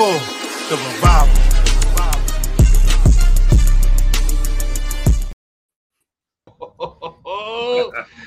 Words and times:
for 0.00 0.18
the 0.70 0.76
revival. 0.94 1.36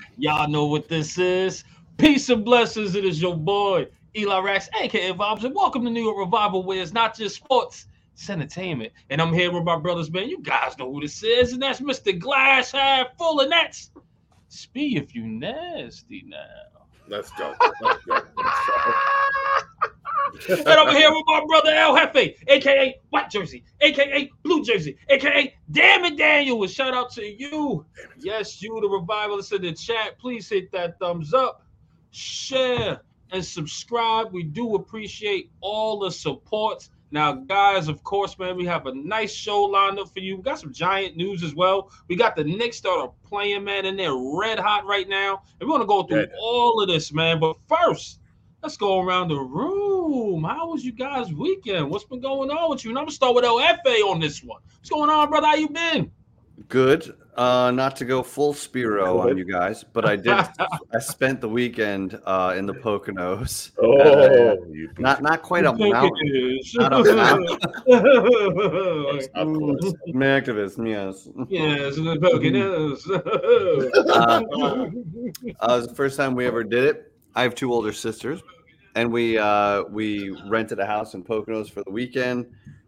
Y'all 0.19 0.47
know 0.47 0.65
what 0.65 0.87
this 0.87 1.17
is. 1.17 1.63
Peace 1.97 2.29
and 2.29 2.45
blessings. 2.45 2.93
It 2.93 3.05
is 3.05 3.19
your 3.19 3.35
boy, 3.35 3.87
Eli 4.15 4.39
Rax, 4.41 4.69
aka 4.79 5.13
Vibes, 5.13 5.45
and 5.45 5.55
welcome 5.55 5.83
to 5.85 5.89
New 5.89 6.03
York 6.03 6.19
Revival, 6.19 6.61
where 6.61 6.79
it's 6.79 6.93
not 6.93 7.17
just 7.17 7.37
sports, 7.37 7.87
it's 8.13 8.29
entertainment. 8.29 8.93
And 9.09 9.19
I'm 9.19 9.33
here 9.33 9.51
with 9.51 9.63
my 9.63 9.79
brothers, 9.79 10.11
man. 10.11 10.29
You 10.29 10.43
guys 10.43 10.77
know 10.77 10.93
who 10.93 11.01
this 11.01 11.23
is, 11.23 11.53
and 11.53 11.61
that's 11.63 11.81
Mr. 11.81 12.19
Glass 12.19 12.73
half 12.73 13.17
full, 13.17 13.39
and 13.39 13.51
that's 13.51 13.89
Spee 14.47 14.95
if 14.97 15.15
you 15.15 15.25
nasty 15.25 16.23
now. 16.27 16.37
Let's 17.07 17.31
go. 17.31 17.55
Let's 17.81 18.05
go. 18.05 18.13
Let's 18.13 18.35
go. 18.37 18.93
and 20.49 20.67
I'm 20.67 20.95
here 20.95 21.11
with 21.11 21.23
my 21.27 21.43
brother 21.47 21.71
El 21.71 21.95
Jefe, 21.95 22.35
aka 22.47 22.99
White 23.09 23.29
Jersey, 23.29 23.63
aka 23.81 24.29
Blue 24.43 24.63
Jersey, 24.63 24.97
aka 25.09 25.53
Damn 25.71 26.05
it 26.05 26.17
Daniel. 26.17 26.61
And 26.61 26.71
shout 26.71 26.93
out 26.93 27.11
to 27.13 27.25
you. 27.25 27.85
Yes, 28.19 28.61
you, 28.61 28.79
the 28.81 28.87
revivalist 28.87 29.53
in 29.53 29.61
the 29.61 29.73
chat. 29.73 30.19
Please 30.19 30.49
hit 30.49 30.71
that 30.71 30.99
thumbs 30.99 31.33
up, 31.33 31.65
share, 32.11 33.01
and 33.31 33.43
subscribe. 33.43 34.31
We 34.31 34.43
do 34.43 34.75
appreciate 34.75 35.51
all 35.61 35.99
the 35.99 36.11
supports. 36.11 36.89
Now, 37.11 37.33
guys, 37.33 37.87
of 37.87 38.03
course, 38.03 38.39
man, 38.39 38.57
we 38.57 38.65
have 38.65 38.87
a 38.87 38.95
nice 38.95 39.31
show 39.31 39.61
lined 39.61 39.99
up 39.99 40.11
for 40.11 40.19
you. 40.19 40.37
We 40.37 40.41
got 40.41 40.59
some 40.59 40.73
giant 40.73 41.15
news 41.15 41.43
as 41.43 41.53
well. 41.53 41.91
We 42.07 42.15
got 42.15 42.35
the 42.35 42.43
Knicks 42.43 42.81
that 42.81 42.89
are 42.89 43.11
playing, 43.23 43.63
man, 43.63 43.85
and 43.85 43.99
they're 43.99 44.15
red 44.15 44.57
hot 44.57 44.85
right 44.85 45.07
now. 45.07 45.43
And 45.59 45.69
we're 45.69 45.75
gonna 45.75 45.87
go 45.87 46.03
through 46.03 46.21
Red. 46.21 46.31
all 46.39 46.81
of 46.81 46.87
this, 46.87 47.13
man. 47.13 47.39
But 47.39 47.57
first, 47.67 48.19
let's 48.63 48.77
go 48.77 49.01
around 49.01 49.27
the 49.27 49.39
room. 49.39 50.43
How 50.45 50.69
was 50.69 50.83
you 50.85 50.93
guys' 50.93 51.31
weekend? 51.33 51.89
What's 51.89 52.05
been 52.05 52.21
going 52.21 52.49
on 52.49 52.69
with 52.69 52.83
you? 52.83 52.91
And 52.91 52.97
I'm 52.97 53.05
gonna 53.05 53.11
start 53.11 53.35
with 53.35 53.43
LFA 53.43 54.09
on 54.09 54.21
this 54.21 54.41
one. 54.41 54.61
What's 54.77 54.89
going 54.89 55.09
on, 55.09 55.29
brother? 55.29 55.47
How 55.47 55.55
you 55.55 55.69
been? 55.69 56.09
Good. 56.69 57.13
Uh, 57.35 57.71
not 57.71 57.95
to 57.95 58.05
go 58.05 58.21
full 58.21 58.53
Spiro 58.53 59.19
on 59.19 59.37
you 59.37 59.43
guys, 59.43 59.83
but 59.83 60.05
I 60.05 60.15
did. 60.15 60.33
I 60.93 60.99
spent 60.99 61.41
the 61.41 61.49
weekend 61.49 62.19
uh, 62.25 62.53
in 62.55 62.67
the 62.67 62.73
Poconos. 62.73 63.71
Oh, 63.79 64.63
you 64.71 64.89
Not 64.99 65.23
not 65.23 65.41
quite 65.41 65.65
a 65.65 65.73
mountain. 65.73 66.59
Not 66.75 66.93
a 66.93 67.15
mountain. 67.15 67.57
yes, 67.87 69.27
Of 69.33 69.47
course. 69.47 69.97
I'm 70.05 70.17
an 70.17 70.21
activist, 70.21 70.87
yes. 70.87 71.25
the 71.25 72.17
Poconos. 72.21 73.03
Uh, 74.13 74.43
uh, 74.61 74.89
it 75.43 75.55
was 75.61 75.87
the 75.87 75.95
first 75.95 76.17
time 76.17 76.35
we 76.35 76.45
ever 76.45 76.63
did 76.63 76.83
it. 76.83 77.12
I 77.35 77.43
have 77.43 77.55
two 77.55 77.73
older 77.73 77.91
sisters, 77.93 78.41
and 78.95 79.11
we 79.11 79.37
uh, 79.37 79.83
we 79.89 80.29
rented 80.47 80.79
a 80.79 80.85
house 80.85 81.13
in 81.13 81.23
Poconos 81.23 81.69
for 81.71 81.83
the 81.83 81.91
weekend. 81.91 82.45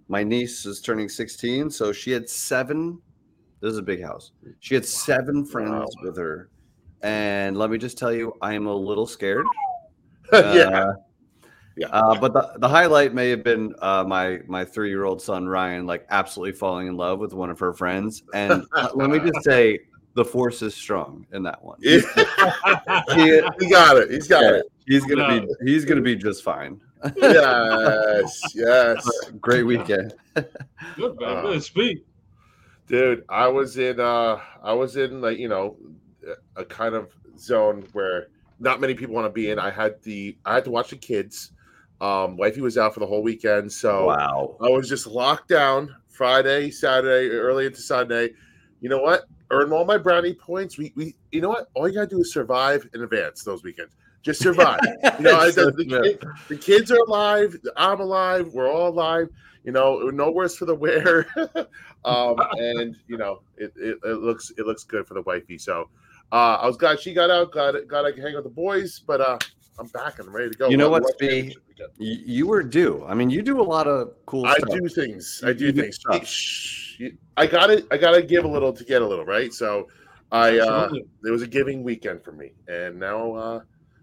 My 0.07 0.23
niece 0.23 0.65
is 0.65 0.81
turning 0.81 1.09
16, 1.09 1.69
so 1.71 1.91
she 1.91 2.11
had 2.11 2.29
seven. 2.29 3.01
This 3.61 3.71
is 3.71 3.77
a 3.79 3.83
big 3.83 4.03
house. 4.03 4.31
She 4.59 4.75
had 4.75 4.85
seven 4.85 5.45
friends 5.45 5.71
Wow. 5.97 6.03
with 6.03 6.17
her, 6.17 6.49
and 7.01 7.57
let 7.57 7.71
me 7.71 7.77
just 7.79 7.97
tell 7.97 8.13
you, 8.13 8.33
I 8.41 8.53
am 8.53 8.67
a 8.67 8.75
little 8.75 9.07
scared. 9.07 9.45
yeah. 10.33 10.39
Uh, 10.41 10.93
Yeah. 11.77 11.87
Uh, 11.87 12.17
but 12.17 12.31
the, 12.31 12.53
the 12.59 12.69
highlight 12.69 13.13
may 13.13 13.29
have 13.31 13.43
been 13.43 13.73
uh, 13.81 14.03
my 14.07 14.39
my 14.47 14.63
three 14.63 14.87
year 14.89 15.03
old 15.03 15.21
son 15.21 15.45
Ryan 15.47 15.85
like 15.85 16.05
absolutely 16.09 16.53
falling 16.53 16.87
in 16.87 16.95
love 16.95 17.19
with 17.19 17.33
one 17.33 17.49
of 17.49 17.59
her 17.59 17.73
friends, 17.73 18.23
and 18.33 18.63
let 18.93 19.09
me 19.09 19.19
just 19.19 19.43
say 19.43 19.79
the 20.15 20.25
force 20.25 20.61
is 20.61 20.73
strong 20.73 21.25
in 21.33 21.43
that 21.43 21.63
one. 21.63 21.77
Yeah. 21.81 21.99
He- 23.15 23.41
he 23.65 23.69
got 23.69 23.97
it. 23.97 24.09
He's 24.11 24.27
got 24.27 24.43
yeah, 24.43 24.51
it. 24.59 24.65
he's 24.87 25.05
gonna 25.05 25.27
No. 25.27 25.47
be 25.61 25.71
he's 25.71 25.85
gonna 25.85 26.01
be 26.01 26.15
just 26.15 26.43
fine. 26.43 26.81
Yes. 27.17 28.41
Yes. 28.55 29.07
Great 29.41 29.63
weekend. 29.63 30.13
Good 30.35 31.19
man, 31.19 31.37
Uh, 31.37 31.41
good 31.41 31.63
speak. 31.63 32.05
Dude, 32.87 33.23
I 33.29 33.47
was 33.47 33.77
in 33.77 33.99
uh 33.99 34.39
I 34.63 34.73
was 34.73 34.95
in 34.97 35.21
like, 35.21 35.37
you 35.37 35.47
know, 35.49 35.77
a 36.55 36.63
kind 36.65 36.95
of 36.95 37.11
zone 37.37 37.85
where 37.93 38.27
not 38.59 38.79
many 38.79 38.93
people 38.95 39.13
want 39.15 39.25
to 39.25 39.31
be 39.33 39.49
in. 39.49 39.59
I 39.59 39.69
had 39.69 40.01
the 40.03 40.37
I 40.45 40.55
had 40.55 40.63
to 40.65 40.71
watch 40.71 40.89
the 40.91 40.95
kids. 40.97 41.51
Um 42.01 42.37
wifey 42.37 42.61
was 42.61 42.77
out 42.77 42.93
for 42.93 42.99
the 43.01 43.05
whole 43.07 43.23
weekend, 43.23 43.71
so 43.71 44.07
Wow. 44.07 44.57
I 44.61 44.69
was 44.69 44.87
just 44.89 45.07
locked 45.07 45.47
down 45.49 45.93
Friday, 46.09 46.69
Saturday, 46.71 47.29
early 47.35 47.65
into 47.65 47.81
Sunday. 47.81 48.29
You 48.81 48.89
know 48.89 48.99
what? 49.01 49.25
Earn 49.51 49.71
all 49.71 49.85
my 49.85 49.97
brownie 49.97 50.33
points. 50.33 50.77
We, 50.77 50.91
we 50.95 51.15
you 51.31 51.41
know 51.41 51.49
what? 51.49 51.69
All 51.75 51.87
you 51.87 51.93
gotta 51.95 52.07
do 52.07 52.19
is 52.21 52.33
survive 52.33 52.87
in 52.93 53.01
advance 53.03 53.43
those 53.43 53.63
weekends. 53.63 53.93
Just 54.23 54.41
survive. 54.41 54.79
You 55.19 55.23
know, 55.25 55.39
I, 55.39 55.51
the, 55.51 55.71
the, 55.71 55.85
kid- 55.85 56.23
the 56.49 56.57
kids 56.57 56.91
are 56.91 56.97
alive. 57.07 57.55
I'm 57.77 57.99
alive. 57.99 58.51
We're 58.53 58.71
all 58.71 58.89
alive. 58.89 59.27
You 59.63 59.71
know, 59.71 60.09
no 60.09 60.31
worse 60.31 60.55
for 60.57 60.65
the 60.65 60.73
wear. 60.75 61.27
um, 62.05 62.35
and 62.53 62.95
you 63.07 63.17
know, 63.17 63.41
it, 63.57 63.71
it, 63.75 63.97
it 64.03 64.17
looks 64.21 64.51
it 64.57 64.65
looks 64.65 64.83
good 64.83 65.07
for 65.07 65.13
the 65.13 65.21
wifey. 65.21 65.57
So 65.57 65.89
uh, 66.31 66.57
I 66.61 66.65
was 66.67 66.75
glad 66.77 66.99
she 66.99 67.13
got 67.13 67.29
out. 67.29 67.51
Glad 67.51 67.75
glad 67.87 68.05
I 68.05 68.11
could 68.11 68.23
hang 68.23 68.33
with 68.35 68.43
the 68.43 68.49
boys. 68.49 68.99
But 69.05 69.21
uh, 69.21 69.37
I'm 69.79 69.87
back 69.87 70.19
and 70.19 70.33
ready 70.33 70.51
to 70.51 70.57
go. 70.57 70.69
You 70.69 70.77
know 70.77 70.89
what, 70.89 71.03
love 71.03 71.11
Spee? 71.13 71.27
championship 71.27 71.63
weekend. 71.67 72.27
You, 72.27 72.47
were 72.47 72.63
due. 72.63 73.05
I 73.07 73.13
mean, 73.13 73.29
you 73.29 73.41
do 73.41 73.59
a 73.59 73.63
lot 73.63 73.87
of 73.87 74.13
cool 74.25 74.45
I 74.45 74.55
stuff. 74.57 74.69
do 74.69 74.87
things. 74.89 75.41
I 75.45 75.53
do 75.53 75.65
You 75.65 75.71
things. 75.73 75.95
stuff. 75.95 76.13
You- 76.97 77.17
I 77.37 77.47
got 77.47 77.69
it. 77.69 77.85
I 77.91 77.97
got 77.97 78.11
to 78.11 78.21
give 78.21 78.45
a 78.45 78.47
little 78.47 78.71
to 78.73 78.83
get 78.83 79.01
a 79.01 79.07
little, 79.07 79.25
right? 79.25 79.53
So, 79.53 79.87
I 80.31 80.57
uh, 80.59 80.89
it 81.23 81.29
was 81.31 81.41
a 81.41 81.47
giving 81.47 81.83
weekend 81.83 82.23
for 82.23 82.31
me, 82.31 82.51
and 82.67 82.99
now 82.99 83.33
uh, 83.33 83.59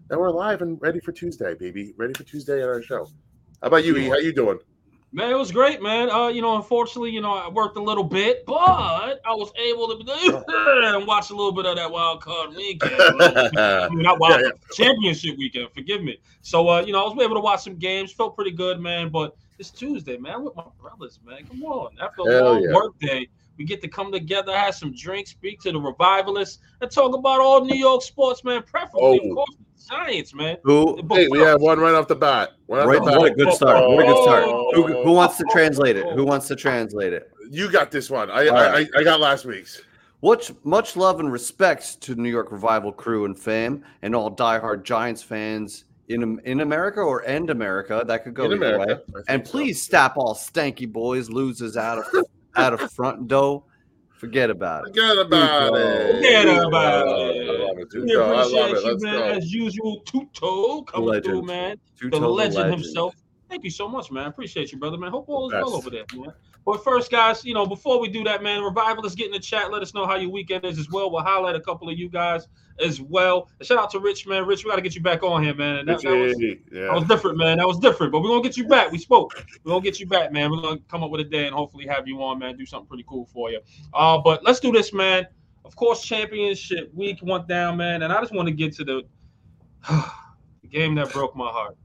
now 0.09 0.19
we're 0.19 0.31
live 0.31 0.61
and 0.61 0.81
ready 0.81 0.99
for 0.99 1.11
Tuesday, 1.11 1.53
baby. 1.55 1.93
Ready 1.97 2.13
for 2.13 2.23
Tuesday 2.23 2.61
at 2.61 2.67
our 2.67 2.81
show. 2.81 3.07
How 3.61 3.67
about 3.67 3.83
you? 3.83 3.97
E? 3.97 4.09
How 4.09 4.17
you 4.17 4.33
doing? 4.33 4.59
Man, 5.15 5.29
it 5.29 5.35
was 5.35 5.51
great, 5.51 5.79
man. 5.79 6.09
Uh, 6.09 6.29
you 6.29 6.41
know, 6.41 6.55
unfortunately, 6.55 7.11
you 7.11 7.21
know, 7.21 7.35
I 7.35 7.47
worked 7.47 7.77
a 7.77 7.81
little 7.81 8.03
bit, 8.03 8.47
but 8.47 9.21
I 9.23 9.33
was 9.33 9.51
able 9.63 9.87
to 9.89 10.43
and 10.97 11.05
watch 11.05 11.29
a 11.29 11.35
little 11.35 11.51
bit 11.51 11.67
of 11.67 11.75
that 11.75 11.91
wild 11.91 12.21
card 12.21 12.55
weekend. 12.55 12.93
I 13.21 13.89
mean, 13.91 14.01
not 14.01 14.19
wild 14.19 14.41
Yeah, 14.41 14.49
championship 14.73 15.37
weekend. 15.37 15.69
Forgive 15.71 16.01
me. 16.01 16.17
So, 16.41 16.67
uh, 16.67 16.81
you 16.81 16.93
know, 16.93 17.05
I 17.05 17.13
was 17.13 17.23
able 17.23 17.35
to 17.35 17.41
watch 17.41 17.63
some 17.63 17.75
games. 17.77 18.11
Felt 18.11 18.35
pretty 18.35 18.49
good, 18.51 18.79
man. 18.79 19.09
But 19.09 19.35
it's 19.59 19.69
Tuesday, 19.71 20.17
man. 20.17 20.33
I'm 20.35 20.43
with 20.45 20.55
my 20.55 20.63
brothers, 20.81 21.19
man. 21.25 21.45
Come 21.45 21.63
on. 21.63 21.95
After 22.01 22.21
a 22.21 22.31
Hell 22.31 22.45
long 22.53 22.63
yeah. 22.63 22.73
work 22.73 22.97
day, 22.99 23.27
we 23.57 23.65
get 23.65 23.81
to 23.81 23.87
come 23.87 24.11
together, 24.11 24.55
have 24.55 24.75
some 24.75 24.93
drinks, 24.95 25.31
speak 25.31 25.61
to 25.61 25.71
the 25.71 25.79
revivalists, 25.79 26.59
and 26.81 26.89
talk 26.89 27.15
about 27.15 27.39
all 27.39 27.63
New 27.63 27.75
York 27.75 28.01
sports, 28.01 28.43
man. 28.43 28.63
Preferably, 28.63 29.19
Oh. 29.23 29.29
of 29.29 29.35
course, 29.35 29.49
the 29.77 29.95
Giants, 29.95 30.33
man. 30.33 30.57
Who? 30.63 30.99
Hey, 31.11 31.27
we 31.27 31.39
have 31.39 31.61
one 31.61 31.79
right 31.79 31.93
off 31.93 32.07
the 32.07 32.15
bat. 32.15 32.51
One 32.65 32.79
off 32.79 32.87
Right, 32.87 32.99
the 33.03 33.11
bat. 33.11 33.19
what 33.19 33.31
a 33.31 33.35
good 33.35 33.53
start. 33.53 33.87
What 33.87 34.03
a 34.03 34.07
good 34.07 34.23
start. 34.23 34.45
Who, 34.75 35.03
who 35.03 35.11
wants 35.11 35.37
to 35.37 35.45
translate 35.51 35.97
it? 35.97 36.05
Who 36.15 36.25
wants 36.25 36.47
to 36.47 36.55
translate 36.55 37.13
it? 37.13 37.29
You 37.49 37.71
got 37.71 37.91
this 37.91 38.09
one. 38.09 38.31
I 38.31 38.47
I, 38.47 38.71
right. 38.71 38.89
I, 38.95 38.99
I 38.99 39.03
got 39.03 39.19
last 39.19 39.45
week's. 39.45 39.81
Much, 40.23 40.53
much 40.63 40.95
love 40.95 41.19
and 41.19 41.29
respect 41.31 41.99
to 42.01 42.15
New 42.15 42.29
York 42.29 42.49
Revival 42.51 42.93
crew 42.93 43.25
and 43.25 43.37
fam, 43.37 43.83
and 44.01 44.15
all 44.15 44.31
diehard 44.33 44.83
Giants 44.83 45.21
fans 45.21 45.83
in 46.09 46.39
in 46.45 46.59
America 46.61 46.99
or 47.01 47.23
end 47.25 47.49
America. 47.49 48.03
That 48.05 48.23
could 48.23 48.33
go 48.33 48.45
In 48.45 48.53
either 48.53 48.75
America. 48.75 48.85
way. 48.85 48.93
I 48.93 49.11
think 49.13 49.25
And 49.29 49.45
so. 49.47 49.51
please 49.51 49.81
stop 49.81 50.17
all 50.17 50.35
stanky 50.35 50.91
boys 50.91 51.29
loses 51.29 51.77
out 51.77 51.99
of 51.99 52.05
out 52.55 52.73
of 52.73 52.91
front 52.91 53.27
door. 53.27 53.63
Forget 54.17 54.49
about 54.49 54.85
it. 54.87 54.95
Forget 54.95 55.17
about 55.17 55.75
it. 55.75 56.15
Forget 56.15 56.47
about 56.65 57.07
I 57.07 57.11
it. 57.21 57.59
love 57.59 57.77
it. 57.77 57.87
We 57.93 58.15
I 58.15 58.25
love 58.25 58.47
appreciate 58.47 58.77
it. 58.77 58.83
you, 58.83 58.91
Let's 58.91 59.03
man. 59.03 59.17
go. 59.17 59.23
As 59.25 59.51
usual, 59.53 60.01
Tuto 60.05 60.83
coming 60.87 61.07
Legend. 61.09 61.25
through, 61.25 61.41
man. 61.43 61.77
Two 61.99 62.09
The 62.09 62.19
total 62.19 62.33
legend, 62.33 62.71
himself. 62.71 63.15
Thank 63.49 63.65
you 63.65 63.69
so 63.69 63.87
much, 63.89 64.11
man. 64.11 64.27
Appreciate 64.27 64.71
you, 64.71 64.77
brother, 64.79 64.97
man. 64.97 65.11
Hope 65.11 65.25
all 65.27 65.47
is 65.49 65.51
Best. 65.53 65.65
well 65.65 65.75
over 65.75 65.89
there, 65.89 66.05
man. 66.15 66.31
But 66.65 66.83
first, 66.83 67.11
guys, 67.11 67.43
you 67.43 67.53
know, 67.53 67.65
before 67.65 67.99
we 67.99 68.07
do 68.07 68.23
that, 68.23 68.41
man, 68.41 68.61
Revivalists 68.61 69.15
get 69.15 69.27
in 69.27 69.33
the 69.33 69.39
chat. 69.39 69.71
Let 69.71 69.81
us 69.81 69.93
know 69.93 70.05
how 70.05 70.15
your 70.15 70.29
weekend 70.29 70.63
is 70.63 70.79
as 70.79 70.89
well. 70.89 71.11
We'll 71.11 71.23
highlight 71.23 71.55
a 71.55 71.59
couple 71.59 71.89
of 71.89 71.97
you 71.97 72.09
guys 72.09 72.47
as 72.79 73.01
well. 73.01 73.49
And 73.59 73.67
shout 73.67 73.77
out 73.77 73.89
to 73.91 73.99
Rich, 73.99 74.25
man. 74.27 74.45
Rich, 74.45 74.63
we 74.63 74.69
got 74.69 74.77
to 74.77 74.81
get 74.81 74.95
you 74.95 75.01
back 75.01 75.23
on 75.23 75.43
here, 75.43 75.53
man. 75.53 75.77
And 75.77 75.89
that, 75.89 76.01
that 76.01 76.15
was, 76.15 76.33
Richie, 76.35 76.61
that 76.71 76.93
was 76.93 77.03
different, 77.05 77.37
man. 77.37 77.57
That 77.57 77.67
was 77.67 77.79
different. 77.79 78.11
But 78.11 78.21
we're 78.21 78.29
gonna 78.29 78.43
get 78.43 78.57
you 78.57 78.67
back. 78.67 78.91
We 78.91 78.97
spoke. 78.97 79.33
We're 79.63 79.71
gonna 79.71 79.83
get 79.83 79.99
you 79.99 80.07
back, 80.07 80.31
man. 80.31 80.51
We're 80.51 80.61
gonna 80.61 80.79
come 80.87 81.03
up 81.03 81.11
with 81.11 81.21
a 81.21 81.25
day 81.25 81.45
and 81.45 81.55
hopefully 81.55 81.85
have 81.87 82.07
you 82.07 82.21
on, 82.23 82.39
man. 82.39 82.57
Do 82.57 82.65
something 82.65 82.87
pretty 82.87 83.05
cool 83.07 83.25
for 83.25 83.51
you. 83.51 83.59
Uh, 83.93 84.17
but 84.19 84.43
let's 84.43 84.59
do 84.59 84.71
this, 84.71 84.93
man. 84.93 85.27
Of 85.65 85.75
course, 85.75 86.03
championship 86.03 86.93
week 86.93 87.19
went 87.21 87.47
down, 87.47 87.77
man, 87.77 88.03
and 88.03 88.11
I 88.11 88.19
just 88.19 88.33
want 88.33 88.47
to 88.47 88.53
get 88.53 88.73
to 88.75 88.83
the, 88.83 89.01
the 90.61 90.67
game 90.69 90.95
that 90.95 91.11
broke 91.11 91.35
my 91.35 91.49
heart. 91.49 91.77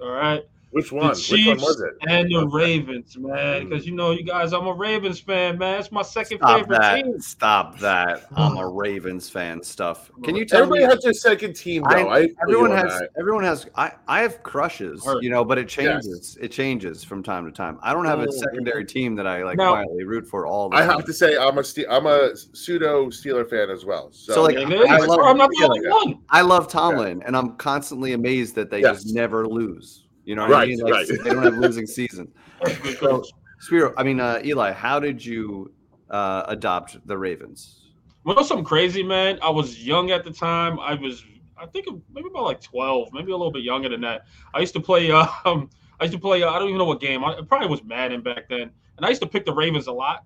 All 0.00 0.10
right, 0.10 0.42
Which 0.70 0.90
the 0.90 0.96
one? 0.96 1.08
Which 1.08 1.30
one 1.46 1.56
was 1.58 1.80
it? 1.80 1.94
and 2.08 2.28
the 2.30 2.46
Ravens, 2.48 3.16
man. 3.16 3.68
Because 3.68 3.86
you 3.86 3.94
know, 3.94 4.10
you 4.10 4.24
guys, 4.24 4.52
I'm 4.52 4.66
a 4.66 4.72
Ravens 4.74 5.20
fan, 5.20 5.56
man. 5.58 5.78
It's 5.80 5.90
my 5.92 6.02
second 6.02 6.38
Stop 6.38 6.60
favorite 6.60 6.80
that! 6.80 6.94
team. 7.04 7.20
Stop 7.20 7.78
that! 7.78 8.26
I'm 8.36 8.56
a 8.58 8.68
Ravens 8.68 9.30
fan. 9.30 9.62
Stuff. 9.62 10.10
Can 10.24 10.34
you 10.36 10.44
tell 10.44 10.62
Everybody 10.62 10.84
me? 10.86 10.90
has 10.92 11.02
their 11.02 11.12
second 11.14 11.54
team, 11.54 11.82
though. 11.88 12.08
I- 12.08 12.16
I, 12.22 12.28
everyone 12.42 12.70
has 12.72 12.98
that. 12.98 13.10
everyone 13.18 13.44
has 13.44 13.66
I, 13.76 13.92
I 14.08 14.20
have 14.22 14.42
crushes 14.42 15.04
Heard. 15.04 15.22
you 15.22 15.30
know 15.30 15.44
but 15.44 15.58
it 15.58 15.62
Yes. 15.76 16.02
changes 16.04 16.38
it 16.40 16.48
changes 16.48 17.04
from 17.04 17.22
time 17.22 17.44
to 17.44 17.52
time 17.52 17.78
i 17.82 17.92
don't 17.92 18.04
have 18.06 18.20
a 18.20 18.26
Oh. 18.28 18.30
secondary 18.30 18.84
team 18.84 19.14
that 19.16 19.26
i 19.26 19.42
like 19.44 19.56
Now- 19.58 19.72
quietly 19.74 20.04
root 20.04 20.26
for 20.26 20.46
all 20.46 20.68
the 20.70 20.76
I 20.76 20.80
time. 20.80 20.90
have 20.96 21.04
to 21.04 21.12
say, 21.12 21.36
I'm 21.36 21.58
a 21.58 21.64
Ste- 21.64 21.86
I'm 21.90 22.06
a 22.06 22.34
pseudo 22.36 23.06
Steeler 23.06 23.48
fan 23.48 23.70
as 23.70 23.84
well. 23.84 24.08
So, 24.12 24.32
So, 24.34 24.42
like, 24.42 24.58
Yeah, 24.58 24.66
man, 24.66 24.90
I, 24.90 24.98
love, 24.98 25.20
I'm 25.20 25.36
not 25.36 25.50
the 25.50 25.64
only 25.64 25.88
one. 25.88 26.18
I 26.30 26.40
love 26.42 26.68
Tomlin, 26.68 27.22
and 27.24 27.36
I'm 27.36 27.56
constantly 27.56 28.12
amazed 28.14 28.54
that 28.56 28.70
they 28.70 28.80
Yes. 28.80 29.02
just 29.04 29.14
never 29.14 29.46
lose. 29.46 30.05
You 30.26 30.34
know, 30.34 30.46
what 30.46 30.54
I 30.54 30.66
mean? 30.66 30.80
Like, 30.80 30.92
right. 30.92 31.08
they 31.08 31.30
don't 31.30 31.42
have 31.42 31.56
losing 31.56 31.86
seasons. 31.86 32.34
That's 32.62 32.78
a 32.78 32.82
good 32.82 32.98
So- 32.98 33.24
Spiro, 33.60 33.94
I 33.96 34.02
mean, 34.02 34.20
uh, 34.20 34.40
Eli, 34.44 34.72
how 34.72 35.00
did 35.00 35.24
you 35.24 35.72
uh, 36.10 36.44
adopt 36.48 36.98
the 37.06 37.16
Ravens? 37.16 37.86
You 38.26 38.34
know 38.34 38.42
something 38.42 38.64
crazy, 38.64 39.02
man? 39.02 39.38
I 39.40 39.48
was 39.48 39.82
young 39.82 40.10
at 40.10 40.24
the 40.24 40.30
time. 40.30 40.78
I 40.78 40.94
was, 40.94 41.24
I 41.56 41.64
think, 41.66 41.86
maybe 42.12 42.28
about 42.28 42.44
like 42.44 42.60
twelve, 42.60 43.08
maybe 43.14 43.32
a 43.32 43.36
little 43.36 43.52
bit 43.52 43.62
younger 43.62 43.88
than 43.88 44.02
that. 44.02 44.26
I 44.52 44.60
used 44.60 44.74
to 44.74 44.80
play. 44.80 45.10
Um, 45.44 45.70
I 45.98 46.04
used 46.04 46.12
to 46.12 46.20
play. 46.20 46.42
Uh, 46.42 46.50
I 46.50 46.58
don't 46.58 46.68
even 46.68 46.78
know 46.78 46.84
what 46.84 47.00
game. 47.00 47.24
I 47.24 47.32
it 47.38 47.48
probably 47.48 47.68
was 47.68 47.82
Madden 47.82 48.20
back 48.20 48.48
then, 48.50 48.70
and 48.96 49.06
I 49.06 49.08
used 49.08 49.22
to 49.22 49.28
pick 49.28 49.46
the 49.46 49.54
Ravens 49.54 49.86
a 49.86 49.92
lot. 49.92 50.24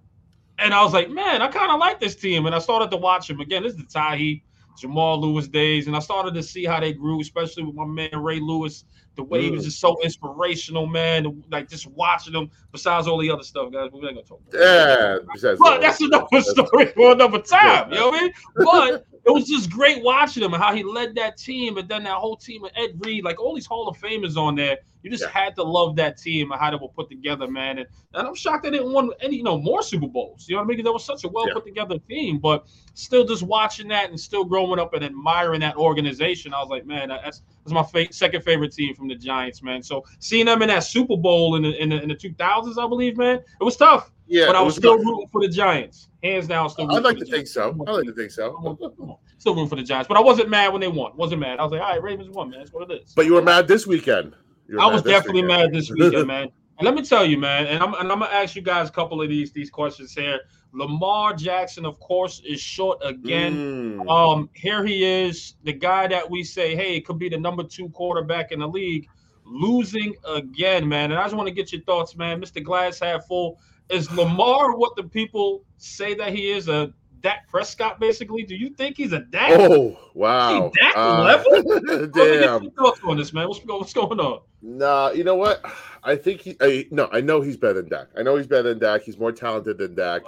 And 0.59 0.75
I 0.75 0.83
was 0.83 0.93
like, 0.93 1.09
man, 1.09 1.41
I 1.41 1.49
kind 1.49 1.71
of 1.71 1.79
like 1.79 2.01
this 2.01 2.17
team. 2.17 2.47
And 2.47 2.55
I 2.55 2.59
started 2.59 2.91
to 2.91 2.97
watch 2.97 3.29
them 3.29 3.41
again. 3.41 3.63
This 3.63 3.73
is 3.73 3.79
the 3.79 3.85
Todd 3.85 4.19
Heap, 4.19 4.45
Jamal 4.81 5.21
Lewis 5.21 5.47
days, 5.47 5.87
and 5.87 5.95
I 5.95 5.99
started 5.99 6.35
to 6.35 6.43
see 6.43 6.65
how 6.65 6.81
they 6.81 6.93
grew, 6.93 7.21
especially 7.21 7.65
with 7.65 7.75
my 7.75 7.85
man 7.85 8.23
Ray 8.23 8.41
Lewis. 8.41 8.85
The 9.17 9.25
way 9.25 9.43
he 9.43 9.51
was 9.51 9.65
just 9.65 9.81
so 9.81 10.01
inspirational, 10.03 10.87
man. 10.87 11.43
Like 11.51 11.69
just 11.69 11.87
watching 11.89 12.35
him. 12.35 12.51
Besides 12.73 13.07
all 13.07 13.19
the 13.19 13.31
other 13.31 13.43
stuff, 13.43 13.71
guys, 13.71 13.91
we 13.93 13.99
ain't 14.07 14.17
gonna 14.17 14.23
talk. 14.23 14.41
About 14.49 14.61
Yeah, 14.61 15.19
but 15.59 15.81
that's 15.81 16.01
another 16.01 16.41
story 16.41 16.87
for 16.87 17.13
another 17.13 17.41
time. 17.41 17.91
You 17.93 17.99
know 17.99 18.09
what 18.09 18.19
I 18.19 18.23
mean? 18.23 18.33
But 18.57 19.07
it 19.31 19.41
was 19.41 19.49
just 19.49 19.71
great 19.71 20.03
watching 20.03 20.43
him 20.43 20.55
and 20.55 20.63
how 20.63 20.75
he 20.75 20.83
led 20.83 21.15
that 21.17 21.37
team, 21.37 21.77
and 21.79 21.89
then 21.89 22.05
that 22.05 22.15
whole 22.15 22.37
team 22.37 22.65
of 22.65 22.71
Ed 22.77 22.91
Reed, 22.99 23.25
like 23.25 23.41
all 23.41 23.55
these 23.55 23.67
Hall 23.67 23.89
of 23.89 23.97
Famers 23.99 24.37
on 24.37 24.55
there. 24.55 24.79
You 25.03 25.11
just 25.11 25.23
Yeah. 25.23 25.31
had 25.31 25.57
to 25.57 25.63
love 25.63 25.97
that 25.97 26.19
team 26.19 26.53
and 26.53 26.61
how 26.61 26.71
they 26.71 26.77
were 26.77 26.89
put 26.89 27.09
together, 27.09 27.49
man. 27.49 27.79
And, 27.79 27.87
and 28.13 28.29
I'm 28.29 28.35
shocked 28.35 28.65
they 28.65 28.71
didn't 28.71 28.93
win 28.93 29.11
any, 29.23 29.37
you 29.37 29.43
know, 29.43 29.57
more 29.57 29.83
Super 29.83 30.07
Bowls. 30.07 30.47
You 30.47 30.57
know 30.57 30.61
what 30.61 30.65
I 30.65 30.69
mean? 30.69 30.77
'Cause 30.77 30.85
That 30.85 30.93
was 30.93 31.05
such 31.07 31.25
a 31.25 31.29
well 31.29 31.47
Yeah. 31.49 31.55
put 31.55 31.65
together 31.65 31.99
team. 32.07 32.39
But 32.39 32.67
still, 32.93 33.25
just 33.25 33.43
watching 33.43 33.89
that 33.89 34.11
and 34.11 34.21
still 34.21 34.45
growing 34.45 34.79
up 34.79 34.93
and 34.93 35.03
admiring 35.03 35.61
that 35.61 35.77
organization, 35.79 36.53
I 36.53 36.61
was 36.61 36.69
like, 36.69 36.85
man, 36.85 37.09
that's 37.09 37.41
that's 37.65 37.73
my 37.73 37.83
fa- 37.83 38.13
second 38.13 38.43
favorite 38.43 38.73
team 38.75 38.95
from 38.95 39.09
the 39.09 39.15
Giants, 39.15 39.63
man. 39.63 39.83
So 39.83 40.05
seeing 40.19 40.45
them 40.47 40.61
in 40.61 40.69
that 40.69 40.85
Super 40.85 41.17
Bowl 41.17 41.57
in 41.57 41.63
the 41.63 41.83
in 41.83 41.89
the, 41.89 42.03
in 42.03 42.09
the 42.11 42.15
2000s, 42.15 42.77
I 42.79 42.87
believe, 42.87 43.17
man, 43.17 43.37
it 43.61 43.65
was 43.65 43.77
tough. 43.79 44.13
Yeah, 44.31 44.47
but 44.47 44.55
I 44.55 44.61
was 44.61 44.75
was 44.75 44.77
still 44.77 44.97
rooting 44.97 45.27
for 45.33 45.41
the 45.41 45.49
Giants. 45.49 46.09
Hands 46.23 46.47
down, 46.47 46.71
still. 46.71 46.91
I'd 46.91 47.03
like 47.03 47.19
to 47.19 47.25
think 47.25 47.47
Giants. 47.47 47.53
so. 47.53 47.77
I 47.87 47.91
like 47.91 48.07
to 48.07 48.13
think 48.13 48.31
so. 48.31 49.19
Still 49.39 49.55
rooting 49.55 49.69
for 49.69 49.77
the 49.77 49.83
Giants, 49.83 50.07
but 50.07 50.17
I 50.17 50.21
wasn't 50.21 50.49
mad 50.49 50.73
when 50.73 50.81
they 50.81 50.89
won. 50.89 51.17
Wasn't 51.17 51.41
mad. 51.41 51.59
I 51.59 51.65
was 51.65 51.73
like, 51.73 51.81
all 51.81 51.91
right, 51.91 52.03
Ravens 52.03 52.31
won, 52.31 52.51
man. 52.51 52.61
That's 52.61 52.73
what 52.73 52.89
it 52.91 53.03
is. 53.03 53.13
But 53.15 53.27
you 53.27 53.35
were 53.35 53.43
mad 53.43 53.67
this 53.67 53.87
weekend. 53.87 54.35
I 54.79 54.87
was 54.87 55.03
definitely 55.03 55.43
weekend. 55.43 55.63
mad 55.63 55.73
this 55.73 55.91
weekend, 55.99 56.27
man. 56.29 56.49
And 56.79 56.87
let 56.87 56.95
me 56.95 57.03
tell 57.03 57.27
you, 57.27 57.39
man, 57.39 57.67
and 57.67 57.83
I'm 57.83 57.93
and 57.95 58.11
I'm 58.11 58.21
gonna 58.21 58.33
ask 58.33 58.57
you 58.57 58.63
guys 58.63 58.89
a 58.89 58.93
couple 58.93 59.21
of 59.21 59.29
these 59.29 59.53
these 59.53 59.69
questions 59.69 60.15
here. 60.15 60.41
Lamar 60.73 61.35
Jackson, 61.35 61.85
of 61.85 61.99
course, 61.99 62.41
is 62.47 62.61
short 62.61 62.99
again. 63.05 63.99
Mm. 63.99 64.09
Um, 64.09 64.49
here 64.55 64.85
he 64.87 65.05
is, 65.05 65.57
the 65.65 65.73
guy 65.73 66.07
that 66.07 66.31
we 66.31 66.45
say, 66.45 66.77
hey, 66.77 67.01
could 67.01 67.19
be 67.19 67.29
the 67.29 67.37
number 67.37 67.65
two 67.65 67.89
quarterback 67.89 68.53
in 68.53 68.61
the 68.61 68.69
league, 68.69 69.09
losing 69.45 70.15
again, 70.27 70.89
man. 70.89 71.11
And 71.11 71.21
I 71.21 71.25
just 71.25 71.35
want 71.35 71.49
to 71.49 71.55
get 71.55 71.73
your 71.73 71.83
thoughts, 71.83 72.17
man. 72.17 72.41
Mr. 72.41 72.63
Glass 72.63 73.01
half 73.01 73.27
full. 73.27 73.59
Is 73.91 74.11
Lamar 74.13 74.77
what 74.77 74.95
the 74.97 75.03
people 75.05 75.65
say 75.79 76.15
that 76.15 76.33
he 76.33 76.51
is? 76.51 76.69
A 76.69 76.93
Dak 77.21 77.49
Prescott, 77.49 78.01
basically? 78.01 78.45
Do 78.45 78.55
you 78.57 78.71
think 78.71 78.97
he's 78.97 79.13
a 79.13 79.21
Dak? 79.21 79.51
Oh 79.53 79.99
wow! 80.15 80.71
That 80.81 80.95
Uh, 80.97 81.23
level? 81.23 81.53
Let 81.71 81.83
me 81.83 82.07
get 82.07 82.41
damn. 82.41 82.63
your 82.63 82.73
thoughts 82.73 83.01
on 83.05 83.17
this, 83.19 83.33
man. 83.33 83.49
What's, 83.49 83.61
what's 83.65 83.93
going 83.93 84.21
on? 84.21 84.41
Nah, 84.63 85.11
you 85.11 85.25
know 85.25 85.35
what? 85.37 85.63
I 86.03 86.17
think 86.17 86.41
he. 86.41 86.57
I, 86.61 86.87
no, 86.91 87.09
I 87.13 87.21
know 87.21 87.41
he's 87.41 87.57
better 87.57 87.75
than 87.83 87.89
Dak. 87.91 88.09
I 88.17 88.23
know 88.23 88.37
he's 88.37 88.47
better 88.47 88.71
than 88.71 88.79
Dak. 88.79 89.03
He's 89.03 89.19
more 89.19 89.33
talented 89.33 89.79
than 89.79 89.95
Dak. 89.95 90.23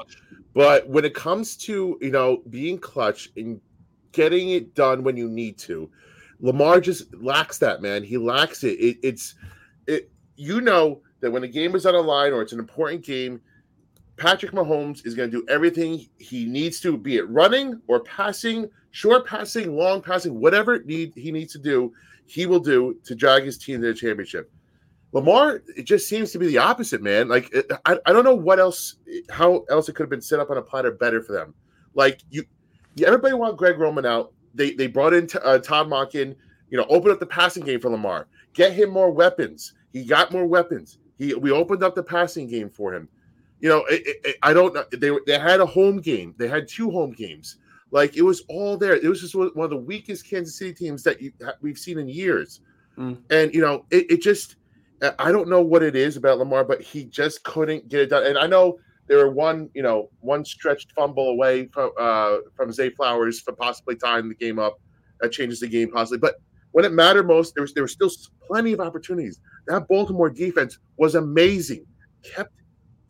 But 0.55 0.87
when 0.89 1.05
it 1.05 1.15
comes 1.15 1.57
to 1.59 1.99
you 2.01 2.11
know 2.11 2.43
being 2.51 2.79
clutch 2.79 3.31
and 3.37 3.61
getting 4.13 4.51
it 4.51 4.75
done 4.75 5.03
when 5.03 5.17
you 5.17 5.29
need 5.29 5.57
to, 5.59 5.91
Lamar 6.41 6.81
just 6.81 7.15
lacks 7.15 7.57
that. 7.59 7.81
Man, 7.81 8.03
he 8.03 8.19
lacks 8.19 8.65
it. 8.65 8.79
it 8.79 8.99
it's 9.03 9.35
it. 9.87 10.11
You 10.37 10.61
know 10.61 11.01
that 11.21 11.31
when 11.31 11.45
a 11.45 11.49
game 11.49 11.75
is 11.75 11.87
on 11.87 11.95
a 11.95 12.01
line 12.01 12.33
or 12.33 12.43
it's 12.43 12.53
an 12.53 12.59
important 12.59 13.03
game, 13.05 13.41
Patrick 14.23 14.53
Mahomes 14.53 15.05
is 15.05 15.17
going 15.17 15.29
to 15.33 15.41
do 15.41 15.45
everything 15.49 16.07
he 16.19 16.45
needs 16.45 16.79
to, 16.79 16.97
be 16.97 17.17
it 17.17 17.29
running 17.29 17.83
or 17.89 17.99
passing, 18.05 18.71
short 18.93 19.27
passing, 19.27 19.77
long 19.77 20.01
passing, 20.01 20.39
whatever 20.39 20.81
need 20.85 21.13
he 21.17 21.33
needs 21.33 21.53
to 21.55 21.59
do, 21.59 21.93
he 22.27 22.47
will 22.47 22.61
do 22.61 22.97
to 23.03 23.17
drag 23.17 23.43
his 23.43 23.59
team 23.59 23.81
to 23.81 23.89
the 23.89 23.95
championship. 23.95 24.49
Lamar, 25.11 25.63
it 25.77 25.83
just 25.83 26.09
seems 26.09 26.31
to 26.31 26.39
be 26.39 26.47
the 26.47 26.57
opposite, 26.57 27.03
man. 27.03 27.27
Like 27.27 27.53
I, 27.85 27.99
I 28.07 28.13
don't 28.13 28.23
know 28.23 28.37
what 28.37 28.61
else, 28.61 28.95
how 29.29 29.65
else 29.69 29.89
it 29.89 29.97
could 29.97 30.05
have 30.05 30.11
been 30.11 30.23
set 30.23 30.39
up 30.39 30.51
on 30.51 30.57
a 30.57 30.63
platter 30.63 30.93
better 30.93 31.21
for 31.21 31.33
them. 31.33 31.53
Like 31.95 32.21
you, 32.31 32.45
yeah, 32.95 33.09
everybody 33.09 33.35
want 33.35 33.57
Greg 33.57 33.77
Roman 33.81 34.07
out. 34.07 34.33
They 34.55 34.71
they 34.71 34.87
brought 34.87 35.15
in 35.15 35.29
uh, 35.43 35.59
Todd 35.59 35.89
Monken. 35.89 36.37
You 36.71 36.79
know, 36.79 36.87
open 36.89 37.11
up 37.11 37.19
the 37.19 37.27
passing 37.27 37.65
game 37.65 37.81
for 37.81 37.91
Lamar. 37.91 38.29
Get 38.55 38.73
him 38.73 38.91
more 38.91 39.11
weapons. 39.11 39.75
He 39.93 40.05
got 40.05 40.31
more 40.31 40.47
weapons. 40.47 40.99
He 41.19 41.35
we 41.35 41.51
opened 41.51 41.83
up 41.83 41.97
the 41.97 42.05
passing 42.05 42.47
game 42.47 42.71
for 42.71 42.95
him. 42.95 43.09
You 43.63 43.69
know, 43.71 43.85
it, 43.89 44.03
it- 44.25 44.37
I 44.43 44.53
don't 44.53 44.75
know. 44.75 44.85
They 44.93 45.11
they 45.27 45.39
had 45.39 45.61
a 45.61 45.67
home 45.67 46.01
game. 46.01 46.35
They 46.37 46.49
had 46.49 46.69
two 46.69 46.91
home 46.91 47.13
games. 47.13 47.57
Like 47.93 48.17
it 48.17 48.23
was 48.23 48.43
all 48.49 48.77
there. 48.77 48.95
It 48.97 49.09
was 49.09 49.21
just 49.21 49.35
one 49.35 49.51
of 49.57 49.71
the 49.71 49.77
weakest 49.77 50.29
Kansas 50.29 50.59
City 50.59 50.75
teams 50.75 51.03
that 51.05 51.21
you, 51.23 51.33
we've 51.63 51.79
seen 51.79 51.99
in 51.99 52.09
years. 52.09 52.61
Mm. 52.99 53.19
And 53.31 53.55
you 53.55 53.61
know, 53.63 53.85
it, 53.91 54.11
it 54.11 54.21
just 54.23 54.57
I- 55.03 55.15
I 55.19 55.33
don't 55.33 55.49
know 55.49 55.63
what 55.63 55.83
it 55.83 55.97
is 55.97 56.17
about 56.17 56.39
Lamar, 56.39 56.65
but 56.65 56.83
he 56.83 57.05
just 57.05 57.43
couldn't 57.45 57.89
get 57.89 58.01
it 58.01 58.11
done. 58.11 58.27
And 58.27 58.37
I 58.39 58.47
know 58.47 58.79
they 59.09 59.17
were 59.17 59.31
one, 59.31 59.69
you 59.75 59.83
know, 59.83 60.11
one 60.21 60.45
stretched 60.45 60.93
fumble 60.93 61.29
away 61.31 61.67
from 61.67 61.91
uh, 61.99 62.39
from 62.57 62.73
Zay 62.73 62.91
Flowers 62.91 63.41
for 63.41 63.53
possibly 63.53 63.97
tying 63.97 64.29
the 64.29 64.35
game 64.35 64.59
up. 64.59 64.81
That 65.21 65.31
changes 65.33 65.61
the 65.61 65.69
game 65.69 65.91
possibly. 65.91 66.19
But 66.19 66.37
when 66.73 66.85
it 66.85 66.93
mattered 66.93 67.27
most, 67.29 67.55
there 67.55 67.63
was 67.63 67.75
there 67.75 67.85
were 67.85 67.89
still 67.89 68.11
plenty 68.47 68.73
of 68.73 68.81
opportunities. 68.81 69.39
That 69.67 69.87
Baltimore 69.87 70.31
defense 70.31 70.79
was 70.97 71.15
amazing. 71.15 71.85
Kept 72.23 72.55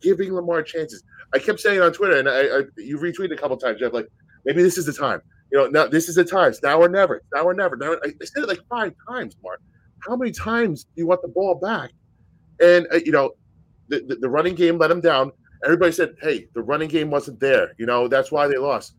giving 0.03 0.33
Lamar 0.33 0.61
chances. 0.61 1.03
I 1.33 1.39
kept 1.39 1.59
saying 1.59 1.81
on 1.81 1.93
Twitter, 1.93 2.17
and 2.17 2.29
I, 2.29 2.41
I 2.41 2.61
you 2.77 2.99
retweeted 2.99 3.33
a 3.33 3.37
couple 3.37 3.57
times, 3.57 3.79
Jeff. 3.79 3.93
Like 3.93 4.07
maybe 4.45 4.61
this 4.61 4.77
is 4.77 4.85
the 4.85 4.93
time. 4.93 5.21
You 5.51 5.59
know, 5.59 5.67
now 5.67 5.87
this 5.87 6.09
is 6.09 6.15
the 6.15 6.23
time. 6.23 6.49
It's 6.49 6.61
now 6.61 6.79
or 6.79 6.89
never. 6.89 7.23
Now 7.33 7.43
or 7.43 7.53
never. 7.53 7.75
Now 7.75 7.93
I, 7.93 8.09
I 8.21 8.25
said 8.25 8.43
it 8.43 8.49
like 8.49 8.61
five 8.69 8.93
times, 9.09 9.35
Mark. 9.43 9.61
How 9.99 10.15
many 10.15 10.31
times 10.31 10.83
do 10.83 10.89
you 10.97 11.07
want 11.07 11.21
the 11.21 11.29
ball 11.29 11.55
back? 11.55 11.91
And 12.61 12.85
uh, 12.93 12.99
you 13.03 13.11
know, 13.11 13.31
the, 13.87 14.01
the 14.01 14.15
the 14.15 14.29
running 14.29 14.55
game 14.55 14.77
let 14.77 14.89
them 14.89 15.01
down. 15.01 15.31
Everybody 15.63 15.91
said, 15.91 16.15
"Hey, 16.21 16.47
the 16.53 16.61
running 16.61 16.89
game 16.89 17.09
wasn't 17.09 17.39
there." 17.39 17.73
You 17.77 17.85
know, 17.85 18.07
that's 18.07 18.31
why 18.31 18.47
they 18.47 18.57
lost. 18.57 18.95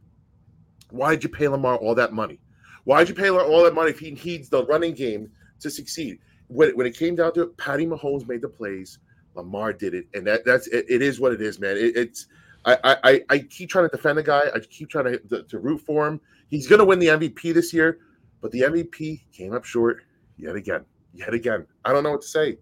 Why 0.91 1.11
did 1.15 1.25
you 1.25 1.31
pay 1.31 1.49
Lamar 1.49 1.77
all 1.77 1.95
that 1.95 2.13
money? 2.13 2.41
Why 2.85 3.01
did 3.01 3.09
you 3.09 3.15
pay 3.15 3.31
Lamar 3.31 3.47
all 3.47 3.65
that 3.65 3.75
money 3.75 3.91
if 3.91 3.99
he 3.99 4.13
needs 4.13 4.49
the 4.49 4.65
running 4.67 4.95
game 4.95 5.31
to 5.61 5.71
succeed? 5.71 6.19
When, 6.49 6.77
when 6.77 6.87
it 6.87 6.97
came 6.97 7.17
down 7.17 7.33
to 7.35 7.43
it, 7.43 7.57
Patty 7.57 7.87
Mahomes 7.87 8.29
made 8.29 8.43
the 8.43 8.49
plays. 8.49 8.99
Lamar 9.35 9.73
did 9.73 9.95
it, 9.95 10.07
and 10.15 10.27
that 10.27 10.45
that's 10.45 10.67
it, 10.69 10.87
it 10.89 11.03
is 11.03 11.21
what 11.21 11.33
it 11.33 11.41
is, 11.41 11.59
man. 11.59 11.77
It, 11.77 11.97
it's 11.97 12.27
I, 12.65 12.97
I 13.05 13.23
I 13.31 13.39
keep 13.39 13.69
trying 13.69 13.89
to 13.89 13.95
defend 13.97 14.19
the 14.19 14.23
guy. 14.23 14.43
I 14.55 14.59
keep 14.61 14.89
trying 14.89 15.05
to, 15.05 15.19
to 15.19 15.43
to 15.43 15.59
root 15.59 15.81
for 15.81 16.07
him. 16.07 16.21
He's 16.49 16.67
going 16.67 16.79
to 16.79 16.85
win 16.85 16.99
the 16.99 17.09
MVP 17.09 17.53
this 17.53 17.73
year, 17.73 17.99
but 18.41 18.53
the 18.53 18.61
MVP 18.61 19.23
came 19.33 19.53
up 19.55 19.65
short 19.65 20.03
yet 20.37 20.55
again, 20.55 20.85
yet 21.13 21.35
again. 21.35 21.67
I 21.85 21.93
don't 21.93 22.03
know 22.03 22.13
what 22.13 22.23
to 22.23 22.29
say. 22.29 22.59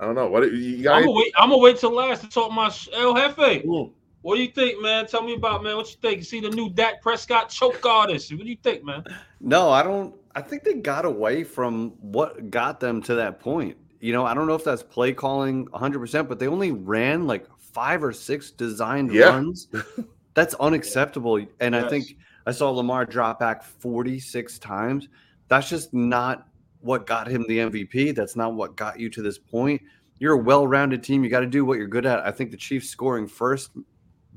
I 0.00 0.04
don't 0.04 0.14
know 0.14 0.28
what 0.28 0.50
you 0.52 0.76
I'm 0.76 0.82
guys. 0.82 1.04
gonna 1.04 1.16
wait. 1.16 1.32
I'm 1.36 1.50
gonna 1.50 1.62
wait 1.62 1.78
till 1.78 1.92
last 1.94 2.22
to 2.22 2.28
talk 2.28 2.52
my 2.52 2.70
sh- 2.70 2.88
El 2.94 3.14
Jefe. 3.14 3.64
Mm. 3.64 3.92
What 4.22 4.36
do 4.36 4.42
you 4.42 4.50
think, 4.50 4.80
man? 4.82 5.06
Tell 5.06 5.22
me 5.22 5.34
about 5.34 5.62
man. 5.62 5.76
What 5.76 5.90
you 5.90 5.96
think? 6.00 6.18
You 6.18 6.24
see 6.24 6.40
the 6.40 6.50
new 6.50 6.70
Dak 6.70 7.02
Prescott 7.02 7.48
choke 7.50 7.84
artist. 7.84 8.32
What 8.32 8.42
do 8.42 8.48
you 8.48 8.58
think, 8.62 8.84
man? 8.84 9.04
No, 9.40 9.70
I 9.70 9.82
don't. 9.82 10.14
I 10.34 10.40
think 10.42 10.62
they 10.62 10.74
got 10.74 11.04
away 11.04 11.44
from 11.44 11.90
what 12.00 12.50
got 12.50 12.80
them 12.80 13.02
to 13.02 13.14
that 13.16 13.40
point. 13.40 13.76
You 14.00 14.12
know, 14.12 14.24
I 14.24 14.34
don't 14.34 14.46
know 14.46 14.54
if 14.54 14.64
that's 14.64 14.82
play 14.82 15.12
calling 15.12 15.66
100%, 15.68 16.28
but 16.28 16.38
they 16.38 16.48
only 16.48 16.72
ran 16.72 17.26
like 17.26 17.46
five 17.58 18.02
or 18.02 18.12
six 18.12 18.50
designed 18.50 19.12
Yeah. 19.12 19.26
runs. 19.30 19.68
That's 20.34 20.54
unacceptable. 20.54 21.44
And 21.58 21.74
I 21.76 21.88
think 21.88 22.16
I 22.46 22.52
saw 22.52 22.70
Lamar 22.70 23.04
drop 23.04 23.40
back 23.40 23.62
46 23.64 24.58
times. 24.60 25.08
That's 25.48 25.68
just 25.68 25.92
not 25.92 26.48
what 26.80 27.04
got 27.06 27.26
him 27.26 27.44
the 27.48 27.58
MVP. 27.58 28.14
That's 28.14 28.36
not 28.36 28.54
what 28.54 28.76
got 28.76 28.98
you 28.98 29.10
to 29.10 29.22
this 29.22 29.38
point. 29.38 29.82
You're 30.18 30.34
a 30.34 30.38
well 30.38 30.66
rounded 30.66 31.02
team. 31.02 31.24
You 31.24 31.30
got 31.30 31.40
to 31.40 31.46
do 31.46 31.64
what 31.64 31.78
you're 31.78 31.88
good 31.88 32.06
at. 32.06 32.20
I 32.20 32.30
think 32.30 32.52
the 32.52 32.56
Chiefs 32.56 32.88
scoring 32.88 33.26
first, 33.26 33.70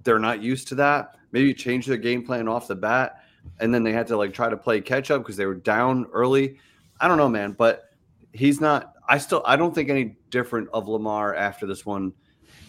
they're 0.04 0.20
not 0.20 0.42
used 0.42 0.68
to 0.70 0.76
that. 0.76 1.16
Maybe 1.32 1.54
change 1.54 1.86
their 1.86 1.98
game 1.98 2.26
plan 2.26 2.48
off 2.48 2.68
the 2.68 2.76
bat 2.76 3.24
and 3.60 3.74
then 3.74 3.84
they 3.84 3.92
had 3.92 4.08
to 4.08 4.18
like 4.18 4.34
try 4.34 4.50
to 4.50 4.58
play 4.58 4.82
catch 4.82 5.12
up 5.12 5.22
because 5.22 5.38
they 5.38 5.46
were 5.46 5.56
down 5.56 6.08
early. 6.12 6.58
I 7.00 7.08
don't 7.08 7.18
know, 7.18 7.30
man, 7.30 7.52
but 7.54 7.92
he's 8.34 8.60
not. 8.60 8.93
I 9.08 9.18
still 9.18 9.42
I 9.46 9.56
don't 9.56 9.74
think 9.74 9.90
any 9.90 10.18
different 10.30 10.70
of 10.74 10.88
Lamar 10.88 11.36
after 11.36 11.66
this 11.66 11.86
one. 11.86 12.14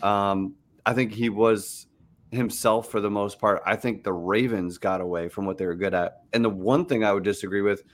Um, 0.02 0.54
I 0.86 0.92
think 0.92 1.12
he 1.12 1.28
was 1.28 1.86
himself 2.30 2.90
for 2.90 3.00
the 3.00 3.10
most 3.10 3.38
part. 3.38 3.62
I 3.64 3.76
think 3.76 4.04
the 4.04 4.12
Ravens 4.12 4.78
got 4.78 5.00
away 5.00 5.28
from 5.28 5.46
what 5.46 5.56
they 5.56 5.66
were 5.66 5.74
good 5.74 5.94
at. 5.94 6.22
And 6.32 6.44
the 6.44 6.50
one 6.50 6.84
thing 6.84 7.04
I 7.04 7.12
would 7.12 7.22
disagree 7.22 7.62
with 7.62 7.84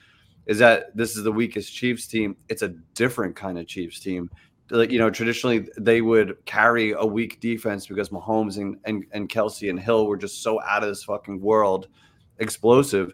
is 0.47 0.59
that 0.59 0.97
this 0.97 1.16
is 1.16 1.23
the 1.23 1.32
weakest 1.32 1.73
Chiefs 1.73 2.06
team. 2.06 2.37
It's 2.49 2.62
a 2.62 2.68
different 2.94 3.37
kind 3.37 3.59
of 3.59 3.66
Chiefs 3.66 4.00
team. 4.00 4.30
Like 4.70 4.90
you 4.90 4.99
know, 4.99 5.11
traditionally 5.11 5.68
they 5.78 6.00
would 6.00 6.44
carry 6.47 6.92
a 6.92 7.04
weak 7.04 7.40
defense 7.40 7.87
because 7.87 8.11
Mahomes 8.11 8.56
and 8.56 8.76
and, 8.85 9.04
and 9.12 9.28
Kelce 9.28 9.68
and 9.68 9.78
Hill 9.78 10.06
were 10.06 10.16
just 10.16 10.42
so 10.42 10.61
out 10.62 10.82
of 10.82 10.88
this 10.88 11.04
fucking 11.04 11.40
world, 11.40 11.88
explosive. 12.38 13.12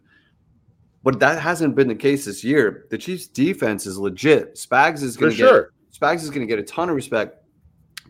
But 1.07 1.21
that 1.21 1.41
hasn't 1.41 1.77
been 1.77 1.87
the 1.87 1.95
case 1.95 2.25
this 2.25 2.43
year. 2.43 2.87
The 2.91 2.99
Chiefs' 2.99 3.29
defense 3.29 3.87
is 3.87 3.97
legit. 3.97 4.57
Spags 4.57 5.05
is 5.05 5.17
going 5.17 5.31
to 5.31 5.39
sure. 5.39 5.63
get 5.63 6.01
Spags 6.01 6.25
is 6.25 6.31
going 6.31 6.41
to 6.41 6.49
get 6.49 6.59
a 6.59 6.65
ton 6.65 6.89
of 6.89 6.97
respect. 6.97 7.45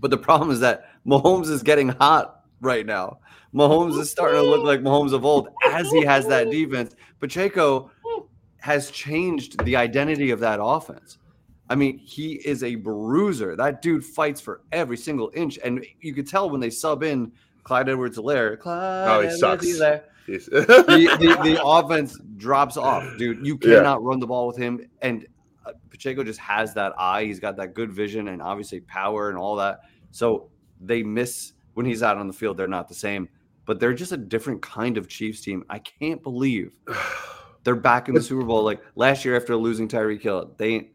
But 0.01 0.11
the 0.11 0.17
problem 0.17 0.51
is 0.51 0.61
that 0.61 0.89
Mahomes 1.07 1.51
is 1.51 1.63
getting 1.63 1.91
hot 1.91 2.45
right 2.63 2.87
now. 2.87 3.19
Mahomes 3.55 4.01
is 4.01 4.11
starting 4.11 4.41
to 4.41 4.49
look 4.49 4.65
like 4.65 4.81
Mahomes 4.81 5.13
of 5.13 5.27
old 5.27 5.51
as 5.67 5.91
he 5.91 6.07
has 6.07 6.27
that 6.29 6.51
defense. 6.51 6.97
Pacheco 7.21 7.91
has 8.61 8.91
changed 8.91 9.63
the 9.67 9.77
identity 9.77 10.31
of 10.31 10.41
that 10.41 10.59
offense. 10.63 11.19
I 11.69 11.75
mean, 11.75 11.99
he 11.99 12.37
is 12.47 12.63
a 12.63 12.77
bruiser. 12.77 13.57
That 13.57 13.83
dude 13.83 14.07
fights 14.07 14.41
for 14.41 14.63
every 14.73 14.97
single 14.97 15.31
inch. 15.35 15.59
And 15.63 15.85
you 16.01 16.15
could 16.15 16.27
tell 16.27 16.49
when 16.49 16.63
they 16.63 16.71
sub 16.71 17.03
in 17.03 17.31
Clyde 17.63 17.91
Edwards 17.91 18.17
Helaire. 18.17 18.59
Clyde 18.59 19.07
Oh, 19.07 19.21
he 19.21 19.27
Edwards 19.27 20.01
The, 20.27 20.39
the, 21.21 21.39
the 21.43 21.61
offense 21.65 22.19
drops 22.37 22.77
off, 22.77 23.05
dude. 23.19 23.47
You 23.47 23.59
Yeah. 23.63 23.77
cannot 23.77 24.03
run 24.03 24.19
the 24.21 24.27
ball 24.27 24.47
with 24.47 24.57
him. 24.57 24.81
And 25.03 25.27
uh, 25.65 25.73
Pacheco 25.91 26.25
just 26.25 26.41
has 26.41 26.75
that 26.75 26.93
eye. 26.99 27.25
He's 27.25 27.41
got 27.41 27.57
that 27.57 27.75
good 27.75 27.93
vision 27.93 28.29
and 28.29 28.43
obviously 28.43 28.81
power 28.81 29.29
and 29.31 29.39
all 29.39 29.57
that. 29.57 29.81
So 30.11 30.51
they 30.81 31.03
miss 31.03 31.53
when 31.75 31.87
he's 31.87 32.03
out 32.03 32.17
on 32.19 32.27
the 32.27 32.33
field. 32.33 32.57
They're 32.57 32.69
not 32.69 32.89
the 32.89 32.95
same, 32.95 33.29
but 33.65 33.81
they're 33.81 33.95
just 33.95 34.13
a 34.13 34.17
different 34.17 34.63
kind 34.63 34.97
of 34.99 35.09
Chiefs 35.09 35.41
team. 35.41 35.65
I 35.71 35.79
can't 35.79 36.23
believe 36.23 36.77
they're 37.65 37.75
back 37.77 38.09
in 38.09 38.15
the 38.15 38.23
Super 38.23 38.45
Bowl. 38.45 38.63
Like 38.63 38.81
last 38.95 39.25
year 39.25 39.37
after 39.37 39.57
losing 39.57 39.89
Tyreek 39.89 40.23
Hill, 40.23 40.55
they 40.59 40.69
ain't 40.75 40.89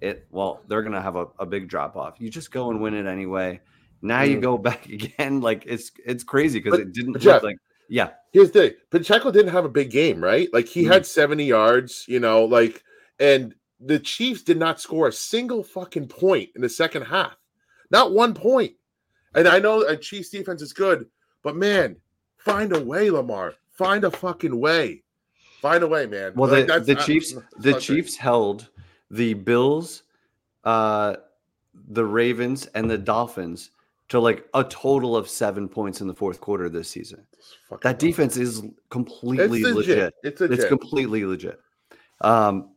it. 0.00 0.26
Well, 0.30 0.62
they're 0.68 0.82
gonna 0.82 1.02
have 1.02 1.16
a, 1.16 1.26
a 1.38 1.46
big 1.46 1.68
drop 1.68 1.96
off. 1.96 2.14
You 2.18 2.30
just 2.30 2.50
go 2.52 2.70
and 2.70 2.80
win 2.80 2.94
it 2.94 3.06
anyway. 3.06 3.60
Now 4.02 4.22
you 4.22 4.36
Mm. 4.38 4.42
go 4.42 4.58
back 4.68 4.86
again. 4.86 5.40
Like 5.40 5.64
it's 5.66 5.90
it's 6.04 6.22
crazy 6.24 6.60
because 6.60 6.78
it 6.78 6.92
didn't 6.92 7.18
Jeff, 7.18 7.42
like 7.42 7.56
yeah. 7.88 8.10
Here's 8.32 8.50
the 8.50 8.60
thing. 8.68 8.72
Pacheco 8.90 9.30
didn't 9.30 9.52
have 9.52 9.64
a 9.64 9.70
big 9.70 9.90
game, 9.90 10.22
right? 10.22 10.48
Like 10.52 10.66
he 10.66 10.84
Mhm. 10.84 10.92
had 10.92 11.06
70 11.06 11.44
yards, 11.44 12.04
you 12.08 12.20
know, 12.20 12.44
like 12.44 12.82
and 13.18 13.54
the 13.80 13.98
Chiefs 13.98 14.42
did 14.42 14.58
not 14.58 14.80
score 14.80 15.08
a 15.08 15.12
single 15.12 15.62
fucking 15.62 16.08
point 16.08 16.50
in 16.54 16.62
the 16.62 16.68
second 16.68 17.02
half. 17.02 17.36
Not 17.90 18.12
one 18.12 18.34
point. 18.34 18.74
And 19.34 19.46
I 19.48 19.58
know 19.58 19.82
a 19.82 19.96
Chiefs 19.96 20.30
defense 20.30 20.62
is 20.62 20.72
good, 20.72 21.06
but 21.42 21.56
man, 21.56 21.96
find 22.36 22.74
a 22.74 22.82
way, 22.82 23.10
Lamar. 23.10 23.54
Find 23.72 24.04
a 24.04 24.10
fucking 24.10 24.58
way. 24.58 25.02
Find 25.60 25.82
a 25.82 25.86
way, 25.86 26.06
man. 26.06 26.32
Well, 26.34 26.50
Like, 26.50 26.66
the, 26.66 26.80
the 26.80 26.94
Chiefs, 26.96 27.34
the 27.58 27.74
Chiefs 27.80 28.16
held 28.16 28.68
the 29.10 29.34
Bills, 29.34 30.02
uh, 30.64 31.16
the 31.90 32.04
Ravens, 32.04 32.66
and 32.74 32.90
the 32.90 32.98
Dolphins 32.98 33.70
to 34.08 34.20
like 34.20 34.46
a 34.54 34.64
total 34.64 35.16
of 35.16 35.28
seven 35.28 35.68
points 35.68 36.00
in 36.00 36.06
the 36.08 36.14
fourth 36.14 36.40
quarter 36.40 36.68
this 36.68 36.88
season. 36.88 37.26
It's 37.34 37.56
fucking 37.68 37.80
That 37.82 37.98
defense 37.98 38.36
is 38.36 38.62
completely 38.90 39.62
It's 39.62 39.74
legit. 39.74 39.96
legit. 39.96 40.14
It's 40.22 40.40
legit. 40.40 40.58
It's 40.58 40.68
completely 40.68 41.24
legit. 41.24 41.60
Um, 42.20 42.70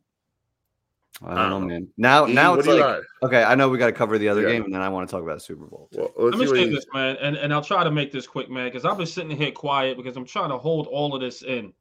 I 1.23 1.29
don't 1.29 1.37
I 1.37 1.49
know, 1.49 1.59
man. 1.59 1.87
Now, 1.97 2.25
now 2.25 2.55
it's 2.55 2.67
like 2.67 2.79
got? 2.79 3.01
okay. 3.23 3.43
I 3.43 3.53
know 3.55 3.69
we 3.69 3.77
got 3.77 3.85
to 3.87 3.91
cover 3.91 4.17
the 4.17 4.27
other 4.27 4.41
Yeah. 4.41 4.49
game, 4.53 4.63
and 4.63 4.73
then 4.73 4.81
I 4.81 4.89
want 4.89 5.07
to 5.07 5.11
talk 5.11 5.21
about 5.21 5.35
the 5.35 5.39
Super 5.41 5.65
Bowl. 5.65 5.87
Well, 5.93 6.11
let's 6.17 6.37
me 6.37 6.47
see 6.47 6.55
say 6.55 6.69
this, 6.69 6.85
man, 6.93 7.15
and, 7.17 7.35
and 7.35 7.53
I'll 7.53 7.61
try 7.63 7.83
to 7.83 7.91
make 7.91 8.11
this 8.11 8.25
quick, 8.25 8.49
man, 8.49 8.67
because 8.67 8.85
I've 8.85 8.97
been 8.97 9.05
sitting 9.05 9.29
here 9.37 9.51
quiet 9.51 9.97
because 9.97 10.17
I'm 10.17 10.25
trying 10.25 10.49
to 10.49 10.57
hold 10.57 10.87
all 10.87 11.13
of 11.13 11.21
this 11.21 11.43
in. 11.43 11.73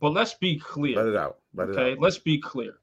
But 0.00 0.10
let's 0.10 0.34
be 0.34 0.58
clear. 0.58 0.96
Let 0.96 1.06
it 1.06 1.16
out. 1.16 1.38
Let 1.54 1.68
it 1.70 1.72
Okay, 1.72 1.92
out. 1.92 1.98
let's 2.00 2.18
be 2.18 2.38
clear. 2.38 2.74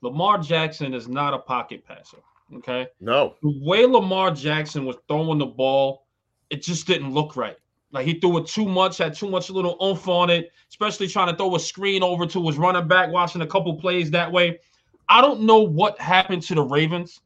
Lamar 0.00 0.38
Jackson 0.38 0.94
is 0.94 1.08
not 1.08 1.34
a 1.34 1.38
pocket 1.38 1.84
passer. 1.84 2.18
Okay, 2.54 2.88
No. 3.00 3.34
the 3.42 3.60
way 3.62 3.84
Lamar 3.84 4.30
Jackson 4.30 4.86
was 4.86 4.96
throwing 5.06 5.38
the 5.38 5.46
ball, 5.46 6.06
it 6.50 6.62
just 6.62 6.86
didn't 6.86 7.12
look 7.12 7.36
right. 7.36 7.56
Like 7.92 8.06
he 8.06 8.14
threw 8.14 8.38
it 8.38 8.46
too 8.46 8.66
much, 8.66 8.98
had 8.98 9.14
too 9.14 9.28
much 9.28 9.50
little 9.50 9.76
oomph 9.82 10.08
on 10.08 10.30
it, 10.30 10.50
especially 10.70 11.08
trying 11.08 11.28
to 11.28 11.36
throw 11.36 11.54
a 11.56 11.60
screen 11.60 12.02
over 12.02 12.26
to 12.26 12.46
his 12.46 12.56
running 12.56 12.88
back, 12.88 13.10
watching 13.10 13.42
a 13.42 13.46
couple 13.46 13.74
plays 13.74 14.10
that 14.10 14.30
way. 14.30 14.58
I 15.08 15.20
don't 15.20 15.42
know 15.42 15.60
what 15.60 15.98
happened 15.98 16.42
to 16.44 16.54
the 16.54 16.62
Ravens. 16.62 17.20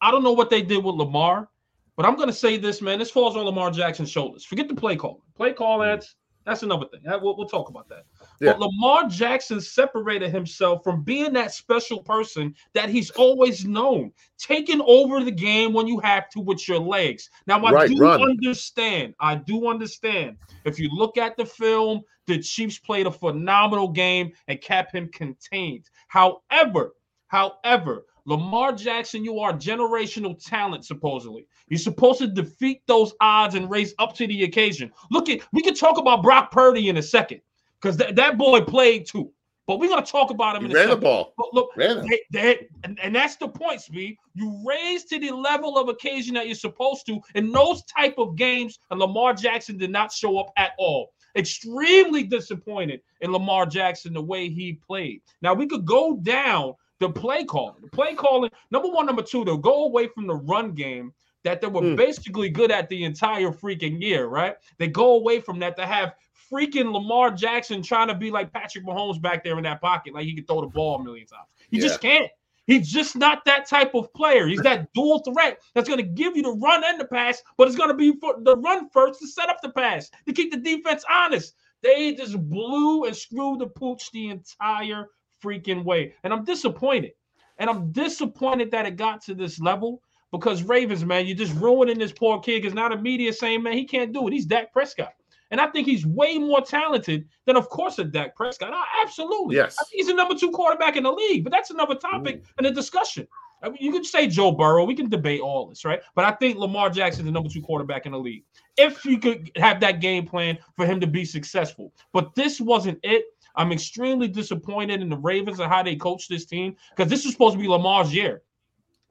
I 0.00 0.10
don't 0.10 0.22
know 0.22 0.32
what 0.32 0.50
they 0.50 0.62
did 0.62 0.82
with 0.82 0.94
Lamar, 0.94 1.48
but 1.96 2.06
I'm 2.06 2.16
going 2.16 2.28
to 2.28 2.34
say 2.34 2.56
this, 2.56 2.80
man. 2.80 2.98
This 2.98 3.10
falls 3.10 3.36
on 3.36 3.44
Lamar 3.44 3.70
Jackson's 3.70 4.10
shoulders. 4.10 4.44
Forget 4.44 4.68
the 4.68 4.74
play 4.74 4.96
call. 4.96 5.22
Play 5.34 5.52
call, 5.52 5.78
mm. 5.78 5.86
that's 5.86 6.14
that's 6.46 6.62
another 6.62 6.86
thing. 6.86 7.00
We'll, 7.04 7.36
we'll 7.36 7.48
talk 7.48 7.68
about 7.68 7.88
that. 7.88 8.04
Yeah. 8.40 8.52
But 8.52 8.60
Lamar 8.60 9.08
Jackson 9.08 9.60
separated 9.60 10.30
himself 10.30 10.84
from 10.84 11.02
being 11.02 11.32
that 11.32 11.52
special 11.52 12.02
person 12.02 12.54
that 12.72 12.88
he's 12.88 13.10
always 13.10 13.64
known, 13.66 14.12
taking 14.38 14.80
over 14.86 15.24
the 15.24 15.32
game 15.32 15.72
when 15.72 15.88
you 15.88 15.98
have 16.00 16.30
to 16.30 16.40
with 16.40 16.68
your 16.68 16.78
legs. 16.78 17.28
Now, 17.48 17.62
I 17.64 17.72
Right, 17.72 17.90
do 17.90 17.98
run. 17.98 18.22
understand. 18.22 19.14
I 19.18 19.34
do 19.34 19.68
understand. 19.68 20.36
If 20.64 20.78
you 20.78 20.88
look 20.90 21.18
at 21.18 21.36
the 21.36 21.44
film, 21.44 22.02
the 22.26 22.38
Chiefs 22.38 22.78
played 22.78 23.06
a 23.06 23.10
phenomenal 23.10 23.88
game 23.88 24.32
and 24.46 24.60
kept 24.60 24.94
him 24.94 25.08
contained. 25.12 25.90
However, 26.08 26.94
however, 27.26 28.04
Lamar 28.26 28.72
Jackson, 28.72 29.24
you 29.24 29.38
are 29.38 29.52
generational 29.52 30.36
talent, 30.44 30.84
supposedly. 30.84 31.46
You're 31.68 31.78
supposed 31.78 32.18
to 32.18 32.26
defeat 32.26 32.82
those 32.86 33.14
odds 33.20 33.54
and 33.54 33.70
raise 33.70 33.94
up 34.00 34.14
to 34.16 34.26
the 34.26 34.44
occasion. 34.44 34.90
Look 35.10 35.28
at 35.28 35.40
we 35.52 35.62
could 35.62 35.76
talk 35.76 35.96
about 35.96 36.22
Brock 36.22 36.50
Purdy 36.50 36.88
in 36.88 36.96
a 36.96 37.02
second 37.02 37.40
because 37.80 37.96
that, 37.98 38.16
that 38.16 38.36
boy 38.36 38.60
played 38.60 39.06
too. 39.06 39.32
But 39.66 39.80
we're 39.80 39.88
gonna 39.88 40.06
talk 40.06 40.30
about 40.30 40.56
him 40.56 40.62
He 40.62 40.70
in 40.70 40.76
a 40.76 40.80
ran 40.80 40.90
the 40.90 40.96
ball. 40.96 41.34
But 41.36 41.52
look, 41.52 41.70
they, 41.76 42.20
they, 42.30 42.68
and, 42.84 42.98
and 43.00 43.14
that's 43.14 43.36
the 43.36 43.48
point, 43.48 43.80
Speed. 43.80 44.16
You 44.34 44.62
raise 44.64 45.04
to 45.06 45.18
the 45.18 45.30
level 45.30 45.78
of 45.78 45.88
occasion 45.88 46.34
that 46.34 46.46
you're 46.46 46.54
supposed 46.54 47.06
to 47.06 47.20
in 47.34 47.50
those 47.50 47.82
type 47.84 48.14
of 48.18 48.36
games, 48.36 48.78
and 48.90 49.00
Lamar 49.00 49.34
Jackson 49.34 49.76
did 49.76 49.90
not 49.90 50.12
show 50.12 50.38
up 50.38 50.52
at 50.56 50.72
all. 50.78 51.12
Extremely 51.36 52.22
disappointed 52.22 53.00
in 53.20 53.32
Lamar 53.32 53.66
Jackson 53.66 54.14
the 54.14 54.22
way 54.22 54.48
he 54.48 54.74
played. 54.74 55.20
Now 55.42 55.52
we 55.52 55.66
could 55.66 55.84
go 55.84 56.16
down 56.16 56.74
the 57.00 57.10
play 57.10 57.44
calling. 57.44 57.82
The 57.82 57.88
play 57.88 58.14
calling, 58.14 58.50
number 58.70 58.88
one, 58.88 59.06
number 59.06 59.22
two, 59.22 59.44
they'll 59.44 59.56
go 59.58 59.84
away 59.84 60.08
from 60.08 60.26
the 60.26 60.34
run 60.34 60.72
game 60.72 61.12
that 61.44 61.60
they 61.60 61.66
were 61.68 61.82
Hmm. 61.82 61.94
basically 61.94 62.48
good 62.48 62.70
at 62.70 62.88
the 62.88 63.04
entire 63.04 63.50
freaking 63.52 64.00
year, 64.02 64.26
right? 64.26 64.56
They 64.78 64.88
go 64.88 65.14
away 65.14 65.40
from 65.40 65.58
that 65.60 65.76
to 65.76 65.86
have 65.86 66.14
freaking 66.50 66.92
Lamar 66.92 67.30
Jackson 67.30 67.82
trying 67.82 68.08
to 68.08 68.14
be 68.14 68.30
like 68.30 68.52
Patrick 68.52 68.84
Mahomes 68.84 69.20
back 69.20 69.44
there 69.44 69.56
in 69.58 69.64
that 69.64 69.80
pocket, 69.80 70.14
like 70.14 70.24
he 70.24 70.34
could 70.34 70.46
throw 70.46 70.60
the 70.60 70.68
ball 70.68 70.96
a 70.96 71.02
million 71.04 71.26
times. 71.26 71.48
He 71.70 71.78
just 71.78 72.00
can't. 72.00 72.30
He's 72.66 72.90
just 72.90 73.14
not 73.14 73.44
that 73.44 73.68
type 73.68 73.94
of 73.94 74.12
player. 74.12 74.48
He's 74.48 74.60
that 74.62 74.92
dual 74.94 75.20
threat 75.20 75.60
that's 75.74 75.88
going 75.88 76.00
to 76.00 76.06
give 76.06 76.36
you 76.36 76.42
the 76.42 76.50
run 76.52 76.82
and 76.84 76.98
the 77.00 77.04
pass, 77.04 77.40
but 77.56 77.68
it's 77.68 77.76
going 77.76 77.90
to 77.90 77.94
be 77.94 78.12
for 78.18 78.36
the 78.42 78.56
run 78.56 78.88
first 78.90 79.20
to 79.20 79.28
set 79.28 79.48
up 79.48 79.58
the 79.62 79.70
pass 79.70 80.10
to 80.26 80.32
keep 80.32 80.50
the 80.50 80.56
defense 80.56 81.04
honest. 81.08 81.54
They 81.82 82.14
just 82.14 82.36
blew 82.48 83.04
and 83.04 83.14
screwed 83.14 83.60
the 83.60 83.68
pooch 83.68 84.10
the 84.10 84.30
entire 84.30 85.06
freaking 85.42 85.84
way. 85.84 86.14
And 86.24 86.32
I'm 86.32 86.44
disappointed. 86.44 87.12
And 87.58 87.70
I'm 87.70 87.90
disappointed 87.92 88.70
that 88.72 88.86
it 88.86 88.96
got 88.96 89.22
to 89.24 89.34
this 89.34 89.58
level 89.60 90.02
because 90.30 90.62
Ravens, 90.62 91.04
man, 91.04 91.26
you're 91.26 91.36
just 91.36 91.54
ruining 91.54 91.98
this 91.98 92.12
poor 92.12 92.40
kid 92.40 92.62
because 92.62 92.74
now 92.74 92.88
the 92.88 92.96
media 92.96 93.32
saying, 93.32 93.62
man, 93.62 93.72
he 93.74 93.84
can't 93.84 94.12
do 94.12 94.26
it. 94.28 94.32
He's 94.32 94.46
Dak 94.46 94.72
Prescott. 94.72 95.14
And 95.50 95.60
I 95.60 95.68
think 95.68 95.86
he's 95.86 96.04
way 96.04 96.38
more 96.38 96.60
talented 96.60 97.28
than, 97.46 97.56
of 97.56 97.68
course, 97.68 97.98
a 97.98 98.04
Dak 98.04 98.34
Prescott. 98.34 98.72
I- 98.72 99.02
absolutely. 99.02 99.56
Yes. 99.56 99.76
I 99.80 99.84
think 99.84 99.96
he's 99.96 100.08
the 100.08 100.14
number 100.14 100.34
two 100.34 100.50
quarterback 100.50 100.96
in 100.96 101.04
the 101.04 101.12
league, 101.12 101.44
but 101.44 101.52
that's 101.52 101.70
another 101.70 101.94
topic 101.94 102.42
mm. 102.42 102.46
and 102.58 102.66
a 102.66 102.72
discussion. 102.72 103.26
I 103.62 103.68
mean, 103.70 103.78
you 103.80 103.90
could 103.90 104.04
say 104.04 104.26
Joe 104.26 104.52
Burrow. 104.52 104.84
We 104.84 104.94
can 104.94 105.08
debate 105.08 105.40
all 105.40 105.66
this, 105.66 105.84
right? 105.84 106.00
But 106.14 106.24
I 106.24 106.32
think 106.32 106.58
Lamar 106.58 106.90
Jackson 106.90 107.22
is 107.22 107.26
the 107.26 107.32
number 107.32 107.48
two 107.48 107.62
quarterback 107.62 108.04
in 108.04 108.12
the 108.12 108.18
league. 108.18 108.44
If 108.76 109.04
you 109.04 109.18
could 109.18 109.50
have 109.56 109.80
that 109.80 110.00
game 110.00 110.26
plan 110.26 110.58
for 110.76 110.84
him 110.84 111.00
to 111.00 111.06
be 111.06 111.24
successful. 111.24 111.92
But 112.12 112.34
this 112.34 112.60
wasn't 112.60 112.98
it. 113.02 113.24
I'm 113.56 113.72
extremely 113.72 114.28
disappointed 114.28 115.00
in 115.00 115.08
the 115.08 115.16
Ravens 115.16 115.60
and 115.60 115.70
how 115.70 115.82
they 115.82 115.96
coach 115.96 116.28
this 116.28 116.44
team 116.44 116.76
because 116.94 117.10
this 117.10 117.24
is 117.24 117.32
supposed 117.32 117.54
to 117.54 117.60
be 117.60 117.68
Lamar's 117.68 118.14
year. 118.14 118.42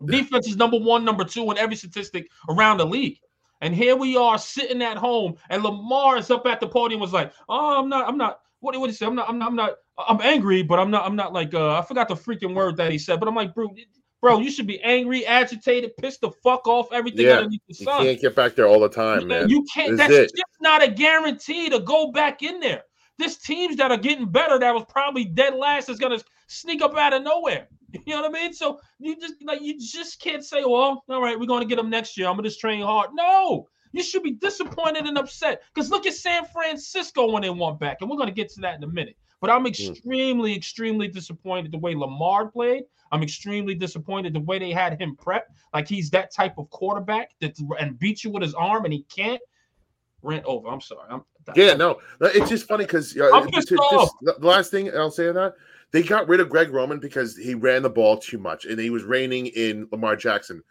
Defense 0.03 0.47
is 0.47 0.57
number 0.57 0.77
one, 0.77 1.05
number 1.05 1.23
two 1.23 1.49
in 1.51 1.57
every 1.57 1.75
statistic 1.75 2.29
around 2.49 2.77
the 2.77 2.85
league. 2.85 3.19
And 3.61 3.73
here 3.73 3.95
we 3.95 4.17
are 4.17 4.37
sitting 4.37 4.81
at 4.81 4.97
home, 4.97 5.35
and 5.49 5.63
Lamar 5.63 6.17
is 6.17 6.29
up 6.29 6.45
at 6.45 6.59
the 6.59 6.67
podium 6.67 6.99
was 6.99 7.13
like, 7.13 7.31
"Oh, 7.47 7.79
I'm 7.79 7.89
not, 7.89 8.07
I'm 8.07 8.17
not. 8.17 8.41
What 8.59 8.77
what 8.77 8.89
he 8.89 8.95
say? 8.95 9.05
I'm 9.05 9.15
not, 9.15 9.29
I'm 9.29 9.39
not, 9.39 9.47
I'm 9.47 9.55
not. 9.55 9.75
I'm 9.97 10.21
angry, 10.21 10.61
but 10.61 10.77
I'm 10.77 10.91
not, 10.91 11.05
I'm 11.05 11.15
not 11.15 11.31
like. 11.31 11.53
Uh, 11.53 11.79
I 11.79 11.81
forgot 11.81 12.09
the 12.09 12.15
freaking 12.15 12.53
word 12.53 12.75
that 12.77 12.91
he 12.91 12.97
said, 12.97 13.19
but 13.19 13.29
I'm 13.29 13.35
like, 13.35 13.55
bro, 13.55 13.73
bro, 14.21 14.39
you 14.39 14.51
should 14.51 14.67
be 14.67 14.81
angry, 14.81 15.25
agitated, 15.25 15.95
pissed 15.97 16.21
the 16.21 16.31
fuck 16.43 16.67
off, 16.67 16.91
everything 16.91 17.27
Yeah, 17.27 17.37
underneath 17.37 17.61
the 17.67 17.75
sun. 17.75 18.01
You 18.03 18.09
can't 18.09 18.21
get 18.21 18.35
back 18.35 18.55
there 18.55 18.67
all 18.67 18.81
the 18.81 18.89
time, 18.89 19.27
man. 19.27 19.49
You 19.49 19.65
can't. 19.73 19.95
This 19.97 20.07
That's 20.09 20.31
just 20.33 20.57
not 20.59 20.83
a 20.83 20.91
guarantee 20.91 21.69
to 21.69 21.79
go 21.79 22.11
back 22.11 22.43
in 22.43 22.59
there. 22.59 22.83
This 23.17 23.37
teams 23.37 23.77
that 23.77 23.91
are 23.91 23.97
getting 23.97 24.25
better, 24.25 24.59
that 24.59 24.73
was 24.73 24.85
probably 24.89 25.25
dead 25.25 25.55
last, 25.55 25.89
is 25.89 25.99
gonna 25.99 26.19
sneak 26.47 26.81
up 26.81 26.97
out 26.97 27.13
of 27.13 27.23
nowhere. 27.23 27.67
You 28.05 28.13
know 28.13 28.23
what 28.23 28.31
I 28.31 28.33
mean? 28.33 28.53
So 28.53 28.81
you 28.99 29.15
just 29.17 29.35
like 29.41 29.61
you 29.61 29.79
just 29.79 30.19
can't 30.19 30.43
say, 30.43 30.65
"Well, 30.65 31.01
all 31.07 31.21
right, 31.21 31.39
we're 31.39 31.45
gonna 31.45 31.63
get 31.63 31.77
them 31.77 31.89
next 31.89 32.17
year. 32.17 32.27
I'm 32.27 32.35
gonna 32.35 32.49
just 32.49 32.59
train 32.59 32.81
hard." 32.81 33.11
No, 33.13 33.69
you 33.93 34.03
should 34.03 34.21
be 34.21 34.31
disappointed 34.31 35.05
and 35.05 35.17
upset 35.17 35.63
because 35.73 35.89
look 35.89 36.05
at 36.05 36.13
San 36.13 36.43
Francisco 36.43 37.31
when 37.31 37.43
they 37.43 37.49
won 37.49 37.77
back, 37.77 37.99
and 38.01 38.09
we're 38.09 38.17
gonna 38.17 38.31
get 38.31 38.49
to 38.49 38.61
that 38.61 38.75
in 38.75 38.83
a 38.83 38.87
minute. 38.87 39.15
But 39.39 39.49
I'm 39.49 39.61
hmm. 39.61 39.67
extremely, 39.67 40.53
extremely 40.53 41.07
disappointed 41.07 41.71
the 41.71 41.77
way 41.77 41.95
Lamar 41.95 42.47
played. 42.47 42.83
I'm 43.11 43.23
extremely 43.23 43.75
disappointed 43.75 44.33
the 44.33 44.41
way 44.41 44.59
they 44.59 44.71
had 44.71 44.99
him 44.99 45.15
prep, 45.15 45.49
like 45.73 45.87
he's 45.87 46.09
that 46.09 46.33
type 46.33 46.57
of 46.57 46.69
quarterback 46.71 47.31
that 47.39 47.57
and 47.79 47.97
beat 47.97 48.23
you 48.25 48.31
with 48.31 48.43
his 48.43 48.53
arm, 48.55 48.83
and 48.83 48.93
he 48.93 49.03
can't. 49.03 49.41
Rant 50.21 50.43
over. 50.45 50.67
I'm 50.67 50.81
sorry. 50.81 51.07
I'm 51.09 51.23
Yeah, 51.55 51.73
no, 51.75 51.99
it's 52.21 52.49
just 52.49 52.67
funny 52.67 52.85
because 52.85 53.15
uh, 53.17 53.29
I'm 53.33 53.45
to- 53.45 53.51
pissed 53.51 53.67
to- 53.69 53.75
off. 53.77 54.11
just- 54.25 54.39
the 54.41 54.47
last 54.47 54.71
thing 54.71 54.89
I'll 54.95 55.11
say 55.11 55.27
on 55.29 55.35
that, 55.35 55.53
they 55.91 56.01
got 56.03 56.27
rid 56.27 56.39
of 56.39 56.49
Greg 56.49 56.71
Roman 56.71 56.99
because 56.99 57.37
he 57.37 57.53
ran 57.53 57.83
the 57.83 57.89
ball 57.89 58.17
too 58.17 58.37
much 58.37 58.65
and 58.65 58.79
he 58.79 58.89
was 58.89 59.03
reigning 59.03 59.47
in 59.47 59.87
Lamar 59.91 60.15
Jackson. 60.15 60.63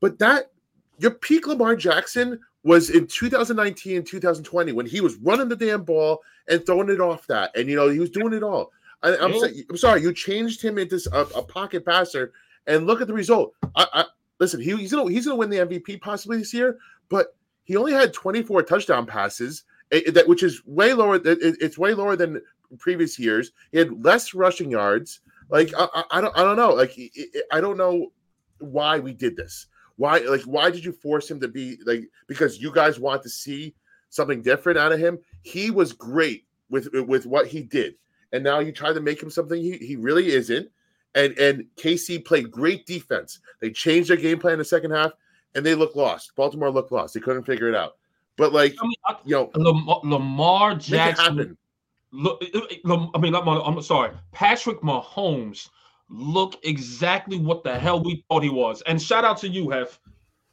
But 0.00 0.18
that 0.18 0.50
your 0.98 1.12
peak 1.12 1.46
Lamar 1.46 1.76
Jackson 1.76 2.40
was 2.64 2.90
in 2.90 3.06
2019 3.06 3.96
and 3.98 4.06
2020 4.06 4.72
when 4.72 4.86
he 4.86 5.00
was 5.00 5.16
running 5.16 5.48
the 5.48 5.56
damn 5.56 5.82
ball 5.84 6.22
and 6.48 6.64
throwing 6.64 6.88
it 6.88 7.00
off 7.00 7.26
that, 7.26 7.54
and 7.56 7.68
you 7.68 7.76
know 7.76 7.88
he 7.88 7.98
was 8.00 8.10
doing 8.10 8.32
it 8.32 8.42
all. 8.42 8.72
I, 9.02 9.16
I'm, 9.16 9.32
Yeah. 9.34 9.48
sorry, 9.74 10.00
you 10.02 10.12
changed 10.14 10.62
him 10.62 10.78
into 10.78 11.00
a 11.12 11.42
pocket 11.42 11.84
passer, 11.84 12.32
and 12.66 12.86
look 12.86 13.00
at 13.00 13.06
the 13.08 13.12
result. 13.14 13.52
I, 13.74 13.86
I 13.92 14.04
listen, 14.38 14.60
he, 14.60 14.76
he's 14.76 14.92
gonna 14.92 15.10
he's 15.10 15.26
gonna 15.26 15.36
win 15.36 15.50
the 15.50 15.58
MVP 15.58 16.00
possibly 16.00 16.38
this 16.38 16.54
year, 16.54 16.78
but 17.08 17.34
he 17.64 17.76
only 17.76 17.92
had 17.92 18.12
24 18.12 18.62
touchdown 18.64 19.06
passes, 19.06 19.64
eh, 19.92 20.10
that 20.10 20.26
which 20.26 20.42
is 20.42 20.62
way 20.66 20.92
lower. 20.92 21.20
It's 21.24 21.78
way 21.78 21.94
lower 21.94 22.16
than 22.16 22.40
previous 22.78 23.18
years. 23.18 23.52
He 23.70 23.78
had 23.78 24.04
less 24.04 24.34
rushing 24.34 24.70
yards. 24.70 25.20
Like 25.50 25.72
I, 25.76 26.04
I, 26.10 26.20
don't 26.20 26.36
I 26.36 26.42
don't 26.42 26.56
know. 26.56 26.70
Like 26.70 26.98
I 27.52 27.60
don't 27.60 27.76
know 27.76 28.12
why 28.58 28.98
we 28.98 29.12
did 29.12 29.36
this. 29.36 29.66
Why 29.96 30.18
like 30.18 30.42
why 30.42 30.70
did 30.70 30.84
you 30.84 30.92
force 30.92 31.30
him 31.30 31.40
to 31.40 31.48
be 31.48 31.78
like 31.84 32.08
because 32.26 32.60
you 32.60 32.72
guys 32.72 32.98
want 32.98 33.22
to 33.22 33.28
see 33.28 33.74
something 34.08 34.42
different 34.42 34.78
out 34.78 34.92
of 34.92 34.98
him? 34.98 35.18
He 35.42 35.70
was 35.70 35.92
great 35.92 36.46
with 36.70 36.88
with 36.92 37.26
what 37.26 37.46
he 37.46 37.62
did, 37.62 37.94
and 38.32 38.42
now 38.42 38.60
you 38.60 38.72
try 38.72 38.92
to 38.92 39.00
make 39.00 39.22
him 39.22 39.30
something 39.30 39.60
he, 39.60 39.76
he 39.76 39.96
really 39.96 40.28
isn't. 40.28 40.68
And 41.14 41.38
and 41.38 41.66
KC 41.76 42.24
played 42.24 42.50
great 42.50 42.86
defense. 42.86 43.40
They 43.60 43.70
changed 43.70 44.08
their 44.08 44.16
game 44.16 44.38
plan 44.38 44.54
in 44.54 44.58
the 44.58 44.64
second 44.64 44.92
half, 44.92 45.12
and 45.54 45.64
they 45.64 45.74
looked 45.74 45.96
lost. 45.96 46.34
Baltimore 46.34 46.70
looked 46.70 46.92
lost. 46.92 47.12
They 47.12 47.20
couldn't 47.20 47.44
figure 47.44 47.68
it 47.68 47.74
out. 47.74 47.96
But 48.36 48.52
like 48.52 48.74
I 48.80 48.84
mean, 48.84 48.94
I- 49.06 49.16
you 49.24 49.34
know, 49.36 49.50
Lamar, 49.54 50.00
Lamar 50.04 50.74
Jackson. 50.76 51.56
Look, 52.14 52.42
I 52.44 53.18
mean, 53.18 53.32
Lamar- 53.32 53.62
I'm 53.64 53.80
sorry. 53.82 54.10
Patrick 54.32 54.80
Mahomes 54.82 55.68
look 56.10 56.56
exactly 56.62 57.38
what 57.38 57.64
the 57.64 57.78
hell 57.78 58.02
we 58.02 58.22
thought 58.28 58.42
he 58.42 58.50
was. 58.50 58.82
And 58.82 59.00
shout 59.00 59.24
out 59.24 59.38
to 59.38 59.48
you, 59.48 59.70
Hef. 59.70 59.98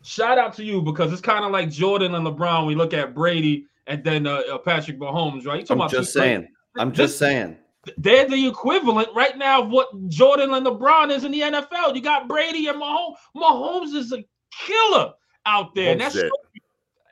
Shout 0.02 0.38
out 0.38 0.54
to 0.56 0.64
you 0.64 0.82
because 0.82 1.12
it's 1.12 1.22
kind 1.22 1.44
of 1.44 1.52
like 1.52 1.70
Jordan 1.70 2.16
and 2.16 2.26
LeBron. 2.26 2.66
We 2.66 2.76
look 2.76 2.94
at 2.94 3.14
Brady 3.14 3.66
and 3.88 4.02
then 4.04 4.26
uh, 4.26 4.42
uh, 4.52 4.58
Patrick 4.60 4.98
Mahomes, 5.00 5.46
right? 5.46 5.60
You 5.60 5.66
talking 5.66 5.72
I'm 5.72 5.78
about 5.80 5.92
just 5.92 6.14
two- 6.14 6.20
saying. 6.20 6.48
I'm 6.78 6.94
just 6.94 7.18
saying. 7.20 7.58
they're 7.98 8.28
the 8.30 8.48
equivalent 8.48 9.10
right 9.14 9.38
now 9.38 9.64
of 9.64 9.70
what 9.70 9.90
Jordan 10.08 10.54
and 10.54 10.66
LeBron 10.66 11.12
is 11.12 11.26
in 11.26 11.32
the 11.34 11.42
NFL. 11.42 11.94
You 11.96 12.02
got 12.02 12.30
Brady 12.30 12.68
and 12.68 12.82
Mahomes. 12.82 13.16
Mahomes 13.36 13.94
is 13.96 14.14
a 14.14 14.24
killer 14.66 15.14
out 15.46 15.76
there. 15.76 15.92
And 15.92 16.00
that's 16.00 16.16
is 16.16 16.24
it. 16.24 16.32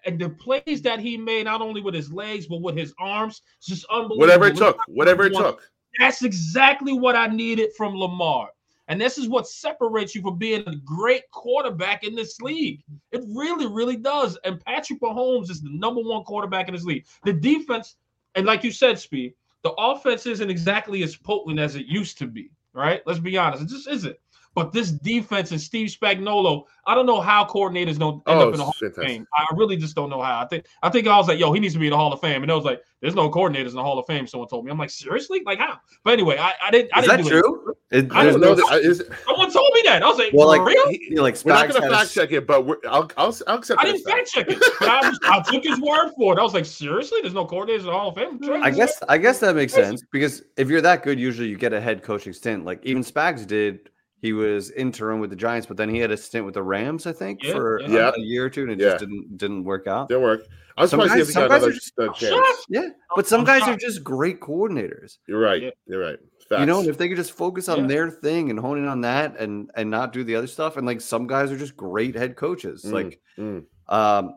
And 0.07 0.17
the 0.17 0.29
plays 0.29 0.81
that 0.81 0.99
he 0.99 1.17
made, 1.17 1.43
not 1.43 1.61
only 1.61 1.81
with 1.81 1.93
his 1.93 2.11
legs, 2.11 2.47
but 2.47 2.61
with 2.61 2.75
his 2.75 2.93
arms, 2.97 3.41
it's 3.57 3.67
just 3.67 3.85
unbelievable. 3.91 4.19
Whatever 4.19 4.47
it 4.47 4.55
took, 4.55 4.79
whatever 4.87 5.25
it 5.25 5.33
took. 5.33 5.69
That's 5.99 6.23
exactly 6.23 6.93
what 6.93 7.15
I 7.15 7.27
needed 7.27 7.71
from 7.75 7.95
Lamar. 7.95 8.49
And 8.87 9.01
this 9.01 9.17
is 9.17 9.27
what 9.27 9.47
separates 9.47 10.15
you 10.15 10.21
from 10.21 10.37
being 10.37 10.63
a 10.65 10.75
great 10.77 11.29
quarterback 11.31 12.05
in 12.05 12.15
this 12.15 12.39
league. 12.39 12.81
It 13.11 13.21
really, 13.35 13.67
really 13.67 13.97
does. 13.97 14.37
And 14.45 14.63
Patrick 14.63 15.01
Mahomes 15.01 15.49
is 15.49 15.61
the 15.61 15.69
number 15.71 16.01
one 16.01 16.23
quarterback 16.23 16.69
in 16.69 16.73
this 16.73 16.85
league. 16.85 17.05
The 17.25 17.33
defense, 17.33 17.97
and 18.35 18.45
like 18.45 18.63
you 18.63 18.71
said, 18.71 18.97
Speed, 18.97 19.33
the 19.63 19.73
offense 19.73 20.25
isn't 20.25 20.49
exactly 20.49 21.03
as 21.03 21.17
potent 21.17 21.59
as 21.59 21.75
it 21.75 21.87
used 21.87 22.17
to 22.19 22.27
be, 22.27 22.49
right? 22.71 23.01
Let's 23.05 23.19
be 23.19 23.37
honest. 23.37 23.63
It 23.63 23.69
just 23.69 23.89
isn't. 23.89 24.15
But 24.57 24.71
this 24.73 24.89
defense 24.89 25.51
and 25.51 25.61
Steve 25.61 25.87
Spagnuolo, 25.89 26.63
I 26.87 26.95
don't 26.95 27.05
know 27.05 27.21
how 27.21 27.45
coordinators 27.45 27.99
don't 27.99 28.15
end 28.27 28.39
Oh, 28.39 28.47
up 28.47 28.53
in 28.55 28.57
the 28.57 28.63
Hall 28.63 28.73
it's 28.81 28.97
of. 28.97 29.03
Fame. 29.03 29.27
I 29.37 29.45
really 29.55 29.77
just 29.77 29.95
don't 29.95 30.09
know 30.09 30.19
how. 30.19 30.39
I 30.39 30.47
think 30.47 30.65
I 30.81 30.89
think 30.89 31.05
I 31.05 31.15
was 31.15 31.27
like, 31.27 31.37
yo, 31.37 31.51
he 31.53 31.59
needs 31.59 31.75
to 31.75 31.79
be 31.79 31.85
in 31.85 31.91
the 31.91 31.97
Hall 31.97 32.11
of 32.11 32.19
Fame. 32.21 32.41
And 32.41 32.51
I 32.51 32.55
was 32.55 32.65
like, 32.65 32.81
there's 32.99 33.13
no 33.13 33.29
coordinators 33.29 33.67
in 33.69 33.75
the 33.75 33.83
Hall 33.83 33.99
of 33.99 34.07
Fame. 34.07 34.25
Someone 34.25 34.49
told 34.49 34.65
me. 34.65 34.71
I'm 34.71 34.79
like, 34.79 34.89
seriously? 34.89 35.43
Like 35.45 35.59
how? 35.59 35.77
But 36.03 36.13
anyway, 36.13 36.37
I, 36.39 36.53
I 36.59 36.72
didn't 36.72 36.89
I 36.96 37.01
Is 37.01 37.05
didn't 37.07 37.25
that 37.25 37.29
do 37.29 37.37
it. 37.37 37.41
true? 37.41 37.74
It- 37.91 38.11
I 38.11 38.24
there's 38.24 38.33
don't 38.35 38.41
no- 38.41 38.53
know. 38.55 38.67
That, 38.70 38.81
is, 38.81 39.03
Someone 39.27 39.51
told 39.51 39.72
me 39.75 39.81
that. 39.85 40.01
I 40.01 40.07
was 40.07 40.17
like, 40.17 40.33
Well, 40.33 40.48
like, 40.48 40.65
real? 40.65 40.89
he- 40.89 41.15
like 41.20 41.37
we're 41.46 41.53
not 41.53 41.70
going 41.70 41.79
to 41.83 41.89
fact 41.96 42.11
check 42.15 42.31
it, 42.31 42.48
but 42.48 42.65
we're, 42.65 42.77
I'll, 42.89 43.07
I'll, 43.15 43.37
I'll 43.46 43.57
accept 43.59 43.79
I 43.79 43.83
didn't 43.85 44.03
fact. 44.05 44.29
fact 44.31 44.31
check 44.31 44.48
it, 44.50 44.59
but 44.79 44.89
I, 44.89 45.07
was, 45.07 45.20
I 45.24 45.41
took 45.51 45.63
his 45.63 45.79
word 45.79 46.13
for 46.17 46.33
it. 46.33 46.39
I 46.39 46.43
was 46.43 46.55
like, 46.55 46.65
seriously? 46.65 47.20
There's 47.22 47.35
no 47.35 47.46
coordinators 47.46 47.81
in 47.81 47.85
the 47.85 47.91
Hall 47.91 48.09
of 48.09 48.15
Fame? 48.15 48.39
I 48.63 48.72
guess 48.72 49.03
I 49.07 49.20
guess 49.20 49.37
that 49.41 49.55
makes 49.55 49.74
sense 49.74 50.01
because 50.11 50.41
if 50.57 50.67
you're 50.67 50.81
that 50.81 51.03
good, 51.03 51.20
usually 51.20 51.48
you 51.48 51.57
get 51.59 51.74
a 51.74 51.79
head 51.79 52.01
coaching 52.01 52.33
stint. 52.33 52.65
Like 52.65 52.79
even 52.83 53.03
Spags 53.03 53.46
did. 53.46 53.91
He 54.20 54.34
was 54.34 54.72
interim 54.72 55.20
with 55.20 55.30
the 55.30 55.36
Giants, 55.36 55.68
but 55.68 55.77
then 55.77 55.90
he 55.90 56.00
had 56.00 56.10
a 56.12 56.18
stint 56.18 56.44
with 56.46 56.56
the 56.56 56.64
Rams, 56.64 57.06
I 57.06 57.14
think, 57.14 57.44
Yeah, 57.44 57.51
for 57.53 57.82
yeah. 57.82 57.88
Yeah. 57.90 58.12
a 58.16 58.20
year 58.20 58.46
or 58.46 58.50
two, 58.50 58.64
and 58.64 58.72
it 58.72 58.80
Yeah. 58.80 58.86
just 58.90 59.00
didn't 59.00 59.38
didn't 59.38 59.64
work 59.64 59.86
out. 59.88 60.10
Didn't 60.10 60.24
work. 60.24 60.42
I'm 60.75 60.88
Some 60.88 61.01
surprised 61.01 61.20
guys- 61.20 61.27
he 61.27 61.34
some 61.34 61.44
hasn't 61.44 61.51
guys 61.51 61.62
got 61.62 61.66
are 61.66 62.08
another 62.08 62.16
just- 62.16 62.34
uh, 62.34 62.42
chance. 62.44 62.66
Yeah, 62.70 62.90
but 63.16 63.27
some 63.27 63.42
I'm 63.42 63.46
guys 63.46 63.62
are 63.68 63.75
just 63.77 64.03
great 64.03 64.40
coordinators. 64.40 65.18
You're 65.27 65.40
right. 65.40 65.62
Yeah. 65.62 65.70
You're 65.88 66.01
right. 66.01 66.18
You 66.50 66.66
know, 66.66 66.80
and 66.80 66.88
if 66.88 66.98
they 66.98 67.10
could 67.10 67.18
just 67.18 67.34
focus 67.34 67.68
on 67.68 67.82
Yeah. 67.82 67.88
their 67.88 68.10
thing 68.10 68.50
and 68.50 68.58
hone 68.58 68.77
in 68.77 68.88
on 68.88 69.01
that, 69.01 69.38
and 69.40 69.70
and 69.75 69.90
not 69.92 70.14
do 70.14 70.24
the 70.24 70.36
other 70.36 70.48
stuff, 70.48 70.77
and 70.77 70.88
like 70.88 71.01
some 71.01 71.27
guys 71.27 71.51
are 71.51 71.58
just 71.58 71.75
great 71.75 72.16
head 72.16 72.36
coaches. 72.38 72.84
Mm, 72.86 72.92
Like, 72.94 73.20
mm. 73.38 73.58
um, 73.90 74.34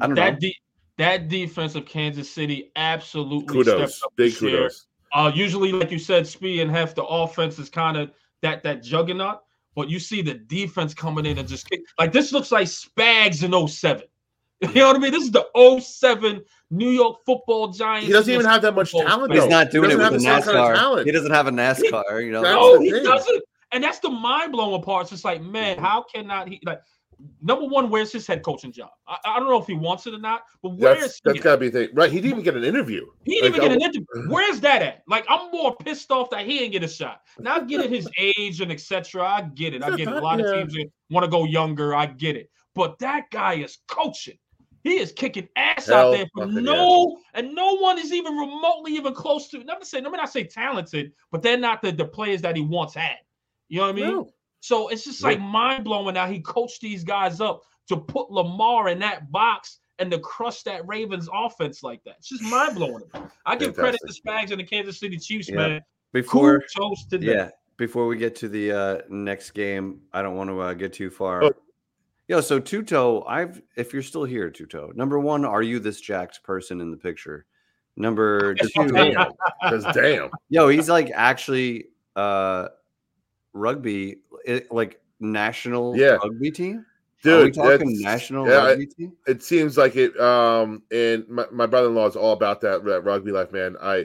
I 0.00 0.06
don't 0.06 0.14
that 0.16 0.32
know. 0.34 0.38
De- 0.40 0.56
that 0.98 1.28
defense 1.28 1.74
of 1.74 1.86
Kansas 1.86 2.28
City 2.30 2.70
absolutely 2.76 3.46
kudos, 3.46 3.96
stepped 3.96 4.04
up 4.04 4.12
big 4.16 4.36
kudos. 4.36 4.86
Uh, 5.14 5.30
usually, 5.34 5.72
like 5.72 5.90
you 5.90 5.98
said, 5.98 6.26
Speed 6.26 6.60
and 6.60 6.70
Hef, 6.70 6.94
the 6.94 7.04
offense 7.04 7.58
is 7.58 7.68
kind 7.68 7.96
of 7.96 8.10
that 8.42 8.62
that 8.64 8.82
juggernaut, 8.82 9.38
but 9.74 9.88
you 9.88 9.98
see 9.98 10.22
the 10.22 10.34
defense 10.34 10.92
coming 10.94 11.26
in 11.26 11.38
and 11.38 11.48
just 11.48 11.68
kick. 11.70 11.80
Like 11.98 12.12
this 12.12 12.32
looks 12.32 12.52
like 12.52 12.66
Spags 12.66 13.42
in 13.42 13.68
07. 13.68 14.02
You 14.62 14.74
know 14.74 14.86
what 14.88 14.96
I 14.96 14.98
mean? 15.00 15.10
This 15.10 15.24
is 15.24 15.32
the 15.32 15.44
07 15.80 16.40
New 16.70 16.90
York 16.90 17.18
Football 17.26 17.68
Giants. 17.72 18.06
He 18.06 18.12
doesn't 18.12 18.32
even 18.32 18.46
have 18.46 18.62
that 18.62 18.74
much 18.76 18.90
Football 18.92 19.08
talent. 19.10 19.32
He's 19.32 19.42
though. 19.42 19.48
not 19.48 19.66
He 19.66 19.72
doing 19.72 19.90
it 19.90 19.94
doesn't 19.96 20.12
with 20.12 20.22
the 20.22 20.28
have 20.28 20.44
the 20.44 20.52
kind 20.52 20.76
of 20.76 20.78
NASCAR. 20.78 21.04
he 21.04 21.10
doesn't 21.10 21.32
have 21.32 21.46
a 21.48 21.50
NASCAR. 21.50 22.24
You 22.24 22.30
know, 22.30 22.42
No, 22.42 22.80
he 22.80 22.90
thing. 22.92 23.02
doesn't. 23.04 23.42
And 23.72 23.82
that's 23.82 23.98
the 24.00 24.10
mind 24.10 24.52
blowing 24.52 24.82
part. 24.82 25.02
It's 25.02 25.10
just 25.10 25.24
like, 25.24 25.42
man, 25.42 25.78
how 25.78 26.04
cannot 26.14 26.46
he 26.48 26.60
like 26.64 26.80
number 27.40 27.66
one, 27.66 27.90
where's 27.90 28.12
his 28.12 28.26
head 28.26 28.42
coaching 28.42 28.72
job? 28.72 28.90
I, 29.06 29.16
I 29.24 29.38
don't 29.38 29.48
know 29.48 29.60
if 29.60 29.66
he 29.66 29.74
wants 29.74 30.06
it 30.06 30.14
or 30.14 30.18
not, 30.18 30.42
but 30.62 30.70
where 30.70 30.94
is 30.96 31.00
That's 31.00 31.20
that's 31.24 31.38
at? 31.38 31.44
got 31.44 31.52
to 31.52 31.58
be 31.58 31.68
the 31.68 31.86
thing, 31.86 31.94
right? 31.94 32.10
He 32.10 32.18
didn't 32.20 32.32
even 32.32 32.44
get 32.44 32.56
an 32.56 32.64
interview. 32.64 33.06
He 33.24 33.40
didn't 33.40 33.52
Like, 33.52 33.62
even 33.62 33.68
get 33.68 33.76
an 33.76 33.82
interview. 33.82 34.30
Where's 34.30 34.60
that 34.60 34.82
at? 34.82 35.02
Like, 35.08 35.24
I'm 35.28 35.50
more 35.50 35.76
pissed 35.76 36.10
off 36.10 36.30
that 36.30 36.46
he 36.46 36.58
didn't 36.58 36.72
get 36.72 36.84
a 36.84 36.88
shot. 36.88 37.22
Now, 37.38 37.56
I 37.56 37.60
get 37.64 37.80
it, 37.80 37.90
his 37.90 38.08
age 38.18 38.60
and 38.60 38.72
etc. 38.72 39.22
I 39.26 39.42
get 39.42 39.74
it. 39.74 39.82
I 39.82 39.90
get 39.90 40.08
it. 40.08 40.08
A 40.08 40.20
lot 40.20 40.40
of 40.40 40.52
teams 40.52 40.76
want 41.10 41.24
to 41.24 41.30
go 41.30 41.44
younger. 41.44 41.94
I 41.94 42.06
get 42.06 42.36
it. 42.36 42.50
But 42.74 42.98
that 43.00 43.30
guy 43.30 43.54
is 43.54 43.78
coaching. 43.88 44.38
He 44.82 44.98
is 44.98 45.12
kicking 45.12 45.48
ass 45.54 45.86
Hell 45.86 46.08
out 46.08 46.16
there 46.16 46.26
for 46.34 46.46
no, 46.46 47.18
and 47.34 47.54
no 47.54 47.76
one 47.76 47.98
is 47.98 48.12
even 48.12 48.36
remotely 48.36 48.92
even 48.94 49.14
close 49.14 49.48
to. 49.50 49.62
Not 49.62 49.80
to 49.80 49.86
say, 49.86 50.00
let 50.00 50.10
me 50.10 50.16
not 50.16 50.32
say 50.32 50.42
talented, 50.42 51.12
but 51.30 51.40
they're 51.40 51.56
not 51.56 51.82
the, 51.82 51.92
the 51.92 52.04
players 52.04 52.42
that 52.42 52.56
he 52.56 52.62
once 52.62 52.94
had. 52.94 53.18
You 53.68 53.78
know 53.78 53.84
what 53.84 53.90
I 53.90 53.92
mean? 53.92 54.06
No. 54.06 54.30
So 54.62 54.86
it's 54.88 55.02
just 55.04 55.24
like 55.24 55.40
mind 55.40 55.82
blowing 55.82 56.14
how 56.14 56.28
he 56.28 56.38
coached 56.38 56.80
these 56.80 57.02
guys 57.02 57.40
up 57.40 57.62
to 57.88 57.96
put 57.96 58.30
Lamar 58.30 58.90
in 58.90 59.00
that 59.00 59.32
box 59.32 59.80
and 59.98 60.08
to 60.12 60.20
crush 60.20 60.62
that 60.62 60.86
Ravens 60.86 61.28
offense 61.34 61.82
like 61.82 62.02
that. 62.04 62.14
It's 62.18 62.28
just 62.28 62.44
mind 62.44 62.76
blowing. 62.76 63.02
I 63.44 63.56
give 63.56 63.74
credit 63.74 64.00
to 64.06 64.12
Spags 64.14 64.52
and 64.52 64.60
the 64.60 64.64
Kansas 64.64 65.00
City 65.00 65.18
Chiefs, 65.18 65.48
Yeah. 65.48 65.56
man. 65.56 65.80
before 66.12 66.62
Kudos 66.76 67.06
to 67.06 67.18
them. 67.18 67.28
yeah, 67.28 67.50
before 67.76 68.06
we 68.06 68.16
get 68.16 68.36
to 68.36 68.48
the 68.48 68.70
uh, 68.70 68.98
next 69.10 69.50
game, 69.50 70.00
I 70.12 70.22
don't 70.22 70.36
want 70.36 70.48
to 70.50 70.60
uh, 70.60 70.74
get 70.74 70.92
too 70.92 71.10
far. 71.10 71.42
Oh. 71.42 71.50
Yo, 72.28 72.40
so 72.40 72.60
Tuto, 72.60 73.24
I've 73.26 73.60
if 73.76 73.92
you're 73.92 74.00
still 74.00 74.24
here, 74.24 74.48
Tuto. 74.48 74.94
Number 74.94 75.18
one, 75.18 75.44
are 75.44 75.62
you 75.62 75.80
this 75.80 76.00
jacked 76.00 76.44
person 76.44 76.80
in 76.80 76.92
the 76.92 76.96
picture? 76.96 77.46
Number 77.96 78.54
two, 78.74 78.86
Damn. 78.88 79.32
Because 79.60 79.84
damn. 79.92 80.30
yo, 80.50 80.68
he's 80.68 80.88
like 80.88 81.10
actually 81.12 81.86
uh 82.14 82.68
rugby, 83.52 84.10
it, 84.12 84.18
like 84.70 85.00
national 85.20 85.96
Yeah. 85.96 86.16
rugby 86.22 86.50
team. 86.50 86.86
Dude, 87.22 87.32
are 87.32 87.44
we 87.44 87.50
talking 87.52 88.02
national 88.02 88.48
yeah, 88.48 88.56
rugby 88.56 88.86
team? 88.86 89.12
it 89.28 89.42
seems 89.42 89.78
like 89.78 89.94
it 89.94 90.18
um 90.18 90.82
and 90.90 91.28
my, 91.28 91.46
my 91.52 91.66
brother-in-law 91.66 92.08
is 92.08 92.16
all 92.16 92.32
about 92.32 92.60
that, 92.62 92.84
that 92.84 93.02
rugby 93.02 93.30
life 93.30 93.52
man 93.52 93.76
i 93.80 94.04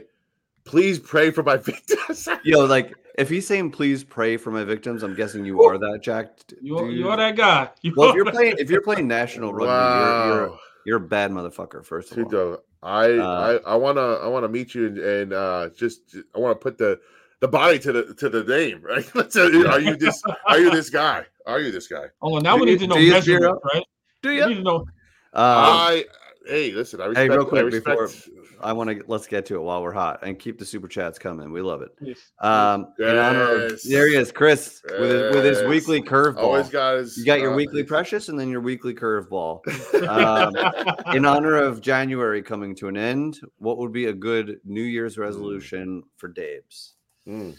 please 0.64 1.00
pray 1.00 1.32
for 1.32 1.42
my 1.42 1.56
victims 1.70 2.28
Yo, 2.44 2.64
like 2.64 2.94
if 3.18 3.28
he's 3.28 3.46
saying 3.46 3.72
please 3.72 4.04
pray 4.04 4.36
for 4.36 4.52
my 4.52 4.62
victims, 4.62 5.02
I'm 5.02 5.14
guessing 5.14 5.44
you 5.44 5.60
are 5.64 5.76
that 5.76 5.98
Jack. 6.00 6.38
You're, 6.62 6.88
you're 6.88 7.16
that 7.16 7.36
guy. 7.36 7.68
You 7.82 7.92
Well, 7.96 8.10
if 8.10 8.14
you're 8.14 8.30
playing 8.30 8.54
if 8.58 8.70
you're 8.70 8.80
playing 8.80 9.08
national 9.08 9.52
rugby, 9.52 9.98
you're, 9.98 10.26
you're 10.26 10.58
you're 10.86 10.96
a 10.98 11.00
bad 11.00 11.32
motherfucker. 11.32 11.84
First 11.84 12.12
of 12.12 12.18
all, 12.18 12.24
Tudo, 12.26 12.58
I, 12.82 13.10
Uh, 13.18 13.58
I 13.66 13.72
i 13.72 13.74
want 13.74 13.98
to 13.98 14.20
i 14.22 14.28
want 14.28 14.44
to 14.44 14.48
meet 14.48 14.74
you 14.74 14.86
and, 14.86 14.98
and 14.98 15.32
uh 15.32 15.68
just 15.76 16.16
i 16.34 16.38
want 16.38 16.58
to 16.58 16.62
put 16.62 16.78
the 16.78 17.00
the 17.40 17.48
body 17.48 17.78
to 17.78 17.92
the 17.92 18.14
to 18.14 18.28
the 18.28 18.44
name 18.44 18.80
right 18.82 19.08
Let's 19.14 19.34
say, 19.34 19.42
are 19.64 19.80
you 19.80 19.96
this 19.96 20.20
are 20.46 20.58
you 20.58 20.70
this 20.70 20.90
guy 20.90 21.24
are 21.46 21.60
you 21.60 21.70
this 21.70 21.86
guy 21.86 22.06
oh, 22.22 22.38
now 22.38 22.56
Do 22.56 22.64
we 22.64 22.70
you- 22.70 22.76
need 22.76 22.80
to 22.82 22.86
know 22.88 22.94
do 22.96 23.02
you 23.02 23.12
measurements, 23.12 23.60
right? 23.74 23.84
do 24.22 24.28
We 24.30 24.38
you? 24.38 24.48
need 24.48 24.54
to 24.56 24.62
know. 24.62 24.86
Uh, 25.34 25.36
i 25.36 26.04
hey 26.46 26.72
listen 26.72 27.00
i 27.00 27.04
respect 27.06 27.30
Hey, 27.30 27.36
real 27.36 27.46
I 27.46 27.48
quick 27.48 27.64
respect, 27.66 27.84
before- 27.86 28.34
I 28.60 28.72
want 28.72 28.90
to 28.90 29.04
let's 29.06 29.28
get 29.28 29.46
to 29.46 29.54
it 29.54 29.60
while 29.60 29.82
we're 29.84 29.92
hot 29.92 30.18
and 30.24 30.36
keep 30.36 30.58
the 30.58 30.64
super 30.64 30.88
chats 30.88 31.16
coming. 31.16 31.52
We 31.52 31.60
love 31.60 31.80
it. 31.80 31.90
Yes. 32.00 32.18
Um, 32.40 32.88
in 32.98 33.16
honor 33.16 33.66
of- 33.66 33.80
there 33.88 34.08
he 34.08 34.16
is, 34.16 34.32
Chris, 34.32 34.82
with 34.98 35.10
his, 35.10 35.32
with 35.36 35.44
his 35.44 35.62
weekly 35.62 36.02
curveball. 36.02 36.38
always 36.38 36.68
guys 36.68 37.16
You 37.16 37.24
got 37.24 37.38
your 37.38 37.52
uh, 37.52 37.56
weekly 37.56 37.84
precious 37.84 38.28
and 38.30 38.36
then 38.40 38.48
your 38.48 38.60
weekly 38.60 38.94
curveball. 38.94 39.60
Um, 40.08 40.56
in 41.14 41.24
honor 41.24 41.54
of 41.54 41.80
January 41.80 42.42
coming 42.42 42.74
to 42.76 42.88
an 42.88 42.96
end, 42.96 43.38
what 43.58 43.78
would 43.78 43.92
be 43.92 44.06
a 44.06 44.12
good 44.12 44.56
New 44.64 44.82
Year's 44.82 45.18
resolution 45.18 46.02
for 46.16 46.26
Dave's? 46.26 46.94
Mm. 47.28 47.56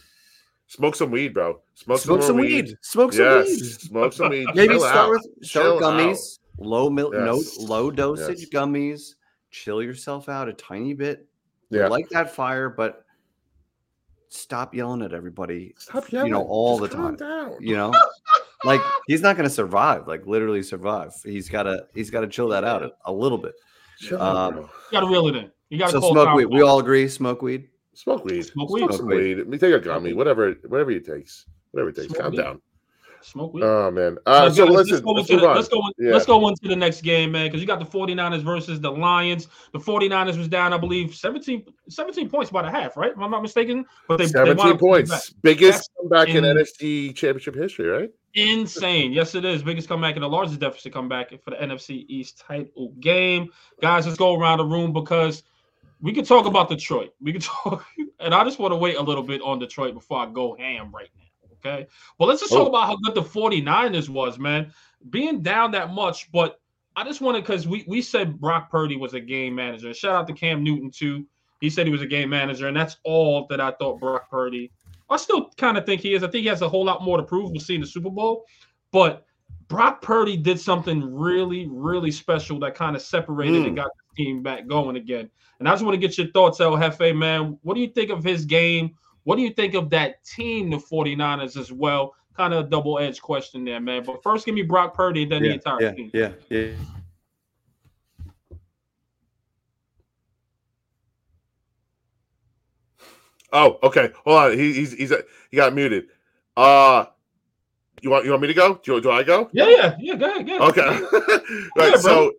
Smoke 0.67 0.95
some 0.95 1.11
weed, 1.11 1.33
bro. 1.33 1.61
Smoke, 1.75 1.99
Smoke 1.99 2.19
more 2.19 2.27
some 2.27 2.37
weed. 2.37 2.75
Smoke 2.81 3.13
some 3.13 3.23
yes, 3.25 3.47
weed. 3.47 3.63
smoke 3.63 4.13
some 4.13 4.29
weed. 4.29 4.47
Maybe 4.55 4.73
Chill 4.73 4.79
start 4.81 4.95
out. 4.97 5.09
with 5.11 5.21
start 5.21 5.41
with 5.41 5.49
Chill 5.49 5.79
gummies, 5.81 6.39
low 6.57 6.89
mil- 6.89 7.11
no, 7.11 7.41
low 7.59 7.89
dosage 7.91 8.39
Yes. 8.41 8.49
gummies. 8.49 9.15
Chill 9.51 9.81
yourself 9.81 10.29
out 10.29 10.47
a 10.47 10.53
tiny 10.53 10.93
bit. 10.93 11.25
Yeah. 11.71 11.87
Like 11.87 12.09
that 12.09 12.33
fire, 12.35 12.69
but 12.69 13.03
stop 14.29 14.75
yelling 14.75 15.01
at 15.01 15.13
everybody. 15.13 15.73
Stop 15.77 16.11
yelling. 16.11 16.27
You 16.27 16.33
know, 16.33 16.43
all 16.47 16.79
Just 16.79 16.91
the 16.91 16.97
calm 16.97 17.17
time. 17.17 17.49
Down. 17.49 17.57
You 17.59 17.75
know, 17.75 17.93
like 18.63 18.81
he's 19.07 19.21
not 19.21 19.35
going 19.37 19.47
to 19.47 19.53
survive. 19.53 20.07
Like 20.07 20.25
literally 20.27 20.61
survive. 20.63 21.13
He's 21.23 21.49
got 21.49 21.63
to. 21.63 21.87
He's 21.93 22.09
got 22.11 22.21
to 22.21 22.27
chill 22.27 22.49
that 22.49 22.63
out 22.63 22.83
a, 22.83 22.91
a 23.05 23.11
little 23.11 23.37
bit. 23.37 23.53
Chill 23.99 24.21
Um, 24.21 24.37
out, 24.37 24.53
bro. 24.53 24.61
You 24.63 24.69
gotta 24.91 25.07
reel 25.07 25.27
it 25.29 25.35
in. 25.35 25.51
You 25.69 25.77
gotta 25.79 25.91
So 25.93 25.99
call 25.99 26.11
smoke 26.13 26.35
weed. 26.35 26.45
out. 26.45 26.51
We 26.51 26.61
all 26.61 26.79
agree. 26.79 27.07
Smoke 27.07 27.41
weed. 27.41 27.69
Smoke 27.93 28.23
weed. 28.25 28.43
Smoke 28.43 28.69
Smoke, 28.69 28.89
weed. 28.89 28.93
Smoke 28.97 29.09
weed. 29.09 29.37
weed. 29.45 29.53
I 29.55 29.57
take 29.57 29.73
a 29.73 29.79
gummy, 29.79 30.13
whatever, 30.13 30.53
whatever 30.67 30.91
it 30.91 31.05
takes. 31.05 31.45
Whatever 31.71 31.89
it 31.89 31.95
takes. 31.95 32.07
Smoke 32.07 32.21
Calm 32.21 32.31
weed. 32.31 32.37
down. 32.37 32.61
Smoke 33.21 33.53
weed. 33.53 33.63
Oh 33.65 33.91
man. 33.91 34.17
Uh, 34.25 34.49
So, 34.49 34.55
so 34.55 34.65
guys, 34.67 34.75
listen, 34.75 34.91
let's 34.93 35.01
go, 35.03 35.11
let's 35.11 35.27
the, 35.27 35.35
on. 35.47 35.55
let's 35.55 35.67
go 35.67 35.81
Yeah. 35.99 36.13
let's 36.13 36.25
go 36.25 36.47
into 36.47 36.69
the 36.69 36.75
next 36.75 37.01
game, 37.01 37.33
man, 37.33 37.47
because 37.47 37.59
you 37.59 37.67
got 37.67 37.79
the 37.79 37.85
49ers 37.85 38.43
versus 38.43 38.79
the 38.79 38.89
Lions. 38.89 39.49
The 39.73 39.79
49ers 39.79 40.37
was 40.37 40.47
down, 40.47 40.71
I 40.71 40.77
believe, 40.77 41.13
17, 41.13 41.65
17 41.89 42.29
points 42.29 42.49
by 42.49 42.61
the 42.61 42.71
half, 42.71 42.95
right? 42.95 43.11
If 43.11 43.17
I'm 43.19 43.29
not 43.29 43.41
mistaken. 43.41 43.85
But 44.07 44.17
they, 44.19 44.25
they 44.25 44.31
17 44.31 44.51
up 44.53 44.57
coming 44.59 44.73
back. 44.75 44.79
points. 44.79 45.31
Biggest 45.43 45.79
That's 45.79 45.89
comeback 45.99 46.29
in 46.29 46.45
in- 46.45 46.55
NFC 46.57 47.13
championship 47.13 47.55
history, 47.55 47.87
right? 47.87 48.09
Insane. 48.35 49.11
Yes, 49.11 49.35
it 49.35 49.43
is. 49.43 49.63
Biggest 49.63 49.89
comeback 49.89 50.15
and 50.15 50.23
the 50.23 50.29
largest 50.29 50.59
deficit 50.61 50.93
comeback 50.93 51.31
for 51.43 51.49
the 51.49 51.57
NFC 51.57 52.05
East 52.07 52.39
title 52.39 52.93
game. 53.01 53.49
Guys, 53.81 54.05
let's 54.05 54.17
go 54.17 54.39
around 54.39 54.59
the 54.59 54.65
room 54.65 54.93
because 54.93 55.43
we 56.01 56.13
could 56.13 56.25
talk 56.25 56.45
about 56.45 56.69
Detroit. 56.69 57.13
We 57.21 57.33
could 57.33 57.41
talk, 57.63 57.85
and 58.19 58.33
I 58.33 58.43
just 58.43 58.59
want 58.59 58.71
to 58.71 58.77
wait 58.77 58.95
a 58.97 59.01
little 59.01 59.23
bit 59.23 59.41
on 59.41 59.59
Detroit 59.59 59.93
before 59.93 60.19
I 60.19 60.25
go 60.27 60.55
ham 60.55 60.91
right 60.93 61.09
now. 61.17 61.23
Okay. 61.53 61.87
Well, 62.17 62.29
let's 62.29 62.39
just 62.39 62.53
talk 62.53 62.67
Oh. 62.67 62.69
about 62.69 62.87
how 62.87 62.95
good 63.03 63.15
the 63.15 63.21
49ers 63.21 64.07
was, 64.07 64.39
man. 64.39 64.71
Being 65.09 65.41
down 65.41 65.71
that 65.71 65.91
much, 65.93 66.31
but 66.31 66.59
I 66.95 67.03
just 67.03 67.19
wanted 67.21 67.41
because 67.41 67.67
we 67.67 67.83
we 67.87 68.01
said 68.01 68.39
Brock 68.39 68.69
Purdy 68.71 68.95
was 68.97 69.13
a 69.13 69.19
game 69.19 69.55
manager. 69.55 69.93
Shout 69.93 70.15
out 70.15 70.27
to 70.27 70.33
Cam 70.33 70.63
Newton 70.63 70.89
too. 70.91 71.25
He 71.61 71.69
said 71.69 71.85
he 71.85 71.91
was 71.91 72.01
a 72.01 72.07
game 72.07 72.29
manager, 72.29 72.67
and 72.69 72.75
that's 72.77 72.97
all 73.03 73.45
that 73.49 73.59
I 73.59 73.71
thought 73.71 73.99
Brock 73.99 74.29
Purdy. 74.29 74.71
I 75.09 75.17
still 75.17 75.51
kind 75.57 75.77
of 75.77 75.85
think 75.85 76.01
he 76.01 76.13
is. 76.13 76.23
I 76.23 76.27
think 76.27 76.43
he 76.43 76.47
has 76.47 76.61
a 76.61 76.69
whole 76.69 76.85
lot 76.85 77.03
more 77.03 77.17
to 77.17 77.23
prove. 77.23 77.51
We'll 77.51 77.59
see 77.59 77.75
in 77.75 77.81
the 77.81 77.87
Super 77.87 78.09
Bowl. 78.09 78.45
But 78.91 79.25
Brock 79.67 80.01
Purdy 80.01 80.37
did 80.37 80.59
something 80.59 81.13
really, 81.13 81.67
really 81.69 82.11
special 82.11 82.59
that 82.59 82.75
kind 82.75 82.95
of 82.95 83.01
separated 83.01 83.61
Hmm. 83.61 83.67
and 83.67 83.75
got 83.75 83.91
team 84.19 84.43
back 84.43 84.67
going 84.67 84.97
again. 84.97 85.29
And 85.59 85.67
I 85.67 85.71
just 85.71 85.83
want 85.83 85.93
to 85.93 86.07
get 86.07 86.17
your 86.17 86.27
thoughts, 86.27 86.59
El 86.59 86.77
Jefe, 86.77 87.15
man. 87.15 87.57
What 87.63 87.75
do 87.75 87.81
you 87.81 87.87
think 87.87 88.09
of 88.11 88.23
his 88.23 88.45
game? 88.45 88.95
What 89.23 89.37
do 89.37 89.41
you 89.41 89.51
think 89.51 89.73
of 89.75 89.89
that 89.91 90.23
team, 90.23 90.69
the 90.69 90.77
49ers, 90.77 91.57
as 91.57 91.71
well? 91.71 92.15
Kind 92.35 92.53
of 92.53 92.65
a 92.65 92.69
double 92.69 92.99
edged 92.99 93.21
question 93.21 93.63
there, 93.63 93.79
man. 93.79 94.03
But 94.05 94.23
first, 94.23 94.45
give 94.45 94.55
me 94.55 94.61
Brock 94.61 94.93
Purdy, 94.93 95.25
then 95.25 95.41
the 95.41 95.49
Yeah, 95.49 95.53
entire 95.53 95.81
yeah, 95.81 95.91
team. 95.91 96.11
yeah, 96.13 96.31
yeah. 96.49 96.71
Oh, 103.51 103.79
okay. 103.81 104.11
Hold 104.25 104.37
on. 104.37 104.57
He, 104.57 104.73
he's 104.73 104.93
he's 104.93 105.11
he 105.49 105.57
got 105.57 105.73
muted. 105.73 106.05
Uh 106.55 107.05
you 108.01 108.11
want 108.11 108.23
you 108.23 108.29
want 108.29 108.43
me 108.43 108.47
to 108.47 108.53
go? 108.53 108.79
Do, 108.83 109.01
do 109.01 109.09
I 109.09 109.23
go? 109.23 109.49
Yeah, 109.53 109.67
yeah, 109.69 109.95
yeah. 109.99 110.15
Go 110.15 110.25
ahead, 110.29 110.45
go 110.45 110.57
ahead. 110.57 110.69
Okay. 110.69 110.87
right. 111.75 111.91
Yeah, 111.93 111.97
so 111.97 112.33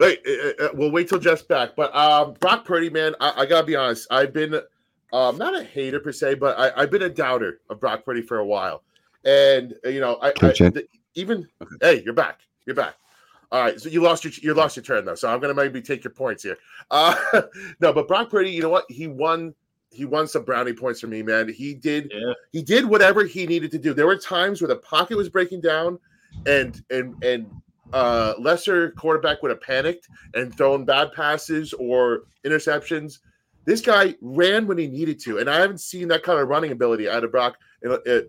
wait, 0.00 0.20
uh, 0.26 0.64
uh, 0.64 0.68
we'll 0.74 0.90
wait 0.90 1.08
till 1.08 1.18
Jeff's 1.18 1.42
back. 1.42 1.76
But 1.76 1.94
um 1.94 2.34
Brock 2.40 2.64
Purdy, 2.64 2.90
man, 2.90 3.14
I, 3.20 3.42
I 3.42 3.46
gotta 3.46 3.66
be 3.66 3.76
honest. 3.76 4.06
I've 4.10 4.32
been 4.32 4.60
um 5.12 5.38
not 5.38 5.56
a 5.56 5.62
hater 5.64 6.00
per 6.00 6.12
se, 6.12 6.34
but 6.34 6.58
I, 6.58 6.82
I've 6.82 6.90
been 6.90 7.02
a 7.02 7.08
doubter 7.08 7.60
of 7.70 7.80
Brock 7.80 8.04
Purdy 8.04 8.22
for 8.22 8.38
a 8.38 8.46
while. 8.46 8.82
And 9.24 9.74
uh, 9.84 9.88
you 9.88 10.00
know, 10.00 10.18
I, 10.22 10.28
I 10.28 10.32
the- 10.52 10.86
even 11.14 11.48
hey, 11.80 12.02
you're 12.04 12.14
back. 12.14 12.40
You're 12.66 12.76
back. 12.76 12.94
All 13.52 13.62
right, 13.62 13.80
so 13.80 13.88
you 13.88 14.02
lost 14.02 14.24
your 14.24 14.32
you 14.42 14.54
lost 14.54 14.76
your 14.76 14.82
turn 14.82 15.04
though, 15.04 15.14
so 15.14 15.32
I'm 15.32 15.40
gonna 15.40 15.54
maybe 15.54 15.80
take 15.80 16.02
your 16.02 16.12
points 16.12 16.42
here. 16.42 16.58
Uh, 16.90 17.14
no, 17.80 17.92
but 17.92 18.08
Brock 18.08 18.28
Purdy, 18.30 18.50
you 18.50 18.62
know 18.62 18.68
what? 18.68 18.84
He 18.88 19.06
won. 19.06 19.54
He 19.92 20.04
won 20.04 20.26
some 20.26 20.42
brownie 20.42 20.72
points 20.72 21.00
for 21.00 21.06
me, 21.06 21.22
man. 21.22 21.48
He 21.48 21.72
did. 21.72 22.10
Yeah. 22.12 22.32
He 22.52 22.60
did 22.60 22.84
whatever 22.84 23.24
he 23.24 23.46
needed 23.46 23.70
to 23.70 23.78
do. 23.78 23.94
There 23.94 24.06
were 24.06 24.18
times 24.18 24.60
where 24.60 24.68
the 24.68 24.76
pocket 24.76 25.16
was 25.16 25.28
breaking 25.28 25.60
down, 25.60 25.98
and 26.44 26.82
and 26.90 27.14
and 27.24 27.46
uh, 27.92 28.34
lesser 28.38 28.90
quarterback 28.92 29.42
would 29.42 29.50
have 29.50 29.60
panicked 29.60 30.08
and 30.34 30.54
thrown 30.56 30.84
bad 30.84 31.12
passes 31.12 31.72
or 31.74 32.24
interceptions. 32.44 33.18
This 33.64 33.80
guy 33.80 34.14
ran 34.20 34.66
when 34.66 34.78
he 34.78 34.86
needed 34.86 35.18
to, 35.20 35.38
and 35.38 35.50
I 35.50 35.60
haven't 35.60 35.80
seen 35.80 36.08
that 36.08 36.22
kind 36.22 36.38
of 36.38 36.48
running 36.48 36.70
ability 36.72 37.08
out 37.08 37.24
of 37.24 37.32
Brock 37.32 37.56
in, 37.82 37.90
uh, 37.92 38.20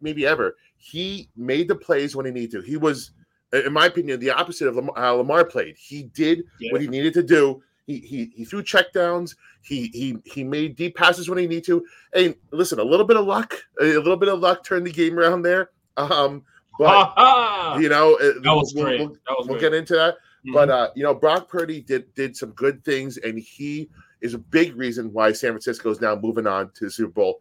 maybe 0.00 0.24
ever. 0.26 0.56
He 0.76 1.28
made 1.36 1.68
the 1.68 1.74
plays 1.74 2.14
when 2.14 2.26
he 2.26 2.32
needed 2.32 2.52
to. 2.52 2.60
He 2.60 2.76
was, 2.76 3.10
in 3.52 3.72
my 3.72 3.86
opinion, 3.86 4.20
the 4.20 4.30
opposite 4.30 4.68
of 4.68 4.76
Lamar, 4.76 4.94
how 4.96 5.16
Lamar 5.16 5.44
played. 5.44 5.76
He 5.76 6.04
did 6.14 6.44
Yeah. 6.60 6.72
what 6.72 6.80
he 6.80 6.86
needed 6.86 7.12
to 7.14 7.22
do. 7.22 7.62
He 7.86 7.98
he 7.98 8.32
he 8.34 8.44
threw 8.44 8.62
checkdowns. 8.62 9.34
He 9.62 9.88
he 9.88 10.16
he 10.24 10.44
made 10.44 10.76
deep 10.76 10.96
passes 10.96 11.28
when 11.28 11.38
he 11.38 11.46
needed 11.46 11.64
to. 11.64 11.84
And 12.14 12.34
listen, 12.50 12.78
a 12.78 12.84
little 12.84 13.04
bit 13.06 13.16
of 13.16 13.26
luck, 13.26 13.54
a 13.80 13.84
little 13.84 14.16
bit 14.16 14.28
of 14.28 14.40
luck 14.40 14.64
turned 14.64 14.86
the 14.86 14.92
game 14.92 15.18
around 15.18 15.42
there. 15.42 15.70
Um, 15.96 16.44
but 16.78 17.80
you 17.80 17.88
know, 17.88 18.14
uh, 18.16 18.40
that 18.42 18.54
was 18.54 18.72
we'll, 18.74 18.84
great. 18.84 19.00
we'll, 19.00 19.08
that 19.08 19.36
was 19.38 19.46
we'll 19.46 19.58
great. 19.58 19.60
get 19.60 19.74
into 19.74 19.94
that. 19.94 20.16
Mhm. 20.46 20.52
But 20.52 20.70
uh, 20.70 20.90
you 20.94 21.02
know, 21.02 21.14
Brock 21.14 21.48
Purdy 21.48 21.80
did 21.80 22.12
did 22.14 22.36
some 22.36 22.50
good 22.52 22.84
things, 22.84 23.16
and 23.18 23.38
he 23.38 23.88
is 24.20 24.34
a 24.34 24.38
big 24.38 24.76
reason 24.76 25.12
why 25.12 25.32
San 25.32 25.50
Francisco 25.52 25.90
is 25.90 26.00
now 26.00 26.16
moving 26.16 26.46
on 26.46 26.70
to 26.74 26.86
the 26.86 26.90
Super 26.90 27.12
Bowl. 27.12 27.40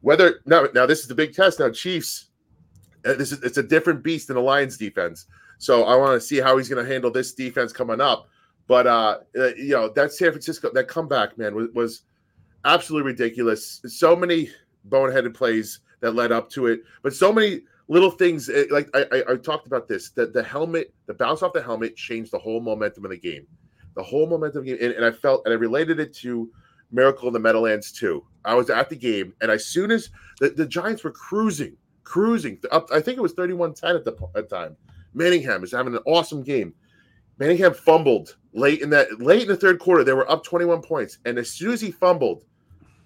Whether 0.00 0.40
now, 0.46 0.66
now 0.74 0.86
this 0.86 1.00
is 1.00 1.08
the 1.08 1.14
big 1.14 1.34
test. 1.34 1.60
Now, 1.60 1.70
Chiefs, 1.70 2.26
uh, 3.04 3.14
this 3.14 3.32
is 3.32 3.42
it's 3.42 3.58
a 3.58 3.62
different 3.62 4.02
beast 4.02 4.28
than 4.28 4.36
the 4.36 4.42
Lions 4.42 4.76
defense. 4.76 5.26
So 5.58 5.84
I 5.84 5.96
want 5.96 6.20
to 6.20 6.26
see 6.26 6.38
how 6.38 6.56
he's 6.56 6.68
going 6.68 6.84
to 6.84 6.90
handle 6.90 7.10
this 7.10 7.34
defense 7.34 7.72
coming 7.72 8.00
up. 8.00 8.28
But 8.68 8.86
uh, 8.86 9.18
uh, 9.36 9.54
you 9.54 9.70
know, 9.70 9.88
that 9.90 10.12
San 10.12 10.30
Francisco 10.30 10.70
that 10.72 10.88
comeback, 10.88 11.36
man, 11.36 11.54
was, 11.54 11.68
was 11.74 12.02
absolutely 12.64 13.12
ridiculous. 13.12 13.80
So 13.86 14.14
many 14.14 14.50
boneheaded 14.88 15.34
plays 15.34 15.80
that 16.00 16.14
led 16.14 16.30
up 16.30 16.48
to 16.50 16.66
it, 16.66 16.82
but 17.02 17.12
so 17.12 17.32
many 17.32 17.62
little 17.88 18.10
things. 18.10 18.48
eh, 18.48 18.64
Like 18.70 18.88
I, 18.94 19.06
I, 19.12 19.32
I 19.32 19.36
talked 19.36 19.66
about 19.66 19.88
this, 19.88 20.10
that 20.10 20.32
the 20.32 20.42
helmet, 20.42 20.94
the 21.06 21.14
bounce 21.14 21.42
off 21.42 21.52
the 21.52 21.62
helmet, 21.62 21.96
changed 21.96 22.30
the 22.32 22.38
whole 22.38 22.60
momentum 22.60 23.04
of 23.04 23.10
the 23.10 23.18
game. 23.18 23.46
The 23.96 24.02
whole 24.02 24.26
momentum 24.26 24.60
of 24.60 24.64
the 24.66 24.76
game, 24.76 24.84
and, 24.84 24.94
and 24.94 25.04
I 25.04 25.10
felt, 25.10 25.42
and 25.44 25.52
I 25.52 25.56
related 25.56 25.98
it 25.98 26.14
to 26.16 26.50
Miracle 26.92 27.26
in 27.26 27.32
the 27.34 27.40
Meadowlands 27.40 27.90
too. 27.90 28.24
I 28.44 28.54
was 28.54 28.70
at 28.70 28.88
the 28.88 28.96
game, 28.96 29.34
and 29.40 29.50
as 29.50 29.66
soon 29.66 29.90
as 29.90 30.10
the, 30.40 30.50
the 30.50 30.66
Giants 30.66 31.02
were 31.02 31.10
cruising, 31.10 31.76
cruising 32.04 32.58
up, 32.70 32.88
I 32.92 33.00
think 33.00 33.18
it 33.18 33.22
was 33.22 33.34
31-10 33.34 33.96
at 33.96 34.04
the 34.04 34.16
at 34.36 34.48
time. 34.48 34.76
Manningham 35.14 35.64
is 35.64 35.72
having 35.72 35.94
an 35.94 36.02
awesome 36.06 36.42
game. 36.42 36.74
Manningham 37.38 37.74
fumbled 37.74 38.36
late 38.52 38.82
in 38.82 38.90
that 38.90 39.20
late 39.20 39.42
in 39.42 39.48
the 39.48 39.56
third 39.56 39.78
quarter. 39.78 40.04
They 40.04 40.12
were 40.12 40.30
up 40.30 40.44
21 40.44 40.82
points, 40.82 41.18
and 41.24 41.38
as 41.38 41.50
soon 41.50 41.72
as 41.72 41.80
he 41.80 41.90
fumbled, 41.90 42.44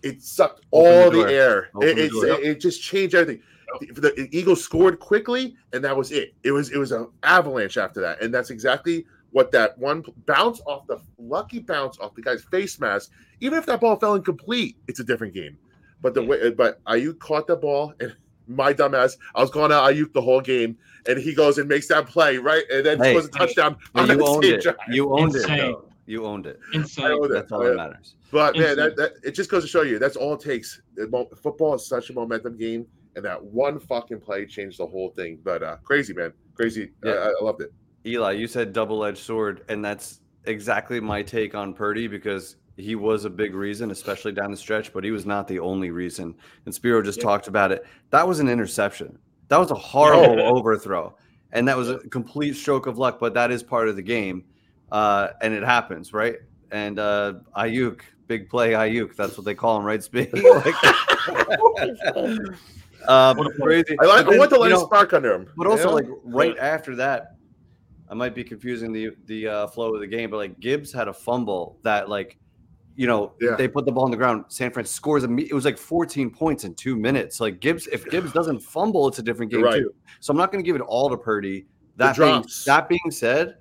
it 0.03 0.23
sucked 0.23 0.65
Open 0.73 0.93
all 0.93 1.11
the 1.11 1.25
the, 1.25 1.33
air. 1.33 1.71
It, 1.81 1.99
it, 1.99 2.13
it 2.45 2.61
just 2.61 2.83
changed 2.83 3.15
everything. 3.15 3.43
The, 3.81 4.01
the 4.01 4.29
Eagles 4.31 4.63
scored 4.63 4.99
quickly, 4.99 5.57
and 5.73 5.85
that 5.85 5.97
was 5.97 6.13
it. 6.13 6.35
It 6.43 6.53
was 6.53 6.71
it 6.71 6.79
was 6.79 6.93
an 6.93 7.09
avalanche 7.23 7.77
after 7.77 8.01
that, 8.01 8.23
and 8.23 8.33
that's 8.33 8.51
exactly 8.51 9.07
what 9.31 9.51
that 9.53 9.77
one 9.79 10.05
bounce 10.27 10.61
off 10.67 10.87
the 10.87 11.01
lucky 11.19 11.59
bounce 11.59 11.99
off 11.99 12.15
the 12.15 12.23
guy's 12.23 12.45
face 12.45 12.79
mask. 12.79 13.11
Even 13.41 13.59
if 13.59 13.67
that 13.67 13.81
ball 13.81 13.97
fell 13.97 14.15
incomplete, 14.15 14.77
it's 14.89 15.01
a 15.01 15.05
different 15.05 15.35
game. 15.35 15.57
But 16.01 16.15
the 16.15 16.23
way, 16.23 16.51
but 16.51 16.83
Aiyuk 16.85 17.19
caught 17.19 17.47
the 17.47 17.57
ball, 17.57 17.95
and 18.01 18.15
my 18.47 18.75
dumbass, 18.75 19.17
I 19.35 19.41
was 19.41 19.51
going 19.51 19.71
to 19.71 19.77
Aiyuk 19.77 20.13
the 20.13 20.21
whole 20.21 20.41
game, 20.41 20.77
and 21.07 21.19
he 21.19 21.35
goes 21.35 21.59
and 21.59 21.69
makes 21.69 21.89
that 21.89 22.07
play 22.07 22.39
right, 22.39 22.65
and 22.71 22.85
then 22.85 22.99
Hey, 22.99 23.13
scores 23.13 23.27
a 23.27 23.31
touchdown. 23.31 23.77
But 23.93 24.03
on 24.03 24.09
you 24.11 24.17
that 24.17 24.25
owned 24.25 24.45
same 24.45 24.55
it. 24.55 24.67
You 24.89 25.13
owned 25.17 25.37
it. 25.37 25.43
Insane. 25.43 25.59
Though. 25.59 25.89
You 26.07 26.27
owned 26.27 26.47
it. 26.47 26.59
Insane. 26.75 27.29
That's 27.31 27.53
all 27.53 27.61
that 27.61 27.77
matters. 27.77 28.15
But 28.33 28.57
man, 28.57 28.77
that, 28.77 28.97
that 28.97 29.13
it 29.23 29.33
just 29.33 29.51
goes 29.51 29.63
to 29.63 29.69
show 29.69 29.83
you 29.83 29.99
that's 29.99 30.17
all 30.17 30.35
it 30.35 30.41
takes. 30.41 30.81
The 30.95 31.27
Football 31.41 31.75
is 31.75 31.87
such 31.87 32.11
a 32.11 32.13
momentum 32.15 32.57
game, 32.57 32.87
and 33.17 33.25
that 33.25 33.43
one 33.43 33.79
fucking 33.79 34.21
play 34.21 34.47
changed 34.47 34.79
the 34.79 34.87
whole 34.87 35.11
thing. 35.11 35.39
But 35.43 35.63
uh 35.63 35.77
crazy, 35.83 36.15
man, 36.15 36.33
crazy. 36.55 36.93
Yeah. 37.05 37.13
I, 37.13 37.33
I 37.41 37.45
loved 37.45 37.63
it. 37.63 37.73
Eli, 38.05 38.33
you 38.33 38.49
said 38.49 38.73
double-edged 38.73 39.19
sword, 39.19 39.65
and 39.69 39.85
that's 39.85 40.21
exactly 40.45 40.99
my 40.99 41.23
take 41.23 41.55
on 41.55 41.73
Purdy 41.73 42.09
because 42.09 42.57
he 42.77 42.97
was 42.97 43.25
a 43.25 43.31
big 43.31 43.55
reason, 43.55 43.93
especially 43.93 44.33
down 44.33 44.51
the 44.51 44.57
stretch, 44.57 44.93
but 44.93 45.05
he 45.05 45.13
was 45.13 45.25
not 45.25 45.47
the 45.47 45.61
only 45.61 45.91
reason. 45.91 46.35
And 46.65 46.75
Spiro 46.75 47.01
just 47.03 47.19
Yeah. 47.19 47.25
talked 47.25 47.47
about 47.47 47.71
it. 47.71 47.85
That 48.11 48.27
was 48.27 48.41
an 48.41 48.49
interception. 48.49 49.19
That 49.49 49.59
was 49.59 49.71
a 49.71 49.77
horrible 49.77 50.39
Yeah. 50.39 50.51
overthrow, 50.51 51.15
and 51.53 51.69
that 51.69 51.77
was 51.77 51.91
a 51.91 51.99
complete 51.99 52.57
stroke 52.57 52.87
of 52.87 52.99
luck. 52.99 53.21
But 53.21 53.35
that 53.35 53.53
is 53.53 53.63
part 53.63 53.89
of 53.89 53.95
the 53.95 54.03
game, 54.03 54.45
uh, 54.91 55.29
and 55.41 55.55
it 55.55 55.63
happens, 55.63 56.13
right? 56.13 56.37
And 56.73 56.99
uh, 56.99 57.35
Aiyuk, 57.57 58.01
big 58.27 58.49
play 58.49 58.73
Aiyuk. 58.73 59.15
That's 59.15 59.37
what 59.37 59.45
they 59.45 59.55
call 59.55 59.79
him, 59.79 59.85
right? 59.85 60.03
Speak. 60.03 60.31
uh, 62.17 62.37
What 63.07 63.55
crazy. 63.61 63.97
I, 64.01 64.07
like, 64.07 64.27
But 64.27 64.35
I 64.35 64.39
want 64.39 64.51
to 64.51 64.55
then, 64.55 64.61
let 64.61 64.69
you 64.71 64.75
know, 64.77 64.85
spark 64.87 65.13
under 65.13 65.33
him. 65.35 65.49
but 65.57 65.67
also, 65.67 65.89
know? 65.89 65.95
like 65.95 66.07
right 66.25 66.57
after 66.59 66.95
that, 66.97 67.37
I 68.11 68.15
might 68.15 68.35
be 68.35 68.45
confusing 68.45 68.93
the 68.93 69.11
the 69.27 69.49
uh, 69.49 69.67
flow 69.69 69.95
of 69.95 70.01
the 70.01 70.07
game, 70.07 70.31
but 70.31 70.37
like 70.37 70.59
Gibbs 70.61 70.93
had 70.93 71.09
a 71.09 71.13
fumble 71.13 71.79
that 71.83 72.09
like 72.09 72.39
you 72.95 73.07
know, 73.07 73.33
Yeah. 73.41 73.57
they 73.57 73.69
put 73.69 73.87
the 73.87 73.93
ball 73.93 74.05
on 74.05 74.11
the 74.11 74.19
ground. 74.19 74.45
San 74.49 74.71
Fran 74.71 74.85
scores. 74.85 75.25
imme- 75.25 75.47
It 75.49 75.55
was 75.55 75.65
like 75.65 75.79
14 75.79 76.29
points 76.29 76.65
in 76.65 76.75
two 76.75 76.95
minutes. 76.95 77.41
Like 77.41 77.59
Gibbs, 77.59 77.87
if 77.87 78.05
Gibbs 78.11 78.33
doesn't 78.35 78.59
fumble, 78.61 79.09
it's 79.09 79.19
a 79.19 79.23
different 79.23 79.51
game 79.51 79.63
right. 79.63 79.79
too. 79.79 79.95
So 80.21 80.31
I'm 80.31 80.37
not 80.37 80.53
going 80.53 80.63
to 80.63 80.67
give 80.67 80.77
it 80.77 80.83
all 80.83 81.09
to 81.09 81.17
Purdy. 81.17 81.65
That 81.97 82.19
being, 82.19 82.45
that 82.67 82.91
being 82.91 83.11
said, 83.11 83.57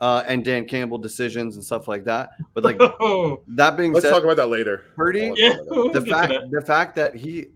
uh, 0.00 0.22
and 0.28 0.44
Dan 0.44 0.66
Campbell 0.66 0.98
decisions 0.98 1.56
and 1.56 1.64
stuff 1.64 1.88
like 1.88 2.04
that. 2.04 2.30
But 2.54 2.62
like 2.62 2.78
that 3.48 3.76
being 3.76 3.90
said, 3.90 3.94
Let's 3.94 4.06
said, 4.06 4.10
talk 4.12 4.22
about 4.22 4.36
that 4.36 4.46
later. 4.48 4.84
Purdy- 4.94 5.32
yeah. 5.34 5.54
talk 5.54 5.58
about 5.60 5.66
that. 5.66 5.74
we'll 5.74 5.92
the 5.92 6.00
fact 6.06 6.32
that. 6.32 6.50
the 6.52 6.60
fact 6.62 6.94
that 6.96 7.16
he 7.16 7.46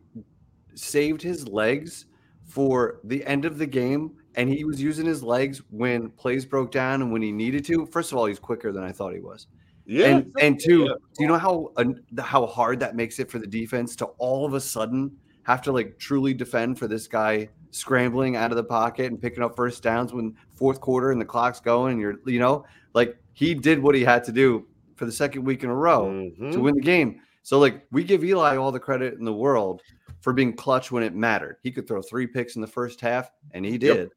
saved 0.79 1.21
his 1.23 1.49
legs 1.49 2.07
for 2.45 3.01
the 3.05 3.25
end 3.27 3.45
of 3.45 3.59
the 3.59 3.67
game 3.67 4.13
and 4.37 4.49
he 4.49 4.65
was 4.65 4.81
using 4.81 5.05
his 5.05 5.23
legs 5.23 5.61
when 5.71 6.11
plays 6.11 6.47
broke 6.47 6.71
down 6.71 7.03
and 7.03 7.13
when 7.13 7.21
he 7.21 7.33
needed 7.33 7.65
to. 7.67 7.85
First 7.87 8.13
of 8.13 8.19
all, 8.19 8.27
he's 8.27 8.39
quicker 8.39 8.71
than 8.73 8.85
I 8.85 8.93
thought 8.93 9.13
he 9.13 9.21
was. 9.21 9.49
Yeah, 9.85 10.07
and 10.07 10.33
and 10.41 10.61
two, 10.61 10.83
Yeah. 10.85 10.93
do 11.17 11.23
you 11.23 11.27
know 11.29 11.39
how 11.39 11.73
uh, 11.77 11.85
how 12.23 12.47
hard 12.47 12.79
that 12.81 12.95
makes 12.95 13.19
it 13.19 13.31
for 13.31 13.39
the 13.39 13.47
defense 13.47 13.97
to 13.97 14.05
all 14.19 14.45
of 14.47 14.55
a 14.55 14.61
sudden 14.61 15.11
have 15.45 15.63
to 15.63 15.73
like 15.73 15.99
truly 15.99 16.35
defend 16.35 16.79
for 16.79 16.87
this 16.87 17.09
guy 17.09 17.49
scrambling 17.71 18.37
out 18.37 18.51
of 18.51 18.57
the 18.57 18.65
pocket 18.65 19.07
and 19.11 19.21
picking 19.21 19.43
up 19.43 19.57
first 19.57 19.83
downs 19.83 20.13
when 20.13 20.35
fourth 20.55 20.81
quarter 20.81 21.11
and 21.11 21.21
the 21.21 21.25
clock's 21.25 21.59
going 21.61 21.93
and 21.93 22.01
you're 22.01 22.17
you 22.27 22.39
know 22.39 22.65
like 22.95 23.17
he 23.33 23.55
did 23.55 23.83
what 23.83 23.95
he 23.95 24.03
had 24.05 24.23
to 24.25 24.33
do 24.33 24.67
for 24.97 25.07
the 25.07 25.13
second 25.13 25.43
week 25.45 25.65
in 25.65 25.71
a 25.71 25.75
row 25.75 26.07
Mhm. 26.07 26.53
to 26.53 26.61
win 26.61 26.75
the 26.75 26.81
game. 26.83 27.21
So 27.43 27.59
like 27.59 27.87
we 27.91 28.05
give 28.05 28.23
Eli 28.25 28.57
all 28.57 28.71
the 28.71 28.81
credit 28.81 29.15
in 29.15 29.25
the 29.25 29.33
world 29.33 29.81
for 30.21 30.33
being 30.33 30.55
clutch 30.55 30.91
when 30.91 31.03
it 31.03 31.15
mattered. 31.15 31.57
He 31.63 31.71
could 31.71 31.87
throw 31.87 32.03
three 32.03 32.27
picks 32.27 32.57
in 32.57 32.61
the 32.61 32.67
first 32.67 33.01
half, 33.01 33.31
and 33.53 33.65
he 33.65 33.79
did. 33.79 34.11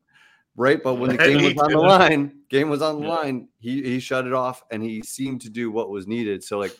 Right, 0.55 0.81
but 0.83 0.95
when 0.95 1.11
the 1.11 1.17
game 1.25 1.43
was 1.43 1.57
on 1.57 1.71
the 1.71 1.79
line, 1.79 2.41
game 2.49 2.69
was 2.69 2.81
on 2.81 2.97
the 2.97 3.03
Yeah. 3.03 3.13
line. 3.13 3.47
He 3.59 3.83
he 3.83 3.99
shut 3.99 4.27
it 4.27 4.33
off, 4.33 4.63
and 4.71 4.83
he 4.83 5.01
seemed 5.01 5.41
to 5.41 5.49
do 5.49 5.71
what 5.71 5.89
was 5.89 6.07
needed. 6.07 6.43
So 6.43 6.59
like, 6.59 6.75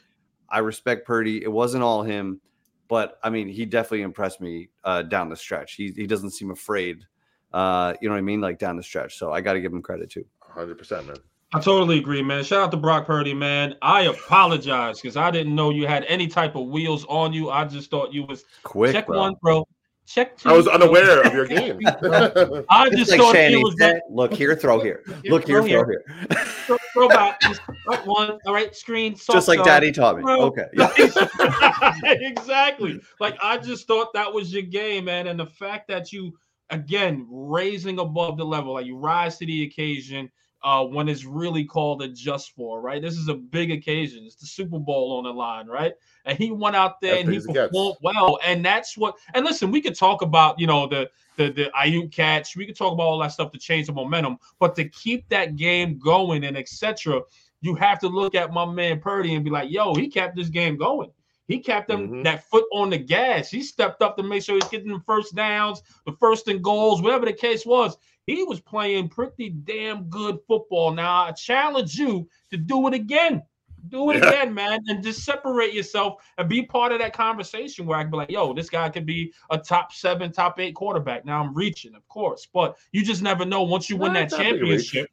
I 0.49 0.60
respect 0.60 1.07
Purdy. 1.07 1.41
It 1.43 1.51
wasn't 1.51 1.84
all 1.84 2.03
him, 2.03 2.41
but 2.89 3.17
I 3.23 3.29
mean, 3.29 3.47
he 3.47 3.65
definitely 3.65 4.01
impressed 4.01 4.41
me 4.41 4.69
uh, 4.84 5.03
down 5.03 5.29
the 5.29 5.38
stretch. 5.38 5.73
He 5.73 5.91
he 5.95 6.07
doesn't 6.07 6.31
seem 6.31 6.51
afraid. 6.51 7.05
Uh, 7.53 7.93
you 8.01 8.07
know 8.07 8.13
what 8.13 8.19
I 8.19 8.23
mean, 8.23 8.41
like 8.41 8.60
down 8.60 8.77
the 8.77 8.84
stretch. 8.84 9.17
So 9.17 9.31
I 9.31 9.41
got 9.41 9.53
to 9.53 9.62
give 9.62 9.73
him 9.73 9.81
credit 9.81 10.10
too. 10.10 10.25
100%, 10.55 11.05
man. 11.07 11.15
I 11.53 11.59
totally 11.59 11.97
agree, 11.97 12.21
man. 12.21 12.43
Shout 12.45 12.61
out 12.61 12.71
to 12.71 12.77
Brock 12.77 13.05
Purdy, 13.05 13.33
man. 13.33 13.75
I 13.81 14.03
apologize 14.03 15.01
because 15.01 15.17
I 15.17 15.31
didn't 15.31 15.53
know 15.53 15.69
you 15.69 15.85
had 15.85 16.05
any 16.05 16.27
type 16.27 16.55
of 16.55 16.67
wheels 16.67 17.05
on 17.09 17.33
you. 17.33 17.49
I 17.49 17.65
just 17.65 17.91
thought 17.91 18.13
you 18.13 18.23
was 18.23 18.45
Quick, 18.63 18.93
check 18.93 19.07
bro. 19.07 19.19
one, 19.19 19.35
bro. 19.41 19.67
Check 20.05 20.37
two. 20.37 20.49
I 20.49 20.53
was 20.53 20.67
unaware 20.67 21.21
of 21.21 21.33
your 21.33 21.45
game. 21.47 21.79
I 21.85 22.89
Just 22.89 22.97
just 22.97 23.11
like 23.11 23.19
thought 23.19 23.35
Shanny 23.35 23.59
it 23.59 23.63
was 23.63 23.75
said, 23.77 23.95
like 23.95 24.01
look 24.09 24.33
here, 24.33 24.55
throw 24.55 24.79
here. 24.79 25.03
Look 25.25 25.45
here, 25.45 25.61
throw 25.61 25.61
throw 25.61 25.63
here. 25.63 26.03
here. 26.07 26.43
throw, 26.65 26.77
throw 26.93 27.09
back. 27.09 27.41
Just, 27.41 27.61
right, 27.85 28.05
one, 28.05 28.39
all 28.45 28.53
right, 28.53 28.73
screen. 28.75 29.15
Just 29.15 29.47
like 29.47 29.59
side. 29.59 29.65
Daddy 29.65 29.91
taught 29.91 30.17
me. 30.17 30.23
Bro. 30.23 30.41
Okay. 30.41 30.67
Yeah. 30.73 30.91
exactly. 32.03 33.01
Like 33.19 33.37
I 33.41 33.57
just 33.57 33.87
thought 33.87 34.13
that 34.13 34.33
was 34.33 34.53
your 34.53 34.63
game, 34.63 35.05
man. 35.05 35.27
And 35.27 35.39
the 35.39 35.45
fact 35.45 35.89
that 35.89 36.13
you 36.13 36.33
again 36.69 37.27
raising 37.29 37.99
above 37.99 38.37
the 38.37 38.45
level, 38.45 38.73
like 38.73 38.85
you 38.85 38.97
rise 38.97 39.37
to 39.37 39.45
the 39.45 39.63
occasion 39.63 40.31
uh 40.63 40.86
when 40.86 41.10
it's 41.10 41.26
really 41.26 41.63
called 41.65 42.02
a 42.02 42.08
just 42.08 42.56
for, 42.56 42.82
right? 42.82 43.02
This 43.02 43.17
is 43.17 43.28
a 43.28 43.34
big 43.34 43.71
occasion. 43.71 44.24
It's 44.26 44.36
the 44.36 44.45
Super 44.45 44.80
Bowl 44.80 45.17
on 45.17 45.24
the 45.24 45.34
line, 45.34 45.67
right? 45.67 45.93
And 46.26 46.38
he 46.38 46.52
went 46.52 46.76
out 46.76 47.02
there 47.02 47.15
As 47.15 47.21
and 47.21 47.30
he 47.32 47.38
it 47.38 47.47
gets. 47.47 47.67
performed 47.69 47.97
well. 48.02 48.39
And 48.45 48.63
that's 48.65 48.97
what 48.97 49.15
and 49.34 49.45
listen, 49.45 49.71
we 49.71 49.82
could 49.82 49.95
talk 49.95 50.21
about, 50.21 50.60
you 50.60 50.67
know, 50.67 50.88
the 50.88 51.10
the 51.38 51.52
the 51.52 51.71
Aiyuk 51.76 52.12
catch, 52.12 52.56
we 52.56 52.65
could 52.65 52.76
talk 52.78 52.93
about 52.93 53.04
all 53.04 53.19
that 53.19 53.30
stuff 53.32 53.52
to 53.52 53.60
change 53.60 53.88
the 53.88 53.93
momentum, 53.93 54.38
but 54.60 54.76
to 54.76 54.88
keep 54.89 55.28
that 55.30 55.56
game 55.56 55.97
going 56.00 56.43
and 56.43 56.58
etc 56.58 57.21
you 57.62 57.76
have 57.76 58.00
to 58.00 58.08
look 58.08 58.34
at 58.36 58.52
my 58.52 58.65
man 58.65 59.00
Purdy 59.00 59.36
and 59.36 59.45
be 59.45 59.52
like, 59.52 59.69
yo, 59.69 59.93
he 59.93 60.08
kept 60.08 60.36
this 60.36 60.50
game 60.50 60.78
going. 60.78 61.12
He 61.47 61.60
kept 61.60 61.88
them 61.89 62.10
Mhm. 62.10 62.24
that 62.24 62.43
foot 62.50 62.65
on 62.74 62.89
the 62.89 62.97
gas. 62.97 63.50
He 63.50 63.62
stepped 63.62 64.02
up 64.02 64.15
to 64.17 64.24
make 64.24 64.41
sure 64.43 64.56
he's 64.56 64.67
getting 64.69 64.91
the 64.91 65.00
first 65.06 65.36
downs, 65.36 65.84
the 66.06 66.13
first 66.13 66.47
and 66.47 66.63
goals, 66.63 67.02
whatever 67.02 67.26
the 67.26 67.34
case 67.34 67.65
was. 67.65 67.97
He 68.27 68.43
was 68.43 68.60
playing 68.60 69.10
pretty 69.10 69.49
damn 69.49 70.03
good 70.03 70.39
football. 70.47 70.91
Now 70.91 71.25
I 71.25 71.31
challenge 71.31 71.95
you 71.95 72.27
to 72.51 72.57
do 72.57 72.88
it 72.88 72.93
again. 72.93 73.41
Do 73.89 74.12
it 74.12 74.17
Yeah. 74.17 74.29
again, 74.29 74.53
man, 74.53 74.79
and 74.88 75.03
just 75.03 75.25
separate 75.25 75.73
yourself 75.73 76.21
and 76.38 76.47
be 76.47 76.62
part 76.62 76.91
of 76.91 76.99
that 76.99 77.13
conversation 77.13 77.88
where 77.88 77.97
I 77.97 78.03
can 78.03 78.12
be 78.12 78.17
like, 78.17 78.29
yo, 78.29 78.53
this 78.53 78.69
guy 78.69 78.89
could 78.89 79.07
be 79.07 79.34
a 79.49 79.57
top 79.57 79.91
seven, 79.91 80.31
top 80.31 80.60
eight 80.60 80.75
quarterback. 80.75 81.25
Now 81.25 81.41
I'm 81.41 81.51
reaching, 81.55 81.95
of 81.95 82.07
course, 82.07 82.47
but 82.53 82.77
you 82.91 83.03
just 83.03 83.23
never 83.23 83.43
know 83.43 83.63
once 83.63 83.89
you 83.89 83.97
win 83.97 84.13
that 84.13 84.25
it's 84.25 84.34
not 84.34 84.41
big 84.43 84.47
a 84.62 84.63
reach. 84.65 84.91
championship. 84.91 85.10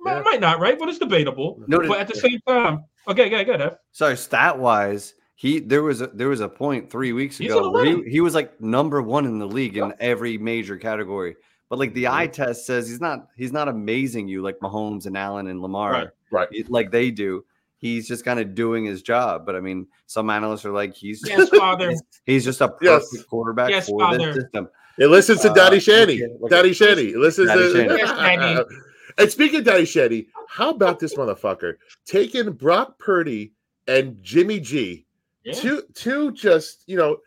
Might, 0.00 0.16
Yeah. 0.16 0.22
might 0.22 0.40
not, 0.40 0.58
right? 0.58 0.76
But 0.76 0.88
it's 0.88 0.98
debatable. 0.98 1.62
No, 1.68 1.78
but 1.86 2.00
at 2.00 2.08
the 2.08 2.14
same 2.16 2.40
time, 2.46 2.84
okay, 3.06 3.28
good, 3.28 3.44
good. 3.46 3.60
F. 3.60 3.74
Sorry, 3.92 4.16
stat 4.16 4.58
wise, 4.58 5.14
he 5.36 5.60
there 5.60 5.84
was 5.84 6.00
a 6.00 6.08
there 6.08 6.28
was 6.28 6.40
a 6.40 6.48
point 6.48 6.90
three 6.90 7.12
weeks 7.12 7.38
ago 7.38 7.70
where 7.70 7.84
he, 7.84 8.02
he 8.10 8.20
was 8.20 8.34
like 8.34 8.60
number 8.60 9.00
one 9.00 9.26
in 9.26 9.38
the 9.38 9.46
league 9.46 9.76
in 9.76 9.94
every 10.00 10.38
major 10.38 10.76
category. 10.76 11.36
But 11.68 11.78
like 11.78 11.92
the 11.94 12.08
eye 12.08 12.26
test 12.26 12.64
says 12.66 12.88
he's 12.88 13.00
not 13.00 13.28
he's 13.36 13.52
not 13.52 13.68
amazing 13.68 14.28
you 14.28 14.40
like 14.42 14.58
Mahomes 14.60 15.06
and 15.06 15.16
Allen 15.16 15.48
and 15.48 15.60
Lamar 15.60 15.92
Right. 15.92 16.08
Right. 16.30 16.48
it- 16.52 16.70
like 16.70 16.90
they 16.90 17.10
do. 17.10 17.44
He's 17.80 18.08
just 18.08 18.24
kind 18.24 18.40
of 18.40 18.54
doing 18.56 18.84
his 18.84 19.02
job. 19.02 19.46
But 19.46 19.54
I 19.54 19.60
mean, 19.60 19.86
some 20.06 20.30
analysts 20.30 20.64
are 20.64 20.72
like 20.72 20.94
he's 20.94 21.22
Yes, 21.26 21.48
father. 21.50 21.90
he's, 21.90 22.02
he's 22.26 22.44
just 22.44 22.60
a 22.60 22.68
perfect 22.68 22.82
Yes. 23.14 23.22
quarterback 23.24 23.70
Yes, 23.70 23.88
for 23.88 24.00
father. 24.00 24.18
this 24.32 24.42
system. 24.44 24.68
It 24.98 25.06
listens 25.08 25.42
to 25.42 25.50
Uh, 25.50 25.54
Daddy 25.54 25.76
look 25.76 25.82
Shanny. 25.84 26.22
at- 26.22 26.40
look 26.40 26.50
at- 26.50 26.56
Daddy 26.56 26.72
Shanny. 26.72 27.10
It 27.10 27.18
listens 27.18 27.48
Daddy 27.48 27.60
to. 27.62 27.72
Shanny. 27.72 27.98
Yes, 27.98 28.10
Daddy. 28.10 28.64
and 29.18 29.30
speaking 29.30 29.58
of 29.60 29.64
Daddy 29.64 29.84
Shanny, 29.84 30.26
how 30.48 30.70
about 30.70 30.98
this 30.98 31.14
motherfucker 31.14 31.74
taking 32.04 32.50
Brock 32.52 32.98
Purdy 32.98 33.52
and 33.86 34.20
Jimmy 34.22 34.58
G? 34.58 35.04
Yeah. 35.44 35.52
Two, 35.52 35.82
two, 35.94 36.32
just 36.32 36.82
you 36.86 36.96
know, 36.96 37.18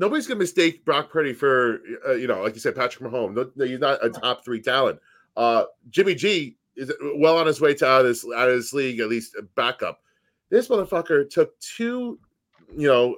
nobody's 0.00 0.26
gonna 0.26 0.40
mistake 0.40 0.84
Brock 0.84 1.10
Purdy 1.10 1.34
for 1.34 1.80
uh, 2.08 2.12
you 2.12 2.26
know, 2.26 2.42
like 2.42 2.54
you 2.54 2.60
said, 2.60 2.74
Patrick 2.74 3.08
Mahomes. 3.08 3.34
No, 3.34 3.50
no, 3.54 3.64
he's 3.66 3.78
not 3.78 4.04
a 4.04 4.08
top 4.08 4.44
three 4.44 4.60
talent. 4.60 4.98
Uh, 5.36 5.64
Jimmy 5.90 6.14
G 6.14 6.56
is 6.74 6.90
well 7.16 7.36
on 7.38 7.46
his 7.46 7.60
way 7.60 7.74
to 7.74 7.86
out 7.86 8.00
of 8.00 8.06
this 8.06 8.24
out 8.34 8.48
of 8.48 8.56
this 8.56 8.72
league, 8.72 8.98
at 8.98 9.08
least 9.08 9.36
a 9.38 9.42
backup. 9.42 10.00
This 10.48 10.68
motherfucker 10.68 11.28
took 11.28 11.58
two, 11.60 12.18
you 12.76 12.88
know, 12.88 13.14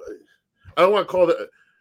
I 0.77 0.81
don't 0.81 0.91
want 0.91 1.07
to 1.07 1.11
call 1.11 1.29
it, 1.29 1.37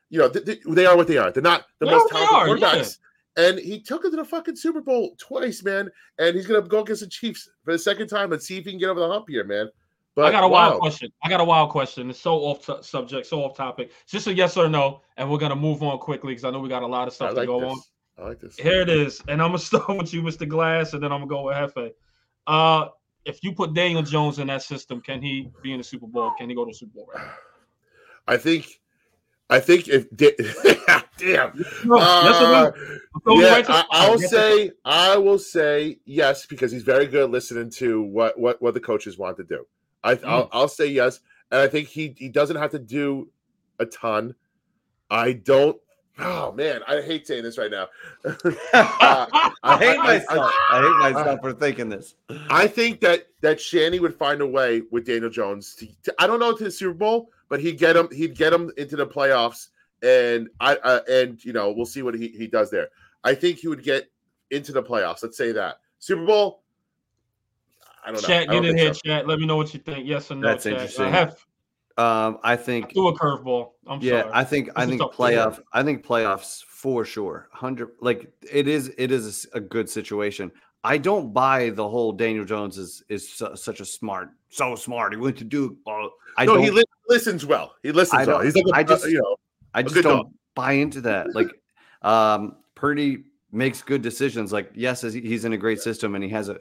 you 0.09 0.19
know, 0.19 0.31
th- 0.31 0.47
th- 0.47 0.63
they 0.67 0.87
are 0.87 0.97
what 0.97 1.09
they 1.09 1.19
are. 1.19 1.31
They're 1.31 1.43
not 1.43 1.67
the 1.81 1.87
most 1.87 2.11
are 2.15 2.49
what 2.49 2.61
they 2.61 2.61
talented 2.61 2.65
are, 2.65 2.77
yeah. 2.77 3.49
And 3.49 3.59
he 3.59 3.81
took 3.81 4.05
it 4.05 4.11
to 4.11 4.17
the 4.17 4.25
fucking 4.25 4.57
Super 4.57 4.81
Bowl 4.81 5.15
twice, 5.19 5.63
man. 5.63 5.91
And 6.19 6.37
he's 6.37 6.47
gonna 6.47 6.63
go 6.63 6.81
against 6.81 7.03
the 7.03 7.09
Chiefs 7.09 7.51
for 7.65 7.73
the 7.73 7.79
second 7.79 8.09
time 8.09 8.33
and 8.33 8.43
see 8.43 8.59
if 8.59 8.65
he 8.65 8.71
can 8.71 8.79
get 8.79 8.89
over 8.89 9.01
the 9.01 9.09
hump 9.09 9.27
here, 9.29 9.45
man. 9.45 9.69
But 10.15 10.27
I 10.27 10.31
got 10.31 10.45
a 10.45 10.49
wild 10.49 10.75
wow. 10.75 10.79
question. 10.81 11.11
I 11.23 11.29
got 11.29 11.41
a 11.41 11.45
wild 11.45 11.71
question. 11.71 12.11
It's 12.11 12.21
so 12.21 12.35
off 12.35 12.67
t- 12.67 12.83
subject, 12.83 13.27
so 13.27 13.43
off 13.45 13.57
topic. 13.57 13.93
It's 14.03 14.13
just 14.13 14.27
a 14.27 14.35
yes 14.35 14.57
or 14.57 14.69
no, 14.69 15.01
and 15.17 15.31
we're 15.31 15.39
gonna 15.39 15.57
move 15.57 15.83
on 15.83 15.99
quickly 15.99 16.33
because 16.33 16.45
I 16.45 16.51
know 16.51 16.61
we 16.61 16.69
got 16.69 16.83
a 16.83 16.87
lot 16.87 17.09
of 17.09 17.15
stuff 17.15 17.35
to 17.35 17.47
go 17.47 17.61
this. 17.61 17.71
on. 17.71 17.81
I 18.19 18.29
like 18.29 18.41
this. 18.41 18.57
Here 18.57 18.83
it 18.83 18.91
is, 18.91 19.23
and 19.29 19.41
I'm 19.41 19.49
gonna 19.49 19.59
start 19.59 19.89
with 19.89 20.13
you, 20.13 20.23
Mr. 20.23 20.47
Glass, 20.47 20.93
and 20.93 21.03
then 21.03 21.13
I'm 21.13 21.27
gonna 21.27 21.31
go 21.31 21.45
with 21.47 21.57
Hefe. 21.57 21.93
Uh, 22.47 22.89
if 23.25 23.43
you 23.43 23.53
put 23.53 23.73
Daniel 23.73 24.03
Jones 24.03 24.39
in 24.39 24.49
that 24.49 24.63
system, 24.63 25.01
can 25.01 25.23
he 25.23 25.49
be 25.63 25.73
in 25.73 25.79
the 25.79 25.85
Super 25.85 26.07
Bowl? 26.07 26.33
Can 26.39 26.49
he 26.49 26.55
go 26.55 26.65
to 26.65 26.71
the 26.71 26.77
Super 26.77 26.93
Bowl? 26.95 27.09
Right? 27.15 27.27
I 28.27 28.37
think, 28.37 28.67
I 29.49 29.61
think 29.61 29.89
if 29.89 30.09
damn, 30.17 31.53
No, 31.85 31.99
yes 31.99 32.41
no? 32.41 32.55
Uh, 32.55 32.73
I'm 33.15 33.21
throwing 33.23 33.41
you 33.41 33.47
yeah, 33.47 33.53
right 33.53 33.65
to 33.65 33.73
the 33.73 33.79
I. 33.79 33.85
I'll 33.93 34.21
Yes 34.21 34.33
or 34.33 34.37
no? 34.37 34.57
say, 34.57 34.71
I 34.85 35.17
will 35.17 35.39
say 35.39 35.99
yes 36.05 36.47
because 36.47 36.73
he's 36.73 36.83
very 36.83 37.07
good 37.07 37.25
at 37.25 37.31
listening 37.31 37.71
to 37.71 38.03
what 38.03 38.39
what 38.39 38.61
what 38.61 38.75
the 38.75 38.81
coaches 38.81 39.19
want 39.19 39.37
to 39.39 39.45
do. 39.45 39.65
I 40.05 40.15
Mm. 40.17 40.25
I'll, 40.29 40.49
I'll 40.53 40.69
say 40.69 40.87
yes, 40.87 41.21
and 41.51 41.61
I 41.61 41.69
think 41.69 41.89
he 41.89 42.15
he 42.19 42.29
doesn't 42.29 42.57
have 42.57 42.71
to 42.73 42.79
do 42.79 43.31
a 43.79 43.87
ton. 43.87 44.35
I 45.11 45.33
don't. 45.35 45.79
Oh 46.19 46.53
man, 46.53 46.81
I 46.87 47.01
hate 47.01 47.27
saying 47.27 47.43
this 47.43 47.57
right 47.59 47.71
now. 47.71 47.89
Uh, 48.75 49.27
I 49.65 49.79
hate 49.79 49.97
I- 49.99 50.03
I- 50.03 50.19
myself. 50.19 50.53
I, 50.71 50.81
hate 50.81 51.15
myself 51.15 51.41
for 51.41 51.53
thinking 51.53 51.89
this. 51.89 52.15
I 52.51 52.67
think 52.67 53.01
that 53.01 53.29
that 53.43 53.61
Shanny 53.61 54.01
would 54.01 54.15
find 54.15 54.41
a 54.41 54.47
way 54.47 54.83
with 54.91 55.07
Daniel 55.07 55.31
Jones. 55.31 55.75
To, 55.77 55.87
to- 56.05 56.15
I 56.19 56.27
don't 56.27 56.41
know 56.41 56.53
to 56.57 56.65
the 56.65 56.71
Super 56.71 56.95
Bowl, 56.95 57.31
but 57.49 57.61
he'd 57.61 57.79
get 57.79 57.97
him. 57.97 58.09
He'd 58.13 58.37
get 58.37 58.53
him 58.53 58.71
into 58.77 58.97
the 58.97 59.07
playoffs, 59.07 59.69
and 60.03 60.49
I 60.61 60.77
uh, 60.77 61.01
and 61.09 61.43
you 61.45 61.53
know 61.53 61.71
we'll 61.73 61.87
see 61.87 62.03
what 62.03 62.15
he, 62.15 62.29
he 62.29 62.47
does 62.47 62.71
there. 62.71 62.89
I 63.25 63.35
think 63.35 63.59
he 63.59 63.69
would 63.69 63.83
get 63.85 64.11
into 64.51 64.73
the 64.73 64.83
playoffs. 64.83 65.23
Let's 65.23 65.37
say 65.39 65.53
that 65.53 65.77
Super 65.99 66.25
Bowl. 66.27 66.62
I 68.03 68.13
don't 68.13 68.21
know. 68.23 68.29
Chat, 68.29 68.49
get 68.49 68.65
in 68.65 68.77
here, 68.77 68.93
so. 68.95 69.01
chat. 69.05 69.27
Let 69.29 69.39
me 69.39 69.47
know 69.47 69.57
what 69.57 69.73
you 69.75 69.81
think. 69.81 70.07
Yes 70.07 70.31
or 70.31 70.35
no. 70.37 70.47
That's 70.49 70.65
chat. 70.65 70.73
interesting. 70.73 71.05
Uh, 71.07 71.11
Hef, 71.11 71.47
Um, 71.99 72.39
I 72.43 72.57
think 72.57 72.93
do 72.95 73.09
a 73.09 73.19
curveball. 73.19 73.73
I'm 73.87 74.01
yeah, 74.01 74.23
sorry. 74.23 74.33
I 74.35 74.45
think 74.45 74.71
I 74.77 74.85
This 74.87 74.95
is 74.95 74.99
think 74.99 75.03
tough 75.03 75.17
to 75.17 75.27
hear. 75.29 75.39
playoff. 75.39 75.61
I 75.73 75.83
think 75.83 76.07
playoffs 76.07 76.65
for 76.65 77.05
sure. 77.05 77.49
Hundred 77.53 77.91
like 78.01 78.33
it 78.51 78.67
is. 78.67 78.93
It 78.99 79.11
is 79.13 79.47
a 79.53 79.61
good 79.61 79.89
situation. 79.89 80.51
I 80.85 80.99
don't 80.99 81.33
buy 81.33 81.71
the 81.71 81.89
whole 81.89 82.11
Daniel 82.13 82.45
Jones 82.45 82.77
is 82.79 83.05
is 83.09 83.29
su- 83.29 83.55
such 83.55 83.81
a 83.81 83.85
smart, 83.85 84.31
so 84.49 84.75
smart. 84.75 85.13
He 85.13 85.19
went 85.21 85.37
to 85.39 85.45
Duke. 85.45 85.77
Uh, 85.87 86.09
I 86.37 86.45
no, 86.45 86.55
don't. 86.55 86.65
he 86.65 86.71
li- 86.71 86.85
listens 87.09 87.47
well. 87.47 87.75
He 87.85 87.93
listens 87.93 88.23
I 88.23 88.25
well. 88.25 88.41
He's 88.41 88.57
like 88.57 88.65
a, 88.67 88.77
I 88.77 88.83
just- 88.83 89.07
you 89.07 89.19
know. 89.21 89.37
I 89.75 89.81
a 89.81 89.83
just 89.85 89.95
don't 90.03 90.05
dog. 90.25 90.33
buy 90.55 90.73
into 90.73 91.01
that. 91.03 91.35
Like, 91.35 91.49
um, 92.03 92.57
Purdy 92.75 93.25
makes 93.53 93.81
good 93.83 94.03
decisions. 94.03 94.53
Like, 94.53 94.71
yes, 94.75 95.03
he's 95.03 95.45
in 95.45 95.53
a 95.53 95.57
great 95.57 95.81
system 95.81 96.15
and 96.15 96.23
he 96.25 96.29
has 96.31 96.49
a 96.49 96.59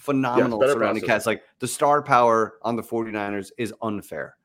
phenomenal 0.00 0.60
surrounding 0.62 1.04
cast. 1.04 1.26
Like, 1.26 1.42
the 1.58 1.68
star 1.68 2.02
power 2.02 2.54
on 2.62 2.76
the 2.76 2.82
49ers 2.82 3.50
is 3.58 3.72
unfair. 3.82 4.36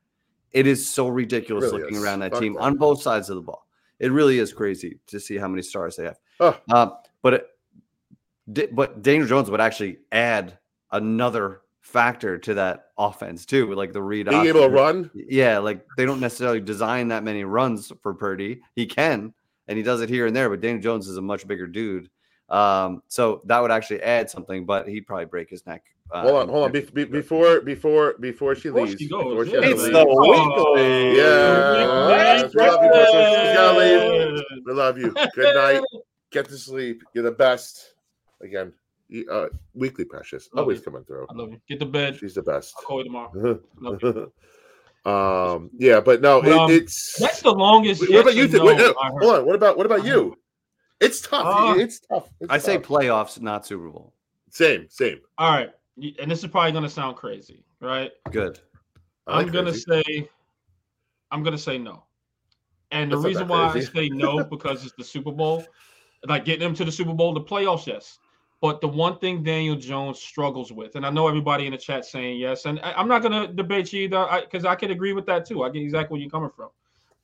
It 0.52 0.66
is 0.66 0.88
so 0.88 1.08
ridiculous 1.08 1.64
Really 1.64 1.82
looking 1.82 1.96
is. 1.96 2.02
around 2.02 2.20
that 2.20 2.32
Fuck 2.32 2.40
team 2.40 2.54
that. 2.54 2.60
on 2.60 2.76
both 2.76 3.02
sides 3.02 3.28
of 3.30 3.36
the 3.36 3.42
ball. 3.42 3.66
It 3.98 4.12
really 4.12 4.38
is 4.38 4.52
crazy 4.52 4.98
to 5.08 5.18
see 5.18 5.36
how 5.36 5.48
many 5.48 5.62
stars 5.62 5.96
they 5.96 6.04
have. 6.04 6.18
Oh. 6.40 6.60
Uh, 6.70 6.90
but 7.22 7.34
it, 8.54 8.74
but 8.74 9.02
Daniel 9.02 9.26
Jones 9.26 9.50
would 9.50 9.60
actually 9.60 9.98
add 10.12 10.58
another 10.92 11.62
factor 11.80 12.36
to 12.38 12.54
that 12.54 12.86
offense 12.98 13.46
too, 13.46 13.72
like 13.74 13.92
the 13.92 14.02
read 14.02 14.28
Being 14.28 14.46
able 14.46 14.62
to 14.62 14.68
run, 14.68 15.10
Yeah, 15.14 15.58
like 15.58 15.86
they 15.96 16.04
don't 16.04 16.20
necessarily 16.20 16.60
design 16.60 17.08
that 17.08 17.24
many 17.24 17.44
runs 17.44 17.92
for 18.02 18.12
Purdy. 18.12 18.60
He 18.74 18.86
can, 18.86 19.32
and 19.68 19.76
he 19.76 19.82
does 19.82 20.00
it 20.00 20.08
here 20.08 20.26
and 20.26 20.34
there, 20.34 20.50
but 20.50 20.60
Daniel 20.60 20.82
Jones 20.82 21.08
is 21.08 21.16
a 21.16 21.22
much 21.22 21.46
bigger 21.46 21.66
dude. 21.66 22.10
Um, 22.48 23.02
so 23.08 23.42
that 23.46 23.60
would 23.60 23.70
actually 23.72 24.02
add 24.02 24.30
something, 24.30 24.64
but 24.66 24.88
he'd 24.88 25.06
probably 25.06 25.24
break 25.26 25.50
his 25.50 25.66
neck. 25.66 25.82
uh, 26.12 26.22
hold 26.22 26.34
on, 26.36 26.48
hold 26.48 26.64
on. 26.66 26.72
Be, 26.72 26.80
be, 26.82 27.04
before 27.04 27.60
before 27.60 28.14
before 28.20 28.54
she 28.54 28.68
Before 28.68 28.86
leaves, 28.86 29.00
she 29.00 29.08
goes, 29.08 29.24
before 29.24 29.46
she 29.46 29.52
yeah. 29.52 29.60
It's 29.62 29.82
leave. 29.82 29.92
the 29.92 30.06
Oh, 30.08 30.74
weekly. 30.76 31.16
Yeah. 31.16 32.46
We 32.46 32.60
love 32.60 32.84
you, 32.84 32.90
Christmas. 32.90 33.08
She's 33.08 33.54
gotta 33.54 33.78
leave. 33.78 34.44
We 34.64 34.72
love 34.72 34.98
you. 34.98 35.14
Good 35.34 35.54
night. 35.56 35.82
Get 36.30 36.48
to 36.48 36.56
sleep. 36.58 37.02
You're 37.14 37.24
the 37.24 37.32
best. 37.32 37.94
Again, 38.40 38.72
uh, 39.30 39.46
weekly 39.74 40.04
precious. 40.04 40.48
Love 40.52 40.62
Always 40.64 40.78
you. 40.78 40.84
coming 40.84 41.04
through. 41.04 41.26
I 41.30 41.32
love 41.34 41.50
you. 41.50 41.60
Get 41.68 41.80
to 41.80 41.86
bed. 41.86 42.16
She's 42.18 42.34
the 42.34 42.42
best. 42.42 42.74
I'll 42.78 42.84
call 42.84 42.98
you 42.98 43.04
tomorrow. 43.04 43.60
Love 43.80 44.02
you. 44.02 45.10
um. 45.10 45.70
Yeah, 45.78 46.00
but 46.00 46.20
no, 46.20 46.42
it, 46.42 46.52
Um, 46.52 46.70
it's. 46.70 47.16
That's 47.18 47.40
the 47.42 47.52
longest. 47.52 48.02
What 48.08 48.20
about 48.20 48.34
you? 48.36 48.42
and 48.44 48.50
Th- 48.52 48.62
wait, 48.62 48.78
no 48.78 48.84
no, 48.92 48.94
I 49.00 49.06
heard. 49.06 49.22
hold 49.22 49.34
on. 49.36 49.46
What 49.46 49.54
about 49.56 49.76
what 49.76 49.86
about 49.86 50.04
you? 50.04 50.36
It's 51.00 51.20
tough. 51.20 51.46
Uh, 51.46 51.78
it's 51.78 52.00
tough. 52.00 52.30
It's 52.40 52.50
I 52.50 52.58
say 52.58 52.78
playoffs, 52.78 53.40
not 53.40 53.66
Super 53.66 53.88
Bowl. 53.88 54.14
same, 54.50 54.86
same. 54.88 55.20
All 55.38 55.52
right, 55.52 55.70
and 56.18 56.30
this 56.30 56.42
is 56.42 56.50
probably 56.50 56.72
gonna 56.72 56.88
sound 56.88 57.16
crazy, 57.16 57.64
right? 57.80 58.12
Good. 58.30 58.60
I 59.26 59.38
like 59.38 59.46
I'm 59.46 59.52
gonna 59.52 59.72
crazy. 59.72 59.84
say, 59.88 60.28
I'm 61.30 61.42
gonna 61.42 61.58
say 61.58 61.78
no. 61.78 62.04
And 62.92 63.10
the 63.10 63.16
That's 63.16 63.26
reason 63.26 63.48
that 63.48 63.52
why 63.52 63.72
I 63.72 63.80
say 63.80 64.08
no 64.08 64.44
because 64.50 64.84
it's 64.84 64.94
the 64.96 65.04
Super 65.04 65.32
Bowl, 65.32 65.64
like 66.26 66.44
getting 66.44 66.60
them 66.60 66.74
to 66.76 66.84
the 66.84 66.92
Super 66.92 67.12
Bowl, 67.12 67.34
the 67.34 67.40
playoffs, 67.40 67.86
yes. 67.86 68.18
But 68.62 68.80
the 68.80 68.88
one 68.88 69.18
thing 69.18 69.42
Daniel 69.42 69.76
Jones 69.76 70.18
struggles 70.18 70.72
with, 70.72 70.96
and 70.96 71.04
I 71.04 71.10
know 71.10 71.28
everybody 71.28 71.66
in 71.66 71.72
the 71.72 71.78
chat 71.78 72.06
saying 72.06 72.38
yes, 72.38 72.64
and 72.64 72.80
I, 72.80 72.98
am 72.98 73.06
not 73.06 73.22
gonna 73.22 73.48
debate 73.48 73.92
you 73.92 74.04
either, 74.04 74.26
because 74.40 74.64
I, 74.64 74.74
can 74.76 74.92
agree 74.92 75.12
with 75.12 75.26
that 75.26 75.46
too. 75.46 75.62
I 75.62 75.68
get 75.68 75.82
exactly 75.82 76.14
where 76.14 76.20
you're 76.22 76.30
coming 76.30 76.50
from. 76.56 76.70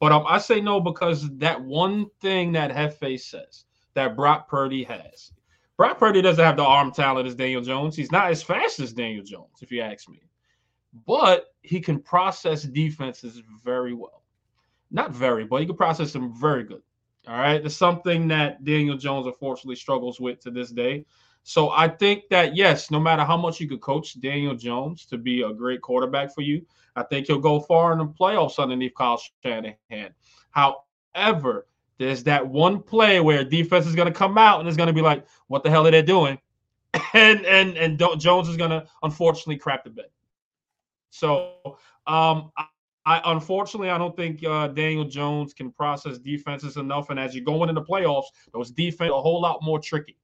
But 0.03 0.11
um, 0.11 0.25
I 0.27 0.39
say 0.39 0.61
no 0.61 0.81
because 0.81 1.31
that 1.39 1.63
one 1.63 2.07
thing 2.21 2.51
that 2.55 2.73
Jefe 2.73 3.21
says 3.21 3.67
that 3.95 4.17
Brock 4.17 4.49
Purdy 4.49 4.83
has. 4.83 5.31
Brock 5.77 6.01
Purdy 6.01 6.21
doesn't 6.21 6.45
have 6.45 6.57
the 6.57 6.65
arm 6.65 6.91
talent 6.91 7.29
as 7.29 7.37
Daniel 7.37 7.63
Jones. 7.63 7.95
He's 7.95 8.11
not 8.11 8.29
as 8.29 8.43
fast 8.43 8.81
as 8.81 8.93
Daniel 8.93 9.23
Jones, 9.23 9.61
if 9.63 9.71
you 9.71 9.81
ask 9.81 10.09
me. 10.09 10.21
But 11.07 11.55
he 11.61 11.81
can 11.81 12.01
process 12.01 12.65
defenses 12.65 13.43
very 13.65 13.95
well. 13.95 14.25
Not 14.91 15.13
very, 15.13 15.45
but 15.45 15.61
he 15.61 15.67
can 15.67 15.77
process 15.77 16.13
them 16.13 16.35
very 16.35 16.65
good. 16.65 16.83
All 17.29 17.39
right. 17.39 17.65
It's 17.65 17.77
something 17.77 18.27
that 18.27 18.65
Daniel 18.65 18.97
Jones 18.97 19.29
unfortunately 19.29 19.77
struggles 19.77 20.19
with 20.19 20.41
to 20.41 20.51
this 20.51 20.73
day. 20.73 21.07
So 21.45 21.71
I 21.71 21.89
think 21.89 22.25
that 22.31 22.55
yes, 22.55 22.91
no 22.91 23.01
matter 23.01 23.25
how 23.25 23.37
much 23.37 23.61
you 23.61 23.69
could 23.69 23.81
coach 23.81 24.21
Daniel 24.21 24.55
Jones 24.55 25.07
to 25.07 25.19
be 25.19 25.43
a 25.43 25.53
great 25.53 25.81
quarterback 25.81 26.35
for 26.35 26.43
you, 26.43 26.65
I 26.95 27.03
think 27.03 27.27
he'll 27.27 27.39
go 27.39 27.61
far 27.61 27.93
in 27.93 27.99
the 27.99 28.07
playoffs 28.07 28.59
underneath 28.59 28.95
Kyle 28.95 29.21
Shanahan. 29.43 30.15
However, 30.51 31.67
there's 31.99 32.23
that 32.25 32.47
one 32.47 32.83
play 32.83 33.21
where 33.21 33.45
defense 33.45 33.87
is 33.87 33.95
going 33.95 34.13
to 34.13 34.19
come 34.19 34.39
out 34.39 34.61
and 34.61 34.69
it's 34.69 34.77
going 34.77 34.89
to 34.89 34.93
be 34.93 35.03
like, 35.03 35.27
"What 35.49 35.63
the 35.63 35.71
hell 35.71 35.87
are 35.87 35.91
they 35.91 36.03
doing?" 36.03 36.39
And 37.15 37.45
and 37.47 37.77
and 37.77 37.99
Jones 38.19 38.49
is 38.49 38.57
going 38.57 38.71
to 38.71 38.87
unfortunately 39.03 39.57
crap 39.57 39.85
the 39.85 39.91
bed. 39.91 40.07
So 41.11 41.55
um, 42.07 42.51
I, 42.57 42.67
I 43.05 43.21
unfortunately 43.27 43.91
I 43.91 43.99
don't 43.99 44.17
think 44.17 44.45
uh, 44.45 44.69
Daniel 44.69 45.05
Jones 45.05 45.55
can 45.55 45.73
process 45.73 46.19
defenses 46.19 46.77
enough. 46.77 47.11
And 47.11 47.19
as 47.19 47.35
you 47.35 47.43
go 47.43 47.63
into 47.63 47.75
the 47.75 47.83
playoffs, 47.83 48.27
those 48.53 48.71
defense 48.71 49.11
a 49.11 49.21
whole 49.21 49.41
lot 49.41 49.63
more 49.63 49.79
tricky. 49.79 50.17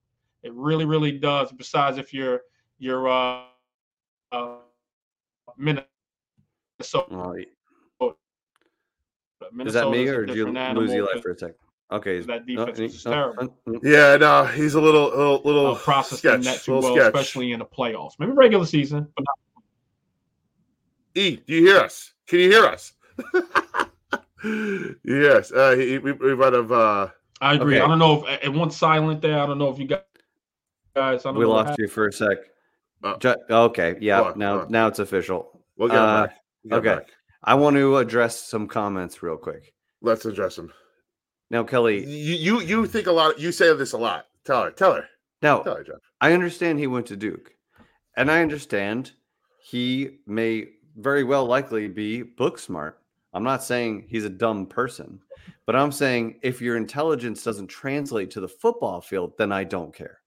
It 0.48 0.54
really, 0.54 0.87
really 0.87 1.12
does. 1.12 1.52
Besides, 1.52 1.98
if 1.98 2.14
you're 2.14 2.40
you're 2.78 3.06
uh, 3.06 3.42
uh 4.32 4.56
Minnesota, 5.58 5.84
Well, 8.00 8.16
Minnesota's 9.52 9.66
is 9.66 9.74
that 9.74 9.90
me 9.90 10.08
or 10.08 10.24
did 10.24 10.37
you 10.37 10.46
different 10.46 10.78
lose 10.78 10.90
your 10.94 11.04
life 11.04 11.22
for 11.22 11.32
a 11.32 11.38
second? 11.38 11.56
Okay. 11.92 12.20
That 12.20 12.46
defense 12.46 12.78
is 12.78 13.04
no, 13.04 13.12
terrible. 13.12 13.58
no, 13.66 13.80
Yeah, 13.82 14.16
no, 14.16 14.44
he's 14.46 14.72
a 14.72 14.80
little, 14.80 15.08
little, 15.08 15.42
little 15.44 15.66
uh, 15.72 15.78
processing 15.78 16.42
sketch, 16.42 16.44
that 16.44 16.62
too 16.62 16.76
little 16.76 16.94
well, 16.94 16.96
sketch. 16.96 17.14
especially 17.14 17.52
in 17.52 17.58
the 17.58 17.66
playoffs. 17.66 18.12
Maybe 18.18 18.32
regular 18.32 18.64
season, 18.64 19.06
but 19.16 19.24
not 19.24 19.64
E, 21.14 21.37
do 21.46 21.54
you 21.54 21.66
hear 21.66 21.78
us? 21.80 22.14
Can 22.26 22.38
you 22.40 22.50
hear 22.50 22.64
us? 22.64 22.94
yes, 25.04 25.52
uh, 25.52 25.74
he, 25.76 25.98
we, 25.98 26.12
we 26.12 26.34
might 26.34 26.54
have. 26.54 26.72
Uh, 26.72 27.08
I 27.40 27.54
agree. 27.54 27.76
Okay. 27.76 27.84
I 27.84 27.88
don't 27.88 27.98
know 27.98 28.26
if 28.26 28.44
it 28.44 28.52
went 28.52 28.72
silent 28.72 29.20
there. 29.20 29.38
I 29.38 29.46
don't 29.46 29.58
know 29.58 29.68
if 29.68 29.78
you 29.78 29.87
got 29.87 30.07
guys. 30.98 31.24
We 31.24 31.44
lost 31.44 31.68
happened. 31.70 31.78
you 31.78 31.88
for 31.88 32.08
a 32.08 32.12
sec. 32.12 32.38
Uh, 33.02 33.16
Ju- 33.18 33.37
okay, 33.50 33.96
yeah. 34.00 34.20
on, 34.22 34.38
now, 34.38 34.66
now 34.68 34.88
it's 34.88 34.98
official. 34.98 35.62
we'll 35.76 35.88
get 35.88 35.98
Uh, 35.98 36.26
back. 36.26 36.37
We'll 36.64 36.80
get 36.80 36.92
okay. 36.92 37.04
back. 37.04 37.11
I 37.44 37.54
want 37.54 37.76
to 37.76 37.96
address 37.98 38.42
some 38.42 38.66
comments 38.66 39.22
real 39.22 39.37
quick. 39.37 39.72
Let's 40.02 40.24
address 40.24 40.56
them. 40.56 40.72
Now, 41.50 41.62
Kelly. 41.64 42.04
You, 42.04 42.34
you, 42.34 42.61
you 42.61 42.87
think 42.87 43.06
a 43.06 43.12
lot. 43.12 43.38
You 43.38 43.52
say 43.52 43.72
this 43.74 43.92
a 43.92 43.98
lot. 43.98 44.26
Tell 44.44 44.64
her. 44.64 44.70
Tell 44.72 44.94
her. 44.94 45.04
Now, 45.40 45.62
Tell 45.62 45.76
her, 45.76 45.84
Jeff. 45.84 45.96
I 46.20 46.32
understand 46.32 46.78
he 46.80 46.88
went 46.88 47.06
to 47.06 47.16
Duke, 47.16 47.52
and 48.16 48.30
I 48.30 48.42
understand 48.42 49.12
he 49.62 50.18
may 50.26 50.66
very 50.96 51.22
well 51.22 51.46
likely 51.46 51.87
be 51.87 52.22
book 52.22 52.58
smart. 52.58 52.98
I'm 53.32 53.44
not 53.44 53.62
saying 53.62 54.06
he's 54.08 54.24
a 54.24 54.30
dumb 54.30 54.66
person, 54.66 55.20
but 55.64 55.76
I'm 55.76 55.92
saying 55.92 56.40
if 56.42 56.61
your 56.61 56.76
intelligence 56.76 57.44
doesn't 57.44 57.68
translate 57.68 58.32
to 58.32 58.40
the 58.40 58.48
football 58.48 59.00
field, 59.00 59.34
then 59.38 59.52
I 59.52 59.62
don't 59.62 59.94
care. 59.94 60.18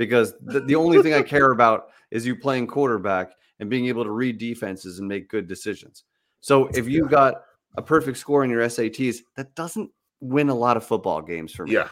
Because 0.00 0.32
the, 0.40 0.60
the 0.60 0.74
only 0.76 1.02
thing 1.02 1.12
I 1.12 1.20
care 1.20 1.50
about 1.50 1.88
is 2.10 2.24
you 2.24 2.34
playing 2.34 2.68
quarterback 2.68 3.32
and 3.58 3.68
being 3.68 3.84
able 3.84 4.02
to 4.02 4.10
read 4.10 4.38
defenses 4.38 4.98
and 4.98 5.06
make 5.06 5.28
good 5.28 5.46
decisions. 5.46 6.04
So 6.40 6.68
if 6.68 6.88
you 6.88 7.06
got 7.06 7.42
a 7.76 7.82
perfect 7.82 8.16
score 8.16 8.42
in 8.42 8.48
your 8.48 8.62
SATs, 8.62 9.18
that 9.36 9.54
doesn't 9.54 9.90
win 10.20 10.48
a 10.48 10.54
lot 10.54 10.78
of 10.78 10.84
football 10.86 11.20
games 11.20 11.52
for 11.52 11.66
me. 11.66 11.74
Yeah, 11.74 11.88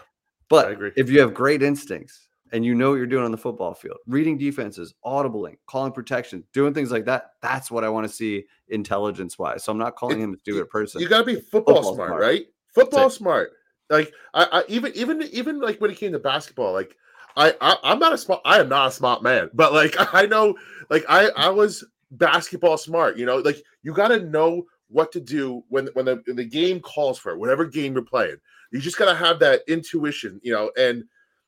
But 0.49 0.68
I 0.68 0.71
agree. 0.71 0.92
if 0.97 1.11
you 1.11 1.21
have 1.21 1.35
great 1.35 1.62
instincts 1.62 2.29
and 2.51 2.64
you 2.64 2.75
know 2.75 2.88
what 2.88 2.97
you're 2.97 3.07
doing 3.07 3.27
on 3.27 3.31
the 3.31 3.37
football 3.37 3.75
field, 3.75 3.99
reading 4.07 4.38
defenses, 4.38 4.94
audibling, 5.05 5.59
calling 5.66 5.92
protection, 5.92 6.42
doing 6.55 6.73
things 6.73 6.90
like 6.90 7.05
that, 7.05 7.33
that's 7.42 7.71
what 7.71 7.85
I 7.85 7.90
want 7.90 8.09
to 8.09 8.12
see 8.12 8.47
intelligence 8.68 9.38
wise. 9.38 9.64
So 9.64 9.73
I'm 9.73 9.77
not 9.77 9.97
calling 9.97 10.21
It- 10.21 10.25
him 10.25 10.33
a 10.33 10.38
stupid 10.38 10.71
person. 10.71 11.03
You 11.03 11.11
got 11.11 11.18
to 11.18 11.25
be 11.25 11.35
football, 11.35 11.75
Football 11.75 11.94
smart, 11.94 12.09
smart. 12.09 12.23
right? 12.23 12.47
Football 12.73 13.11
smart. 13.11 13.51
Like 13.90 14.14
I, 14.33 14.44
I 14.44 14.64
even 14.68 14.92
even 14.94 15.23
even 15.25 15.61
like 15.61 15.79
when 15.79 15.90
it 15.90 15.99
came 15.99 16.12
to 16.12 16.18
basketball, 16.18 16.73
like 16.73 16.97
I, 17.38 17.55
I 17.61 17.77
I'm 17.85 17.98
not 17.98 18.12
a 18.12 18.18
smart. 18.18 18.42
I 18.44 18.59
am 18.61 18.68
not 18.68 18.88
a 18.88 18.92
smart 18.92 19.22
man, 19.22 19.48
but 19.55 19.72
like 19.72 19.94
I 20.14 20.27
know, 20.27 20.57
like 20.90 21.05
I 21.09 21.29
I 21.37 21.48
was 21.48 21.85
basketball 22.11 22.77
smart. 22.77 23.16
You 23.16 23.24
know, 23.27 23.37
like 23.38 23.62
you 23.83 23.94
got 23.94 24.09
to 24.09 24.20
know 24.20 24.64
what 24.88 25.12
to 25.12 25.20
do 25.20 25.62
when 25.68 25.88
when 25.94 26.05
the 26.05 26.22
when 26.27 26.37
the 26.37 26.44
game 26.44 26.81
calls 26.81 27.18
for 27.18 27.33
it, 27.33 27.38
whatever 27.38 27.64
game 27.64 27.94
you're 27.94 28.03
playing. 28.03 28.37
You 28.72 28.81
just 28.81 28.98
got 28.98 29.07
to 29.07 29.14
have 29.14 29.38
that 29.38 29.62
intuition, 29.68 30.40
you 30.42 30.53
know. 30.53 30.70
And 30.77 31.05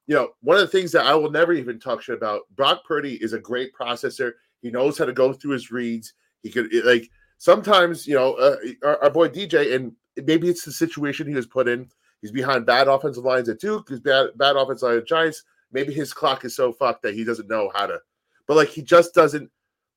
you 0.07 0.15
know, 0.15 0.31
one 0.41 0.57
of 0.57 0.63
the 0.63 0.69
things 0.69 0.93
that 0.93 1.07
I 1.07 1.15
will 1.15 1.31
never 1.31 1.53
even 1.53 1.79
talk 1.79 2.03
shit 2.03 2.17
about. 2.17 2.43
Brock 2.57 2.85
Purdy 2.87 3.17
is 3.23 3.33
a 3.33 3.39
great 3.39 3.73
processor. 3.75 4.33
He 4.63 4.71
knows 4.71 4.97
how 4.97 5.05
to 5.05 5.13
go 5.13 5.33
through 5.33 5.53
his 5.53 5.71
reads. 5.71 6.15
He 6.43 6.51
could 6.51 6.73
it- 6.73 6.87
like 6.87 7.11
sometimes, 7.39 8.07
you 8.07 8.15
know, 8.15 8.35
uh, 8.35 8.57
our, 8.85 9.05
our 9.05 9.11
boy 9.11 9.29
DJ, 9.29 9.75
and 9.75 9.93
maybe 10.25 10.49
it's 10.49 10.65
the 10.65 10.73
situation 10.73 11.27
he 11.27 11.35
was 11.35 11.47
put 11.47 11.69
in. 11.69 11.89
He's 12.23 12.33
behind 12.33 12.67
bad 12.67 12.87
offensive 12.87 13.25
lines 13.25 13.49
at 13.49 13.59
Duke. 13.59 13.89
He's 13.89 14.01
bad 14.01 14.29
bad 14.37 14.57
offensive 14.57 14.89
line 14.89 14.99
at 14.99 15.07
Giants. 15.07 15.43
Maybe 15.73 15.93
his 15.93 16.13
clock 16.13 16.45
is 16.45 16.55
so 16.57 16.73
fucked 16.73 17.03
that 17.03 17.15
he 17.15 17.25
doesn't 17.25 17.49
know 17.49 17.71
how 17.75 17.87
to. 17.87 17.99
But 18.47 18.57
like 18.57 18.69
he 18.69 18.83
just 18.83 19.15
doesn't 19.15 19.51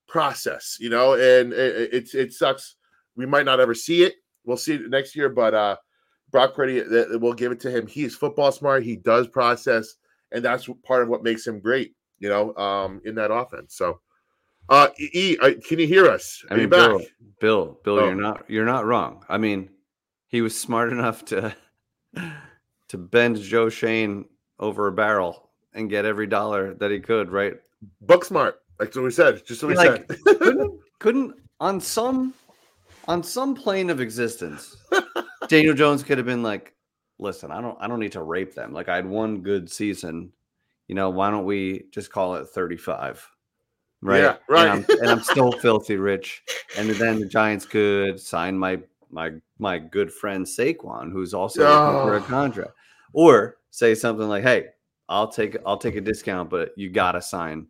process, 0.06 0.76
you 0.80 0.90
know, 0.90 1.14
and 1.14 1.52
it, 1.52 1.94
it, 1.94 2.14
it 2.14 2.32
sucks. 2.32 2.76
We 3.16 3.26
might 3.26 3.44
not 3.46 3.60
ever 3.60 3.74
see 3.74 4.02
it. 4.04 4.14
We'll 4.44 4.56
see 4.56 4.74
it 4.74 4.90
next 4.90 5.16
year, 5.16 5.28
but 5.28 5.54
uh 5.54 5.76
Brock 6.30 6.54
Purdy, 6.54 6.82
we'll 7.18 7.32
give 7.32 7.52
it 7.52 7.60
to 7.60 7.70
him. 7.70 7.86
He 7.86 8.02
is 8.02 8.16
football 8.16 8.50
smart. 8.50 8.82
He 8.82 8.96
does 8.96 9.28
process, 9.28 9.94
and 10.32 10.44
that's 10.44 10.68
part 10.84 11.02
of 11.04 11.08
what 11.08 11.22
makes 11.22 11.46
him 11.46 11.60
great, 11.60 11.94
you 12.18 12.28
know, 12.28 12.52
um, 12.56 13.00
in 13.04 13.14
that 13.14 13.30
offense. 13.32 13.76
So, 13.76 14.00
uh, 14.68 14.88
E, 14.98 15.36
uh, 15.40 15.52
can 15.64 15.78
you 15.78 15.86
hear 15.86 16.08
us? 16.08 16.44
I 16.50 16.54
Are 16.54 16.56
you 16.56 16.62
mean? 16.62 16.70
Bill, 16.70 17.00
Bill, 17.40 17.80
Bill, 17.84 17.98
Oh. 18.00 18.04
you're 18.06 18.14
not 18.16 18.50
you're 18.50 18.64
not 18.64 18.84
wrong. 18.84 19.24
I 19.28 19.38
mean, 19.38 19.70
he 20.26 20.42
was 20.42 20.58
smart 20.58 20.90
enough 20.92 21.24
to 21.26 21.54
to 22.88 22.98
bend 22.98 23.40
Joe 23.40 23.68
Schoen 23.68 24.24
over 24.58 24.88
a 24.88 24.92
barrel 24.92 25.43
and 25.74 25.90
get 25.90 26.04
every 26.04 26.26
dollar 26.26 26.74
that 26.74 26.90
he 26.90 27.00
could, 27.00 27.30
right? 27.30 27.54
Book 28.00 28.24
smart. 28.24 28.60
Like 28.80 28.94
what 28.94 29.04
we 29.04 29.10
said. 29.10 29.44
Just 29.46 29.62
what 29.62 29.70
we 29.70 29.74
Like, 29.76 30.06
said. 30.08 30.18
couldn't 30.38 30.80
couldn't 30.98 31.34
on 31.60 31.80
some 31.80 32.34
on 33.06 33.22
some 33.22 33.54
plane 33.54 33.90
of 33.90 34.00
existence, 34.00 34.76
Daniel 35.48 35.74
Jones 35.74 36.02
could 36.02 36.18
have 36.18 36.26
been 36.26 36.42
like, 36.42 36.74
"Listen, 37.18 37.50
I 37.50 37.60
don't 37.60 37.76
I 37.80 37.86
don't 37.86 38.00
need 38.00 38.12
to 38.12 38.22
rape 38.22 38.54
them. 38.54 38.72
Like 38.72 38.88
I 38.88 38.96
had 38.96 39.06
one 39.06 39.42
good 39.42 39.70
season. 39.70 40.32
You 40.88 40.94
know, 40.94 41.10
why 41.10 41.30
don't 41.30 41.44
we 41.44 41.84
just 41.90 42.10
call 42.10 42.34
it 42.36 42.46
35?" 42.48 43.28
Right. 44.02 44.20
Yeah, 44.20 44.36
right. 44.48 44.66
And 44.68 44.84
I'm, 44.84 44.98
and 45.00 45.12
I'm 45.12 45.22
still 45.22 45.52
filthy 45.60 45.96
rich. 45.96 46.42
And 46.76 46.90
then 46.90 47.20
the 47.20 47.26
Giants 47.26 47.64
could 47.64 48.18
sign 48.20 48.58
my 48.58 48.80
my 49.10 49.32
my 49.58 49.78
good 49.78 50.12
friend 50.12 50.44
Saquon, 50.44 51.10
who's 51.12 51.32
also 51.34 51.60
looking 51.62 52.02
for 52.02 52.16
a 52.16 52.20
Oh. 52.20 52.24
contract, 52.24 52.72
or 53.12 53.58
say 53.70 53.94
something 53.94 54.28
like, 54.28 54.42
"Hey, 54.42 54.68
I'll 55.08 55.28
take 55.28 55.56
I'll 55.66 55.76
take 55.76 55.96
a 55.96 56.00
discount, 56.00 56.50
but 56.50 56.72
you 56.76 56.90
gotta 56.90 57.20
sign, 57.22 57.66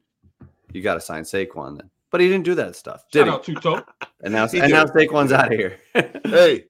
you 0.72 0.82
gotta 0.82 1.00
sign 1.00 1.22
Saquon 1.24 1.78
then." 1.78 1.90
But 2.10 2.20
he 2.20 2.28
didn't 2.28 2.44
do 2.44 2.54
that 2.54 2.76
stuff, 2.76 3.04
did 3.10 3.26
Shout 3.26 3.44
he? 3.46 3.54
out 3.56 3.62
Tuto. 3.62 3.84
And 4.22 4.32
now 4.32 4.46
He 4.46 4.60
and 4.60 4.70
now. 4.70 4.84
Saquon's 4.86 5.32
out 5.32 5.52
of 5.52 5.58
here. 5.58 5.78
Hey, 6.24 6.66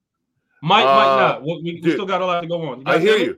Might, 0.63 0.83
Uh, 0.85 0.97
might 0.97 1.17
not. 1.21 1.43
We, 1.43 1.49
we, 1.49 1.63
we 1.63 1.81
dude, 1.83 1.93
still 1.93 2.07
got 2.07 2.23
a 2.23 2.27
lot 2.27 2.41
to 2.41 2.47
go 2.47 2.63
on. 2.63 2.83
I 2.87 2.99
hear 2.99 3.19
you. 3.19 3.37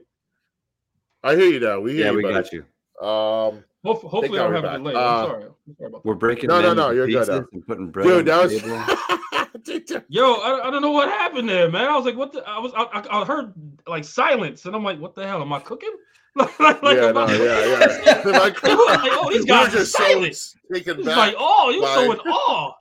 I 1.23 1.35
hear 1.35 1.47
you 1.49 1.59
now. 1.59 1.81
We 1.81 1.93
hear 1.93 2.05
yeah, 2.05 2.11
you, 2.11 2.17
we 2.17 2.23
buddy. 2.23 2.33
got 2.35 2.51
you. 2.53 2.59
Um, 3.05 3.63
Hope, 3.83 4.01
hopefully, 4.03 4.39
I 4.39 4.43
don't 4.43 4.53
have 4.53 4.63
a 4.63 4.67
back. 4.67 4.77
delay. 4.77 4.93
Uh, 4.95 4.99
I'm 4.99 5.25
sorry. 5.27 5.43
I'm 5.43 5.75
sorry 5.77 5.87
about 5.89 6.03
that. 6.03 6.05
We're 6.05 6.15
breaking 6.15 6.47
No, 6.47 6.61
no, 6.61 6.73
no, 6.73 6.85
into 6.89 6.95
you're 6.95 7.07
good 7.07 7.13
pieces 7.19 7.29
now. 7.29 7.45
and 7.51 7.67
putting 7.67 7.89
bread 7.91 8.07
dude, 8.07 8.25
that 8.27 8.43
was. 8.43 10.03
Yo, 10.07 10.33
I, 10.35 10.67
I 10.67 10.71
don't 10.71 10.81
know 10.81 10.91
what 10.91 11.09
happened 11.09 11.49
there, 11.49 11.69
man. 11.69 11.85
I 11.89 11.95
was 11.95 12.05
like, 12.05 12.15
what 12.15 12.31
the? 12.31 12.47
I 12.47 12.59
was, 12.59 12.71
I, 12.75 12.83
I, 12.83 13.21
I 13.21 13.25
heard 13.25 13.53
like 13.85 14.05
silence, 14.05 14.65
and 14.65 14.75
I'm 14.75 14.83
like, 14.83 14.99
what 14.99 15.13
the 15.15 15.27
hell? 15.27 15.41
Am 15.41 15.51
I 15.51 15.59
cooking? 15.59 15.91
Like, 16.37 16.81
like, 16.83 16.97
yeah, 16.97 17.11
no, 17.11 17.27
yeah, 17.27 18.01
yeah. 18.05 18.21
like, 18.25 18.61
Like, 18.63 19.11
oh, 19.11 19.29
these 19.33 19.45
guys 19.45 19.69
are 19.73 19.77
just 19.79 19.91
so 19.93 20.03
silent. 20.03 20.37
taken 20.73 21.03
back. 21.03 21.17
like, 21.17 21.35
oh, 21.37 21.69
you 21.71 21.81
by- 21.81 21.95
so 21.95 22.11
in 22.11 22.19
awe. 22.31 22.73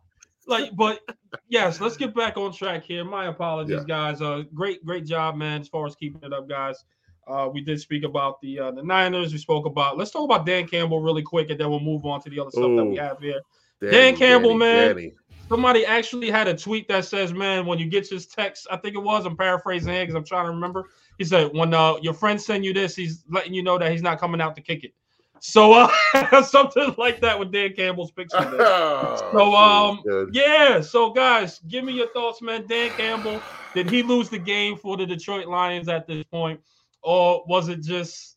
Like, 0.48 0.76
but 0.76 1.00
yes, 1.48 1.80
let's 1.80 1.96
get 1.96 2.14
back 2.14 2.36
on 2.36 2.52
track 2.52 2.84
here. 2.84 3.04
My 3.04 3.26
apologies, 3.26 3.78
Yeah. 3.80 3.84
guys. 4.12 4.22
Uh, 4.22 4.44
great, 4.54 4.84
great 4.86 5.04
job, 5.04 5.34
man, 5.36 5.61
as 5.62 5.68
far 5.68 5.86
as 5.86 5.96
keeping 5.96 6.22
it 6.22 6.32
up, 6.32 6.48
guys. 6.48 6.84
Uh, 7.26 7.48
we 7.52 7.61
did 7.61 7.80
speak 7.80 8.04
about 8.04 8.40
the 8.40 8.57
uh, 8.61 8.70
the 8.70 8.82
Niners. 8.84 9.32
We 9.32 9.38
spoke 9.38 9.66
about. 9.66 9.98
Let's 9.98 10.12
talk 10.12 10.22
about 10.24 10.46
Dan 10.46 10.68
Campbell 10.68 11.00
really 11.00 11.22
quick, 11.22 11.50
and 11.50 11.59
then 11.59 11.68
we'll 11.70 11.80
move 11.80 12.07
on 12.07 12.20
to 12.22 12.30
the 12.30 12.38
other 12.38 12.52
stuff 12.52 12.70
that 12.76 12.84
we 12.84 12.94
have 12.96 13.18
here. 13.18 13.40
Danny, 13.80 13.92
Dan 13.92 14.16
Campbell, 14.16 14.50
Danny, 14.50 14.59
man. 14.61 14.88
Danny. 14.96 15.12
Somebody 15.48 15.84
actually 15.84 16.30
had 16.30 16.46
a 16.46 16.57
tweet 16.57 16.86
that 16.86 17.04
says, 17.04 17.32
"Man, 17.32 17.66
when 17.66 17.80
you 17.80 17.86
get 17.86 18.09
this 18.09 18.26
text, 18.26 18.68
I 18.70 18.76
think 18.76 18.94
it 18.94 19.02
was. 19.02 19.26
I'm 19.26 19.36
paraphrasing 19.36 19.92
it 19.92 20.02
because 20.02 20.14
I'm 20.14 20.24
trying 20.24 20.44
to 20.46 20.52
remember. 20.52 20.84
He 21.19 21.25
said, 21.25 21.51
when 21.53 21.73
uh, 21.73 21.97
your 22.03 22.14
friend 22.14 22.41
send 22.41 22.64
you 22.64 22.73
this, 22.73 22.95
he's 22.95 23.25
letting 23.31 23.55
you 23.55 23.62
know 23.62 23.79
that 23.79 23.91
he's 23.91 24.03
not 24.03 24.19
coming 24.19 24.41
out 24.41 24.55
to 24.57 24.61
kick 24.62 24.85
it. 24.85 24.93
So 25.41 25.73
uh, 25.73 26.43
something 26.43 26.95
like 26.99 27.21
that 27.21 27.39
with 27.39 27.53
Dan 27.53 27.73
Campbell's 27.75 28.11
picture. 28.11 28.39
there. 28.41 28.61
Oh, 28.61 29.29
So, 29.33 29.55
um, 29.55 30.01
dude. 30.05 30.35
Yeah. 30.35 30.81
So, 30.81 31.11
guys, 31.11 31.61
give 31.69 31.85
me 31.85 31.93
your 31.93 32.09
thoughts, 32.09 32.43
man. 32.43 32.67
Dan 32.67 32.91
Campbell, 32.97 33.41
did 33.75 33.91
he 33.91 34.03
lose 34.03 34.29
the 34.29 34.39
game 34.39 34.77
for 34.77 34.97
the 34.97 35.07
Detroit 35.07 35.47
Lions 35.47 35.89
at 35.89 36.07
this 36.07 36.25
point? 36.25 36.61
Or 37.03 37.45
was 37.47 37.69
it 37.69 37.83
just 37.83 38.37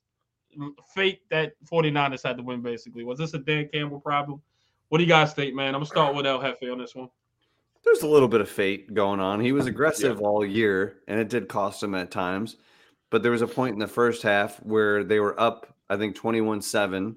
fate 0.94 1.22
that 1.32 1.54
49ers 1.72 2.24
had 2.24 2.38
to 2.38 2.44
win, 2.44 2.62
basically? 2.62 3.04
Was 3.04 3.18
this 3.18 3.34
a 3.34 3.40
Dan 3.40 3.70
Campbell 3.74 4.00
problem? 4.00 4.42
What 4.90 4.98
do 4.98 5.04
you 5.04 5.10
guys 5.10 5.34
think, 5.34 5.56
man? 5.56 5.68
I'm 5.68 5.74
going 5.74 5.86
to 5.86 5.90
start 5.90 6.16
with 6.16 6.26
El 6.26 6.42
Jefe 6.42 6.70
on 6.72 6.80
this 6.80 6.96
one. 6.96 7.10
There's 7.84 8.02
a 8.02 8.08
little 8.08 8.28
bit 8.28 8.42
of 8.42 8.50
fate 8.50 8.94
going 8.94 9.20
on. 9.20 9.40
He 9.40 9.52
was 9.54 9.66
aggressive 9.66 10.22
all 10.22 10.46
year, 10.46 10.98
and 11.08 11.20
it 11.20 11.30
did 11.30 11.48
cost 11.48 11.82
him 11.82 11.96
at 11.96 12.12
times. 12.12 12.58
But 13.10 13.24
there 13.24 13.32
was 13.32 13.42
a 13.42 13.48
point 13.48 13.74
in 13.74 13.80
the 13.80 13.88
first 13.88 14.22
half 14.22 14.58
where 14.58 15.04
they 15.04 15.20
were 15.20 15.40
up, 15.40 15.74
I 15.90 15.98
think, 15.98 16.16
21 16.16 16.62
7, 16.62 17.16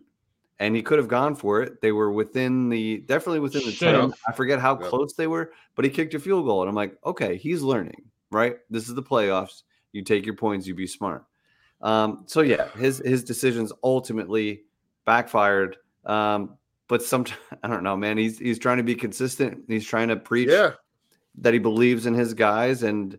and 0.59 0.77
he 0.77 0.83
could 0.83 0.99
have 0.99 1.09
gone 1.09 1.35
for 1.35 1.61
it. 1.63 1.81
They 1.81 1.93
were 1.93 2.11
within 2.13 2.69
the, 2.69 2.99
definitely 2.99 3.41
within 3.41 3.65
the 3.65 3.73
Should 3.73 3.93
10. 3.93 4.01
have. 4.01 4.15
I 4.27 4.33
forget 4.33 4.59
how 4.59 4.79
Yep. 4.79 4.89
close 4.89 5.13
they 5.15 5.27
were, 5.27 5.53
but 5.75 5.85
he 5.85 5.91
kicked 5.91 6.15
a 6.15 6.19
field 6.19 6.47
goal. 6.47 6.63
And 6.63 6.69
I'm 6.69 6.75
like, 6.75 6.97
okay, 7.05 7.37
he's 7.37 7.63
learning, 7.63 8.03
right? 8.31 8.57
This 8.71 8.89
is 8.89 8.95
the 8.95 9.03
playoffs. 9.03 9.63
You 9.93 10.03
take 10.03 10.25
your 10.25 10.37
points, 10.37 10.67
you 10.67 10.75
be 10.75 10.87
smart. 10.87 11.25
Um, 11.83 12.23
so, 12.27 12.41
yeah, 12.41 12.71
his, 12.77 13.03
his 13.05 13.25
decisions 13.25 13.73
ultimately 13.83 14.63
backfired. 15.05 15.77
Um, 16.07 16.57
but 16.89 17.03
sometimes, 17.03 17.41
I 17.63 17.69
don't 17.69 17.83
know, 17.83 17.97
man, 17.97 18.17
he's, 18.17 18.39
he's 18.39 18.59
trying 18.59 18.79
to 18.79 18.83
be 18.83 18.95
consistent. 18.95 19.65
He's 19.69 19.85
trying 19.87 20.09
to 20.09 20.17
preach 20.17 20.49
yeah, 20.49 20.73
that 21.39 21.53
he 21.53 21.59
believes 21.59 22.07
in 22.07 22.15
his 22.15 22.33
guys 22.35 22.83
and 22.83 23.19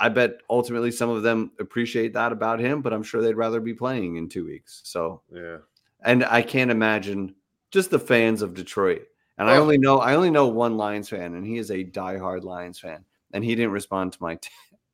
I 0.00 0.08
bet 0.08 0.38
ultimately 0.48 0.90
some 0.90 1.10
of 1.10 1.22
them 1.22 1.52
appreciate 1.60 2.12
that 2.14 2.32
about 2.32 2.58
him, 2.58 2.80
but 2.82 2.92
I'm 2.92 3.02
sure 3.02 3.20
they'd 3.22 3.34
rather 3.34 3.60
be 3.60 3.74
playing 3.74 4.16
in 4.16 4.28
2 4.28 4.44
weeks. 4.46 4.80
So, 4.84 5.22
yeah. 5.32 5.58
and 6.02 6.24
I 6.24 6.42
can't 6.42 6.70
imagine 6.70 7.34
just 7.70 7.90
the 7.90 7.98
fans 7.98 8.42
of 8.42 8.54
Detroit. 8.54 9.02
And 9.38 9.48
I 9.48 9.56
Oh. 9.56 9.62
only 9.62 9.78
know 9.78 9.98
I 9.98 10.14
only 10.14 10.30
know 10.30 10.48
one 10.48 10.76
Lions 10.76 11.08
fan 11.10 11.34
and 11.34 11.46
he 11.46 11.58
is 11.58 11.70
a 11.70 11.84
diehard 11.84 12.42
Lions 12.44 12.78
fan 12.78 13.04
and 13.32 13.44
he 13.44 13.54
didn't 13.54 13.72
respond 13.72 14.12
to 14.14 14.18
my 14.22 14.34
t- 14.42 14.48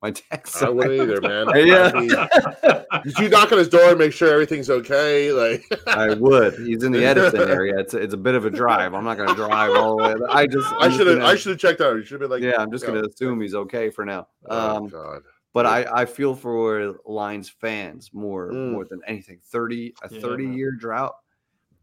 my 0.06 0.10
text. 0.12 0.62
I 0.62 0.68
wouldn't 0.68 1.00
either, 1.00 1.20
man. 1.20 1.46
Yeah. 1.66 1.90
I 1.94 2.00
mean, 2.00 3.02
did 3.04 3.18
you 3.18 3.28
knock 3.28 3.50
on 3.52 3.58
his 3.58 3.68
door 3.68 3.90
and 3.90 3.98
make 3.98 4.12
sure 4.12 4.32
everything's 4.32 4.70
okay? 4.70 5.32
Like, 5.32 5.64
I 5.88 6.14
would. 6.14 6.54
He's 6.54 6.82
in 6.84 6.92
the 6.92 7.04
Edison 7.10 7.48
area. 7.50 7.78
It's 7.78 7.94
a, 7.94 7.98
it's 7.98 8.14
a 8.14 8.16
bit 8.16 8.34
of 8.34 8.44
a 8.44 8.50
drive. 8.50 8.94
I'm 8.94 9.04
not 9.04 9.16
going 9.16 9.28
to 9.28 9.34
drive 9.34 9.72
all 9.72 9.96
the 9.96 10.02
way. 10.02 10.14
I 10.30 10.46
just 10.46 10.66
I 10.72 10.76
I'm 10.76 10.90
just 10.90 10.96
should 10.98 11.06
have. 11.08 11.22
I 11.22 11.34
should 11.36 11.50
have 11.50 11.58
checked 11.58 11.80
out. 11.80 11.96
You 11.96 12.04
should 12.04 12.20
have 12.20 12.30
been 12.30 12.30
like, 12.30 12.42
yeah, 12.42 12.60
I'm 12.60 12.70
just 12.70 12.84
yo, 12.84 12.92
going 12.92 13.02
to 13.02 13.08
assume 13.10 13.40
he's 13.40 13.54
okay 13.54 13.90
for 13.90 14.04
now. 14.04 14.28
Oh 14.48 14.76
Um, 14.76 14.86
God. 14.88 15.22
but 15.52 15.64
Yeah. 15.64 15.70
I, 15.92 16.02
I 16.02 16.04
feel 16.04 16.34
for 16.34 16.96
Lions 17.04 17.48
fans 17.48 18.10
more 18.12 18.52
Mm. 18.52 18.72
more 18.72 18.84
than 18.84 19.00
anything. 19.06 19.40
30 19.44 19.94
a 20.02 20.14
Yeah, 20.14 20.20
30 20.20 20.44
man. 20.46 20.56
year 20.56 20.70
drought. 20.72 21.14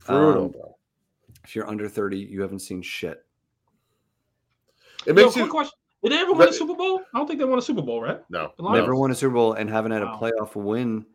Brutal, 0.06 0.46
um. 0.46 0.72
If 1.44 1.56
you're 1.56 1.68
under 1.68 1.90
30, 1.90 2.20
you 2.20 2.42
haven't 2.42 2.60
seen 2.60 2.82
shit. 2.82 3.26
It 5.06 5.10
Yo, 5.10 5.14
makes 5.14 5.34
quick 5.34 5.46
you 5.46 5.52
question. 5.52 5.78
Did 6.04 6.12
they 6.12 6.18
ever 6.20 6.34
win 6.34 6.50
a 6.50 6.54
Super 6.54 6.76
Bowl? 6.76 7.02
I 7.14 7.18
don't 7.18 7.28
think 7.28 7.40
they 7.40 7.46
won 7.46 7.60
a 7.60 7.62
Super 7.62 7.82
Bowl, 7.82 8.02
right? 8.02 8.20
no. 8.30 8.52
The 8.58 8.70
Never 8.72 8.96
won 8.96 9.10
a 9.12 9.16
Super 9.16 9.34
Bowl 9.36 9.54
and 9.54 9.70
haven't 9.70 9.94
had 9.94 10.02
a 10.04 10.08
playoff 10.08 10.54
win. 10.56 11.06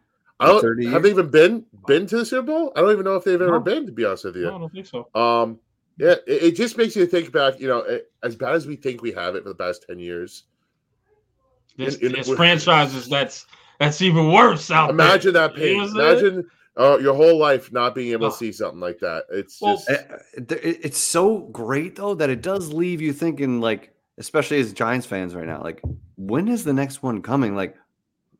I 0.40 0.46
don't. 0.46 0.60
30 0.62 0.86
Have 0.86 1.02
they 1.02 1.08
years? 1.10 1.18
even 1.18 1.30
been 1.30 1.66
been 1.86 2.06
to 2.06 2.18
the 2.18 2.24
Super 2.24 2.46
Bowl? 2.46 2.72
I 2.76 2.80
don't 2.80 2.92
even 2.92 3.04
know 3.04 3.16
if 3.16 3.24
they've 3.24 3.40
ever 3.40 3.52
No. 3.52 3.60
been. 3.60 3.86
To 3.86 3.92
be 3.92 4.04
honest 4.04 4.24
with 4.24 4.36
you. 4.36 4.44
No, 4.44 4.56
I 4.56 4.58
don't 4.58 4.72
think 4.72 4.86
so. 4.86 5.08
Um, 5.14 5.58
yeah, 5.98 6.12
it, 6.26 6.42
it 6.44 6.56
just 6.56 6.78
makes 6.78 6.94
you 6.96 7.06
think 7.06 7.32
back. 7.32 7.58
You 7.60 7.68
know, 7.68 7.78
it, 7.78 8.10
as 8.22 8.36
bad 8.36 8.54
as 8.54 8.66
we 8.66 8.76
think 8.76 9.02
we 9.02 9.10
have 9.12 9.34
it 9.34 9.42
for 9.42 9.48
the 9.50 9.54
past 9.56 9.84
ten 9.88 9.98
years, 9.98 10.44
There's, 11.76 11.96
in- 11.96 12.12
there's 12.12 12.32
franchises 12.34 13.08
that's 13.08 13.46
that's 13.80 14.00
even 14.02 14.32
worse 14.32 14.70
out 14.70 14.90
imagine 14.90 15.32
that 15.34 15.54
there. 15.54 15.66
You 15.68 15.74
pain. 15.84 15.94
know 15.94 16.02
what 16.02 16.10
I'm 16.12 16.18
saying? 16.20 16.32
Imagine 16.34 16.50
uh, 16.76 16.98
your 16.98 17.14
whole 17.14 17.36
life 17.36 17.72
not 17.72 17.94
being 17.94 18.12
able 18.12 18.26
Oh. 18.26 18.30
to 18.30 18.36
see 18.36 18.52
something 18.52 18.80
like 18.80 19.00
that. 19.00 19.24
It's 19.30 19.60
Well, 19.60 19.76
just 19.76 19.90
Uh, 19.90 20.18
it- 20.36 20.52
it- 20.52 20.80
It's 20.84 20.98
so 20.98 21.40
great 21.52 21.96
though 21.96 22.14
that 22.14 22.30
it 22.30 22.42
does 22.42 22.72
leave 22.72 23.00
you 23.00 23.12
thinking 23.12 23.60
like, 23.60 23.92
especially 24.18 24.60
as 24.60 24.72
Giants 24.72 25.06
fans 25.06 25.34
right 25.34 25.46
now, 25.46 25.62
like 25.62 25.80
when 26.16 26.48
is 26.48 26.64
the 26.64 26.72
next 26.72 27.02
one 27.02 27.22
coming? 27.22 27.54
Like 27.56 27.76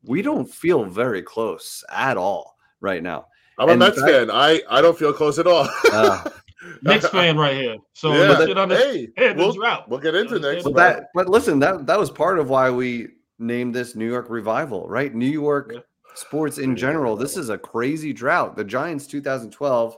we 0.05 0.23
don't 0.23 0.49
feel 0.49 0.85
very 0.85 1.23
close 1.23 1.83
at 1.91 2.17
all 2.17 2.57
right 2.81 3.03
now. 3.03 3.27
I'm 3.59 3.69
a 3.69 3.73
and 3.73 3.79
Mets 3.81 4.01
back- 4.01 4.11
fan. 4.11 4.31
I 4.31 4.61
I 4.71 4.81
don't 4.81 4.99
feel 4.99 5.13
close 5.13 5.39
at 5.39 5.47
all. 5.47 5.69
Uh, 5.93 6.29
Knicks 6.83 7.09
fan 7.09 7.37
right 7.37 7.57
here. 7.57 7.77
So 7.93 8.13
Yeah. 8.13 8.39
you 8.41 8.47
should 8.49 8.59
understand 8.59 9.09
hey, 9.17 9.29
the 9.33 9.35
we'll, 9.39 9.53
drought. 9.53 9.89
we'll 9.89 9.99
get 10.01 10.15
into 10.15 10.35
Understand 10.37 10.55
next. 10.57 10.65
But 10.65 10.75
but- 10.75 10.97
that, 10.97 11.05
but 11.15 11.29
listen, 11.29 11.59
that 11.61 11.87
that 11.87 11.99
was 11.99 12.11
part 12.11 12.39
of 12.39 12.51
why 12.51 12.71
we 12.71 13.09
named 13.39 13.75
this 13.75 13.95
New 13.97 14.07
York 14.09 14.27
Revival, 14.31 14.89
right? 14.89 15.15
New 15.15 15.27
York 15.27 15.71
Yeah. 15.75 15.81
sports 16.15 16.59
in 16.59 16.75
general. 16.77 17.17
This 17.17 17.37
is 17.37 17.49
a 17.51 17.59
crazy 17.59 18.13
drought. 18.13 18.57
The 18.57 18.65
Giants 18.65 19.07
2012, 19.07 19.97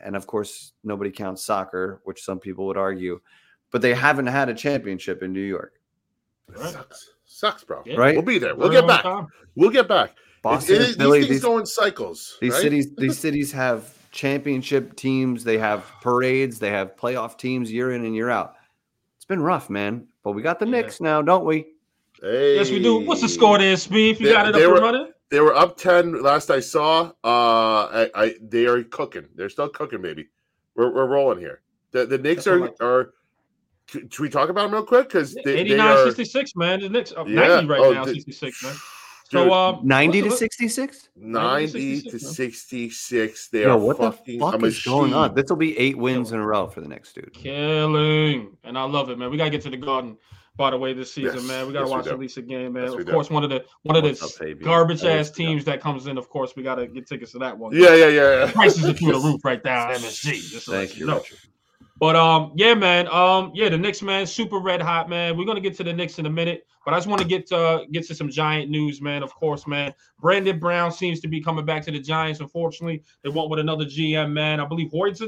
and 0.00 0.14
of 0.16 0.26
course, 0.26 0.72
nobody 0.82 1.10
counts 1.10 1.44
soccer, 1.44 2.00
which 2.04 2.22
some 2.22 2.38
people 2.38 2.66
would 2.66 2.76
argue, 2.76 3.20
but 3.74 3.82
they 3.82 3.92
haven't 3.92 4.28
had 4.28 4.48
a 4.48 4.54
championship 4.54 5.20
in 5.20 5.32
New 5.32 5.40
York. 5.40 5.72
It 6.48 6.58
sucks. 6.60 7.10
Sucks, 7.24 7.64
bro. 7.64 7.82
Yeah. 7.84 7.96
Right? 7.96 8.14
We'll 8.14 8.22
be 8.22 8.38
there. 8.38 8.54
We'll 8.54 8.68
Very 8.68 8.82
get 8.82 8.86
back. 8.88 9.02
time. 9.02 9.26
We'll 9.56 9.70
get 9.70 9.88
back. 9.88 10.10
It- 10.10 10.16
Boston, 10.42 10.76
it 10.76 10.80
and 10.82 10.90
is- 10.90 10.96
Philly, 10.96 11.18
these 11.18 11.26
things 11.28 11.36
these, 11.40 11.44
go 11.44 11.58
in 11.58 11.66
cycles. 11.66 12.38
these 12.40 12.52
right? 12.52 12.62
cities, 12.62 12.94
these 12.96 13.18
cities 13.18 13.50
have 13.50 13.92
championship 14.12 14.94
teams. 14.94 15.42
They 15.42 15.58
have 15.58 15.84
parades. 16.02 16.60
They 16.60 16.70
have 16.70 16.94
playoff 16.94 17.36
teams 17.36 17.72
year 17.72 17.90
in 17.90 18.04
and 18.04 18.14
year 18.14 18.30
out. 18.30 18.54
It's 19.16 19.24
been 19.24 19.42
rough, 19.42 19.68
man. 19.68 20.06
But 20.22 20.32
we 20.32 20.42
got 20.42 20.60
the 20.60 20.66
Yeah. 20.66 20.70
Knicks 20.82 21.00
now, 21.00 21.20
don't 21.20 21.44
we? 21.44 21.66
Hey. 22.22 22.54
Yes, 22.54 22.70
we 22.70 22.80
do. 22.80 23.00
What's 23.00 23.22
the 23.22 23.28
score 23.28 23.58
there, 23.58 23.76
Speed? 23.76 24.10
If 24.14 24.20
you 24.20 24.28
They- 24.28 24.32
got 24.34 24.46
it 24.46 24.54
up 24.54 24.60
they 24.60 24.64
and 24.66 24.72
were- 24.72 24.80
running? 24.80 25.10
They 25.30 25.40
were 25.40 25.54
up 25.56 25.76
ten 25.76 26.22
last 26.22 26.48
I 26.48 26.60
saw. 26.60 27.10
Uh, 27.24 28.06
I, 28.06 28.10
I 28.14 28.34
they 28.40 28.66
are 28.66 28.84
cooking. 28.84 29.26
They're 29.34 29.48
still 29.48 29.68
cooking, 29.68 30.00
baby. 30.00 30.28
We're, 30.76 30.94
we're 30.94 31.08
rolling 31.08 31.40
here. 31.40 31.62
The 31.90 32.06
the 32.06 32.18
Knicks 32.18 32.44
That's 32.44 32.46
are 32.54 32.60
like. 32.60 32.76
are. 32.80 33.14
Should 33.88 34.12
should 34.12 34.22
we 34.22 34.28
talk 34.30 34.48
about 34.48 34.62
them 34.64 34.72
real 34.74 34.84
quick? 34.84 35.08
Because 35.08 35.34
they, 35.34 35.42
they 35.44 35.54
89 35.56 35.86
are 35.88 36.04
66, 36.06 36.56
man. 36.56 36.80
The 36.80 36.88
Knicks 36.88 37.12
uh, 37.16 37.24
Yeah. 37.26 37.48
90 37.48 37.66
right 37.66 37.80
Oh, 37.80 37.92
now, 37.92 38.04
the- 38.04 38.14
66, 38.14 38.62
man. 38.64 38.74
So, 39.30 39.52
um, 39.52 39.80
90 39.82 40.20
to 40.20 40.28
let's- 40.28 40.38
66? 40.38 41.08
90 41.16 42.02
to 42.02 42.18
66, 42.18 43.48
They 43.48 43.62
Yo, 43.62 43.70
are 43.70 43.78
what 43.78 43.98
the 43.98 44.12
fuck 44.38 44.62
a 44.62 44.66
is 44.66 44.82
going 44.84 45.14
on? 45.14 45.34
This 45.34 45.46
will 45.48 45.56
be 45.56 45.76
eight 45.78 45.96
wins 45.96 46.30
in 46.32 46.38
a 46.38 46.46
row 46.46 46.68
for 46.68 46.82
the 46.82 46.88
next 46.88 47.14
dude. 47.14 47.32
Killing. 47.32 48.56
And 48.64 48.78
I 48.78 48.84
love 48.84 49.10
it, 49.10 49.18
man. 49.18 49.30
We 49.30 49.36
gotta 49.36 49.50
get 49.50 49.62
to 49.62 49.70
the 49.70 49.76
garden. 49.76 50.16
By 50.56 50.70
the 50.70 50.76
way, 50.78 50.92
this 50.92 51.12
season, 51.12 51.38
Yes. 51.40 51.48
man, 51.48 51.66
we 51.66 51.72
gotta 51.72 51.86
Yes, 51.86 51.90
watch 51.90 52.04
do. 52.04 52.10
at 52.10 52.18
least 52.20 52.36
a 52.36 52.42
game, 52.42 52.74
man. 52.74 52.84
Yes, 52.84 52.92
we 52.94 53.00
of 53.00 53.06
do. 53.06 53.12
course, 53.12 53.28
one 53.28 53.42
of 53.42 53.50
the 53.50 53.64
one 53.82 53.96
of 53.96 54.04
the 54.04 54.54
garbage 54.62 55.02
ass 55.02 55.30
we 55.36 55.44
do. 55.44 55.50
teams 55.50 55.64
that 55.64 55.80
comes 55.80 56.06
in. 56.06 56.16
Of 56.16 56.28
course, 56.28 56.54
we 56.54 56.62
gotta 56.62 56.86
get 56.86 57.08
tickets 57.08 57.32
to 57.32 57.38
that 57.40 57.58
one. 57.58 57.74
Yeah, 57.74 57.94
yeah, 57.94 58.06
yeah. 58.08 58.44
yeah. 58.44 58.52
prices 58.52 58.84
are 58.84 58.92
through 58.92 59.12
the 59.14 59.18
roof 59.18 59.44
right 59.44 59.64
now 59.64 59.88
at 59.90 59.96
MSG. 59.96 60.50
Just 60.50 60.66
to 60.66 60.70
Thank 60.70 60.94
you 60.94 61.00
you, 61.00 61.06
know. 61.06 61.16
Richard. 61.18 61.38
But 61.98 62.16
um, 62.16 62.52
yeah, 62.56 62.74
man. 62.74 63.06
Um, 63.08 63.52
yeah, 63.54 63.68
the 63.68 63.78
Knicks, 63.78 64.02
man, 64.02 64.26
super 64.26 64.58
red 64.58 64.82
hot, 64.82 65.08
man. 65.08 65.36
We're 65.36 65.44
gonna 65.46 65.60
get 65.60 65.76
to 65.76 65.84
the 65.84 65.92
Knicks 65.92 66.18
in 66.18 66.26
a 66.26 66.30
minute, 66.30 66.66
but 66.84 66.92
I 66.92 66.96
just 66.96 67.06
want 67.06 67.22
to 67.22 67.28
get 67.28 67.50
uh 67.52 67.84
get 67.92 68.06
to 68.08 68.14
some 68.14 68.28
Giant 68.28 68.70
news, 68.70 69.00
man. 69.00 69.22
Of 69.22 69.34
course, 69.34 69.66
man. 69.66 69.94
Brandon 70.20 70.58
Brown 70.58 70.90
seems 70.90 71.20
to 71.20 71.28
be 71.28 71.40
coming 71.40 71.64
back 71.64 71.84
to 71.84 71.92
the 71.92 72.00
Giants. 72.00 72.40
Unfortunately, 72.40 73.02
they 73.22 73.30
went 73.30 73.48
with 73.48 73.60
another 73.60 73.84
GM, 73.84 74.32
man. 74.32 74.60
I 74.60 74.66
believe 74.66 74.90
Hoytz. 74.90 75.22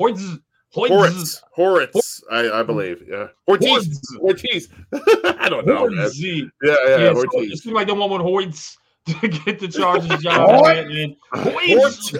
Hoytz. 0.00 0.38
Horitz, 0.76 1.42
Horitz, 1.56 2.22
I, 2.30 2.60
I 2.60 2.62
believe. 2.62 3.02
Yeah, 3.08 3.28
Ortiz, 3.48 4.00
Ortiz. 4.20 4.68
I 4.92 5.48
don't 5.48 5.66
know. 5.66 5.88
Yeah, 5.88 6.08
yeah, 6.62 6.76
Yeah, 6.86 7.12
so 7.12 7.24
it 7.40 7.58
seems 7.58 7.74
like 7.74 7.88
the 7.88 7.94
one 7.94 8.08
with 8.08 8.20
Hoyts 8.20 8.76
to 9.20 9.28
get 9.28 9.58
the 9.58 9.66
Chargers 9.66 10.22
job. 10.22 10.62
man, 10.62 11.16
Hoyts. 11.34 12.14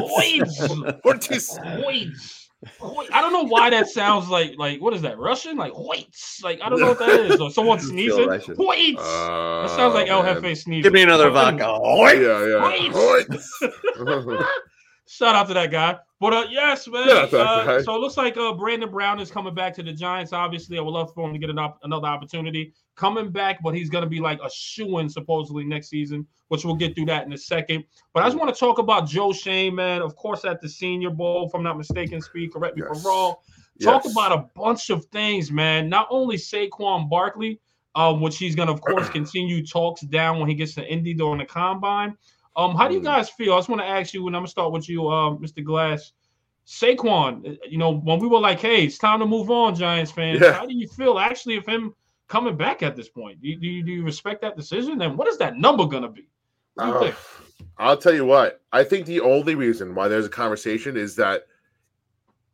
Hoyts. 0.00 1.04
Ortiz. 1.04 1.58
Hoyts. 1.58 2.41
Hoy- 2.78 3.06
I 3.12 3.20
don't 3.20 3.32
know 3.32 3.42
why 3.42 3.70
that 3.70 3.88
sounds 3.88 4.28
like 4.28 4.54
like 4.56 4.80
what 4.80 4.94
is 4.94 5.02
that 5.02 5.18
Russian? 5.18 5.56
Like 5.56 5.72
Hoyts. 5.72 6.42
Like 6.44 6.60
I 6.62 6.68
don't 6.68 6.80
know 6.80 6.88
what 6.88 6.98
that 7.00 7.08
is. 7.08 7.40
Or 7.40 7.50
someone 7.50 7.80
sneezing. 7.90 8.28
Russian. 8.28 8.54
Hoyts. 8.56 8.98
Uh, 8.98 9.62
that 9.66 9.70
sounds 9.76 9.94
like 9.94 10.08
El 10.08 10.22
man. 10.22 10.40
Jefe 10.42 10.58
sneezing. 10.58 10.82
Give 10.82 10.92
me 10.92 11.02
another 11.02 11.32
Fucking- 11.32 11.58
vodka. 11.58 12.18
Yeah, 12.20 12.46
yeah. 12.46 12.92
Hoyts. 12.92 14.46
Shout 15.08 15.34
out 15.34 15.48
to 15.48 15.54
that 15.54 15.70
guy. 15.70 15.98
But 16.22 16.32
uh, 16.34 16.44
yes, 16.50 16.86
man. 16.86 17.08
Shout 17.08 17.16
out 17.18 17.30
to 17.30 17.36
that 17.36 17.46
Uh, 17.46 17.64
guy. 17.64 17.82
so 17.82 17.96
it 17.96 17.98
looks 17.98 18.16
like 18.16 18.36
uh, 18.36 18.52
Brandon 18.54 18.88
Brown 18.88 19.18
is 19.18 19.28
coming 19.28 19.54
back 19.54 19.74
to 19.74 19.82
the 19.82 19.92
Giants. 19.92 20.32
Obviously, 20.32 20.78
I 20.78 20.80
would 20.80 20.92
love 20.92 21.12
for 21.12 21.26
him 21.26 21.32
to 21.32 21.38
get 21.40 21.50
an 21.50 21.58
op- 21.58 21.80
another 21.82 22.06
opportunity 22.06 22.72
coming 22.94 23.30
back, 23.32 23.60
but 23.60 23.74
he's 23.74 23.90
going 23.90 24.04
to 24.04 24.08
be 24.08 24.20
like 24.20 24.38
a 24.40 24.48
shoe 24.48 24.98
in 24.98 25.08
supposedly 25.08 25.64
next 25.64 25.88
season, 25.88 26.24
which 26.46 26.64
we'll 26.64 26.76
get 26.76 26.94
through 26.94 27.06
that 27.06 27.26
in 27.26 27.32
a 27.32 27.36
second. 27.38 27.82
But 28.14 28.22
I 28.22 28.26
just 28.28 28.38
want 28.38 28.54
to 28.54 28.58
talk 28.60 28.78
about 28.78 29.08
Joe 29.08 29.32
Schoen, 29.32 29.74
man. 29.74 30.00
Of 30.00 30.14
course, 30.14 30.44
at 30.44 30.60
the 30.62 30.68
Senior 30.68 31.10
Bowl, 31.10 31.48
if 31.48 31.54
I'm 31.56 31.64
not 31.64 31.76
mistaken, 31.76 32.22
speak 32.22 32.52
correct 32.52 32.76
me 32.76 32.84
if 32.84 32.96
I'm 32.96 33.02
wrong. 33.02 33.34
Talk 33.82 34.04
Yes. 34.04 34.12
about 34.12 34.30
a 34.30 34.46
bunch 34.54 34.90
of 34.90 35.04
things, 35.06 35.50
man. 35.50 35.88
Not 35.88 36.06
only 36.08 36.36
Saquon 36.36 37.10
Barkley, 37.10 37.58
um, 37.96 38.20
which 38.20 38.38
he's 38.38 38.54
going 38.54 38.68
to, 38.68 38.72
of 38.74 38.80
course, 38.80 39.08
continue 39.18 39.66
talks 39.66 40.02
down 40.02 40.38
when 40.38 40.48
he 40.48 40.54
gets 40.54 40.74
to 40.76 40.86
Indy 40.86 41.14
during 41.14 41.38
the 41.38 41.46
combine. 41.46 42.16
Um, 42.56 42.74
how 42.76 42.86
do 42.88 42.94
you 42.94 43.00
Mm. 43.00 43.04
guys 43.04 43.30
feel? 43.30 43.54
I 43.54 43.58
just 43.58 43.68
want 43.68 43.80
to 43.80 43.86
ask 43.88 44.12
you, 44.12 44.26
and 44.26 44.36
I'm 44.36 44.40
gonna 44.42 44.48
start 44.48 44.72
with 44.72 44.88
you, 44.88 45.08
um, 45.08 45.38
Mr. 45.38 45.64
Glass. 45.64 46.12
Saquon, 46.66 47.44
uh, 47.44 47.56
you 47.68 47.76
know, 47.76 47.90
when 47.90 48.20
we 48.20 48.28
were 48.28 48.38
like, 48.38 48.60
"Hey, 48.60 48.84
it's 48.84 48.98
time 48.98 49.18
to 49.18 49.26
move 49.26 49.50
on," 49.50 49.74
Giants 49.74 50.12
fans. 50.12 50.40
Yeah. 50.40 50.52
How 50.52 50.64
do 50.66 50.74
you 50.74 50.86
feel 50.86 51.18
actually 51.18 51.56
of 51.56 51.66
him 51.66 51.92
coming 52.28 52.56
back 52.56 52.82
at 52.84 52.94
this 52.94 53.08
point? 53.08 53.40
Do 53.42 53.48
you, 53.48 53.56
do 53.56 53.66
you, 53.66 53.82
do 53.82 53.90
you 53.90 54.04
respect 54.04 54.42
that 54.42 54.56
decision? 54.56 55.02
And 55.02 55.18
what 55.18 55.26
is 55.26 55.38
that 55.38 55.56
number 55.56 55.86
gonna 55.86 56.08
be? 56.08 56.28
What 56.74 57.00
do 57.00 57.06
you 57.06 57.12
Uh. 57.12 57.14
I'll 57.78 57.96
tell 57.96 58.14
you 58.14 58.24
what. 58.24 58.60
I 58.72 58.84
think 58.84 59.06
the 59.06 59.20
only 59.20 59.54
reason 59.54 59.94
why 59.94 60.06
there's 60.08 60.26
a 60.26 60.30
conversation 60.30 60.96
is 60.96 61.16
that 61.16 61.46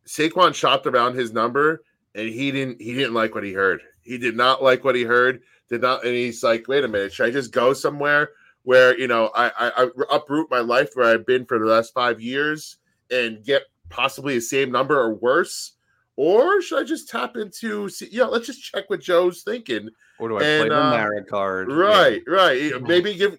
Saquon 0.07 0.55
shopped 0.55 0.87
around 0.87 1.15
his 1.15 1.31
number 1.33 1.83
and 2.15 2.27
he 2.29 2.51
didn't 2.51 2.81
he 2.81 2.93
didn't 2.93 3.13
like 3.13 3.35
what 3.35 3.43
he 3.43 3.53
heard. 3.53 3.81
He 4.01 4.17
did 4.17 4.35
not 4.35 4.63
like 4.63 4.83
what 4.83 4.95
he 4.95 5.03
heard. 5.03 5.41
Did 5.69 5.81
not, 5.81 6.03
and 6.03 6.15
he's 6.15 6.41
like, 6.41 6.67
wait 6.67 6.83
a 6.83 6.87
minute, 6.87 7.13
should 7.13 7.27
I 7.27 7.31
just 7.31 7.51
go 7.51 7.73
somewhere 7.73 8.31
where 8.69 8.95
you 8.99 9.07
know 9.07 9.31
I 9.35 9.47
I, 9.57 9.71
I 9.83 10.15
uproot 10.15 10.47
my 10.51 10.59
life 10.59 10.91
where 10.93 11.11
I've 11.11 11.25
been 11.25 11.43
for 11.45 11.57
the 11.57 11.65
last 11.65 11.91
five 11.91 12.21
years 12.21 12.77
and 13.09 13.43
get 13.43 13.63
possibly 13.89 14.35
the 14.35 14.41
same 14.41 14.71
number 14.71 14.95
or 14.95 15.15
worse, 15.15 15.73
or 16.15 16.61
should 16.61 16.77
I 16.79 16.83
just 16.83 17.09
tap 17.09 17.35
into? 17.35 17.89
see- 17.89 18.09
Yeah, 18.11 18.25
let's 18.25 18.45
just 18.45 18.61
check 18.63 18.87
what 18.91 19.01
Joe's 19.01 19.41
thinking. 19.41 19.89
Or 20.19 20.29
do 20.29 20.37
I 20.37 20.43
And, 20.43 20.59
play 20.67 20.69
the 20.69 20.83
uh, 20.85 20.89
Mara 20.91 21.23
card? 21.25 21.71
Right, 21.71 22.21
right. 22.27 22.61
Mhm. 22.73 22.87
Maybe 22.93 23.15
give 23.15 23.37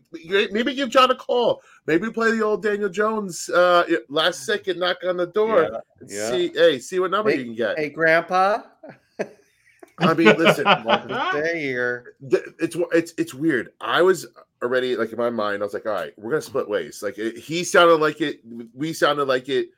maybe 0.51 0.75
give 0.75 0.89
John 0.89 1.11
a 1.13 1.15
call. 1.15 1.63
Maybe 1.87 2.11
play 2.11 2.33
the 2.33 2.43
old 2.43 2.63
Daniel 2.65 2.89
Jones 2.89 3.49
uh 3.51 3.85
last 4.09 4.45
second 4.51 4.81
knock 4.81 4.97
on 5.07 5.17
the 5.17 5.27
door. 5.29 5.69
Yeah, 5.71 5.79
yeah. 6.09 6.31
See, 6.31 6.49
hey, 6.55 6.79
see 6.81 6.99
what 6.99 7.13
number 7.13 7.31
Hey, 7.31 7.39
you 7.39 7.45
can 7.45 7.55
get. 7.55 7.79
Hey, 7.79 7.91
Grandpa. 7.91 8.63
I 9.99 10.15
mean, 10.15 10.35
listen, 10.39 10.65
Welcome 10.85 11.11
to 11.11 11.29
stay 11.31 11.61
here. 11.61 12.15
it's 12.59 12.77
it's 12.93 13.13
it's 13.19 13.35
weird. 13.35 13.71
I 13.81 14.01
was 14.03 14.27
already 14.63 14.97
like 14.97 15.13
in 15.13 15.19
my 15.19 15.31
mind. 15.31 15.63
I 15.63 15.67
was 15.67 15.75
like, 15.75 15.87
all 15.87 15.93
right, 15.93 16.13
we're 16.19 16.31
gonna 16.31 16.43
split 16.43 16.69
ways. 16.69 17.03
Like 17.03 17.19
it, 17.19 17.37
he 17.39 17.65
sounded 17.65 17.97
like 17.97 18.21
it, 18.21 18.41
we 18.75 18.93
sounded 18.93 19.25
like 19.25 19.49
it, 19.49 19.69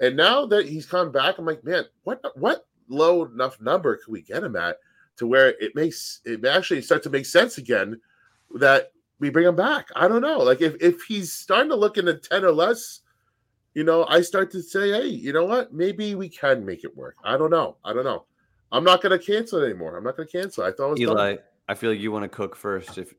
and 0.00 0.16
now 0.16 0.46
that 0.46 0.68
he's 0.68 0.86
come 0.86 1.10
back, 1.12 1.38
I'm 1.38 1.44
like, 1.46 1.64
man, 1.64 1.84
what 2.04 2.20
what 2.36 2.66
low 2.88 3.24
enough 3.24 3.60
number 3.60 3.96
could 3.96 4.12
we 4.12 4.22
get 4.22 4.44
him 4.44 4.56
at 4.56 4.78
to 5.16 5.26
where 5.26 5.48
it 5.60 5.74
makes 5.74 6.20
it 6.24 6.44
actually 6.44 6.82
start 6.82 7.02
to 7.04 7.10
make 7.10 7.26
sense 7.26 7.58
again 7.58 8.00
that 8.54 8.92
we 9.18 9.30
bring 9.30 9.46
him 9.46 9.56
back? 9.56 9.88
I 9.96 10.08
don't 10.08 10.22
know. 10.22 10.38
Like 10.38 10.60
if 10.60 10.74
if 10.80 11.02
he's 11.02 11.32
starting 11.32 11.70
to 11.70 11.76
look 11.76 11.98
into 11.98 12.14
ten 12.14 12.44
or 12.44 12.52
less. 12.52 13.00
You 13.74 13.84
know, 13.84 14.06
I 14.08 14.22
start 14.22 14.50
to 14.52 14.62
say, 14.62 14.90
hey, 14.90 15.06
you 15.08 15.34
know 15.34 15.44
what? 15.44 15.70
Maybe 15.70 16.14
we 16.14 16.30
can 16.30 16.64
make 16.64 16.82
it 16.82 16.96
work. 16.96 17.16
I 17.22 17.36
don't 17.36 17.50
know. 17.50 17.76
I 17.84 17.92
don't 17.92 18.04
know. 18.06 18.24
I'm 18.72 18.84
not 18.84 19.02
going 19.02 19.18
to 19.18 19.22
cancel 19.22 19.62
it 19.62 19.66
anymore. 19.66 19.98
I'm 19.98 20.02
not 20.02 20.16
going 20.16 20.26
to 20.26 20.32
cancel. 20.32 20.64
it. 20.64 20.68
I 20.68 20.72
thought 20.72 20.86
it 20.86 20.90
was 20.92 21.00
done. 21.00 21.10
Eli, 21.10 21.36
I 21.68 21.74
feel 21.74 21.90
like 21.90 22.00
you 22.00 22.10
want 22.10 22.22
to 22.22 22.28
cook 22.30 22.56
first. 22.56 22.96
If 22.96 23.12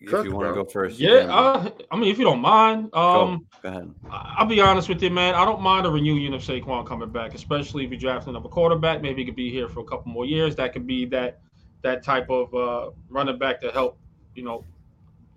if 0.00 0.10
you 0.24 0.34
want 0.34 0.48
to 0.48 0.54
go 0.54 0.64
first, 0.64 0.98
yeah, 0.98 1.20
can. 1.20 1.30
uh, 1.30 1.70
I 1.90 1.96
mean, 1.96 2.10
if 2.10 2.18
you 2.18 2.24
don't 2.24 2.40
mind, 2.40 2.90
Go. 2.92 2.98
um, 3.00 3.46
go 3.62 3.68
ahead. 3.68 3.94
I- 4.10 4.34
I'll 4.38 4.46
be 4.46 4.60
honest 4.60 4.88
with 4.88 5.02
you, 5.02 5.10
man. 5.10 5.34
I 5.34 5.44
don't 5.44 5.60
mind 5.62 5.86
a 5.86 5.90
reunion 5.90 6.34
of 6.34 6.42
Saquon 6.42 6.86
coming 6.86 7.08
back, 7.10 7.34
especially 7.34 7.84
if 7.84 7.90
you 7.90 7.96
draft 7.96 8.26
another 8.28 8.48
quarterback. 8.48 9.00
Maybe 9.02 9.22
he 9.22 9.26
could 9.26 9.36
be 9.36 9.50
here 9.50 9.68
for 9.68 9.80
a 9.80 9.84
couple 9.84 10.12
more 10.12 10.26
years. 10.26 10.54
That 10.56 10.72
could 10.72 10.86
be 10.86 11.04
that 11.06 11.40
that 11.82 12.02
type 12.02 12.28
of 12.30 12.54
uh, 12.54 12.90
running 13.08 13.38
back 13.38 13.60
to 13.62 13.70
help. 13.70 13.98
You 14.34 14.42
know, 14.44 14.64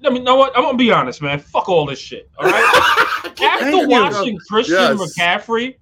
I 0.05 0.09
mean, 0.09 0.17
you 0.17 0.23
know 0.23 0.35
what? 0.35 0.55
I'm 0.57 0.63
gonna 0.63 0.77
be 0.77 0.91
honest, 0.91 1.21
man. 1.21 1.39
Fuck 1.39 1.69
all 1.69 1.85
this 1.85 1.99
shit. 1.99 2.29
All 2.37 2.49
right. 2.49 3.21
After 3.25 3.35
Thank 3.71 3.81
you. 3.83 3.87
watching 3.89 4.37
Christian 4.49 4.75
Yes. 4.97 5.17
McCaffrey 5.17 5.75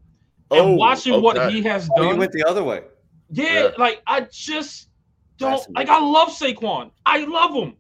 Oh, 0.52 0.68
and 0.70 0.78
watching 0.78 1.22
what 1.24 1.52
he 1.52 1.62
has 1.64 1.90
Oh, 1.98 2.04
you 2.04 2.10
done, 2.10 2.20
went 2.20 2.32
the 2.32 2.44
other 2.44 2.64
way. 2.64 2.84
yeah, 3.32 3.64
Yeah. 3.64 3.70
like 3.80 4.04
I 4.06 4.22
just 4.32 4.90
don't 5.38 5.60
like. 5.76 5.90
I 5.90 6.00
love 6.00 6.30
Saquon. 6.30 6.92
I 7.06 7.26
love 7.26 7.54
him, 7.54 7.74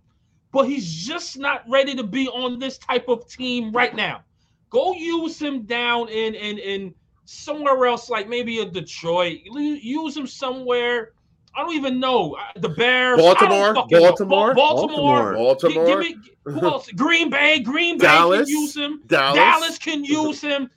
but 0.55 0.69
he's 0.69 0.89
just 1.05 1.37
not 1.37 1.63
ready 1.69 1.93
to 1.93 2.03
be 2.03 2.29
on 2.29 2.59
this 2.59 2.77
type 2.77 3.09
of 3.09 3.27
team 3.27 3.73
right 3.73 3.93
now. 3.93 4.23
Go 4.69 4.93
use 4.93 5.37
him 5.39 5.63
down 5.63 6.07
in 6.07 6.33
in 6.33 6.57
in 6.59 6.95
somewhere 7.25 7.85
else, 7.85 8.09
like 8.09 8.29
maybe 8.29 8.59
a 8.59 8.65
Detroit. 8.65 9.39
Use 9.43 10.15
him 10.15 10.25
somewhere. 10.25 11.09
I 11.57 11.61
don't 11.61 11.73
even 11.75 11.99
know 11.99 12.35
Uh, 12.39 12.59
the 12.61 12.69
Bears. 12.69 13.19
I 13.19 13.23
don't 13.23 13.35
Baltimore? 13.49 13.73
know. 13.73 13.99
Baltimore? 13.99 14.53
Baltimore. 14.55 15.33
Gi- 15.33 15.37
Baltimore, 15.37 15.85
Give 15.87 15.99
me 15.99 16.15
who 16.45 16.65
else? 16.65 16.89
Green 16.91 17.29
Bay. 17.29 17.59
Green 17.59 17.97
Bay 17.97 18.05
Dallas? 18.07 18.47
can 18.47 18.61
use 18.61 18.77
him. 18.77 19.01
Dallas. 19.07 19.35
Dallas 19.35 19.77
can 19.77 20.03
use 20.21 20.39
him. 20.41 20.69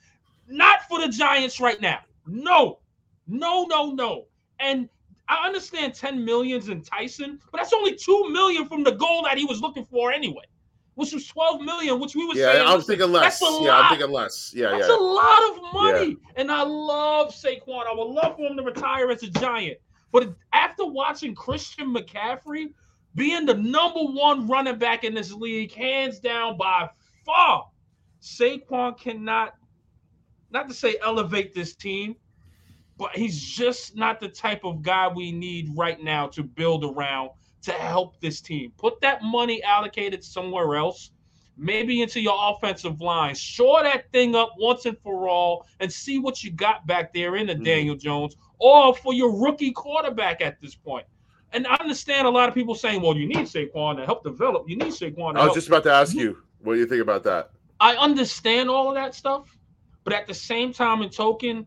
Not 0.48 0.82
for 0.88 1.00
the 1.00 1.08
Giants 1.08 1.60
right 1.60 1.80
now. 1.80 2.00
No, 2.26 2.80
no, 3.28 3.64
no, 3.66 3.92
no. 3.92 4.24
And 4.58 4.88
I 5.28 5.46
understand 5.46 5.94
10 5.94 6.24
million's 6.24 6.68
in 6.68 6.82
Tyson, 6.82 7.38
but 7.52 7.58
that's 7.58 7.72
only 7.72 7.94
2 7.94 8.30
million 8.30 8.66
from 8.66 8.82
the 8.82 8.92
goal 8.92 9.22
that 9.24 9.36
he 9.36 9.44
was 9.44 9.60
looking 9.60 9.84
for 9.84 10.10
anyway, 10.10 10.44
which 10.94 11.12
was 11.12 11.26
12 11.26 11.60
million, 11.62 12.00
which 12.00 12.14
we 12.16 12.26
were 12.26 12.34
Yeah, 12.34 12.52
saying. 12.52 12.66
I 12.66 12.74
was 12.74 12.86
thinking 12.86 13.12
less. 13.12 13.38
That's 13.38 13.52
Yeah, 13.60 13.68
lot. 13.68 13.84
I'm 13.84 13.90
thinking 13.98 14.10
less. 14.14 14.52
Yeah, 14.56 14.70
That's 14.70 14.88
yeah. 14.88 14.96
a 14.96 14.98
lot 14.98 15.50
of 15.50 15.62
money. 15.74 16.16
And 16.36 16.50
I 16.50 16.62
love 16.62 17.34
Saquon. 17.34 17.86
I 17.86 17.94
would 17.94 18.08
love 18.08 18.36
for 18.36 18.46
him 18.46 18.56
to 18.56 18.62
retire 18.62 19.10
as 19.10 19.22
a 19.22 19.28
Giant. 19.30 19.78
But 20.12 20.34
after 20.54 20.86
watching 20.86 21.34
Christian 21.34 21.94
McCaffrey 21.94 22.72
being 23.14 23.44
the 23.44 23.54
number 23.54 24.00
one 24.00 24.46
running 24.48 24.78
back 24.78 25.04
in 25.04 25.14
this 25.14 25.32
league, 25.32 25.72
hands 25.72 26.20
down 26.20 26.56
by 26.56 26.88
far, 27.26 27.66
Saquon 28.22 28.98
cannot, 28.98 29.54
not 30.50 30.68
to 30.68 30.74
say 30.74 30.96
elevate 31.02 31.54
this 31.54 31.74
team, 31.74 32.16
but 32.98 33.14
he's 33.14 33.40
just 33.40 33.96
not 33.96 34.20
the 34.20 34.28
type 34.28 34.64
of 34.64 34.82
guy 34.82 35.08
we 35.08 35.30
need 35.32 35.70
right 35.74 36.02
now 36.02 36.26
to 36.26 36.42
build 36.42 36.84
around 36.84 37.30
to 37.62 37.72
help 37.72 38.20
this 38.20 38.40
team. 38.40 38.72
Put 38.76 39.00
that 39.00 39.22
money 39.22 39.62
allocated 39.62 40.22
somewhere 40.22 40.76
else, 40.76 41.12
maybe 41.56 42.02
into 42.02 42.20
your 42.20 42.36
offensive 42.36 43.00
line. 43.00 43.34
Shore 43.34 43.82
that 43.84 44.10
thing 44.12 44.34
up 44.34 44.54
once 44.58 44.84
and 44.84 44.98
for 44.98 45.28
all 45.28 45.66
and 45.80 45.92
see 45.92 46.18
what 46.18 46.42
you 46.42 46.50
got 46.50 46.86
back 46.86 47.14
there 47.14 47.36
in 47.36 47.46
the 47.46 47.54
Mhm. 47.54 47.64
Daniel 47.64 47.96
Jones 47.96 48.36
or 48.58 48.94
for 48.94 49.14
your 49.14 49.32
rookie 49.40 49.70
quarterback 49.70 50.40
at 50.40 50.60
this 50.60 50.74
point. 50.74 51.06
And 51.52 51.66
I 51.66 51.76
understand 51.76 52.26
a 52.26 52.30
lot 52.30 52.48
of 52.48 52.54
people 52.54 52.74
saying, 52.74 53.00
well, 53.00 53.16
you 53.16 53.26
need 53.26 53.46
Saquon 53.46 53.96
to 53.96 54.04
help 54.04 54.22
develop. 54.22 54.68
You 54.68 54.76
need 54.76 54.92
Saquon 54.92 55.34
to 55.34 55.40
I 55.40 55.46
was 55.46 55.54
just 55.54 55.68
about 55.68 55.84
to 55.84 55.92
ask 55.92 56.14
you, 56.14 56.38
what 56.60 56.74
do 56.74 56.80
you 56.80 56.86
think 56.86 57.00
about 57.00 57.22
that? 57.24 57.50
I 57.80 57.96
understand 57.96 58.68
all 58.68 58.88
of 58.88 58.96
that 58.96 59.14
stuff, 59.14 59.56
but 60.04 60.12
at 60.12 60.26
the 60.26 60.34
same 60.34 60.72
time 60.72 61.00
and 61.00 61.12
token, 61.12 61.66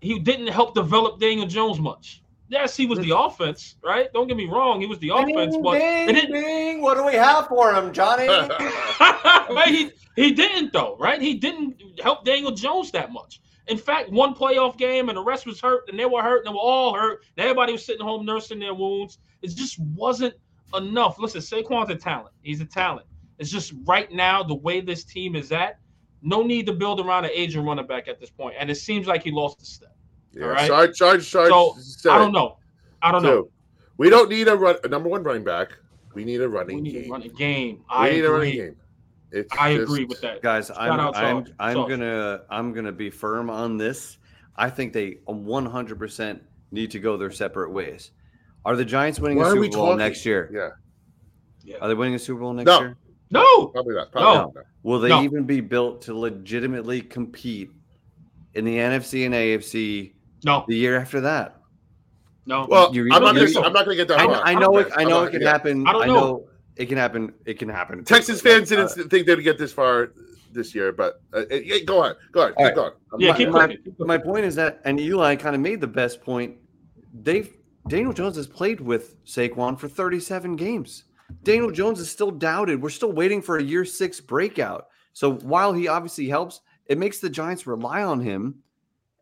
he 0.00 0.18
didn't 0.18 0.48
help 0.48 0.74
develop 0.74 1.20
Daniel 1.20 1.46
Jones 1.46 1.80
much. 1.80 2.22
Yes, 2.48 2.76
he 2.76 2.86
was 2.86 2.98
the 2.98 3.16
offense, 3.16 3.76
right? 3.82 4.12
Don't 4.12 4.28
get 4.28 4.36
me 4.36 4.46
wrong, 4.46 4.80
he 4.80 4.86
was 4.86 4.98
the 4.98 5.08
offense, 5.08 5.56
but 5.62 5.78
ding, 5.78 6.30
ding. 6.30 6.82
What 6.82 6.96
do 6.96 7.04
we 7.04 7.14
have 7.14 7.48
for 7.48 7.74
him, 7.74 7.92
Johnny? 7.92 8.28
right? 9.08 9.68
He 9.68 9.90
he 10.14 10.32
didn't 10.32 10.72
though, 10.72 10.96
right? 11.00 11.20
He 11.20 11.34
didn't 11.34 11.82
help 12.02 12.24
Daniel 12.24 12.52
Jones 12.52 12.90
that 12.92 13.12
much. 13.12 13.40
In 13.66 13.78
fact, 13.78 14.10
one 14.10 14.34
playoff 14.34 14.76
game 14.76 15.08
and 15.08 15.16
the 15.16 15.24
rest 15.24 15.46
was 15.46 15.60
hurt, 15.60 15.88
and 15.88 15.98
they 15.98 16.04
were 16.04 16.22
hurt, 16.22 16.44
and 16.44 16.46
they 16.46 16.52
were 16.52 16.60
all 16.60 16.94
hurt, 16.94 17.24
and 17.36 17.44
everybody 17.44 17.72
was 17.72 17.84
sitting 17.84 18.04
home 18.04 18.26
nursing 18.26 18.58
their 18.58 18.74
wounds. 18.74 19.18
It 19.40 19.48
just 19.56 19.78
wasn't 19.78 20.34
enough. 20.74 21.18
Listen, 21.18 21.40
Saquon's 21.40 21.90
a 21.90 21.96
talent. 21.96 22.34
He's 22.42 22.60
a 22.60 22.66
talent. 22.66 23.06
It's 23.38 23.50
just 23.50 23.72
right 23.84 24.12
now 24.12 24.42
the 24.42 24.54
way 24.54 24.80
this 24.80 25.04
team 25.04 25.34
is 25.34 25.50
at. 25.50 25.78
No 26.26 26.42
need 26.42 26.64
to 26.66 26.72
build 26.72 27.00
around 27.00 27.26
an 27.26 27.30
aging 27.34 27.64
running 27.64 27.86
back 27.86 28.08
at 28.08 28.18
this 28.18 28.30
point, 28.30 28.54
and 28.58 28.70
it 28.70 28.76
seems 28.76 29.06
like 29.06 29.22
he 29.22 29.30
lost 29.30 29.60
a 29.60 29.64
step. 29.66 29.94
yeah, 30.32 30.44
All 30.44 30.50
right. 30.50 30.66
Sarge, 30.66 30.96
Sarge, 30.96 31.22
Sarge 31.30 31.50
So, 31.50 31.74
said 31.78 32.12
I 32.12 32.18
don't 32.18 32.32
know. 32.32 32.56
I 33.02 33.12
don't 33.12 33.22
know. 33.22 33.50
We 33.98 34.08
don't 34.10 34.30
need 34.30 34.48
a 34.48 34.56
run, 34.56 34.76
a 34.84 34.88
number 34.88 35.08
one 35.10 35.22
running 35.22 35.44
back. 35.44 35.76
We 36.14 36.24
need 36.24 36.40
a 36.40 36.48
We 36.48 36.54
running 36.56 36.82
need 36.82 36.92
game. 36.94 37.04
to 37.04 37.10
run 37.10 37.22
a 37.22 37.28
game. 37.28 37.76
we 37.76 37.84
I 37.90 38.10
need 38.10 38.24
a 38.24 38.30
running 38.30 38.48
agree. 38.54 38.60
game. 38.66 38.76
It's 39.32 39.52
I 39.58 39.74
just- 39.76 39.82
agree 39.84 40.04
with 40.06 40.20
that. 40.22 40.40
Guys, 40.42 40.70
I'm 40.70 40.98
out 40.98 41.14
I'm 41.16 41.44
Sarge. 41.44 41.54
I'm 41.58 41.74
Sarge. 41.74 41.88
gonna 41.90 42.40
I'm 42.48 42.72
gonna 42.72 42.92
be 42.92 43.10
firm 43.10 43.50
on 43.50 43.76
this. 43.76 44.16
I 44.56 44.70
think 44.70 44.92
they 44.92 45.16
100% 45.28 46.40
need 46.70 46.90
to 46.92 46.98
go 47.00 47.16
their 47.16 47.30
separate 47.32 47.70
ways. 47.72 48.12
Are 48.64 48.76
the 48.76 48.84
Giants 48.84 49.20
winning 49.20 49.38
Why 49.38 49.48
a 49.48 49.50
Super 49.50 49.68
Bowl 49.68 49.86
talking? 49.86 49.98
next 49.98 50.24
year? 50.24 50.48
Yeah, 50.52 50.70
Yeah. 51.64 51.78
Are 51.82 51.88
they 51.88 51.94
winning 51.94 52.14
a 52.14 52.18
Super 52.18 52.40
Bowl 52.40 52.52
next 52.54 52.66
No. 52.66 52.78
year? 52.80 52.96
No. 53.30 53.66
probably 53.68 53.94
not. 53.96 54.10
Probably 54.12 54.34
No. 54.38 54.52
not. 54.54 54.64
Will 54.84 55.00
they 55.00 55.08
No. 55.08 55.22
even 55.22 55.44
be 55.44 55.60
built 55.60 56.02
to 56.02 56.14
legitimately 56.16 57.00
compete 57.00 57.70
in 58.54 58.64
the 58.64 58.76
NFC 58.78 59.24
and 59.26 59.34
AFC 59.34 60.12
No. 60.44 60.64
the 60.68 60.76
year 60.76 60.96
after 60.96 61.20
that? 61.22 61.56
No. 62.46 62.66
Well, 62.68 62.94
You- 62.94 63.08
I'm 63.10 63.22
not 63.22 63.34
you- 63.34 63.52
gonna. 63.52 63.66
I'm 63.66 63.72
not 63.72 63.84
gonna 63.86 63.96
get 63.96 64.08
that 64.08 64.20
I, 64.20 64.26
far. 64.26 64.42
I 64.44 64.54
know 64.54 64.76
it. 64.78 64.88
I 64.94 65.02
I'm 65.02 65.08
know 65.08 65.24
it 65.24 65.30
can 65.32 65.40
yeah. 65.42 65.50
happen. 65.50 65.86
I 65.88 65.92
don't 65.92 66.02
I 66.02 66.06
know. 66.06 66.14
know 66.14 66.48
it 66.76 66.86
can 66.86 66.98
happen. 66.98 67.32
It 67.46 67.58
can 67.58 67.68
happen. 67.70 68.04
Texas 68.04 68.40
fans 68.42 68.68
didn't 68.68 68.90
Uh, 68.98 69.08
think 69.08 69.26
they'd 69.26 69.42
get 69.42 69.58
this 69.58 69.72
far 69.72 70.12
this 70.52 70.74
year, 70.74 70.92
but 70.92 71.20
uh, 71.32 71.44
uh, 71.50 71.54
yeah, 71.54 71.78
go 71.84 72.02
on, 72.02 72.14
go 72.32 72.42
on, 72.42 72.52
All 72.52 72.56
keep 72.56 72.64
right. 72.66 72.74
going. 72.74 72.92
yeah, 73.18 73.30
my, 73.32 73.36
keep 73.38 73.48
my, 73.48 73.66
cooking. 73.66 73.82
keep 73.84 73.98
my 74.06 74.18
point 74.18 74.44
is 74.44 74.54
that, 74.54 74.80
and 74.84 75.00
Eli 75.00 75.34
kind 75.36 75.54
of 75.56 75.60
made 75.62 75.80
the 75.80 75.86
best 75.88 76.20
point. 76.20 76.56
They've 77.22 77.50
Daniel 77.88 78.12
Jones 78.12 78.36
has 78.36 78.46
played 78.46 78.80
with 78.80 79.16
Saquon 79.24 79.78
for 79.78 79.88
37 79.88 80.56
games. 80.56 81.04
Daniel 81.44 81.70
Jones 81.70 82.00
is 82.00 82.10
still 82.10 82.30
doubted. 82.30 82.82
We're 82.82 82.90
still 82.90 83.12
waiting 83.12 83.42
for 83.42 83.58
a 83.58 83.62
year 83.62 83.84
six 83.84 84.20
breakout. 84.20 84.88
So 85.12 85.34
while 85.34 85.72
he 85.72 85.88
obviously 85.88 86.28
helps, 86.28 86.60
it 86.86 86.98
makes 86.98 87.20
the 87.20 87.30
Giants 87.30 87.66
rely 87.66 88.02
on 88.02 88.20
him, 88.20 88.56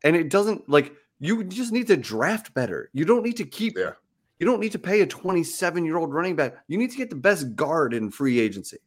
and 0.04 0.16
it 0.16 0.30
doesn't 0.30 0.68
like 0.68 0.92
you 1.20 1.44
just 1.44 1.72
need 1.72 1.86
to 1.88 1.96
draft 1.96 2.52
better. 2.54 2.90
You 2.92 3.04
don't 3.04 3.22
need 3.22 3.36
to 3.36 3.44
keep. 3.44 3.76
Yeah. 3.76 3.92
You 4.38 4.46
don't 4.46 4.60
need 4.60 4.72
to 4.72 4.78
pay 4.78 5.02
a 5.02 5.06
27 5.06 5.84
year 5.84 5.96
old 5.96 6.12
running 6.12 6.34
back. 6.34 6.56
You 6.66 6.78
need 6.78 6.90
to 6.90 6.96
get 6.96 7.10
the 7.10 7.16
best 7.16 7.54
guard 7.54 7.94
in 7.94 8.10
free 8.10 8.40
agency. 8.40 8.78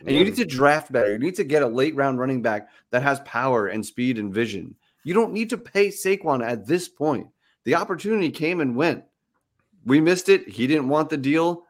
And 0.00 0.10
you 0.10 0.24
need 0.24 0.36
to 0.36 0.44
draft 0.44 0.90
better. 0.90 1.12
You 1.12 1.18
need 1.18 1.36
to 1.36 1.44
get 1.44 1.62
a 1.62 1.68
late 1.68 1.94
round 1.94 2.18
running 2.18 2.42
back 2.42 2.68
that 2.90 3.02
has 3.02 3.20
power 3.20 3.68
and 3.68 3.86
speed 3.86 4.18
and 4.18 4.34
vision. 4.34 4.74
You 5.04 5.14
don't 5.14 5.32
need 5.32 5.50
to 5.50 5.58
pay 5.58 5.88
Saquon 5.88 6.44
at 6.44 6.66
this 6.66 6.88
point. 6.88 7.28
The 7.62 7.76
opportunity 7.76 8.30
came 8.30 8.60
and 8.60 8.74
went. 8.74 9.04
We 9.84 10.00
missed 10.00 10.28
it. 10.28 10.48
He 10.48 10.66
didn't 10.66 10.88
want 10.88 11.10
the 11.10 11.16
deal. 11.16 11.64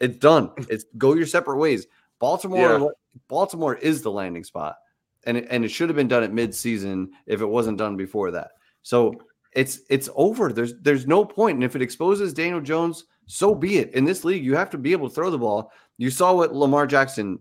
It's 0.00 0.16
done. 0.16 0.50
It's 0.68 0.84
go 0.96 1.14
your 1.14 1.26
separate 1.26 1.58
ways. 1.58 1.86
Baltimore, 2.18 2.94
Baltimore 3.28 3.76
is 3.76 4.02
the 4.02 4.10
landing 4.10 4.44
spot, 4.44 4.76
and 5.24 5.36
it, 5.36 5.46
and 5.50 5.64
it 5.64 5.68
should 5.68 5.88
have 5.88 5.96
been 5.96 6.08
done 6.08 6.22
at 6.22 6.32
midseason 6.32 7.08
if 7.26 7.40
it 7.40 7.46
wasn't 7.46 7.78
done 7.78 7.96
before 7.96 8.30
that. 8.30 8.50
So 8.82 9.14
it's 9.52 9.80
it's 9.88 10.08
over. 10.14 10.52
There's 10.52 10.74
there's 10.80 11.06
no 11.06 11.24
point. 11.24 11.56
And 11.56 11.64
if 11.64 11.76
it 11.76 11.82
exposes 11.82 12.32
Daniel 12.32 12.60
Jones, 12.60 13.04
so 13.26 13.54
be 13.54 13.78
it. 13.78 13.94
In 13.94 14.04
this 14.04 14.24
league, 14.24 14.44
you 14.44 14.56
have 14.56 14.70
to 14.70 14.78
be 14.78 14.92
able 14.92 15.08
to 15.08 15.14
throw 15.14 15.30
the 15.30 15.38
ball. 15.38 15.72
You 15.98 16.10
saw 16.10 16.34
what 16.34 16.54
Lamar 16.54 16.86
Jackson 16.86 17.38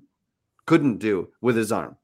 couldn't 0.66 0.98
do 1.00 1.30
with 1.42 1.56
his 1.56 1.72
arm. 1.72 1.98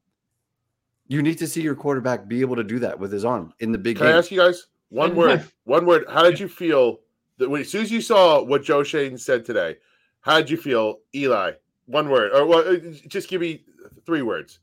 You 1.07 1.21
need 1.21 1.37
to 1.39 1.47
see 1.47 1.61
your 1.61 1.75
quarterback 1.75 2.27
be 2.27 2.41
able 2.41 2.55
to 2.55 2.63
do 2.63 2.79
that 2.79 2.99
with 2.99 3.11
his 3.11 3.25
arm 3.25 3.53
in 3.59 3.71
the 3.71 3.77
big 3.77 3.97
Can 3.97 4.07
I 4.07 4.11
ask 4.17 4.31
you 4.31 4.39
guys 4.39 4.67
one 4.89 5.15
word? 5.17 5.45
One 5.65 5.85
word. 5.85 6.05
How 6.09 6.23
did 6.23 6.39
you 6.39 6.47
feel 6.47 6.99
that 7.37 7.49
when 7.49 7.61
as 7.61 7.69
soon 7.69 7.83
as 7.83 7.91
you 7.91 8.01
saw 8.01 8.41
what 8.41 8.63
Joe 8.63 8.83
Schoen 8.83 9.17
said 9.17 9.45
today? 9.45 9.77
How 10.25 10.37
did 10.37 10.49
you 10.49 10.57
feel, 10.57 11.01
Eli? 11.13 11.51
One 11.85 12.09
word, 12.09 12.31
or 12.33 12.47
well, 12.47 12.77
just 13.07 13.29
give 13.29 13.41
me 13.41 13.63
three 14.07 14.23
words 14.23 14.57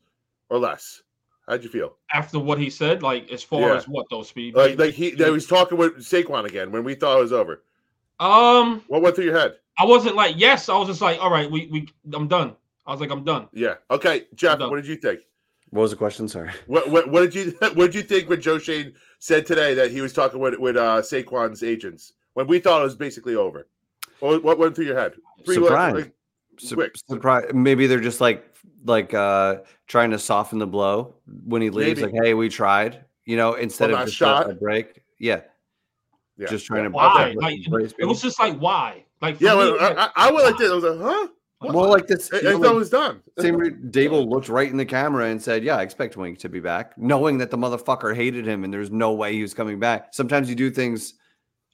or 0.51 0.59
less. 0.59 1.03
How'd 1.49 1.63
you 1.63 1.69
feel? 1.69 1.95
After 2.13 2.41
what 2.41 2.59
he 2.59 2.69
said, 2.69 3.01
like 3.03 3.31
as 3.31 3.45
far 3.45 3.61
Yeah. 3.61 3.77
as 3.77 3.87
what 3.87 4.07
though, 4.11 4.25
speed. 4.25 4.57
Like, 4.57 4.77
like 4.77 4.93
he, 4.95 5.13
that 5.13 5.25
he 5.27 5.31
was 5.31 5.47
talking 5.47 5.79
with 5.79 5.99
Saquon 5.99 6.47
again 6.47 6.73
when 6.73 6.83
we 6.83 6.97
thought 6.97 7.17
it 7.17 7.23
was 7.23 7.33
over. 7.33 7.63
um, 8.19 8.83
What 8.89 9.03
went 9.03 9.15
through 9.15 9.27
your 9.27 9.39
head? 9.39 9.55
I 9.79 9.85
wasn't 9.85 10.17
like 10.17 10.35
yes. 10.37 10.69
I 10.69 10.77
was 10.77 10.89
just 10.89 11.01
like, 11.01 11.21
all 11.23 11.31
right, 11.31 11.49
we 11.49 11.67
we 11.69 11.89
I'm 12.13 12.27
done. 12.27 12.57
I 12.85 12.91
was 12.91 13.01
like, 13.01 13.11
I'm 13.13 13.23
done. 13.25 13.49
Yeah. 13.53 13.75
Okay, 13.89 14.27
Jeff. 14.35 14.59
done. 14.59 14.69
What 14.71 14.77
did 14.77 14.87
you 14.89 14.97
think? 14.97 15.21
What 15.71 15.83
was 15.83 15.93
the 15.93 15.97
question? 15.97 16.27
Sorry. 16.29 16.51
What, 16.67 16.91
what, 16.91 17.09
what 17.09 17.21
did 17.21 17.35
you 17.37 17.57
what 17.61 17.77
did 17.77 17.95
you 17.95 18.03
think 18.03 18.29
when 18.29 18.41
Joe 18.41 18.59
Schoen 18.59 18.95
said 19.21 19.47
today 19.47 19.75
that 19.75 19.93
he 19.93 20.01
was 20.01 20.13
talking 20.13 20.41
with 20.41 20.59
with 20.59 20.77
uh, 20.77 21.03
Saquon's 21.03 21.63
agents 21.63 22.15
when 22.35 22.49
we 22.49 22.59
thought 22.59 22.81
it 22.81 22.85
was 22.85 22.97
basically 22.97 23.37
over? 23.37 23.69
What, 24.21 24.45
what 24.45 24.59
went 24.59 24.77
through 24.77 24.85
your 24.85 24.99
head? 24.99 25.15
Three 25.45 25.55
Surprise. 25.57 25.95
like, 25.95 26.13
Su- 26.59 26.75
quick. 26.77 26.93
surprise. 27.09 27.47
Maybe 27.55 27.87
they're 27.87 28.01
just 28.01 28.21
like 28.21 28.45
like 28.85 29.15
uh 29.15 29.59
trying 29.87 30.11
to 30.11 30.19
soften 30.19 30.59
the 30.59 30.67
blow 30.67 31.15
when 31.45 31.63
he 31.63 31.71
leaves. 31.71 32.01
Maybe. 32.01 32.13
Like, 32.13 32.25
hey, 32.25 32.35
we 32.35 32.49
tried. 32.49 33.05
You 33.25 33.37
know, 33.37 33.55
instead 33.55 33.91
One 33.93 34.01
of 34.03 34.07
just 34.07 34.17
a- 34.17 34.25
shot. 34.25 34.51
a 34.51 34.55
break. 34.55 35.03
Yeah, 35.19 35.43
Yeah. 36.37 36.49
just 36.49 36.67
trying 36.67 36.85
to 36.85 36.91
Why? 36.91 37.35
Like, 37.37 37.61
It 37.99 38.05
was 38.05 38.21
just 38.21 38.41
like 38.41 38.59
why? 38.59 39.05
Like 39.21 39.41
Yeah, 39.41 39.55
me, 39.55 39.79
I, 39.79 40.07
I, 40.07 40.11
I 40.17 40.31
went 40.33 40.45
like 40.47 40.59
this. 40.59 40.71
I 40.71 40.75
was 40.75 40.85
like, 40.85 40.99
huh? 40.99 41.29
Well, 41.61 41.89
like 41.89 42.09
this. 42.09 42.29
I, 42.33 42.41
you 42.41 42.49
I 42.49 42.53
know, 42.53 42.59
thought 42.59 42.65
it 42.65 42.69
like, 42.71 42.75
was 42.77 42.91
done. 42.91 43.23
same 43.39 43.55
re- 43.57 43.71
Daboll 43.91 44.29
looked 44.29 44.49
right 44.49 44.69
in 44.69 44.77
the 44.77 44.85
camera 44.85 45.27
and 45.27 45.41
said, 45.41 45.63
"Yeah, 45.63 45.77
I 45.77 45.83
expect 45.83 46.17
Wink 46.17 46.39
to 46.41 46.49
be 46.49 46.59
back," 46.59 46.99
knowing 46.99 47.39
that 47.39 47.53
the 47.53 47.57
motherfucker 47.57 48.17
hated 48.17 48.45
him 48.49 48.65
and 48.65 48.75
there's 48.75 48.91
no 48.91 49.13
way 49.13 49.33
he 49.35 49.43
was 49.43 49.55
coming 49.55 49.79
back. 49.79 50.09
Sometimes 50.13 50.49
you 50.51 50.57
do 50.57 50.73
things 50.73 51.15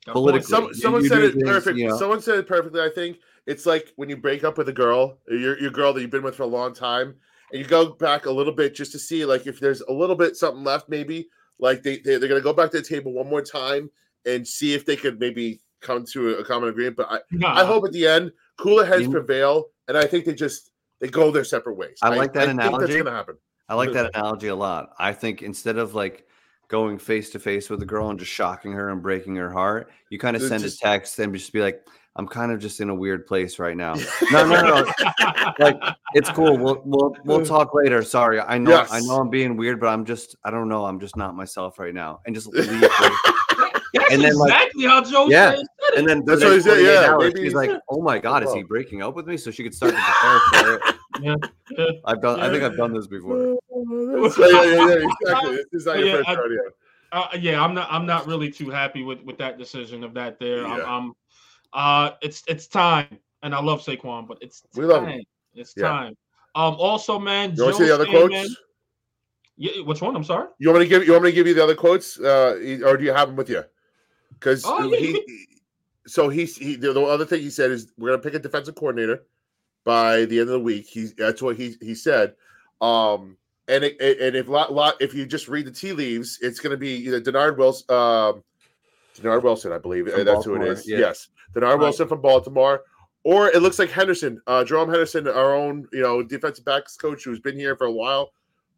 politically. 0.07 0.47
Some, 0.47 0.75
someone 0.75 1.03
you 1.03 1.09
said 1.09 1.23
it 1.23 1.33
things, 1.33 1.45
perfect. 1.49 1.79
you 1.79 1.89
know. 1.89 1.97
Someone 1.97 2.21
said 2.21 2.39
it 2.39 2.47
perfectly. 2.47 2.83
I 2.83 2.91
think 2.95 3.17
it's 3.49 3.67
like 3.67 3.93
when 3.97 4.09
you 4.09 4.17
break 4.17 4.45
up 4.45 4.59
with 4.59 4.69
a 4.69 4.73
girl, 4.73 5.19
your 5.29 5.59
your 5.59 5.71
girl 5.71 5.93
that 5.93 6.01
you've 6.03 6.11
been 6.11 6.23
with 6.23 6.37
for 6.37 6.45
a 6.45 6.47
long 6.47 6.73
time, 6.75 7.17
and 7.51 7.61
you 7.61 7.65
go 7.67 7.93
back 7.95 8.27
a 8.27 8.31
little 8.31 8.53
bit 8.53 8.75
just 8.75 8.93
to 8.93 8.99
see 8.99 9.25
like 9.25 9.47
if 9.47 9.59
there's 9.59 9.81
a 9.83 9.93
little 9.93 10.15
bit 10.17 10.37
something 10.37 10.63
left, 10.63 10.89
maybe 10.89 11.29
like 11.59 11.83
they, 11.83 11.99
they 11.99 12.19
they're 12.19 12.29
gonna 12.29 12.41
go 12.41 12.53
back 12.53 12.71
to 12.71 12.77
the 12.81 12.87
table 12.87 13.13
one 13.13 13.29
more 13.29 13.43
time 13.43 13.91
and 14.27 14.47
see 14.47 14.75
if 14.75 14.85
they 14.87 14.97
could 14.97 15.19
maybe 15.19 15.61
come 15.81 16.05
to 16.05 16.37
a, 16.37 16.41
a 16.41 16.45
common 16.45 16.69
agreement. 16.69 16.97
But 16.97 17.11
I, 17.11 17.19
Nah. 17.31 17.55
I 17.61 17.65
hope 17.65 17.85
at 17.87 17.93
the 17.93 18.07
end 18.07 18.33
cooler 18.59 18.85
heads 18.85 19.03
You- 19.05 19.11
prevail, 19.11 19.67
and 19.89 19.97
I 19.97 20.05
think 20.07 20.25
they 20.27 20.35
just 20.35 20.71
they 21.01 21.09
go 21.09 21.31
their 21.31 21.45
separate 21.45 21.75
ways. 21.75 21.99
I 22.03 22.11
like 22.11 22.33
that 22.35 22.49
think 22.49 22.61
that's 22.61 22.97
gonna 22.97 23.11
happen. 23.11 23.37
I 23.69 23.75
like 23.75 23.93
that 23.93 24.15
analogy 24.15 24.49
a 24.49 24.57
lot. 24.57 24.91
I 24.99 25.13
think 25.13 25.43
instead 25.43 25.79
of 25.79 25.95
like 25.95 26.27
going 26.69 26.99
face 26.99 27.31
to 27.31 27.39
face 27.39 27.71
with 27.71 27.81
a 27.83 27.87
girl 27.87 28.11
and 28.11 28.19
just 28.19 28.31
shocking 28.31 28.73
her 28.73 28.91
and 28.91 29.01
breaking 29.03 29.37
her 29.37 29.51
heart, 29.51 29.91
you 30.11 30.19
kind 30.19 30.37
of 30.37 30.43
send 30.43 30.63
just- 30.63 30.79
a 30.81 30.83
text 30.83 31.19
and 31.19 31.33
just 31.35 31.53
be 31.53 31.61
like, 31.61 31.83
"I'm 32.19 32.29
kind 32.29 32.53
of 32.53 32.59
just 32.61 32.81
in 32.81 32.91
a 32.91 32.95
weird 32.95 33.27
place 33.27 33.59
right 33.59 33.77
now." 33.77 33.95
no, 34.33 34.47
no, 34.47 34.61
no. 34.61 34.93
Like 35.59 35.81
it's 36.15 36.31
cool. 36.31 36.59
We'll 36.59 36.83
we'll 36.85 37.17
we'll 37.25 37.47
talk 37.57 37.73
later. 37.75 38.03
Sorry, 38.03 38.41
I 38.41 38.59
know 38.59 38.85
I 38.91 39.01
know 39.01 39.17
I'm 39.21 39.31
being 39.31 39.57
weird, 39.57 39.81
but 39.81 39.87
I'm 39.89 40.05
just 40.05 40.37
I 40.45 40.51
don't 40.51 40.69
know. 40.69 40.85
I'm 40.85 41.01
just 41.01 41.17
not 41.17 41.35
myself 41.35 41.79
right 41.79 41.95
now, 41.95 42.21
and 42.27 42.35
just 42.35 42.49
leave. 42.53 42.67
her. 42.69 43.11
That's 43.95 44.13
and 44.13 44.23
then, 44.23 44.35
like- 44.37 44.53
exactly 44.53 44.85
how 44.85 45.03
Joe 45.03 45.29
Yeah. 45.31 45.51
said 45.53 45.61
it. 45.61 45.67
And 45.99 46.07
then 46.09 46.23
That's 46.27 46.45
what 46.45 46.53
he 46.53 46.61
said, 46.61 46.81
yeah, 46.83 47.11
hours, 47.11 47.33
maybe- 47.33 47.47
she's 47.47 47.55
like, 47.55 47.71
"Oh 47.89 48.03
my 48.03 48.19
god, 48.19 48.43
is 48.45 48.53
he 48.53 48.63
breaking 48.63 49.03
up 49.03 49.15
with 49.17 49.27
me?" 49.27 49.39
So 49.39 49.51
she 49.51 49.63
could 49.63 49.75
start 49.75 49.95
to 49.95 50.01
prepare 50.01 50.41
for 50.63 50.75
it. 50.91 50.95
Yeah, 51.23 51.35
yeah. 51.77 51.87
I've 52.05 52.21
done. 52.21 52.39
I 52.41 52.51
think 52.51 52.63
I've 52.63 52.77
done 52.77 52.93
this 52.93 53.07
before. 53.07 53.57
yeah, 53.71 54.29
yeah, 54.39 54.63
yeah, 54.63 54.87
yeah, 54.89 55.07
exactly. 55.23 55.57
This 55.57 55.67
is 55.73 55.87
not 55.87 55.99
your 55.99 56.07
Yeah, 56.09 56.17
first 56.19 56.29
I- 56.29 56.35
rodeo. 56.35 56.61
Uh, 57.11 57.27
yeah, 57.41 57.65
I'm 57.65 57.73
not. 57.73 57.89
I'm 57.91 58.05
not 58.05 58.27
really 58.27 58.51
too 58.51 58.69
happy 58.69 59.03
with 59.03 59.23
with 59.23 59.39
that 59.39 59.57
decision 59.59 60.05
of 60.05 60.13
that. 60.15 60.39
There, 60.39 60.67
I'm, 60.67 60.79
Yeah. 60.79 60.85
I'm. 60.97 61.15
Uh, 61.73 62.13
it's 62.23 62.43
it's 62.49 62.67
time, 62.67 63.19
and 63.43 63.55
I 63.55 63.61
love 63.61 63.83
Saquon, 63.83 64.27
but 64.27 64.39
it's 64.41 64.63
We 64.75 64.85
love 64.85 65.07
him. 65.07 65.23
It's 65.55 65.75
Yeah. 65.77 65.89
time. 65.89 66.17
Um. 66.55 66.75
Also, 66.79 67.19
man, 67.19 67.55
You 67.55 67.65
want 67.65 67.77
to 67.77 67.83
see 67.83 67.89
the 67.89 67.95
other 67.95 68.05
Schoen, 68.05 68.29
quotes? 68.29 68.33
man- 68.33 68.57
yeah, 69.57 69.83
which 69.83 70.01
one? 70.01 70.15
I'm 70.17 70.25
sorry. 70.25 70.49
You 70.59 70.69
want 70.69 70.81
me 70.81 70.87
to 70.87 70.89
give 70.89 71.07
you 71.07 71.13
want 71.13 71.25
me 71.25 71.31
to 71.31 71.35
give 71.35 71.47
you 71.47 71.55
the 71.55 71.63
other 71.63 71.75
quotes, 71.75 72.19
uh, 72.19 72.81
or 72.85 72.97
do 72.97 73.05
you 73.05 73.13
have 73.13 73.29
them 73.29 73.37
with 73.37 73.51
you? 73.51 73.65
Because 74.35 74.65
Oh, 74.65 74.79
yeah, 74.93 74.99
you 74.99 75.23
he, 75.27 75.47
so 76.07 76.29
he's 76.29 76.57
he 76.57 76.77
the, 76.77 76.93
the 76.93 77.03
other 77.03 77.27
thing 77.27 77.41
he 77.43 77.51
said 77.51 77.71
is 77.71 77.93
we're 77.99 78.11
gonna 78.11 78.23
pick 78.23 78.35
a 78.35 78.39
defensive 78.39 78.77
coordinator 78.77 79.25
by 79.85 80.25
the 80.27 80.39
end 80.41 80.49
of 80.49 80.55
the 80.55 80.61
week. 80.61 80.87
He 80.87 81.07
that's 81.17 81.43
what 81.43 81.57
he 81.57 81.77
he 81.81 81.95
said. 81.95 82.35
Um, 82.81 83.37
and 83.67 83.85
it, 83.85 84.01
it- 84.01 84.21
and 84.21 84.37
if 84.37 84.49
lot 84.49 84.73
lot 84.73 84.95
if 85.01 85.13
you 85.13 85.27
just 85.27 85.49
read 85.49 85.67
the 85.67 85.73
tea 85.73 85.93
leaves, 85.93 86.39
it's 86.41 86.61
gonna 86.61 86.77
be 86.77 86.91
either 87.07 87.21
Dennard 87.21 87.59
Wilson, 87.59 87.95
um, 87.95 88.43
Dennard 89.17 89.43
Wilson, 89.43 89.73
I 89.73 89.79
believe 89.79 90.09
From 90.09 90.25
that's 90.25 90.45
who 90.45 90.55
it 90.55 90.63
is. 90.63 90.89
Yeah. 90.89 90.99
Yes, 90.99 91.29
Dennard 91.55 91.63
Right. 91.63 91.79
Wilson 91.81 92.09
from 92.09 92.21
Baltimore. 92.21 92.83
Or 93.25 93.49
it 93.49 93.61
looks 93.61 93.79
like 93.79 93.91
Henderson, 93.91 94.41
uh, 94.47 94.65
Jerome 94.65 94.89
Henderson, 94.89 95.27
our 95.29 95.55
own, 95.55 95.87
you 95.93 96.01
know, 96.01 96.23
defensive 96.23 96.65
backs 96.65 96.97
coach 96.97 97.25
who's 97.25 97.41
been 97.41 97.59
here 97.59 97.77
for 97.77 97.87
a 97.87 97.93
while 97.93 98.33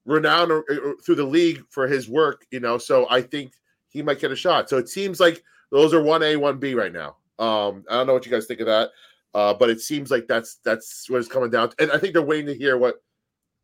renowned 0.06 0.50
uh, 0.50 0.62
uh, 0.70 0.92
through 1.04 1.14
the 1.14 1.24
league 1.24 1.62
for 1.68 1.86
his 1.86 2.08
work, 2.08 2.46
you 2.50 2.58
know. 2.58 2.78
So 2.78 3.06
I 3.10 3.22
think 3.22 3.52
he 3.88 4.02
might 4.02 4.18
get 4.18 4.32
a 4.32 4.36
shot. 4.36 4.68
So 4.68 4.78
it 4.78 4.88
seems 4.88 5.20
like 5.20 5.44
those 5.70 5.94
are 5.94 6.02
one 6.02 6.22
A, 6.22 6.36
one 6.36 6.58
B 6.58 6.74
right 6.74 6.92
now. 6.92 7.16
Um, 7.38 7.84
I 7.88 7.94
don't 7.94 8.06
know 8.06 8.14
what 8.14 8.26
you 8.26 8.32
guys 8.32 8.46
think 8.46 8.60
of 8.60 8.66
that, 8.66 8.90
uh, 9.34 9.54
but 9.54 9.70
it 9.70 9.80
seems 9.80 10.10
like 10.10 10.26
that's 10.26 10.56
that's 10.64 11.08
what 11.08 11.18
it's 11.18 11.28
coming 11.28 11.50
down 11.50 11.70
to. 11.70 11.76
And 11.78 11.92
I 11.92 11.98
think 11.98 12.14
they're 12.14 12.22
waiting 12.22 12.46
to 12.46 12.54
hear 12.54 12.76
what 12.76 13.02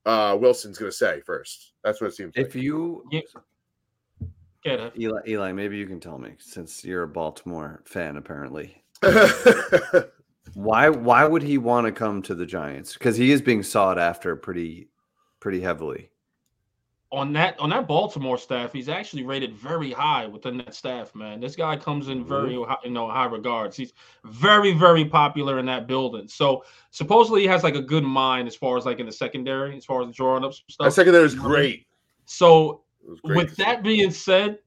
uh, 0.04 0.36
Wilson's 0.40 0.78
going 0.78 0.90
to 0.90 0.96
say 0.96 1.20
first. 1.22 1.72
That's 1.82 2.00
what 2.00 2.08
it 2.08 2.14
seems 2.14 2.36
like. 2.36 2.46
If 2.46 2.54
you 2.54 3.04
Yeah. 3.10 3.22
Get 4.62 4.80
it. 4.80 4.92
Eli, 4.98 5.20
Eli, 5.28 5.52
maybe 5.52 5.76
you 5.76 5.86
can 5.86 6.00
tell 6.00 6.18
me 6.18 6.32
since 6.38 6.84
you're 6.84 7.04
a 7.04 7.08
Baltimore 7.08 7.82
fan, 7.86 8.16
apparently. 8.16 8.82
Why 10.54 10.88
why 10.88 11.26
would 11.26 11.42
he 11.42 11.58
want 11.58 11.86
to 11.86 11.92
come 11.92 12.22
to 12.22 12.34
the 12.34 12.46
Giants? 12.46 12.94
Because 12.94 13.16
he 13.16 13.30
is 13.30 13.42
being 13.42 13.62
sought 13.62 13.98
after 13.98 14.34
pretty 14.36 14.88
pretty 15.38 15.60
heavily. 15.60 16.08
on 17.12 17.32
that 17.34 17.58
on 17.60 17.70
that 17.70 17.86
Baltimore 17.86 18.38
staff, 18.38 18.72
he's 18.72 18.88
actually 18.88 19.22
rated 19.22 19.54
very 19.54 19.92
high 19.92 20.26
within 20.26 20.56
that 20.58 20.74
staff, 20.74 21.14
man. 21.14 21.40
This 21.40 21.56
guy 21.56 21.76
comes 21.76 22.08
in 22.08 22.24
very 22.24 22.54
high, 22.64 22.76
you 22.84 22.90
know 22.90 23.08
high 23.08 23.26
regards. 23.26 23.76
He's 23.76 23.92
very 24.24 24.72
very 24.72 25.04
popular 25.04 25.58
in 25.58 25.66
that 25.66 25.86
building. 25.86 26.26
So 26.26 26.64
supposedly 26.90 27.42
he 27.42 27.46
has 27.48 27.62
like 27.62 27.76
a 27.76 27.82
good 27.82 28.04
mind 28.04 28.48
as 28.48 28.56
far 28.56 28.78
as 28.78 28.86
like 28.86 28.98
in 28.98 29.06
the 29.06 29.12
secondary, 29.12 29.76
as 29.76 29.84
far 29.84 30.02
as 30.02 30.14
drawing 30.14 30.42
up 30.42 30.54
some 30.54 30.64
that 30.68 30.72
stuff. 30.72 30.92
secondary 30.94 31.24
is 31.24 31.34
great. 31.34 31.86
So 32.24 32.82
great 33.24 33.36
with 33.36 33.56
that 33.56 33.82
being 33.82 34.10
said, 34.10 34.58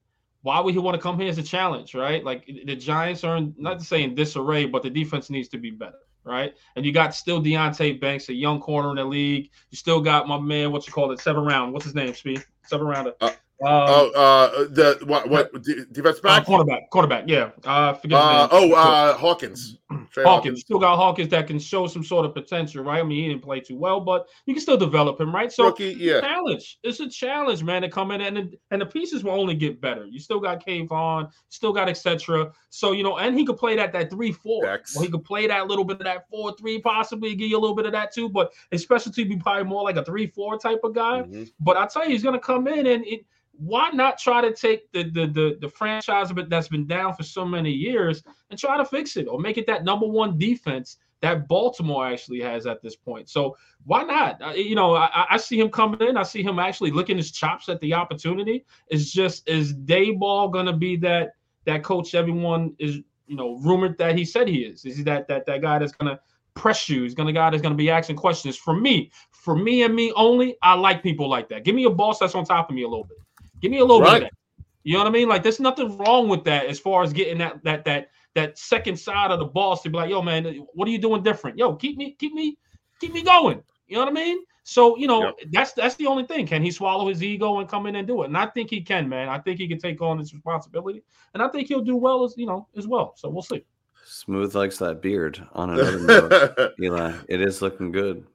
why 0.41 0.59
would 0.59 0.73
he 0.73 0.79
want 0.79 0.95
to 0.95 1.01
come 1.01 1.19
here 1.19 1.29
as 1.29 1.37
a 1.37 1.43
challenge, 1.43 1.93
right? 1.93 2.23
Like 2.23 2.45
the 2.45 2.75
Giants 2.75 3.23
are 3.23 3.37
in, 3.37 3.53
not 3.57 3.79
to 3.79 3.85
say 3.85 4.03
in 4.03 4.15
disarray, 4.15 4.65
but 4.65 4.83
the 4.83 4.89
defense 4.89 5.29
needs 5.29 5.49
to 5.49 5.57
be 5.57 5.71
better, 5.71 5.99
right? 6.23 6.53
And 6.75 6.85
you 6.85 6.93
got 6.93 7.13
still 7.13 7.41
Deonte 7.41 7.99
Banks, 7.99 8.29
a 8.29 8.33
young 8.33 8.59
corner 8.59 8.91
in 8.91 8.95
the 8.95 9.05
league. 9.05 9.49
You 9.69 9.77
still 9.77 9.99
got 9.99 10.27
my 10.27 10.39
man, 10.39 10.71
what 10.71 10.87
you 10.87 10.93
call 10.93 11.11
it, 11.11 11.19
seven 11.19 11.43
round. 11.43 11.73
What's 11.73 11.85
his 11.85 11.95
name, 11.95 12.13
Speed? 12.13 12.43
Seven 12.65 12.87
rounder. 12.87 13.13
Uh, 13.19 13.31
oh, 13.61 14.11
uh, 14.11 14.63
the 14.69 14.99
what? 15.05 15.29
What 15.29 15.51
defense 15.63 16.19
Uh, 16.19 16.21
back? 16.21 16.45
quarterback, 16.45 16.89
quarterback, 16.89 17.23
yeah. 17.27 17.51
Uh, 17.65 17.93
forget 17.93 18.19
Uh, 18.19 18.47
oh, 18.51 18.73
uh, 18.73 19.13
Hawkins. 19.17 19.77
Tre 20.11 20.23
Hawkins. 20.23 20.61
Still 20.61 20.77
got 20.79 20.97
Hawkins 20.97 21.29
that 21.29 21.47
can 21.47 21.57
show 21.59 21.87
some 21.87 22.03
sort 22.03 22.25
of 22.25 22.33
potential, 22.33 22.83
right? 22.83 22.99
I 22.99 23.03
mean, 23.03 23.23
he 23.23 23.29
didn't 23.29 23.41
play 23.43 23.59
too 23.59 23.75
well, 23.75 23.99
but 23.99 24.27
you 24.45 24.53
can 24.53 24.61
still 24.61 24.77
develop 24.77 25.19
him, 25.19 25.33
right? 25.33 25.51
So 25.51 25.65
rookie. 25.65 25.95
Yeah. 25.97 26.21
challenge. 26.21 26.77
It's 26.83 26.99
a 26.99 27.09
challenge, 27.09 27.63
man, 27.63 27.81
to 27.81 27.89
come 27.89 28.11
in 28.11 28.21
and 28.21 28.55
and 28.71 28.81
the 28.81 28.85
pieces 28.85 29.23
will 29.23 29.31
only 29.33 29.55
get 29.55 29.81
better. 29.81 30.05
You 30.05 30.19
still 30.19 30.39
got 30.39 30.63
Kayvon, 30.65 31.31
still 31.49 31.73
got 31.73 31.89
etc. 31.89 32.51
So 32.69 32.91
you 32.91 33.03
know, 33.03 33.17
and 33.17 33.37
he 33.37 33.45
could 33.45 33.57
play 33.57 33.75
that 33.77 33.91
that 33.93 34.11
three 34.11 34.31
four. 34.31 34.63
Or 34.95 35.03
he 35.03 35.09
could 35.09 35.23
play 35.23 35.47
that 35.47 35.67
little 35.67 35.83
bit 35.85 35.97
of 35.97 36.03
that 36.03 36.29
four 36.29 36.55
three, 36.55 36.79
possibly 36.79 37.33
give 37.35 37.49
you 37.49 37.57
a 37.57 37.59
little 37.61 37.75
bit 37.75 37.87
of 37.87 37.91
that 37.93 38.13
too. 38.13 38.29
But 38.29 38.53
his 38.71 38.83
specialty 38.83 39.23
be 39.23 39.37
probably 39.37 39.63
more 39.63 39.83
like 39.83 39.97
a 39.97 40.05
three 40.05 40.27
four 40.27 40.57
type 40.59 40.81
of 40.83 40.93
guy. 40.93 41.23
Mhm. 41.23 41.51
But 41.59 41.77
I 41.77 41.87
tell 41.87 42.05
you, 42.05 42.11
he's 42.11 42.23
gonna 42.23 42.39
come 42.39 42.67
in 42.67 42.85
and 42.85 43.05
it. 43.05 43.25
Why 43.59 43.89
not 43.91 44.17
try 44.17 44.41
to 44.41 44.53
take 44.53 44.91
the 44.93 45.03
the 45.03 45.27
the, 45.27 45.57
the 45.59 45.69
franchise 45.69 46.31
that's 46.47 46.69
been 46.69 46.87
down 46.87 47.13
for 47.13 47.23
so 47.23 47.43
many 47.45 47.71
years 47.71 48.23
and 48.49 48.59
try 48.59 48.77
to 48.77 48.85
fix 48.85 49.17
it 49.17 49.27
or 49.27 49.39
make 49.39 49.57
it 49.57 49.67
that 49.67 49.83
number 49.83 50.07
one 50.07 50.37
defense 50.37 50.97
that 51.21 51.47
Baltimore 51.47 52.07
actually 52.07 52.39
has 52.39 52.65
at 52.65 52.81
this 52.81 52.95
point. 52.95 53.29
So 53.29 53.57
why 53.83 54.03
not? 54.03 54.57
You 54.57 54.75
know, 54.75 54.95
I, 54.95 55.25
I 55.31 55.37
see 55.37 55.59
him 55.59 55.69
coming 55.69 56.01
in. 56.01 56.15
I 56.15 56.23
see 56.23 56.41
him 56.41 56.59
actually 56.59 56.91
licking 56.91 57.17
his 57.17 57.31
chops 57.31 57.67
at 57.67 57.81
the 57.81 57.93
opportunity. 57.93 58.65
It's 58.87 59.11
just 59.11 59.47
is 59.49 59.73
Daboll 59.73 60.51
gonna 60.51 60.75
be 60.75 60.95
that 60.97 61.33
that 61.65 61.83
coach 61.83 62.15
everyone 62.15 62.73
is 62.79 63.01
you 63.27 63.35
know 63.35 63.57
rumored 63.59 63.97
that 63.97 64.17
he 64.17 64.25
said 64.25 64.47
he 64.47 64.59
is? 64.59 64.85
Is 64.85 64.97
he 64.97 65.03
that 65.03 65.27
that 65.27 65.45
that 65.45 65.61
guy 65.61 65.79
that's 65.79 65.91
gonna 65.91 66.19
press 66.53 66.87
you? 66.87 67.03
He's 67.03 67.13
gonna 67.13 67.33
guy 67.33 67.49
that's 67.49 67.61
gonna 67.61 67.75
be 67.75 67.89
asking 67.89 68.15
questions. 68.15 68.55
For 68.55 68.73
me, 68.73 69.11
for 69.31 69.55
me 69.55 69.83
and 69.83 69.93
me 69.93 70.13
only, 70.15 70.57
I 70.61 70.75
like 70.75 71.03
people 71.03 71.29
like 71.29 71.49
that. 71.49 71.65
Give 71.65 71.75
me 71.75 71.83
a 71.85 71.89
boss 71.89 72.19
that's 72.19 72.35
on 72.35 72.45
top 72.45 72.69
of 72.69 72.75
me 72.75 72.83
a 72.83 72.87
little 72.87 73.05
bit. 73.05 73.17
Give 73.61 73.71
me 73.71 73.79
a 73.79 73.85
little 73.85 74.01
Right. 74.01 74.21
bit 74.21 74.23
of 74.23 74.29
that. 74.29 74.63
You 74.83 74.93
know 74.93 74.99
what 74.99 75.07
I 75.07 75.11
mean? 75.11 75.27
Like 75.29 75.43
there's 75.43 75.59
nothing 75.59 75.97
wrong 75.97 76.29
with 76.29 76.43
that 76.45 76.65
as 76.67 76.79
far 76.79 77.03
as 77.03 77.11
getting 77.13 77.37
that 77.39 77.63
that 77.63 77.83
that 77.85 78.09
that 78.35 78.57
second 78.57 78.97
side 78.97 79.31
of 79.31 79.39
the 79.39 79.45
boss 79.45 79.81
to 79.83 79.89
be 79.89 79.97
like, 79.97 80.09
yo, 80.09 80.21
man, 80.21 80.45
what 80.73 80.87
are 80.87 80.91
you 80.91 80.97
doing 80.97 81.21
different? 81.23 81.57
Yo, 81.57 81.75
keep 81.75 81.97
me, 81.97 82.15
keep 82.19 82.33
me, 82.33 82.57
keep 83.01 83.11
me 83.13 83.21
going. 83.23 83.61
You 83.87 83.95
know 83.95 84.01
what 84.01 84.09
I 84.09 84.13
mean? 84.13 84.39
So, 84.63 84.95
you 84.97 85.07
know, 85.07 85.23
Yep. 85.23 85.35
that's 85.51 85.73
that's 85.73 85.95
the 85.95 86.05
only 86.05 86.25
thing. 86.25 86.45
Can 86.45 86.61
he 86.63 86.69
swallow 86.71 87.07
his 87.09 87.23
ego 87.23 87.59
and 87.59 87.67
come 87.67 87.87
in 87.87 87.95
and 87.95 88.07
do 88.07 88.21
it? 88.21 88.27
And 88.27 88.37
I 88.37 88.45
think 88.47 88.69
he 88.69 88.81
can, 88.81 89.09
man. 89.09 89.27
I 89.27 89.39
think 89.39 89.59
he 89.59 89.67
can 89.67 89.79
take 89.79 89.99
on 90.01 90.17
this 90.19 90.33
responsibility. 90.33 91.03
And 91.33 91.41
I 91.43 91.47
think 91.49 91.67
he'll 91.67 91.81
do 91.81 91.95
well 91.97 92.23
as 92.23 92.35
you 92.37 92.45
know, 92.45 92.67
as 92.77 92.87
well. 92.87 93.13
So 93.17 93.29
we'll 93.29 93.41
see. 93.41 93.65
Smooth 94.05 94.55
likes 94.55 94.77
that 94.77 95.01
beard. 95.01 95.43
On 95.53 95.71
another 95.71 95.99
note, 96.55 96.71
Eli, 96.79 97.13
it 97.27 97.41
is 97.41 97.61
looking 97.61 97.91
good. 97.91 98.25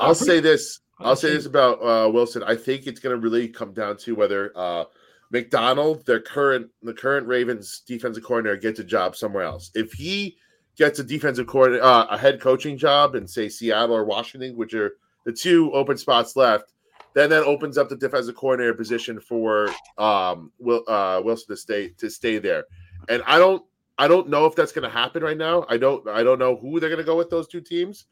I'll 0.00 0.14
say 0.14 0.40
this. 0.40 0.80
I'll 1.00 1.16
say 1.16 1.30
this 1.30 1.46
about 1.46 1.82
uh, 1.82 2.10
Wilson. 2.10 2.42
I 2.42 2.56
think 2.56 2.86
it's 2.86 3.00
going 3.00 3.14
to 3.14 3.20
really 3.20 3.48
come 3.48 3.72
down 3.72 3.96
to 3.98 4.14
whether 4.14 4.52
uh, 4.56 4.84
Macdonald, 5.30 6.04
their 6.06 6.20
current 6.20 6.70
the 6.82 6.94
current 6.94 7.26
Ravens 7.26 7.82
defensive 7.86 8.24
coordinator, 8.24 8.56
gets 8.56 8.80
a 8.80 8.84
job 8.84 9.14
somewhere 9.14 9.44
else. 9.44 9.70
If 9.74 9.92
he 9.92 10.36
gets 10.76 10.98
a 10.98 11.04
defensive 11.04 11.46
coordinator, 11.46 11.84
uh, 11.84 12.06
a 12.06 12.18
head 12.18 12.40
coaching 12.40 12.76
job 12.76 13.14
in 13.14 13.26
say 13.26 13.48
Seattle 13.48 13.96
or 13.96 14.04
Washington, 14.04 14.56
which 14.56 14.74
are 14.74 14.92
the 15.24 15.32
two 15.32 15.72
open 15.72 15.96
spots 15.98 16.34
left, 16.34 16.72
then 17.14 17.30
that 17.30 17.44
opens 17.44 17.78
up 17.78 17.88
the 17.88 17.96
defensive 17.96 18.36
coordinator 18.36 18.74
position 18.74 19.20
for 19.20 19.68
um, 19.98 20.52
Will, 20.58 20.82
uh, 20.88 21.20
Wilson 21.24 21.54
to 21.54 21.56
stay 21.56 21.88
to 21.98 22.10
stay 22.10 22.38
there. 22.38 22.64
And 23.08 23.22
I 23.26 23.38
don't 23.38 23.62
I 23.98 24.08
don't 24.08 24.28
know 24.28 24.46
if 24.46 24.54
that's 24.54 24.72
going 24.72 24.88
to 24.88 24.96
happen 24.96 25.22
right 25.22 25.36
now. 25.36 25.66
I 25.68 25.76
don't 25.76 26.08
I 26.08 26.22
don't 26.22 26.38
know 26.38 26.56
who 26.56 26.80
they're 26.80 26.88
going 26.88 26.98
to 26.98 27.04
go 27.04 27.16
with 27.16 27.30
those 27.30 27.48
two 27.48 27.60
teams, 27.60 28.06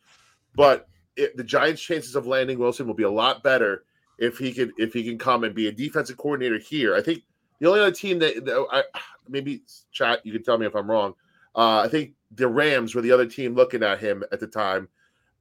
but 0.55 0.89
it, 1.17 1.37
the 1.37 1.45
Giants' 1.45 1.83
chances 1.83 2.17
of 2.17 2.27
landing 2.27 2.59
Wilson 2.59 2.87
will 2.87 2.95
be 2.95 3.03
a 3.05 3.11
lot 3.11 3.43
better 3.43 3.85
if 4.19 4.39
he 4.39 4.53
can 4.53 4.73
if 4.79 4.93
he 4.93 5.05
can 5.05 5.19
come 5.19 5.45
and 5.45 5.55
be 5.55 5.69
a 5.69 5.73
defensive 5.73 6.17
coordinator 6.17 6.59
here. 6.59 6.95
I 6.95 7.03
think 7.03 7.23
the 7.61 7.69
only 7.69 7.81
other 7.81 7.93
team 7.93 8.19
that, 8.21 8.45
that 8.45 8.67
I 8.71 8.83
maybe 9.29 9.63
chat 9.93 10.25
you 10.25 10.33
can 10.33 10.43
tell 10.43 10.59
me 10.59 10.67
if 10.67 10.75
I'm 10.75 10.91
wrong. 10.91 11.15
Uh, 11.55 11.81
I 11.81 11.89
think 11.89 12.13
the 12.33 12.49
Rams 12.49 12.95
were 12.95 13.03
the 13.03 13.13
other 13.13 13.27
team 13.27 13.55
looking 13.55 13.83
at 13.83 13.99
him 13.99 14.23
at 14.31 14.41
the 14.41 14.47
time, 14.47 14.89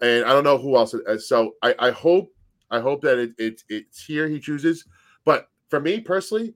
and 0.01 0.25
I 0.25 0.29
don't 0.29 0.43
know 0.43 0.57
who 0.57 0.75
else. 0.77 0.93
uh, 0.93 1.17
So 1.17 1.55
I, 1.61 1.75
I 1.79 1.91
hope 1.91 2.31
I 2.71 2.79
hope 2.79 3.01
that 3.01 3.17
it, 3.19 3.31
it 3.37 3.63
it's 3.69 4.03
here 4.03 4.27
he 4.27 4.39
chooses. 4.39 4.85
But 5.25 5.49
for 5.69 5.79
me 5.79 5.99
personally, 5.99 6.53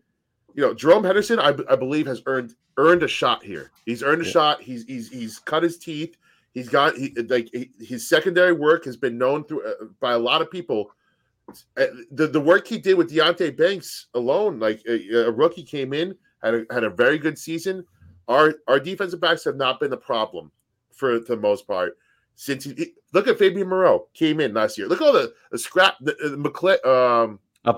you 0.54 0.62
know, 0.62 0.74
Jerome 0.74 1.04
Henderson, 1.04 1.40
I, 1.40 1.56
I 1.70 1.76
believe 1.76 2.08
has 2.08 2.22
earned 2.26 2.54
earned 2.78 3.04
a 3.04 3.08
shot 3.08 3.44
here. 3.44 3.72
He's 3.86 4.04
earned 4.04 4.22
a 4.22 4.26
Yeah. 4.26 4.32
shot. 4.32 4.62
He's 4.62 4.84
he's 4.86 5.10
he's 5.10 5.40
cut 5.40 5.64
his 5.64 5.78
teeth. 5.78 6.16
He's 6.54 6.70
got 6.70 6.96
he, 6.96 7.14
like 7.28 7.50
he, 7.54 7.72
his 7.80 8.10
secondary 8.10 8.54
work 8.54 8.86
has 8.86 8.98
been 8.98 9.18
known 9.18 9.44
through 9.44 9.66
uh, 9.68 9.86
by 10.00 10.14
a 10.14 10.20
lot 10.20 10.42
of 10.42 10.50
people. 10.50 10.92
Uh, 11.78 11.86
The 12.12 12.28
the 12.28 12.42
work 12.42 12.68
he 12.68 12.78
did 12.78 12.96
with 12.98 13.12
Deonte 13.12 13.56
Banks 13.58 14.08
alone, 14.14 14.60
like 14.60 14.82
a, 14.88 15.28
a 15.28 15.32
rookie 15.32 15.64
came 15.64 15.94
in 15.94 16.16
had 16.42 16.54
a, 16.54 16.66
had 16.72 16.84
a 16.84 16.90
very 16.90 17.18
good 17.18 17.38
season. 17.38 17.86
Our 18.28 18.56
our 18.68 18.80
defensive 18.80 19.20
backs 19.20 19.44
have 19.46 19.56
not 19.58 19.80
been 19.80 19.94
a 19.94 19.98
problem 19.98 20.52
for 20.94 21.20
the 21.20 21.38
most 21.38 21.68
part. 21.68 21.98
Since 22.36 22.64
he, 22.66 22.94
look 23.14 23.28
at 23.28 23.38
Fabian 23.38 23.68
Moreau 23.68 24.08
came 24.14 24.40
in 24.40 24.54
last 24.54 24.78
year. 24.78 24.88
Look 24.88 25.02
at 25.02 25.08
all 25.08 25.14
the, 25.14 25.34
the 25.52 25.58
scrap 25.58 25.96
the, 26.02 26.16
the 26.22 26.38
McLe- 26.38 26.86
um 26.86 27.40
A. 27.66 27.74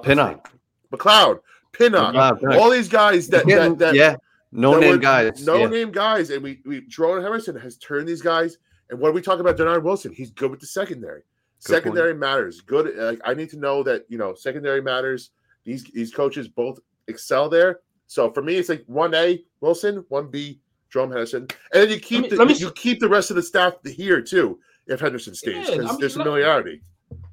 McLeod, 0.91 1.39
Pinnock, 1.71 2.13
McLeod, 2.13 2.39
Pinnock. 2.41 2.59
all 2.59 2.69
these 2.69 2.89
guys 2.89 3.27
that 3.29 3.47
that, 3.47 3.79
that 3.79 3.95
yeah, 3.95 4.15
no 4.51 4.73
that 4.73 4.81
name 4.81 4.99
guys. 4.99 5.45
no 5.45 5.55
yeah. 5.55 5.67
name 5.67 5.91
guys, 5.91 6.29
and 6.29 6.43
we 6.43 6.59
we 6.65 6.81
Jerome 6.87 7.21
Henderson 7.21 7.55
has 7.57 7.77
turned 7.77 8.07
these 8.07 8.21
guys. 8.21 8.57
And 8.89 8.99
what 8.99 9.09
are 9.09 9.13
we 9.13 9.21
talking 9.21 9.41
about, 9.41 9.57
Dennard 9.57 9.83
Wilson? 9.83 10.11
He's 10.11 10.31
good 10.31 10.51
with 10.51 10.59
the 10.59 10.67
secondary. 10.67 11.21
Good 11.63 11.73
secondary 11.73 12.13
matters. 12.13 12.61
Good. 12.61 12.95
Like 12.97 13.21
I 13.23 13.33
need 13.33 13.49
to 13.51 13.57
know 13.57 13.83
that 13.83 14.05
you 14.09 14.17
know 14.17 14.33
secondary 14.33 14.81
matters. 14.81 15.31
These 15.63 15.85
these 15.85 16.13
coaches 16.13 16.47
both 16.47 16.79
excel 17.07 17.49
there. 17.49 17.79
So 18.07 18.31
for 18.31 18.41
me, 18.41 18.55
it's 18.55 18.69
like 18.69 18.83
one 18.87 19.13
A 19.13 19.43
Wilson, 19.61 20.03
one 20.09 20.29
B 20.29 20.59
Jerome 20.91 21.11
Henderson, 21.11 21.47
and 21.73 21.83
then 21.83 21.89
you 21.89 21.99
keep 21.99 22.23
me- 22.23 22.29
the, 22.29 22.35
let 22.35 22.47
me- 22.47 22.55
you 22.55 22.71
keep 22.71 22.99
the 22.99 23.07
rest 23.07 23.29
of 23.29 23.37
the 23.37 23.43
staff 23.43 23.75
here 23.85 24.21
too 24.21 24.59
if 24.87 24.99
Henderson 24.99 25.33
stays 25.33 25.69
because 25.69 25.85
I 25.85 25.89
mean, 25.91 25.99
there's 25.99 26.17
let- 26.17 26.25
familiarity. 26.25 26.81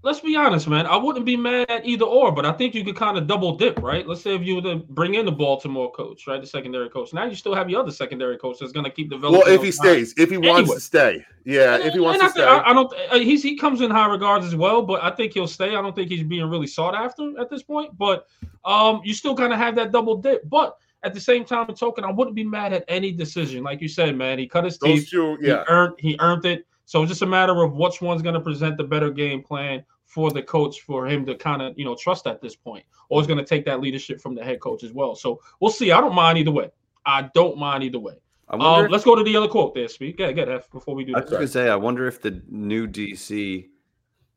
Let's 0.08 0.20
be 0.20 0.34
honest, 0.36 0.66
man. 0.66 0.86
I 0.86 0.96
wouldn't 0.96 1.26
be 1.26 1.36
mad 1.36 1.70
at 1.70 1.86
either 1.86 2.06
or, 2.06 2.32
but 2.32 2.46
I 2.46 2.52
think 2.52 2.74
you 2.74 2.82
could 2.82 2.96
kind 2.96 3.18
of 3.18 3.26
double 3.26 3.56
dip, 3.56 3.78
right? 3.82 4.08
Let's 4.08 4.22
say 4.22 4.34
if 4.34 4.42
you 4.42 4.54
were 4.56 4.62
to 4.62 4.76
bring 4.76 5.14
in 5.16 5.26
the 5.26 5.32
Baltimore 5.32 5.92
coach, 5.92 6.26
right, 6.26 6.40
the 6.40 6.46
secondary 6.46 6.88
coach. 6.88 7.12
Now 7.12 7.26
you 7.26 7.34
still 7.34 7.54
have 7.54 7.68
your 7.68 7.80
other 7.82 7.90
secondary 7.90 8.38
coach 8.38 8.56
that's 8.58 8.72
going 8.72 8.84
to 8.84 8.90
keep 8.90 9.10
developing. 9.10 9.40
Well, 9.40 9.54
if 9.54 9.62
he 9.62 9.70
stays, 9.70 10.14
if 10.16 10.30
he 10.30 10.38
wants 10.38 10.60
Anyway. 10.60 10.74
to 10.76 10.80
stay, 10.80 11.24
yeah, 11.44 11.74
And- 11.74 11.84
if 11.84 11.92
he 11.92 12.00
wants 12.00 12.20
to 12.20 12.24
I, 12.26 12.30
stay, 12.30 12.42
I, 12.42 12.70
I 12.70 12.72
don't. 12.72 12.90
Uh, 13.10 13.18
he's 13.18 13.42
he 13.42 13.56
comes 13.56 13.82
in 13.82 13.90
high 13.90 14.08
regards 14.10 14.46
as 14.46 14.56
well, 14.56 14.80
but 14.80 15.02
I 15.04 15.10
think 15.10 15.34
he'll 15.34 15.46
stay. 15.46 15.76
I 15.76 15.82
don't 15.82 15.94
think 15.94 16.08
he's 16.08 16.22
being 16.24 16.48
really 16.48 16.66
sought 16.66 16.94
after 16.94 17.38
at 17.38 17.50
this 17.50 17.62
point. 17.62 17.96
But 17.98 18.26
um, 18.64 19.02
you 19.04 19.12
still 19.12 19.36
kind 19.36 19.52
of 19.52 19.58
have 19.58 19.76
that 19.76 19.92
double 19.92 20.16
dip. 20.16 20.48
But 20.48 20.76
at 21.02 21.12
the 21.12 21.20
same 21.20 21.44
time, 21.44 21.68
in 21.68 21.74
token, 21.74 22.02
I 22.04 22.10
wouldn't 22.10 22.34
be 22.34 22.44
mad 22.44 22.72
at 22.72 22.84
any 22.88 23.12
decision. 23.12 23.62
Like 23.62 23.82
you 23.82 23.88
said, 23.88 24.16
man, 24.16 24.38
he 24.38 24.46
cut 24.48 24.64
his 24.64 24.78
teeth. 24.78 25.10
two, 25.10 25.36
He 25.42 25.48
yeah. 25.48 25.64
earned 25.68 25.94
he 25.98 26.16
earned 26.20 26.46
it. 26.46 26.64
So 26.86 27.02
it's 27.02 27.10
just 27.10 27.20
a 27.20 27.26
matter 27.26 27.62
of 27.62 27.74
which 27.74 28.00
one's 28.00 28.22
going 28.22 28.34
to 28.34 28.40
present 28.40 28.78
the 28.78 28.84
better 28.84 29.10
game 29.10 29.42
plan 29.42 29.84
for 30.08 30.30
the 30.32 30.42
coach 30.42 30.80
for 30.80 31.06
him 31.06 31.24
to 31.26 31.36
kind 31.36 31.62
of 31.62 31.78
you 31.78 31.84
know 31.84 31.94
trust 31.94 32.26
at 32.26 32.40
this 32.40 32.56
point, 32.56 32.84
or 33.10 33.20
is 33.20 33.26
going 33.26 33.38
to 33.38 33.44
take 33.44 33.64
that 33.66 33.80
leadership 33.80 34.20
from 34.20 34.34
the 34.34 34.42
head 34.42 34.58
coach 34.58 34.82
as 34.82 34.92
well. 34.92 35.14
So 35.14 35.40
we'll 35.60 35.70
see. 35.70 35.92
I 35.92 36.00
don't 36.00 36.14
mind 36.14 36.38
either 36.38 36.50
way. 36.50 36.70
I 37.06 37.30
don't 37.34 37.56
mind 37.56 37.84
either 37.84 38.00
way. 38.00 38.14
I 38.48 38.56
Um, 38.56 38.90
let's 38.90 39.04
go 39.04 39.14
to 39.14 39.22
the 39.22 39.36
other 39.36 39.48
quote 39.48 39.74
there, 39.74 39.86
speak. 39.88 40.16
Get 40.16 40.34
get 40.34 40.48
F 40.48 40.70
before 40.70 40.94
we 40.94 41.04
do 41.04 41.14
I 41.14 41.20
that. 41.20 41.26
was 41.26 41.32
gonna 41.32 41.46
say, 41.46 41.68
I 41.68 41.76
wonder 41.76 42.06
if 42.06 42.20
the 42.22 42.42
new 42.48 42.88
DC 42.88 43.68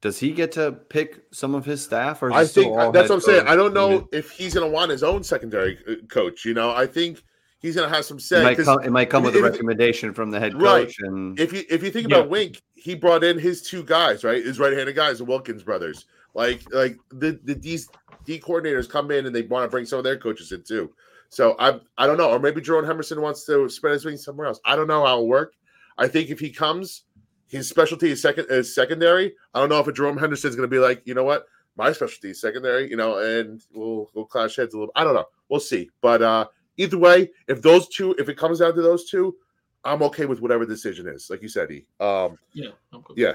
does 0.02 0.20
he 0.20 0.32
get 0.32 0.52
to 0.54 0.72
pick 0.74 1.24
some 1.32 1.56
of 1.56 1.64
his 1.64 1.84
staff, 1.84 2.22
or 2.22 2.30
is 2.30 2.36
I 2.36 2.42
it 2.42 2.46
still 2.48 2.64
think 2.64 2.78
all 2.78 2.92
that's 2.92 3.10
what 3.10 3.16
I'm 3.16 3.22
saying. 3.22 3.48
I 3.48 3.56
don't 3.56 3.74
know 3.74 4.10
if 4.12 4.32
he's 4.32 4.54
going 4.56 4.70
to 4.70 4.72
want 4.74 4.90
his 4.92 5.04
own 5.04 5.24
secondary 5.24 5.78
uh, 5.88 6.06
coach. 6.08 6.44
You 6.44 6.56
know, 6.56 6.72
I 6.72 6.88
think 6.88 7.24
he's 7.62 7.76
going 7.76 7.90
to 7.90 7.96
have 7.96 8.06
some 8.06 8.20
say. 8.20 8.42
It 8.42 8.44
might 8.44 8.58
come. 8.58 8.84
It 8.84 8.92
might 8.92 9.10
come 9.10 9.24
if- 9.26 9.34
with 9.34 9.36
a 9.44 9.46
if- 9.46 9.52
recommendation 9.54 10.14
from 10.14 10.32
the 10.32 10.40
head 10.40 10.60
Right. 10.62 10.88
coach, 10.88 10.98
and 11.00 11.40
if 11.40 11.54
you 11.54 11.64
if 11.70 11.84
you 11.84 11.92
think 11.92 12.10
Yeah. 12.10 12.18
about 12.18 12.30
Wink, 12.30 12.62
he 12.76 12.96
brought 12.96 13.24
in 13.24 13.38
his 13.40 13.62
two 13.62 13.84
guys, 13.84 14.24
right? 14.24 14.44
His 14.44 14.60
right-handed 14.60 14.96
guys, 14.96 15.20
the 15.20 15.26
Wilkins 15.26 15.64
brothers. 15.64 16.06
Like 16.34 16.62
like 16.74 16.98
the 17.10 17.40
the 17.44 17.56
D, 17.56 17.80
D 18.26 18.40
coordinators 18.40 18.90
come 18.90 19.12
in 19.12 19.26
and 19.26 19.36
they 19.36 19.42
want 19.44 19.66
to 19.66 19.70
bring 19.70 19.86
some 19.86 19.98
of 20.00 20.04
their 20.06 20.18
coaches 20.18 20.52
in 20.52 20.64
too. 20.64 20.92
So 21.30 21.56
I 21.60 21.80
I 21.98 22.08
don't 22.08 22.18
know, 22.18 22.30
or 22.32 22.40
maybe 22.40 22.62
Jerome 22.62 22.86
Henderson 22.86 23.22
wants 23.22 23.46
to 23.46 23.68
spread 23.70 23.94
his 23.94 24.06
wings 24.06 24.24
somewhere 24.24 24.48
else. 24.48 24.60
I 24.66 24.76
don't 24.76 24.88
know 24.88 25.06
how 25.06 25.14
it'll 25.14 25.28
work. 25.28 25.54
I 25.98 26.08
think 26.08 26.30
if 26.30 26.40
he 26.40 26.50
comes, 26.50 27.04
his 27.48 27.68
specialty 27.70 28.12
is 28.12 28.22
second 28.22 28.48
is 28.50 28.74
secondary. 28.74 29.36
I 29.54 29.60
don't 29.60 29.70
know 29.70 29.80
if 29.80 29.88
a 29.88 29.92
Jerome 29.94 30.18
Henderson's 30.18 30.56
going 30.56 30.70
to 30.70 30.74
be 30.74 30.80
like, 30.80 31.02
you 31.06 31.14
know 31.14 31.24
what, 31.26 31.46
my 31.78 31.92
specialty 31.92 32.32
is 32.32 32.40
secondary, 32.42 32.90
you 32.90 32.96
know, 32.96 33.18
and 33.20 33.62
we'll 33.74 34.10
we'll 34.14 34.26
clash 34.26 34.56
heads 34.56 34.74
a 34.74 34.78
little. 34.80 34.94
I 34.96 35.04
don't 35.04 35.14
know. 35.14 35.28
We'll 35.50 35.60
see. 35.60 35.90
But 36.02 36.22
uh 36.22 36.48
either 36.78 36.98
way, 36.98 37.30
if 37.48 37.62
those 37.62 37.88
two, 37.88 38.16
if 38.18 38.30
it 38.30 38.38
comes 38.38 38.60
down 38.60 38.76
to 38.76 38.82
those 38.82 39.10
two, 39.10 39.36
I'm 39.84 40.04
okay 40.04 40.26
with 40.26 40.42
whatever 40.42 40.66
decision 40.66 41.08
is. 41.08 41.30
Like 41.30 41.42
you 41.42 41.48
said, 41.48 41.72
E. 41.72 41.86
Um, 42.00 42.38
Yeah. 42.54 42.70
I'm 42.94 43.02
cool. 43.02 43.16
yeah. 43.18 43.34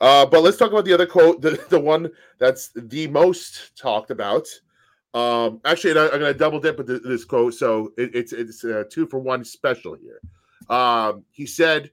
Uh, 0.00 0.24
but 0.24 0.42
let's 0.42 0.56
talk 0.56 0.70
about 0.70 0.84
the 0.84 0.94
other 0.94 1.06
quote, 1.06 1.42
the, 1.42 1.62
the 1.68 1.78
one 1.80 2.10
that's 2.38 2.70
the 2.74 3.06
most 3.08 3.76
talked 3.76 4.10
about. 4.10 4.46
Um, 5.12 5.60
actually, 5.64 5.98
I, 5.98 6.04
am 6.04 6.20
going 6.20 6.32
to 6.32 6.38
double 6.38 6.60
dip 6.60 6.78
with 6.78 6.86
this, 6.86 7.24
quote. 7.24 7.54
So 7.54 7.92
it, 7.98 8.14
it's 8.14 8.32
it's 8.32 8.62
a 8.64 8.84
two 8.84 9.06
for 9.06 9.18
one 9.18 9.44
special 9.44 9.94
here. 9.96 10.20
Um, 10.74 11.24
he 11.30 11.46
said, 11.46 11.90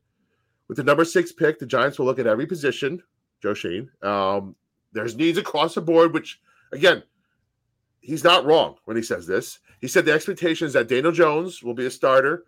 with 0.67 0.77
the 0.77 0.83
number 0.83 1.03
six 1.03 1.31
pick, 1.31 1.57
the 1.57 1.65
Giants 1.65 1.97
will 1.97 2.05
look 2.05 2.19
at 2.19 2.27
every 2.27 2.45
position. 2.45 3.01
Joe 3.41 3.53
Schoen. 3.53 3.89
Um, 4.03 4.55
there's 4.93 5.15
needs 5.15 5.38
across 5.38 5.75
the 5.75 5.81
board, 5.81 6.13
which 6.13 6.39
again, 6.71 7.03
he's 8.01 8.23
not 8.23 8.45
wrong 8.45 8.75
when 8.85 8.97
he 8.97 9.03
says 9.03 9.25
this. 9.25 9.59
He 9.82 9.88
said 9.88 10.05
the 10.05 10.13
expectation 10.13 10.67
is 10.67 10.73
that 10.73 10.88
Daniel 10.88 11.11
Jones 11.11 11.61
will 11.61 11.73
be 11.73 11.86
a 11.86 11.91
starter 11.91 12.45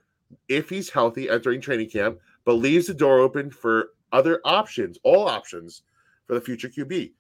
if 0.48 0.70
he's 0.70 0.90
healthy 0.90 1.30
entering 1.30 1.62
training 1.62 1.90
camp, 1.90 2.20
but 2.46 2.54
leaves 2.54 2.88
the 2.88 2.94
door 2.94 3.20
open 3.20 3.52
for 3.52 3.90
other 4.12 4.42
options, 4.46 4.98
all 5.04 5.28
options 5.28 5.84
for 6.26 6.34
the 6.34 6.42
future 6.42 6.70
QB. 6.70 7.12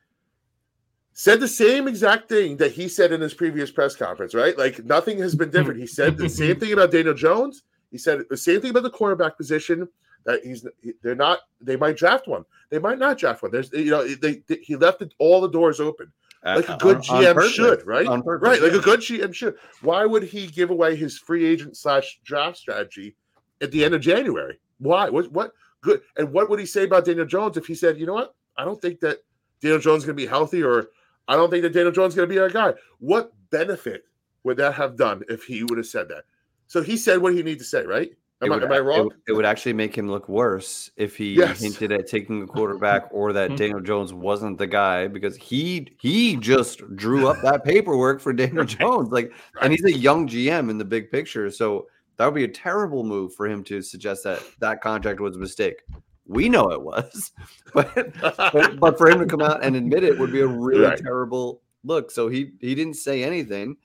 Said 1.14 1.39
the 1.39 1.47
same 1.47 1.88
exact 1.88 2.30
thing 2.30 2.57
that 2.57 2.72
he 2.72 2.88
said 2.88 3.12
in 3.12 3.22
his 3.22 3.34
previous 3.34 3.72
press 3.72 3.95
conference, 3.95 4.34
right? 4.34 4.57
Like 4.57 4.84
nothing 4.86 5.20
has 5.20 5.36
been 5.36 5.49
different. 5.49 5.80
He 5.80 5.88
said 5.88 6.18
the 6.18 6.30
same 6.30 6.60
thing 6.60 6.72
about 6.74 6.91
Daniel 6.91 7.14
Jones. 7.14 7.64
He 7.91 7.97
said 7.97 8.24
the 8.30 8.38
same 8.38 8.62
thing 8.62 8.72
about 8.72 8.84
the 8.84 8.89
quarterback 8.89 9.36
position 9.36 9.88
that 10.26 10.43
he's 10.43 10.66
they're 11.01 11.16
not 11.16 11.39
they 11.60 11.76
might 11.76 11.97
draft 11.97 12.28
one. 12.28 12.45
They 12.70 12.80
might 12.80 12.99
not 12.99 13.18
draft 13.18 13.41
one. 13.41 13.51
There's 13.51 13.72
you 13.74 13.91
know 13.91 14.07
they, 14.07 14.43
they 14.47 14.57
he 14.62 14.76
left 14.76 15.03
all 15.18 15.41
the 15.41 15.49
doors 15.49 15.80
open 15.80 16.12
Uh, 16.46 16.56
like 16.56 16.70
a 16.70 16.78
good 16.78 16.98
on, 16.98 17.02
GM 17.04 17.36
on 17.36 17.50
should, 17.50 17.86
right? 17.86 18.06
Purpose, 18.06 18.48
right, 18.48 18.62
like 18.62 18.72
yeah. 18.72 18.80
a 18.80 18.82
good 18.82 19.02
GM 19.02 19.34
should. 19.34 19.56
Why 19.82 20.06
would 20.06 20.24
he 20.24 20.48
give 20.48 20.70
away 20.70 20.96
his 20.96 21.18
free 21.18 21.46
agent 21.46 21.76
slash 21.76 22.20
draft 22.24 22.58
strategy 22.58 23.16
at 23.62 23.72
the 23.72 23.84
end 23.84 23.94
of 23.94 24.02
January? 24.02 24.60
Why? 24.78 25.10
What? 25.10 25.32
What 25.32 25.52
good? 25.82 26.02
And 26.16 26.32
what 26.32 26.50
would 26.50 26.60
he 26.60 26.66
say 26.66 26.86
about 26.86 27.06
Daniel 27.06 27.26
Jones 27.26 27.58
if 27.58 27.66
he 27.66 27.76
said, 27.76 28.00
you 28.00 28.06
know 28.06 28.14
what? 28.14 28.36
I 28.58 28.64
don't 28.64 28.82
think 28.82 29.02
that 29.02 29.20
Daniel 29.62 29.80
Jones 29.80 30.04
is 30.04 30.06
going 30.06 30.18
to 30.18 30.24
be 30.24 30.28
healthy, 30.28 30.64
or 30.64 30.90
I 31.28 31.36
don't 31.36 31.50
think 31.50 31.64
that 31.64 31.74
Daniel 31.74 31.92
Jones 31.92 32.14
is 32.14 32.16
going 32.16 32.30
to 32.30 32.34
be 32.34 32.40
our 32.40 32.50
guy. 32.50 32.74
What 33.00 33.34
benefit 33.50 34.04
would 34.44 34.58
that 34.58 34.74
have 34.76 34.96
done 34.96 35.24
if 35.28 35.44
he 35.44 35.64
would 35.64 35.78
have 35.78 35.88
said 35.88 36.08
that? 36.10 36.24
So 36.68 36.82
he 36.82 36.96
said 36.96 37.22
what 37.22 37.34
he 37.34 37.44
needed 37.44 37.60
to 37.60 37.66
say, 37.66 37.86
right? 37.86 38.12
Am, 38.42 38.50
would, 38.50 38.64
I, 38.64 38.66
am 38.68 38.72
I 38.72 38.80
wrong? 38.80 39.08
It, 39.08 39.32
it, 39.32 39.34
would 39.34 39.46
actually 39.46 39.74
make 39.74 39.98
him 39.98 40.10
look 40.10 40.30
worse 40.30 40.90
if 40.96 41.18
he 41.18 41.34
yes. 41.34 41.60
hinted 41.60 41.92
at 41.92 42.08
taking 42.08 42.42
a 42.42 42.48
quarterback 42.48 43.10
or 43.12 43.34
that 43.34 43.52
hmm. 43.52 43.56
Daniel 43.56 43.82
Jones 43.82 44.14
wasn't 44.14 44.58
the 44.58 44.68
guy 44.68 45.08
because 45.08 45.36
he 45.36 45.88
he 46.00 46.38
just 46.38 46.80
drew 46.96 47.28
up 47.28 47.42
that 47.42 47.66
paperwork 47.66 48.22
for 48.22 48.32
Daniel 48.32 48.64
Jones. 48.64 49.10
Like, 49.12 49.34
and 49.62 49.74
he's 49.74 49.84
a 49.84 49.92
young 49.92 50.28
GM 50.28 50.70
in 50.70 50.78
the 50.78 50.86
big 50.86 51.12
picture, 51.12 51.52
so 51.52 51.88
that 52.16 52.26
would 52.26 52.36
be 52.36 52.46
a 52.46 52.50
terrible 52.50 53.04
move 53.04 53.34
for 53.34 53.46
him 53.46 53.64
to 53.66 53.82
suggest 53.82 54.24
that 54.24 54.42
that 54.60 54.82
contract 54.82 55.20
was 55.20 55.36
a 55.36 55.40
mistake. 55.40 55.82
We 56.26 56.48
know 56.48 56.72
it 56.72 56.82
was, 56.82 57.32
but 57.74 57.94
but, 58.22 58.80
but 58.80 58.98
for 58.98 59.10
him 59.10 59.20
to 59.20 59.26
come 59.26 59.42
out 59.42 59.64
and 59.64 59.76
admit 59.76 60.04
it 60.04 60.18
would 60.18 60.32
be 60.32 60.42
a 60.42 60.48
really 60.48 60.86
right. 60.86 60.98
terrible 60.98 61.62
look. 61.84 62.10
So 62.10 62.30
he 62.30 62.54
he 62.62 62.74
didn't 62.74 62.96
say 62.96 63.22
anything 63.22 63.76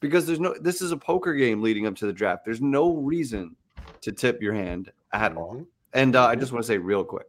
because 0.00 0.26
there's 0.26 0.40
no. 0.40 0.54
This 0.58 0.80
is 0.80 0.92
a 0.92 0.96
poker 0.96 1.34
game 1.34 1.60
leading 1.60 1.86
up 1.86 1.94
to 1.96 2.06
the 2.06 2.12
draft. 2.12 2.46
There's 2.46 2.62
no 2.62 2.94
reason 2.94 3.54
to 4.02 4.12
tip 4.12 4.42
your 4.42 4.54
hand 4.54 4.90
at 5.12 5.36
all. 5.36 5.54
Mm-hmm. 5.54 5.62
And 5.94 6.16
uh, 6.16 6.26
I 6.26 6.32
mm-hmm. 6.32 6.40
just 6.40 6.52
want 6.52 6.64
to 6.64 6.66
say 6.66 6.78
real 6.78 7.04
quick, 7.04 7.28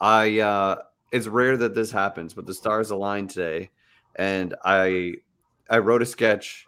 I 0.00 0.40
uh, 0.40 0.76
it's 1.12 1.26
rare 1.26 1.56
that 1.56 1.74
this 1.74 1.90
happens, 1.90 2.34
but 2.34 2.46
the 2.46 2.54
stars 2.54 2.90
aligned 2.90 3.30
today, 3.30 3.70
and 4.16 4.54
I 4.64 5.14
I 5.68 5.78
wrote 5.78 6.02
a 6.02 6.06
sketch 6.06 6.66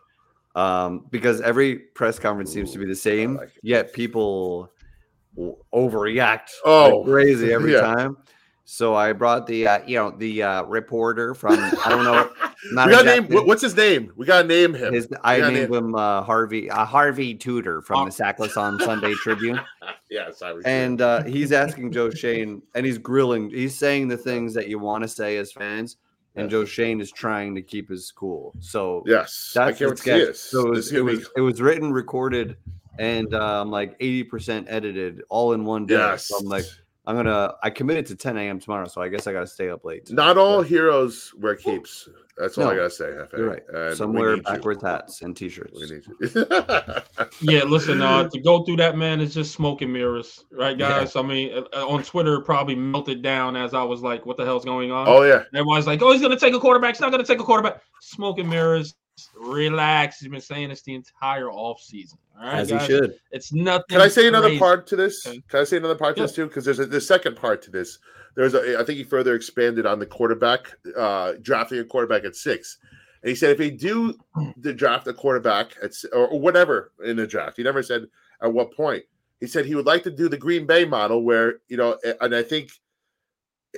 um, 0.55 1.07
because 1.11 1.41
every 1.41 1.77
press 1.77 2.19
conference 2.19 2.53
seems 2.53 2.73
to 2.73 2.79
be 2.79 2.87
the 2.87 2.95
same, 2.95 3.37
like 3.37 3.53
yet 3.63 3.93
people 3.93 4.71
overreact 5.73 6.51
oh 6.67 6.99
like 6.99 7.07
crazy 7.07 7.53
every 7.53 7.73
yeah. 7.73 7.81
time. 7.81 8.19
So 8.65 8.95
I 8.95 9.13
brought 9.13 9.47
the 9.47 9.67
uh, 9.67 9.79
you 9.87 9.97
know 9.97 10.11
the 10.11 10.43
uh, 10.43 10.63
reporter 10.65 11.35
from 11.35 11.59
I 11.85 11.89
don't 11.89 12.05
know. 12.05 12.31
Not 12.71 12.87
we 12.87 12.93
got 12.93 13.05
name. 13.05 13.27
What's 13.29 13.63
his 13.63 13.77
name? 13.77 14.13
We 14.17 14.25
got 14.25 14.43
to 14.43 14.49
name 14.49 14.73
him. 14.73 14.95
His, 14.95 15.09
I 15.25 15.39
named 15.39 15.71
name. 15.71 15.75
him 15.75 15.95
uh, 15.95 16.23
Harvey 16.23 16.71
uh, 16.71 16.85
Harvey 16.85 17.35
Tudor 17.35 17.83
from 17.83 18.01
oh. 18.01 18.05
the 18.05 18.11
Sacklesson 18.11 18.81
Sunday 18.83 19.15
Tribune. 19.15 19.61
yes, 20.11 20.43
I 20.43 20.53
was. 20.53 20.65
And 20.65 21.01
uh, 21.01 21.25
he's 21.25 21.51
asking 21.51 21.91
Joe 21.93 22.11
Schoen, 22.11 22.63
and 22.75 22.87
he's 22.87 22.99
grilling. 22.99 23.51
He's 23.51 23.77
saying 23.77 24.09
the 24.09 24.17
things 24.17 24.55
that 24.55 24.69
you 24.69 24.79
want 24.79 25.03
to 25.03 25.09
say 25.09 25.39
as 25.39 25.51
fans, 25.51 25.97
and 26.37 26.49
Joe 26.49 26.65
Schoen 26.65 27.01
is 27.01 27.11
trying 27.11 27.55
to 27.57 27.63
keep 27.63 27.89
his 27.89 28.13
cool. 28.13 28.55
So 28.61 29.03
yes, 29.07 29.53
that's 29.55 29.83
I 29.83 29.95
can't. 29.95 30.37
So 30.37 30.69
it 30.69 30.71
was, 30.71 30.93
it 30.93 31.01
was, 31.01 31.29
it 31.37 31.41
was 31.41 31.61
written, 31.61 31.93
recorded, 31.93 32.57
and 32.99 33.35
um, 33.35 33.71
like 33.71 33.97
eighty 33.99 34.23
percent 34.23 34.69
edited, 34.71 35.23
all 35.29 35.53
in 35.53 35.65
one 35.65 35.87
day. 35.87 35.95
Yes. 35.95 36.27
So 36.27 36.39
I'm 36.39 36.47
like 36.47 36.65
I'm 37.05 37.17
gonna. 37.17 37.55
I 37.63 37.71
committed 37.71 38.07
to 38.07 38.17
10 38.17 38.37
a.m. 38.37 38.61
tomorrow, 38.61 38.87
so 38.87 39.03
I 39.03 39.09
guess 39.09 39.27
I 39.27 39.33
gotta 39.33 39.47
stay 39.47 39.69
up 39.69 39.85
late. 39.85 40.11
Not 40.13 40.39
all 40.39 40.59
but, 40.59 40.69
heroes 40.69 41.35
wear 41.37 41.57
capes. 41.57 42.09
That's 42.39 42.57
all 42.57 42.65
no, 42.65 42.71
I 42.71 42.77
gotta 42.77 42.91
say. 42.91 43.13
Jefe. 43.13 43.33
You're 43.37 43.51
right. 43.51 43.63
And 43.73 43.97
Some 43.97 44.15
wear 44.15 44.39
backwards 44.39 44.83
you. 44.83 44.89
hats 44.89 45.21
and 45.21 45.37
t-shirts. 45.37 45.79
yeah, 47.43 47.63
listen. 47.65 48.01
Uh, 48.01 48.29
to 48.29 48.41
go 48.41 48.65
through 48.65 48.77
that, 48.77 48.97
man, 48.97 49.21
is 49.21 49.35
just 49.35 49.53
smoke 49.53 49.83
and 49.83 49.93
mirrors, 49.93 50.45
right, 50.51 50.79
guys? 50.79 51.15
Yeah. 51.15 51.21
I 51.21 51.25
mean, 51.25 51.53
uh, 51.53 51.65
uh, 51.77 51.87
on 51.87 52.03
Twitter, 52.03 52.41
probably 52.41 52.75
melted 52.75 53.21
down 53.21 53.55
as 53.55 53.75
I 53.75 53.83
was 53.83 54.01
like, 54.01 54.25
"What 54.25 54.39
the 54.39 54.47
hell's 54.47 54.65
going 54.65 54.91
on?" 54.91 55.09
Oh 55.09 55.23
yeah. 55.23 55.43
Everyone's 55.55 55.87
like, 55.87 56.01
"Oh, 56.01 56.13
he's 56.13 56.23
gonna 56.23 56.39
take 56.39 56.55
a 56.55 56.61
quarterback. 56.61 56.95
He's 56.95 57.01
not 57.01 57.11
gonna 57.11 57.25
take 57.25 57.41
a 57.41 57.45
quarterback." 57.45 57.83
Smoke 58.01 58.39
and 58.39 58.49
mirrors. 58.49 58.95
Relax. 59.37 60.21
He's 60.21 60.29
been 60.29 60.41
saying 60.41 60.71
this 60.71 60.83
the 60.83 60.95
entire 60.95 61.51
off 61.51 61.81
season. 61.81 62.19
All 62.39 62.47
right, 62.47 62.55
as 62.61 62.71
guys? 62.71 62.87
he 62.87 62.87
should. 62.87 63.19
It's 63.31 63.53
nothing. 63.53 63.85
Can 63.91 64.01
I 64.01 64.09
say 64.09 64.27
another 64.27 64.59
part 64.59 64.87
to 64.89 64.97
this? 64.97 65.27
Okay. 65.27 65.43
Can 65.49 65.61
I 65.61 65.65
say 65.65 65.77
another 65.77 65.95
part 65.95 66.17
to 66.17 66.23
this 66.23 66.35
too? 66.35 66.47
Because 66.47 66.65
there's 66.65 66.79
a 66.79 66.87
the 66.87 67.01
second 67.01 67.37
part 67.37 67.63
to 67.63 67.71
this. 67.71 67.99
There's 68.35 68.55
a. 68.55 68.79
I 68.79 68.85
think 68.85 68.99
he 68.99 69.05
further 69.05 69.35
expanded 69.35 69.87
on 69.87 69.99
the 69.99 70.07
quarterback, 70.07 70.73
uh, 70.97 71.35
drafting 71.43 71.79
a 71.79 71.85
quarterback 71.85 72.25
at 72.25 72.37
six. 72.37 72.79
And 73.23 73.29
he 73.29 73.35
said 73.35 73.51
if 73.51 73.59
they 73.59 73.71
do 73.71 74.19
the 74.57 74.73
draft 74.73 75.07
a 75.07 75.13
quarterback 75.13 75.77
at 75.83 75.93
or, 76.13 76.29
or 76.29 76.41
whatever 76.41 76.93
in 77.05 77.17
the 77.17 77.27
draft, 77.27 77.57
he 77.57 77.63
never 77.63 77.83
said 77.83 78.07
at 78.43 78.53
what 78.53 78.75
point. 78.75 79.05
He 79.41 79.47
said 79.47 79.67
he 79.67 79.75
would 79.75 79.87
like 79.87 80.03
to 80.05 80.11
do 80.11 80.29
the 80.29 80.37
Green 80.37 80.67
Bay 80.67 80.85
model 80.85 81.23
where 81.23 81.61
you 81.69 81.77
know, 81.77 81.99
and 82.21 82.35
I 82.35 82.43
think, 82.43 82.71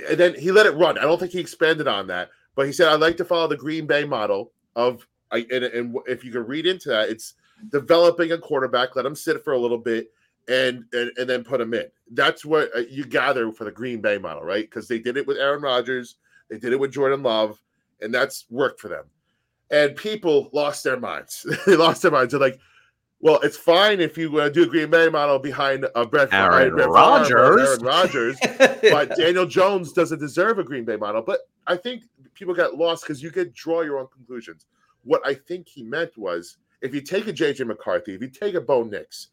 and 0.08 0.18
then 0.18 0.38
he 0.38 0.52
let 0.52 0.66
it 0.66 0.76
run. 0.76 0.98
I 0.98 1.02
don't 1.02 1.18
think 1.18 1.32
he 1.32 1.40
expanded 1.40 1.88
on 1.88 2.06
that, 2.06 2.30
but 2.54 2.66
he 2.66 2.72
said 2.72 2.88
I'd 2.88 3.00
like 3.00 3.16
to 3.16 3.24
follow 3.24 3.48
the 3.48 3.56
Green 3.56 3.86
Bay 3.86 4.04
model 4.04 4.52
of. 4.76 5.06
I, 5.34 5.46
and, 5.50 5.64
and 5.64 5.96
if 6.06 6.24
you 6.24 6.30
can 6.30 6.46
read 6.46 6.66
into 6.66 6.88
that, 6.90 7.08
it's 7.08 7.34
developing 7.70 8.32
a 8.32 8.38
quarterback, 8.38 8.96
let 8.96 9.06
him 9.06 9.14
sit 9.14 9.42
for 9.42 9.52
a 9.52 9.58
little 9.58 9.78
bit, 9.78 10.12
and 10.48 10.84
and, 10.92 11.10
and 11.16 11.28
then 11.28 11.44
put 11.44 11.60
him 11.60 11.74
in. 11.74 11.86
That's 12.12 12.44
what 12.44 12.70
uh, 12.76 12.80
you 12.90 13.04
gather 13.04 13.50
for 13.52 13.64
the 13.64 13.72
Green 13.72 14.00
Bay 14.00 14.18
model, 14.18 14.42
right? 14.42 14.68
Because 14.68 14.88
they 14.88 14.98
did 14.98 15.16
it 15.16 15.26
with 15.26 15.38
Aaron 15.38 15.62
Rodgers, 15.62 16.16
they 16.48 16.58
did 16.58 16.72
it 16.72 16.78
with 16.78 16.92
Jordan 16.92 17.22
Love, 17.22 17.60
and 18.00 18.12
that's 18.12 18.44
worked 18.50 18.80
for 18.80 18.88
them. 18.88 19.04
And 19.70 19.96
people 19.96 20.50
lost 20.52 20.84
their 20.84 21.00
minds. 21.00 21.46
they 21.66 21.76
lost 21.76 22.02
their 22.02 22.10
minds. 22.10 22.32
They're 22.32 22.40
like, 22.40 22.60
well, 23.20 23.40
it's 23.40 23.56
fine 23.56 24.00
if 24.00 24.18
you 24.18 24.38
uh, 24.38 24.50
do 24.50 24.64
a 24.64 24.66
Green 24.66 24.90
Bay 24.90 25.08
model 25.08 25.38
behind 25.38 25.86
uh, 25.94 26.04
Brett, 26.04 26.32
Aaron 26.32 26.74
Rodgers. 26.74 27.32
Aaron 27.32 27.80
Rodgers, 27.80 28.36
but 28.82 29.16
Daniel 29.16 29.46
Jones 29.58 29.92
doesn't 29.92 30.18
deserve 30.18 30.58
a 30.58 30.64
Green 30.64 30.84
Bay 30.84 30.96
model. 30.96 31.22
But 31.22 31.40
I 31.66 31.76
think 31.76 32.04
people 32.34 32.52
got 32.52 32.76
lost 32.76 33.02
because 33.02 33.22
you 33.22 33.30
could 33.30 33.54
draw 33.54 33.80
your 33.80 33.98
own 33.98 34.08
conclusions. 34.14 34.66
What 35.04 35.26
I 35.26 35.34
think 35.34 35.68
he 35.68 35.82
meant 35.82 36.16
was 36.16 36.56
if 36.80 36.94
you 36.94 37.00
take 37.00 37.26
a 37.26 37.32
JJ 37.32 37.66
McCarthy, 37.66 38.14
if 38.14 38.20
you 38.20 38.28
take 38.28 38.54
a 38.54 38.60
Bo 38.60 38.82
Nix, 38.82 39.28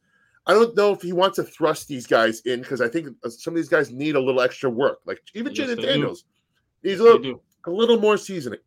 I 0.48 0.54
don't 0.54 0.76
know 0.76 0.94
if 0.94 1.02
he 1.02 1.14
wants 1.14 1.36
to 1.36 1.44
thrust 1.44 1.88
these 1.88 2.08
guys 2.08 2.42
in 2.42 2.62
because 2.62 2.82
I 2.82 2.88
think 2.88 3.10
uh, 3.24 3.30
some 3.30 3.54
of 3.54 3.58
these 3.58 3.70
guys 3.70 3.92
need 3.92 4.16
a 4.16 4.20
little 4.20 4.42
extra 4.42 4.70
work. 4.70 5.00
Like 5.06 5.22
even 5.34 5.54
yes, 5.54 5.70
Jayden 5.70 5.82
Daniels 5.82 6.26
needs 6.84 7.00
a 7.00 7.04
little, 7.04 7.44
a 7.66 7.72
little 7.72 8.00
more 8.00 8.18
seasoning. 8.18 8.60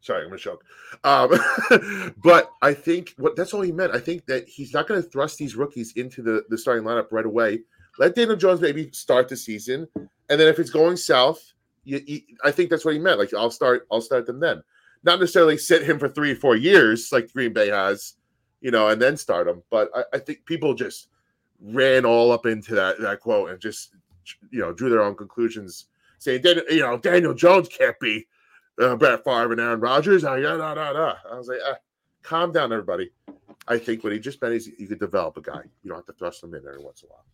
Sorry, 0.00 0.22
I'm 0.22 0.28
gonna 0.28 0.38
choke. 0.38 0.64
Um, 1.04 2.14
but 2.22 2.50
I 2.62 2.74
think 2.74 3.14
what 3.16 3.36
that's 3.36 3.54
all 3.54 3.62
he 3.62 3.72
meant. 3.72 3.94
I 3.94 4.00
think 4.00 4.26
that 4.26 4.48
he's 4.48 4.74
not 4.74 4.86
going 4.86 5.02
to 5.02 5.08
thrust 5.08 5.38
these 5.38 5.56
rookies 5.56 5.92
into 5.96 6.22
the, 6.22 6.44
the 6.50 6.58
starting 6.58 6.84
lineup 6.84 7.08
right 7.10 7.26
away. 7.26 7.60
Let 7.98 8.14
Daniel 8.14 8.36
Jones 8.36 8.60
maybe 8.60 8.90
start 8.92 9.28
the 9.28 9.36
season, 9.36 9.88
and 9.96 10.40
then 10.40 10.46
if 10.46 10.58
it's 10.58 10.70
going 10.70 10.96
south, 10.96 11.52
you, 11.84 12.00
you, 12.06 12.20
I 12.44 12.50
think 12.50 12.70
that's 12.70 12.84
what 12.84 12.94
he 12.94 13.00
meant. 13.00 13.18
Like 13.18 13.34
I'll 13.34 13.50
start, 13.50 13.86
I'll 13.90 14.00
start 14.00 14.26
them 14.26 14.40
then 14.40 14.62
not 15.04 15.20
necessarily 15.20 15.58
sit 15.58 15.82
him 15.82 15.98
for 15.98 16.08
three 16.08 16.32
or 16.32 16.36
four 16.36 16.56
years 16.56 17.10
like 17.12 17.32
Green 17.32 17.52
Bay 17.52 17.68
has, 17.68 18.14
you 18.60 18.70
know, 18.70 18.88
and 18.88 19.00
then 19.00 19.16
start 19.16 19.48
him. 19.48 19.62
But 19.70 19.90
I, 19.94 20.04
I 20.14 20.18
think 20.18 20.44
people 20.44 20.74
just 20.74 21.08
ran 21.60 22.04
all 22.04 22.30
up 22.32 22.46
into 22.46 22.74
that 22.74 23.00
that 23.00 23.20
quote 23.20 23.50
and 23.50 23.60
just 23.60 23.94
you 24.50 24.60
know 24.60 24.72
drew 24.72 24.90
their 24.90 25.02
own 25.02 25.16
conclusions, 25.16 25.86
saying 26.18 26.42
you 26.44 26.80
know 26.80 26.98
Daniel 26.98 27.34
Jones 27.34 27.68
can't 27.68 27.98
be 28.00 28.26
uh, 28.80 28.96
Brett 28.96 29.24
Favre 29.24 29.52
and 29.52 29.60
Aaron 29.60 29.80
Rodgers. 29.80 30.24
Uh, 30.24 30.34
yeah, 30.34 30.56
da, 30.56 30.74
da, 30.74 30.92
da. 30.92 31.14
I 31.30 31.36
was 31.36 31.48
like, 31.48 31.58
ah, 31.64 31.76
calm 32.22 32.52
down, 32.52 32.72
everybody. 32.72 33.10
I 33.66 33.78
think 33.78 34.02
what 34.02 34.12
he 34.12 34.18
just 34.18 34.40
meant 34.40 34.54
is 34.54 34.66
you 34.78 34.86
could 34.86 35.00
develop 35.00 35.36
a 35.36 35.42
guy. 35.42 35.62
You 35.82 35.90
don't 35.90 35.98
have 35.98 36.06
to 36.06 36.12
thrust 36.12 36.42
him 36.42 36.54
in 36.54 36.66
every 36.66 36.82
once 36.82 37.02
in 37.02 37.08
a 37.08 37.12
while. 37.12 37.24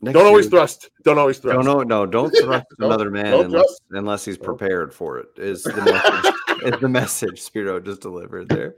Next 0.00 0.14
don't 0.14 0.26
always 0.26 0.46
thrust. 0.46 0.90
Don't 1.02 1.18
always 1.18 1.38
thrust. 1.38 1.64
No, 1.64 1.78
no, 1.78 1.82
no. 1.82 2.06
Don't 2.06 2.30
thrust 2.42 2.66
another 2.78 3.10
man 3.10 3.34
unless, 3.34 3.80
unless, 3.90 4.24
he's 4.24 4.38
prepared 4.38 4.94
for 4.94 5.18
it. 5.18 5.28
Is 5.36 5.64
the 5.64 5.72
message? 5.84 6.32
Is 6.64 6.80
the 6.80 6.88
message 6.88 7.40
Spiro 7.40 7.80
just 7.80 8.00
delivered 8.00 8.48
there? 8.48 8.74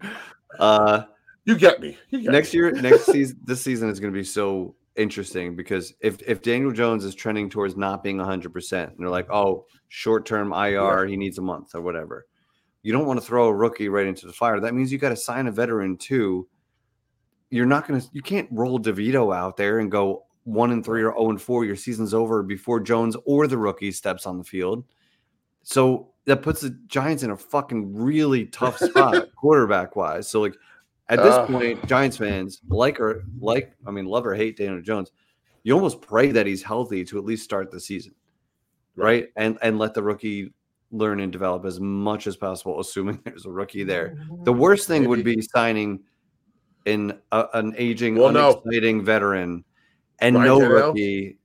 Uh, 0.59 1.03
you 1.45 1.57
get 1.57 1.81
me. 1.81 1.97
You 2.11 2.23
get 2.23 2.33
next 2.33 2.53
me. 2.53 2.59
year, 2.59 2.73
next 2.73 3.07
season, 3.07 3.39
this 3.45 3.63
season 3.63 3.89
is 3.89 4.01
going 4.01 4.13
to 4.13 4.19
be 4.19 4.25
so 4.25 4.75
interesting 4.97 5.57
because 5.57 5.95
if 6.01 6.21
if 6.27 6.43
Daniel 6.43 6.73
Jones 6.73 7.05
is 7.05 7.15
trending 7.15 7.49
towards 7.49 7.77
not 7.77 8.03
being 8.03 8.19
100, 8.19 8.53
percent 8.53 8.91
and 8.91 9.01
they're 9.01 9.09
like, 9.09 9.31
oh, 9.31 9.67
short 9.89 10.27
term 10.27 10.53
IR, 10.53 11.07
he 11.07 11.17
needs 11.17 11.39
a 11.39 11.43
month 11.43 11.75
or 11.75 11.81
whatever. 11.81 12.27
you 12.83 12.93
don't 12.93 13.07
want 13.07 13.21
to 13.21 13.27
throw 13.27 13.49
a 13.49 13.55
rookie 13.55 13.89
right 13.89 14.07
into 14.07 14.27
the 14.27 14.33
fire. 14.33 14.61
That 14.61 14.75
means 14.75 14.91
you 14.91 14.99
got 14.99 15.11
to 15.11 15.17
sign 15.17 15.47
a 15.47 15.53
veteran 15.53 15.97
too. 15.97 16.49
You're 17.51 17.67
not 17.67 17.87
going 17.87 18.01
to, 18.01 18.09
you 18.13 18.23
can't 18.23 18.49
roll 18.51 18.79
DeVito 18.79 19.35
out 19.37 19.57
there 19.57 19.81
and 19.81 19.91
go 19.91 20.25
one 20.45 20.71
and 20.71 20.85
three 20.85 21.03
or 21.03 21.13
0 21.13 21.31
and 21.31 21.43
four. 21.43 21.65
Your 21.65 21.77
season's 21.77 22.15
over 22.15 22.43
before 22.43 22.81
Jones 22.81 23.17
or 23.25 23.47
the 23.47 23.59
rookie 23.59 23.93
steps 23.93 24.25
on 24.25 24.39
the 24.39 24.45
field. 24.45 24.85
So 25.63 26.10
that 26.27 26.43
puts 26.43 26.61
the 26.61 26.71
Giants 26.87 27.23
in 27.23 27.31
a 27.31 27.37
fucking 27.37 27.95
really 27.95 28.47
tough 28.47 28.79
spot 28.79 29.29
quarterback 29.37 29.97
wise. 29.97 30.29
So, 30.29 30.41
like, 30.41 30.55
at 31.09 31.19
this 31.19 31.35
Ugh. 31.35 31.49
point, 31.49 31.87
Giants 31.87 32.17
fans 32.17 32.61
like 32.69 33.01
or 33.01 33.25
like, 33.41 33.73
I 33.87 33.91
mean, 33.91 34.05
love 34.07 34.27
or 34.27 34.35
hate 34.35 34.57
Daniel 34.57 34.81
Jones, 34.81 35.11
you 35.65 35.75
almost 35.75 36.01
pray 36.01 36.31
that 36.31 36.47
he's 36.47 36.63
healthy 36.63 37.05
to 37.07 37.19
at 37.19 37.25
least 37.25 37.43
start 37.45 37.71
the 37.71 37.81
season, 37.81 38.15
right? 38.97 39.29
And 39.37 39.59
and 39.63 39.79
let 39.79 39.95
the 39.95 40.03
rookie 40.03 40.53
learn 40.93 41.21
and 41.21 41.33
develop 41.33 41.65
as 41.65 41.81
much 41.81 42.27
as 42.27 42.37
possible, 42.37 42.81
assuming 42.81 43.21
there's 43.25 43.47
a 43.47 43.51
rookie 43.51 43.85
there. 43.85 44.17
Mm-hmm. 44.17 44.45
The 44.45 44.53
worst 44.53 44.87
thing 44.89 45.09
would 45.09 45.25
be 45.25 45.41
signing 45.43 46.01
in 46.87 47.19
a, 47.33 47.35
uh, 47.35 47.49
an 47.55 47.75
aging, 47.77 48.17
Well, 48.17 48.33
no. 48.33 48.61
unexciting 48.65 49.05
veteran 49.05 49.65
and 50.21 50.37
Ryan 50.37 50.47
no 50.47 50.59
Tannehill? 50.61 50.87
rookie, 50.87 51.39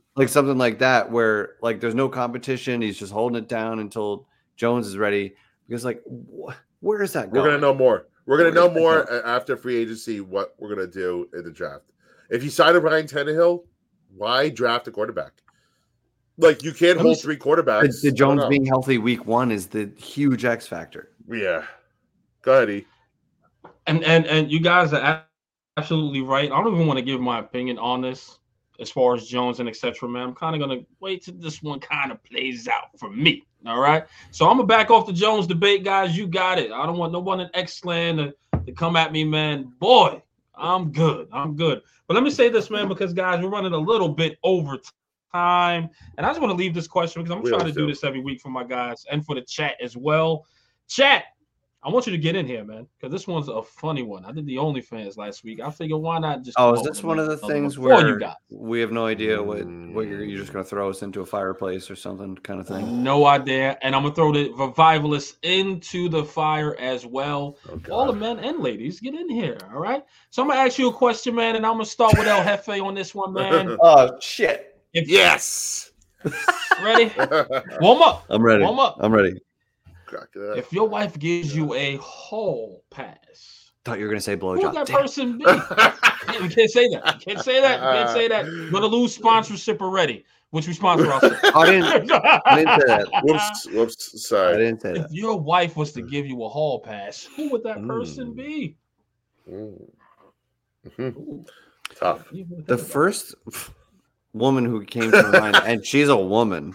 like 0.18 0.28
something 0.28 0.58
like 0.58 0.78
that, 0.80 1.10
where 1.10 1.54
like 1.62 1.80
there's 1.80 1.94
no 1.94 2.08
competition. 2.08 2.82
He's 2.82 2.98
just 2.98 3.12
holding 3.12 3.38
it 3.42 3.48
down 3.48 3.78
until 3.78 4.26
Jones 4.56 4.86
is 4.86 4.98
ready. 4.98 5.34
Because 5.68 5.84
like, 5.84 6.02
wh- 6.06 6.52
where 6.80 7.02
is 7.02 7.12
that 7.14 7.30
going? 7.30 7.42
We're 7.44 7.48
going? 7.50 7.60
gonna 7.60 7.72
know 7.72 7.74
more. 7.78 8.06
We're 8.26 8.36
gonna 8.38 8.50
Where 8.50 8.68
know 8.68 8.74
more 8.74 9.00
a- 9.02 9.26
after 9.26 9.56
free 9.56 9.76
agency 9.76 10.20
what 10.20 10.54
we're 10.58 10.68
gonna 10.74 10.86
do 10.86 11.28
in 11.32 11.44
the 11.44 11.50
draft. 11.50 11.92
If 12.30 12.42
you 12.44 12.50
sign 12.50 12.74
a 12.76 12.80
Ryan 12.80 13.06
Tannehill, 13.06 13.64
why 14.14 14.48
draft 14.50 14.86
a 14.88 14.90
quarterback? 14.90 15.32
Like 16.36 16.62
you 16.62 16.72
can't 16.72 16.96
Let 16.98 17.04
me 17.04 17.10
hold 17.10 17.16
s- 17.16 17.22
three 17.22 17.36
quarterbacks. 17.36 18.02
the 18.02 18.08
I 18.08 18.12
Jones 18.12 18.44
being 18.46 18.66
healthy 18.66 18.98
week 18.98 19.24
one 19.26 19.50
is 19.50 19.66
the 19.68 19.90
huge 19.96 20.44
X 20.44 20.66
factor. 20.66 21.10
yeah. 21.30 21.64
Go 22.42 22.54
ahead, 22.54 22.70
E. 22.70 22.86
and 23.86 24.04
and 24.04 24.24
and 24.26 24.50
you 24.50 24.60
guys 24.60 24.92
are 24.92 25.24
absolutely 25.76 26.20
right. 26.22 26.50
I 26.52 26.62
don't 26.62 26.72
even 26.74 26.86
want 26.86 26.98
to 26.98 27.04
give 27.04 27.20
my 27.20 27.40
opinion 27.40 27.78
on 27.78 28.00
this 28.00 28.38
as 28.80 28.90
far 28.90 29.14
as 29.14 29.26
Jones 29.26 29.60
and 29.60 29.68
etc. 29.68 30.08
Man, 30.08 30.22
I'm 30.28 30.34
kind 30.34 30.54
of 30.54 30.60
gonna 30.60 30.82
wait 31.00 31.24
till 31.24 31.34
this 31.34 31.62
one 31.62 31.80
kind 31.80 32.12
of 32.12 32.22
plays 32.24 32.68
out 32.68 32.96
for 32.98 33.10
me. 33.10 33.44
All 33.66 33.80
right, 33.80 34.04
so 34.30 34.48
I'm 34.48 34.56
gonna 34.56 34.66
back 34.66 34.90
off 34.90 35.06
the 35.06 35.12
Jones 35.12 35.46
debate, 35.46 35.84
guys. 35.84 36.16
You 36.16 36.26
got 36.26 36.58
it. 36.58 36.70
I 36.70 36.86
don't 36.86 36.96
want 36.96 37.12
no 37.12 37.18
one 37.18 37.40
in 37.40 37.50
X 37.54 37.84
land 37.84 38.18
to, 38.18 38.34
to 38.64 38.72
come 38.72 38.94
at 38.96 39.12
me, 39.12 39.24
man. 39.24 39.72
Boy, 39.80 40.22
I'm 40.54 40.92
good. 40.92 41.28
I'm 41.32 41.56
good. 41.56 41.82
But 42.06 42.14
let 42.14 42.22
me 42.22 42.30
say 42.30 42.48
this, 42.48 42.70
man, 42.70 42.88
because 42.88 43.12
guys, 43.12 43.42
we're 43.42 43.50
running 43.50 43.72
a 43.72 43.78
little 43.78 44.08
bit 44.08 44.38
over 44.44 44.78
time, 45.32 45.90
and 46.16 46.24
I 46.24 46.30
just 46.30 46.40
want 46.40 46.50
to 46.52 46.56
leave 46.56 46.72
this 46.72 46.86
question 46.86 47.22
because 47.22 47.36
I'm 47.36 47.42
We 47.42 47.50
trying 47.50 47.66
to 47.66 47.72
do. 47.72 47.86
this 47.86 48.04
every 48.04 48.20
week 48.20 48.40
for 48.40 48.48
my 48.48 48.64
guys 48.64 49.04
and 49.10 49.24
for 49.26 49.34
the 49.34 49.42
chat 49.42 49.74
as 49.82 49.96
well. 49.96 50.46
Chat, 50.88 51.24
I 51.80 51.90
want 51.90 52.06
you 52.06 52.12
to 52.12 52.18
get 52.18 52.34
in 52.34 52.44
here, 52.44 52.64
man, 52.64 52.88
because 52.98 53.12
this 53.12 53.28
one's 53.28 53.48
a 53.48 53.62
funny 53.62 54.02
one. 54.02 54.24
I 54.24 54.32
did 54.32 54.46
the 54.46 54.56
OnlyFans 54.56 55.16
last 55.16 55.44
week. 55.44 55.60
I 55.60 55.70
figured 55.70 56.00
why 56.00 56.18
not 56.18 56.42
just. 56.42 56.58
Oh, 56.58 56.72
come 56.72 56.80
is 56.80 56.82
this 56.82 57.04
one 57.04 57.20
of 57.20 57.28
the 57.28 57.36
things 57.36 57.78
where 57.78 58.04
you 58.08 58.18
guys? 58.18 58.34
we 58.50 58.80
have 58.80 58.90
no 58.90 59.06
idea 59.06 59.40
what 59.40 59.58
what 59.92 60.08
you're 60.08 60.24
you're 60.24 60.38
just 60.40 60.50
Mm. 60.50 60.54
gonna 60.54 60.64
throw 60.64 60.90
us 60.90 61.02
into 61.02 61.20
a 61.20 61.26
fireplace 61.26 61.88
or 61.88 61.94
something 61.94 62.34
kind 62.38 62.58
of 62.60 62.66
thing? 62.66 63.04
No 63.04 63.26
idea, 63.26 63.78
and 63.82 63.94
I'm 63.94 64.02
gonna 64.02 64.14
throw 64.14 64.32
the 64.32 64.50
revivalists 64.56 65.36
into 65.42 66.08
the 66.08 66.24
fire 66.24 66.74
as 66.80 67.06
well. 67.06 67.56
Oh, 67.70 67.80
All 67.92 68.06
the 68.06 68.12
men 68.12 68.40
and 68.40 68.58
ladies, 68.58 68.98
get 68.98 69.14
in 69.14 69.28
here. 69.30 69.56
All 69.72 69.78
right. 69.80 70.02
So 70.30 70.42
I'm 70.42 70.48
gonna 70.48 70.60
ask 70.60 70.78
you 70.78 70.88
a 70.88 70.92
question, 70.92 71.32
man, 71.36 71.54
and 71.54 71.64
I'm 71.64 71.74
gonna 71.74 71.84
start 71.84 72.18
with 72.18 72.26
El 72.26 72.42
Jefe 72.42 72.80
on 72.80 72.94
this 72.94 73.14
one, 73.14 73.32
man. 73.32 73.76
Oh 73.82 74.18
shit! 74.20 74.80
If 74.94 75.08
yes. 75.08 75.92
ready, 76.82 77.12
warm 77.80 78.02
up, 78.02 78.24
I'm 78.28 78.42
ready. 78.42 78.64
warm 78.64 78.80
up. 78.80 78.96
I'm 79.00 79.12
ready. 79.12 79.38
Crack 80.08 80.28
it 80.34 80.50
up. 80.50 80.56
If 80.58 80.72
your 80.72 80.88
wife 80.88 81.18
gives 81.18 81.54
you 81.54 81.74
a 81.74 81.96
hall 81.96 82.82
pass, 82.90 83.70
Thought 83.84 83.98
you 84.00 84.04
were 84.06 84.10
gonna 84.10 84.20
say 84.20 84.36
who 84.36 84.46
would 84.46 84.60
blowjob. 84.60 84.74
that 84.74 84.86
Damn. 84.86 85.00
person 85.00 85.38
be? 85.38 85.44
Yeah, 85.44 86.42
we 86.42 86.48
can't 86.48 86.70
say 86.70 86.88
that. 86.90 87.04
We 87.18 87.24
can't 87.24 87.44
say 87.44 87.60
that. 87.60 87.80
We 87.80 87.86
can't 87.98 88.10
say 88.10 88.28
that. 88.28 88.44
We're 88.46 88.70
gonna 88.72 88.86
lose 88.86 89.14
sponsorship 89.14 89.80
already, 89.80 90.24
which 90.50 90.66
we 90.66 90.74
sponsor 90.74 91.10
ourselves. 91.12 91.36
I 91.54 91.66
didn't. 91.70 92.10
I 92.12 92.56
didn't 92.56 92.80
say 92.80 92.86
that. 92.86 93.08
Whoops. 93.22 93.66
Whoops. 93.72 94.32
I 94.32 94.52
didn't 94.56 94.80
say 94.82 94.92
that. 94.94 95.04
If 95.06 95.12
your 95.12 95.38
wife 95.40 95.76
was 95.76 95.92
to 95.92 96.02
give 96.02 96.26
you 96.26 96.42
a 96.44 96.48
hall 96.48 96.80
pass, 96.80 97.24
who 97.36 97.50
would 97.50 97.62
that 97.62 97.86
person 97.86 98.32
Mm. 98.32 98.36
be? 98.36 98.76
Mm. 99.50 99.90
Mhm. 100.98 101.46
Tough. 101.96 102.24
The 102.66 102.78
first 102.78 103.34
woman 104.34 104.64
who 104.64 104.84
came 104.84 105.10
to 105.10 105.30
mind, 105.32 105.56
and 105.64 105.84
she's 105.84 106.08
a 106.08 106.16
woman. 106.16 106.74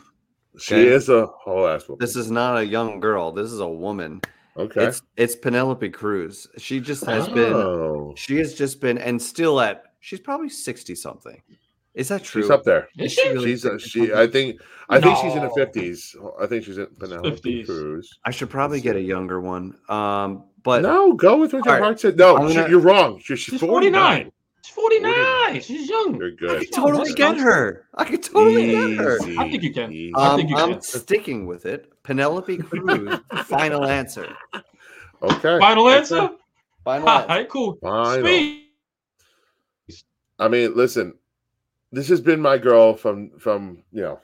She 0.60 0.76
Okay. 0.76 0.88
is 0.88 1.10
a 1.10 1.26
whole 1.28 1.68
ass 1.68 1.88
woman. 1.88 2.00
This 2.00 2.16
is 2.16 2.30
not 2.30 2.58
a 2.58 2.66
young 2.66 3.00
girl. 3.00 3.32
This 3.32 3.52
is 3.52 3.60
a 3.60 3.68
woman. 3.68 4.22
okay. 4.58 4.86
It's 4.86 5.02
it's 5.18 5.36
Penelope 5.36 5.90
Cruz. 5.90 6.48
She 6.58 6.80
just 6.80 7.06
has 7.06 7.28
been. 7.28 7.54
Oh. 7.54 8.14
She 8.16 8.38
has 8.38 8.54
just 8.54 8.80
been, 8.82 8.98
and 8.98 9.22
still 9.22 9.60
at. 9.60 9.84
She's 10.00 10.20
probably 10.20 10.50
sixty 10.50 10.96
something. 10.96 11.42
Is 11.96 12.08
that 12.10 12.24
true? 12.24 12.42
She's 12.42 12.50
up 12.52 12.64
there. 12.64 12.88
Is 12.98 13.12
Is 13.12 13.14
she 13.14 13.22
she? 13.22 13.30
really 13.30 13.50
She's 13.52 13.66
a, 13.66 13.80
she. 13.80 14.14
I 14.14 14.28
think. 14.28 14.60
I 14.90 15.00
think 15.00 15.18
she's 15.18 15.34
in 15.34 15.40
her 15.42 15.48
No. 15.48 15.54
fifties. 15.56 16.16
I 16.42 16.46
think 16.48 16.66
she's 16.66 16.78
in 16.78 16.88
Penelope 17.00 17.30
50s. 17.42 17.66
Cruz. 17.66 18.20
I 18.26 18.32
should 18.32 18.50
probably 18.50 18.82
get 18.82 18.96
a 18.96 19.02
younger 19.02 19.40
one. 19.40 19.76
Um, 19.90 20.44
but 20.64 20.82
no, 20.82 21.14
go 21.14 21.38
with 21.38 21.54
what 21.54 21.66
your 21.66 21.74
All 21.76 21.80
right. 21.80 21.84
heart 21.86 22.00
said. 22.00 22.18
No, 22.18 22.38
I'm 22.38 22.50
she- 22.50 22.56
you're 22.70 22.80
wrong. 22.80 23.20
She, 23.20 23.36
she's, 23.36 23.54
She's 23.54 23.60
49. 23.60 23.94
49. 23.94 24.32
She's 24.66 24.74
49. 24.76 25.62
She's 25.62 25.90
young. 25.90 26.16
You're 26.16 26.28
I 26.28 26.36
good. 26.36 26.60
could 26.62 26.72
totally 26.72 27.14
get 27.14 27.38
her. 27.38 27.86
I 27.96 28.06
could 28.06 28.24
totally 28.24 28.68
get 28.72 28.92
her. 28.98 29.18
I 29.38 29.50
think 29.50 29.62
you 29.64 29.74
can. 29.74 29.92
easy. 29.92 30.14
I 30.16 30.30
Um, 30.30 30.38
think 30.38 30.50
you 30.50 30.56
I'm 30.58 30.72
can. 30.74 30.82
sticking 30.82 31.46
with 31.46 31.66
it. 31.66 31.92
Penelope 32.04 32.58
Cruz. 32.58 33.20
final 33.46 33.86
answer. 33.86 34.28
okay. 35.22 35.60
Final 35.60 35.90
answer? 35.90 36.30
Final 36.86 37.08
All 37.10 37.18
answer. 37.18 37.28
right, 37.28 37.50
cool. 37.50 37.78
Final. 37.82 38.26
Speed. 38.26 38.60
I 40.40 40.48
mean, 40.48 40.76
listen, 40.76 41.14
this 41.92 42.08
has 42.10 42.20
been 42.22 42.40
my 42.42 42.58
girl 42.58 42.96
from 42.96 43.32
from 43.40 43.84
you 43.92 44.02
know 44.02 44.20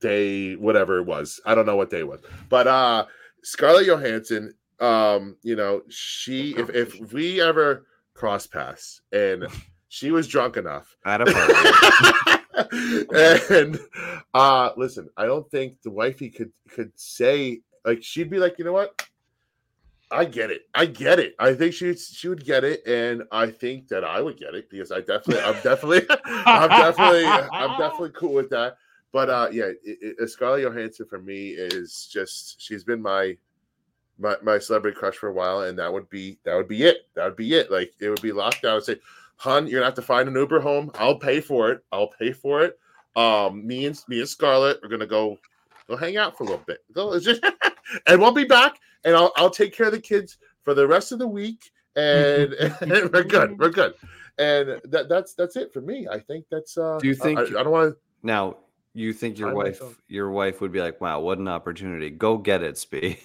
day 0.00 0.54
whatever 0.54 0.98
it 0.98 1.04
was. 1.06 1.40
I 1.44 1.54
don't 1.54 1.66
know 1.66 1.76
what 1.76 1.90
day 1.90 2.00
it 2.00 2.08
was, 2.08 2.20
but 2.48 2.66
uh 2.66 3.06
Scarlett 3.42 3.86
Johansson. 3.86 4.54
Um, 4.80 5.36
you 5.42 5.56
know, 5.56 5.82
she 5.88 6.54
if 6.56 6.68
if 6.70 7.12
we 7.12 7.40
ever 7.40 7.86
cross 8.16 8.46
paths 8.46 9.02
and 9.12 9.46
she 9.88 10.10
was 10.10 10.26
drunk 10.26 10.56
enough 10.56 10.96
At 11.04 11.20
a 11.20 11.26
party. 11.26 13.06
and 13.54 13.78
uh 14.34 14.70
listen, 14.76 15.08
I 15.16 15.26
don't 15.26 15.48
think 15.50 15.82
the 15.82 15.90
wifey 15.90 16.30
could 16.30 16.52
could 16.70 16.92
say 16.96 17.60
like 17.84 18.02
she'd 18.02 18.30
be 18.30 18.38
like, 18.38 18.58
you 18.58 18.64
know 18.64 18.72
what? 18.72 19.00
I 20.10 20.24
get 20.24 20.50
it. 20.50 20.62
I 20.74 20.86
get 20.86 21.18
it. 21.18 21.34
I 21.38 21.54
think 21.54 21.74
she 21.74 21.94
she 21.94 22.28
would 22.28 22.44
get 22.44 22.62
it, 22.62 22.86
and 22.86 23.24
I 23.32 23.50
think 23.50 23.88
that 23.88 24.04
I 24.04 24.20
would 24.20 24.38
get 24.38 24.54
it 24.54 24.70
because 24.70 24.92
I 24.92 25.00
definitely, 25.00 25.40
I'm 25.40 25.60
definitely, 25.62 26.06
I'm 26.24 26.68
definitely, 26.68 27.24
I'm 27.24 27.78
definitely 27.78 28.10
cool 28.10 28.32
with 28.32 28.50
that. 28.50 28.76
But 29.12 29.30
uh, 29.30 29.48
yeah, 29.50 29.70
it, 29.82 30.16
it, 30.18 30.30
Scarlett 30.30 30.62
Johansson 30.62 31.06
for 31.08 31.20
me 31.20 31.48
is 31.50 32.08
just 32.12 32.60
she's 32.60 32.84
been 32.84 33.02
my 33.02 33.36
my 34.18 34.36
my 34.42 34.58
celebrity 34.58 34.96
crush 34.96 35.16
for 35.16 35.28
a 35.28 35.32
while, 35.32 35.62
and 35.62 35.78
that 35.78 35.92
would 35.92 36.08
be 36.10 36.38
that 36.44 36.54
would 36.56 36.68
be 36.68 36.84
it. 36.84 37.08
That 37.14 37.24
would 37.24 37.36
be 37.36 37.54
it. 37.54 37.70
Like 37.70 37.92
it 38.00 38.08
would 38.08 38.22
be 38.22 38.32
locked 38.32 38.62
down 38.62 38.76
and 38.76 38.84
say, 38.84 38.96
"Hun, 39.36 39.66
you're 39.66 39.80
gonna 39.80 39.86
have 39.86 39.94
to 39.94 40.02
find 40.02 40.28
an 40.28 40.34
Uber 40.34 40.60
home. 40.60 40.90
I'll 40.94 41.18
pay 41.18 41.40
for 41.40 41.70
it. 41.70 41.84
I'll 41.92 42.08
pay 42.08 42.32
for 42.32 42.62
it." 42.62 42.78
Um, 43.16 43.66
me 43.66 43.86
and 43.86 43.98
me 44.08 44.20
and 44.20 44.28
Scarlett 44.28 44.80
are 44.82 44.88
gonna 44.88 45.06
go 45.06 45.38
go 45.88 45.96
hang 45.96 46.16
out 46.16 46.36
for 46.36 46.44
a 46.44 46.46
little 46.46 46.64
bit. 46.66 46.80
Go, 46.92 47.18
just, 47.18 47.42
and 48.06 48.20
we'll 48.20 48.32
be 48.32 48.44
back, 48.44 48.78
and 49.04 49.16
I'll 49.16 49.32
I'll 49.36 49.50
take 49.50 49.74
care 49.74 49.86
of 49.86 49.92
the 49.92 50.00
kids 50.00 50.38
for 50.62 50.74
the 50.74 50.86
rest 50.86 51.12
of 51.12 51.18
the 51.18 51.28
week, 51.28 51.70
and, 51.94 52.52
and 52.80 52.90
we're 53.12 53.24
good. 53.24 53.58
We're 53.58 53.70
good. 53.70 53.94
And 54.38 54.80
that 54.84 55.08
that's 55.08 55.34
that's 55.34 55.56
it 55.56 55.72
for 55.72 55.80
me. 55.80 56.06
I 56.10 56.18
think 56.18 56.44
that's. 56.50 56.76
uh 56.76 56.98
Do 57.00 57.08
you 57.08 57.14
think- 57.14 57.38
I, 57.38 57.42
I 57.42 57.62
don't 57.62 57.70
want 57.70 57.94
to. 57.94 57.98
Now, 58.22 58.56
you 58.92 59.12
think 59.12 59.38
your 59.38 59.54
wife 59.54 59.80
myself- 59.80 60.02
your 60.08 60.30
wife 60.30 60.60
would 60.60 60.72
be 60.72 60.80
like, 60.80 61.00
"Wow, 61.00 61.20
what 61.20 61.38
an 61.38 61.48
opportunity! 61.48 62.10
Go 62.10 62.36
get 62.36 62.62
it, 62.62 62.76
Spee." 62.76 63.18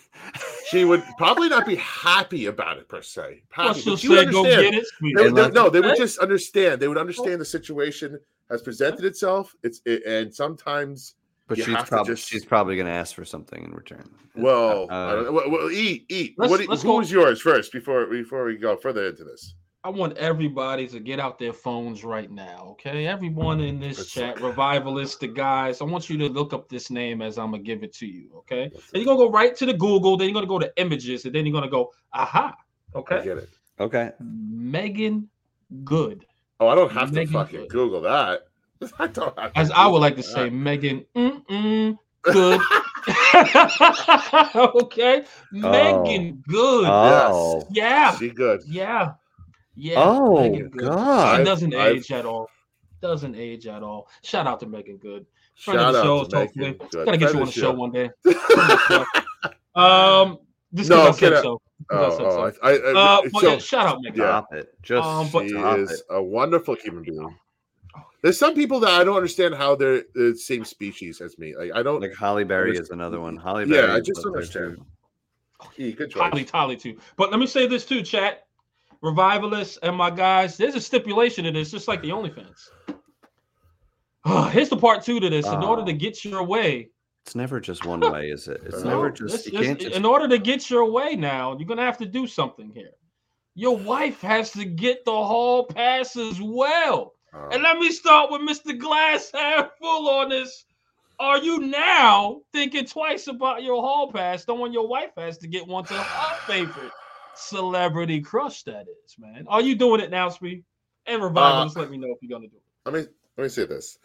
She 0.72 0.86
would 0.86 1.04
probably 1.18 1.50
not 1.50 1.66
be 1.66 1.76
happy 1.76 2.46
about 2.46 2.78
it 2.78 2.88
per 2.88 3.02
se. 3.02 3.44
Well, 3.58 3.68
Happy, 3.68 3.82
she'll 3.82 3.98
she 3.98 4.08
would 4.10 4.26
say, 4.28 4.32
go 4.32 4.40
understand. 4.46 4.72
get 4.72 4.74
it. 4.84 4.88
They 5.16 5.24
would, 5.32 5.36
they- 5.36 5.52
no, 5.52 5.70
they 5.70 5.82
would 5.82 5.98
just 5.98 6.18
understand. 6.20 6.82
They 6.82 6.88
would 6.88 6.98
understand 6.98 7.42
the 7.42 7.46
situation 7.46 8.18
has 8.50 8.62
presented 8.62 9.04
itself. 9.06 9.54
It's 9.64 9.82
it, 9.86 10.04
and 10.06 10.34
sometimes, 10.34 11.16
But 11.48 11.58
You 11.58 11.66
she's 11.66 11.76
probably 11.84 12.14
just- 12.14 12.30
she's 12.30 12.46
probably 12.46 12.76
going 12.76 12.86
to 12.88 12.94
ask 12.94 13.14
for 13.16 13.26
something 13.26 13.62
in 13.66 13.72
return. 13.72 14.10
well, 14.36 14.88
Uh, 14.90 14.94
I 14.94 15.16
don't. 15.16 15.34
Well, 15.34 15.50
well, 15.52 15.70
eat, 15.72 16.06
eat. 16.10 16.36
Let's- 16.38 16.50
What? 16.52 16.66
let's 16.70 16.82
who 16.84 16.90
go- 16.90 16.98
was 17.00 17.12
yours 17.12 17.42
first 17.42 17.74
before 17.74 18.06
before 18.06 18.46
we 18.46 18.56
go 18.56 18.78
further 18.78 19.08
into 19.08 19.26
this? 19.26 19.56
I 19.84 19.90
want 19.90 20.16
everybody 20.18 20.88
to 20.90 21.00
get 21.00 21.20
out 21.20 21.40
their 21.40 21.54
phones 21.54 22.04
right 22.04 22.30
now, 22.30 22.68
okay? 22.74 23.08
Everyone 23.08 23.60
in 23.62 23.80
this 23.80 23.98
Let's 23.98 24.12
chat, 24.12 24.40
look. 24.40 24.52
revivalist, 24.52 25.20
the 25.22 25.28
guys, 25.28 25.82
I 25.82 25.86
want 25.86 26.08
you 26.08 26.20
to 26.20 26.30
look 26.30 26.54
up 26.54 26.70
this 26.70 26.92
name 26.92 27.20
as 27.24 27.40
I'm 27.40 27.50
gonna 27.50 27.64
give 27.64 27.82
it 27.82 27.92
to 27.96 28.06
you, 28.06 28.30
okay? 28.38 28.66
And 28.66 28.74
you're 28.94 29.06
gonna 29.06 29.18
go 29.18 29.32
right 29.32 29.56
to 29.56 29.66
the 29.66 29.74
Google, 29.74 30.18
then 30.18 30.28
you're 30.28 30.36
gonna 30.36 30.46
go 30.46 30.60
to 30.60 30.72
images, 30.78 31.26
and 31.26 31.34
then 31.34 31.48
you're 31.48 31.54
gonna 31.54 31.68
go, 31.72 31.92
aha, 32.14 32.56
okay? 32.94 33.16
I 33.16 33.24
get 33.24 33.38
it. 33.40 33.50
okay. 33.80 34.12
Meagan 34.20 35.28
Good, 35.84 36.26
Oh, 36.60 36.68
I 36.68 36.76
don't 36.76 36.92
have 36.92 37.12
to 37.14 37.26
fucking 37.26 37.62
Good. 37.62 37.70
Google 37.70 38.02
that. 38.02 38.42
I 39.00 39.08
don't 39.08 39.38
have 39.40 39.54
to 39.54 39.60
as 39.60 39.72
I 39.72 39.88
would 39.88 39.98
like 40.00 40.16
to 40.18 40.24
say. 40.24 40.52
Megan 40.52 41.04
mm-mm, 41.16 41.98
Good. 42.22 42.62
okay, 44.56 45.24
oh. 45.24 45.26
Meagan 45.52 46.44
Good. 46.48 46.86
Oh, 46.88 47.68
yeah, 47.72 48.16
She 48.16 48.30
good. 48.30 48.62
yeah, 48.68 49.14
yeah. 49.82 49.96
oh 49.98 50.42
Meagan 50.42 50.70
Good. 50.70 50.82
God. 50.88 51.42
It 51.42 51.44
doesn't 51.44 51.74
I've- 51.76 51.98
age 51.98 52.12
at 52.12 52.26
all. 52.26 52.50
Doesn't 53.02 53.36
age 53.36 53.66
at 53.66 53.82
all. 53.82 54.08
Shout 54.22 54.46
out 54.46 54.60
to 54.60 54.68
Meagan 54.68 54.98
Good. 54.98 55.26
Friend 55.56 55.80
Shout 55.80 55.88
of 55.88 55.94
the 55.94 56.00
out 56.00 56.04
show, 56.04 56.24
to 56.26 56.38
hopefully. 56.38 56.66
Meagan. 56.72 56.88
Good. 56.92 57.06
Gotta 57.06 57.18
get 57.18 57.30
Friend 57.32 57.36
you 57.36 57.42
on 57.42 57.46
the 57.48 57.52
show 57.52 57.72
one 57.74 57.92
day. 57.92 58.10
um, 59.76 60.38
this 60.72 60.88
No, 60.90 60.96
no, 60.98 61.02
I 61.04 61.06
get 61.08 61.16
said 61.16 61.34
out. 61.34 61.44
so. 61.44 61.62
Oh, 61.90 62.06
I 62.06 62.18
so. 62.18 62.26
oh, 62.26 62.52
I, 62.64 62.70
I, 62.70 62.72
I, 62.74 63.18
Uh, 63.18 63.22
but 63.34 63.42
so, 63.42 63.52
yeah, 63.54 63.58
shout 63.58 63.88
out 63.88 64.02
Meagan. 64.02 64.20
yeah. 64.20 64.42
It. 64.52 64.74
Just 64.84 65.04
Um, 65.08 65.30
but- 65.34 65.48
she 65.50 65.56
is 65.56 65.92
it. 65.92 66.02
a 66.12 66.22
wonderful 66.22 66.76
human 66.76 67.04
being. 67.04 67.36
There's 68.22 68.38
some 68.38 68.54
people 68.54 68.80
that 68.82 68.92
I 68.92 69.04
don't 69.04 69.16
understand 69.16 69.56
how 69.56 69.76
they're 69.76 70.04
the 70.14 70.36
same 70.36 70.64
species 70.64 71.22
as 71.22 71.40
me. 71.40 71.56
Like 71.58 71.72
I 71.74 71.82
don't. 71.82 72.02
Like 72.02 72.14
Halle 72.16 72.44
Berry 72.44 72.78
is 72.78 72.92
another 72.92 73.20
one. 73.20 73.36
Halle 73.36 73.66
Berry. 73.66 73.88
Yeah, 73.88 73.96
I 73.96 74.00
just 74.00 74.22
don't 74.22 74.36
understand. 74.36 74.78
too. 75.76 75.92
Good 75.94 76.12
choice. 76.12 76.30
Tolly, 76.30 76.46
Tolly 76.46 76.78
too. 76.78 77.00
But 77.18 77.32
let 77.32 77.40
me 77.40 77.48
say 77.48 77.66
this 77.66 77.84
too, 77.84 78.04
chat. 78.04 78.46
Revivalists 79.02 79.78
and 79.82 79.96
my 79.96 80.10
guys, 80.12 80.58
there's 80.58 80.76
a 80.76 80.82
stipulation 80.82 81.46
to 81.46 81.52
this, 81.52 81.72
just 81.72 81.88
like 81.88 82.02
the 82.02 82.10
OnlyFans. 82.10 82.70
Here's 84.52 84.70
the 84.70 84.78
part 84.78 85.04
two 85.04 85.20
to 85.20 85.30
this. 85.30 85.48
In 85.48 85.64
order 85.64 85.84
to 85.86 85.92
Oh. 85.92 85.96
get 85.96 86.24
your 86.24 86.44
way, 86.44 86.90
It's 87.26 87.36
never 87.36 87.60
just 87.60 87.86
one 87.86 88.00
way, 88.12 88.30
is 88.30 88.48
it? 88.48 88.62
It's 88.66 88.84
No, 88.84 88.90
never 88.92 89.10
just. 89.12 89.46
You 89.48 89.60
can't 89.60 89.80
just. 89.80 89.96
in 89.96 90.06
order 90.06 90.28
to 90.28 90.38
get 90.38 90.70
your 90.70 90.86
way 90.92 91.16
now, 91.16 91.58
you're 91.58 91.68
gonna 91.68 91.86
have 91.86 91.98
to 92.00 92.06
do 92.06 92.28
something 92.28 92.72
here. 92.74 92.92
Your 93.56 93.76
wife 93.78 94.22
has 94.22 94.52
to 94.52 94.66
get 94.66 95.04
the 95.06 95.12
hall 95.12 95.66
pass 95.66 96.16
as 96.16 96.40
well. 96.42 97.14
Oh, 97.34 97.50
And 97.52 97.64
let 97.64 97.78
me 97.78 97.92
start 97.92 98.30
with 98.32 98.42
Mr. 98.42 98.78
Glass 98.78 99.32
half 99.34 99.72
full 99.80 100.10
on 100.10 100.30
this. 100.30 100.66
Are 101.20 101.38
you 101.38 101.60
now 101.60 102.42
thinking 102.54 102.86
twice 102.86 103.28
about 103.28 103.62
your 103.64 103.82
hall 103.82 104.12
pass, 104.12 104.48
knowing 104.48 104.74
your 104.74 104.88
wife 104.88 105.12
has 105.18 105.38
to 105.40 105.48
get 105.48 105.68
one 105.68 105.86
to 105.86 105.94
her 105.94 106.36
favorite 106.48 106.92
celebrity 107.36 108.22
crush? 108.22 108.64
That 108.64 108.86
is, 109.06 109.16
man. 109.20 109.46
Are 109.48 109.62
you 109.62 109.76
doing 109.76 110.02
it 110.02 110.10
now, 110.12 110.30
Speed? 110.30 110.64
And 111.08 111.22
revival, 111.22 111.62
Uh, 111.62 111.66
just 111.66 111.78
let 111.78 111.90
me 111.90 111.98
know 111.98 112.10
if 112.12 112.18
you're 112.22 112.30
gonna 112.38 112.48
do 112.50 112.56
it. 112.58 112.92
let 112.92 112.94
me 112.94 113.08
let 113.38 113.44
me 113.44 113.50
say 113.50 113.66
this. 113.66 113.98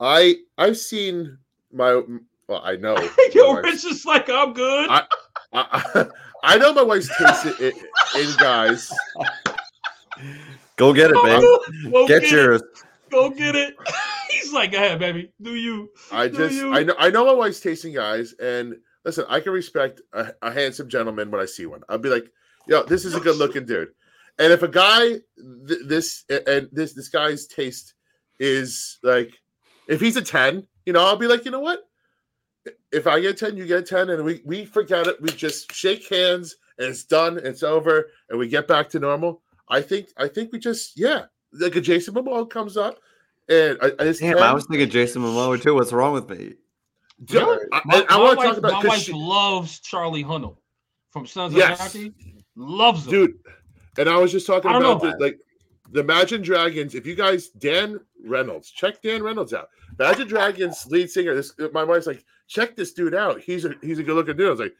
I 0.00 0.36
I've 0.58 0.76
seen 0.76 1.38
my 1.72 2.02
well, 2.48 2.60
I 2.62 2.76
know. 2.76 2.96
Yo, 3.32 3.54
my 3.54 3.60
wife's- 3.62 3.84
Rich 3.84 3.92
is 3.92 4.04
like, 4.04 4.28
I'm 4.28 4.52
good. 4.52 4.90
I- 4.90 5.06
I, 5.54 6.06
I 6.44 6.58
know 6.58 6.72
my 6.72 6.82
wife's 6.82 7.10
taste 7.18 7.60
in, 7.60 7.72
in 8.18 8.36
guys. 8.38 8.90
Go 10.76 10.92
get 10.92 11.10
it, 11.10 11.22
babe. 11.22 11.92
Go 11.92 12.06
Get 12.06 12.24
it. 12.24 12.30
yours. 12.30 12.62
Go 13.10 13.30
get 13.30 13.54
it. 13.54 13.74
He's 14.30 14.52
like, 14.52 14.72
go 14.72 14.78
ahead, 14.78 14.98
baby. 14.98 15.30
Do 15.40 15.54
you? 15.54 15.90
I 16.10 16.28
Do 16.28 16.38
just 16.38 16.54
you? 16.54 16.72
I 16.72 16.82
know 16.82 16.94
I 16.98 17.10
know 17.10 17.26
my 17.26 17.32
wife's 17.34 17.60
tasting 17.60 17.92
guys, 17.94 18.32
and 18.34 18.76
listen, 19.04 19.24
I 19.28 19.40
can 19.40 19.52
respect 19.52 20.00
a, 20.14 20.32
a 20.40 20.50
handsome 20.50 20.88
gentleman 20.88 21.30
when 21.30 21.40
I 21.40 21.44
see 21.44 21.66
one. 21.66 21.82
I'll 21.88 21.98
be 21.98 22.08
like, 22.08 22.30
yo, 22.66 22.82
this 22.84 23.04
is 23.04 23.14
a 23.14 23.20
good 23.20 23.36
looking 23.36 23.64
dude. 23.66 23.88
And 24.38 24.52
if 24.52 24.62
a 24.62 24.68
guy 24.68 25.08
th- 25.68 25.80
this 25.86 26.24
and 26.28 26.68
this 26.72 26.94
this 26.94 27.08
guy's 27.08 27.46
taste 27.46 27.94
is 28.40 28.98
like, 29.02 29.32
if 29.88 30.00
he's 30.00 30.16
a 30.16 30.22
ten, 30.22 30.66
you 30.86 30.92
know, 30.92 31.04
I'll 31.04 31.16
be 31.16 31.26
like, 31.26 31.44
you 31.44 31.50
know 31.50 31.60
what? 31.60 31.80
If 32.92 33.06
I 33.06 33.20
get 33.20 33.36
ten, 33.38 33.56
you 33.56 33.66
get 33.66 33.86
ten, 33.86 34.10
and 34.10 34.24
we 34.24 34.40
we 34.44 34.64
forget 34.64 35.06
it. 35.06 35.20
We 35.20 35.28
just 35.30 35.72
shake 35.72 36.08
hands, 36.08 36.56
and 36.78 36.88
it's 36.88 37.04
done. 37.04 37.38
It's 37.42 37.62
over, 37.62 38.06
and 38.30 38.38
we 38.38 38.48
get 38.48 38.66
back 38.68 38.88
to 38.90 38.98
normal. 39.00 39.42
I 39.68 39.80
think 39.80 40.08
I 40.16 40.28
think 40.28 40.52
we 40.52 40.58
just 40.58 40.98
yeah, 40.98 41.24
like 41.52 41.76
a 41.76 41.80
Jason 41.80 42.14
Momoa 42.14 42.48
comes 42.48 42.76
up, 42.76 42.98
and 43.48 43.78
I, 43.82 43.92
I 43.98 44.04
just 44.04 44.20
Damn, 44.20 44.38
I 44.38 44.52
was 44.52 44.66
thinking 44.66 44.88
Jason 44.90 45.22
Momoa 45.22 45.60
too. 45.60 45.74
What's 45.74 45.92
wrong 45.92 46.12
with 46.12 46.28
me? 46.30 46.54
Dude, 47.24 47.42
I, 47.72 47.80
My, 47.84 48.06
I 48.08 48.16
my 48.16 48.22
want 48.22 48.32
to 48.32 48.36
wife, 48.36 48.48
talk 48.48 48.56
about 48.58 48.72
my 48.72 48.80
'cause 48.82 48.88
wife 48.88 49.02
she- 49.02 49.12
loves 49.12 49.80
Charlie 49.80 50.24
Hunnam 50.24 50.56
from 51.10 51.26
Sons 51.26 51.54
Yes. 51.54 51.80
of 51.94 51.94
Anarchy. 52.00 52.31
Loves 52.56 53.04
him. 53.06 53.10
dude. 53.10 53.38
And 53.98 54.08
I 54.08 54.16
was 54.18 54.32
just 54.32 54.46
talking 54.46 54.70
I 54.70 54.74
don't 54.74 54.82
know 54.82 54.92
about 54.92 55.02
the, 55.02 55.08
about 55.08 55.20
like 55.20 55.38
the 55.90 56.00
Imagine 56.00 56.42
Dragons. 56.42 56.94
If 56.94 57.06
you 57.06 57.14
guys, 57.14 57.48
Dan 57.50 58.00
Reynolds, 58.24 58.70
check 58.70 59.02
Dan 59.02 59.22
Reynolds 59.22 59.52
out. 59.52 59.68
Imagine 59.98 60.26
Dragons 60.28 60.86
lead 60.86 61.10
singer. 61.10 61.34
This 61.34 61.52
my 61.72 61.84
wife's 61.84 62.06
like, 62.06 62.24
check 62.48 62.74
this 62.76 62.92
dude 62.92 63.14
out. 63.14 63.40
He's 63.40 63.64
a 63.64 63.74
he's 63.82 63.98
a 63.98 64.02
good 64.02 64.14
looking 64.14 64.36
dude. 64.36 64.46
I 64.46 64.50
was 64.50 64.60
like, 64.60 64.74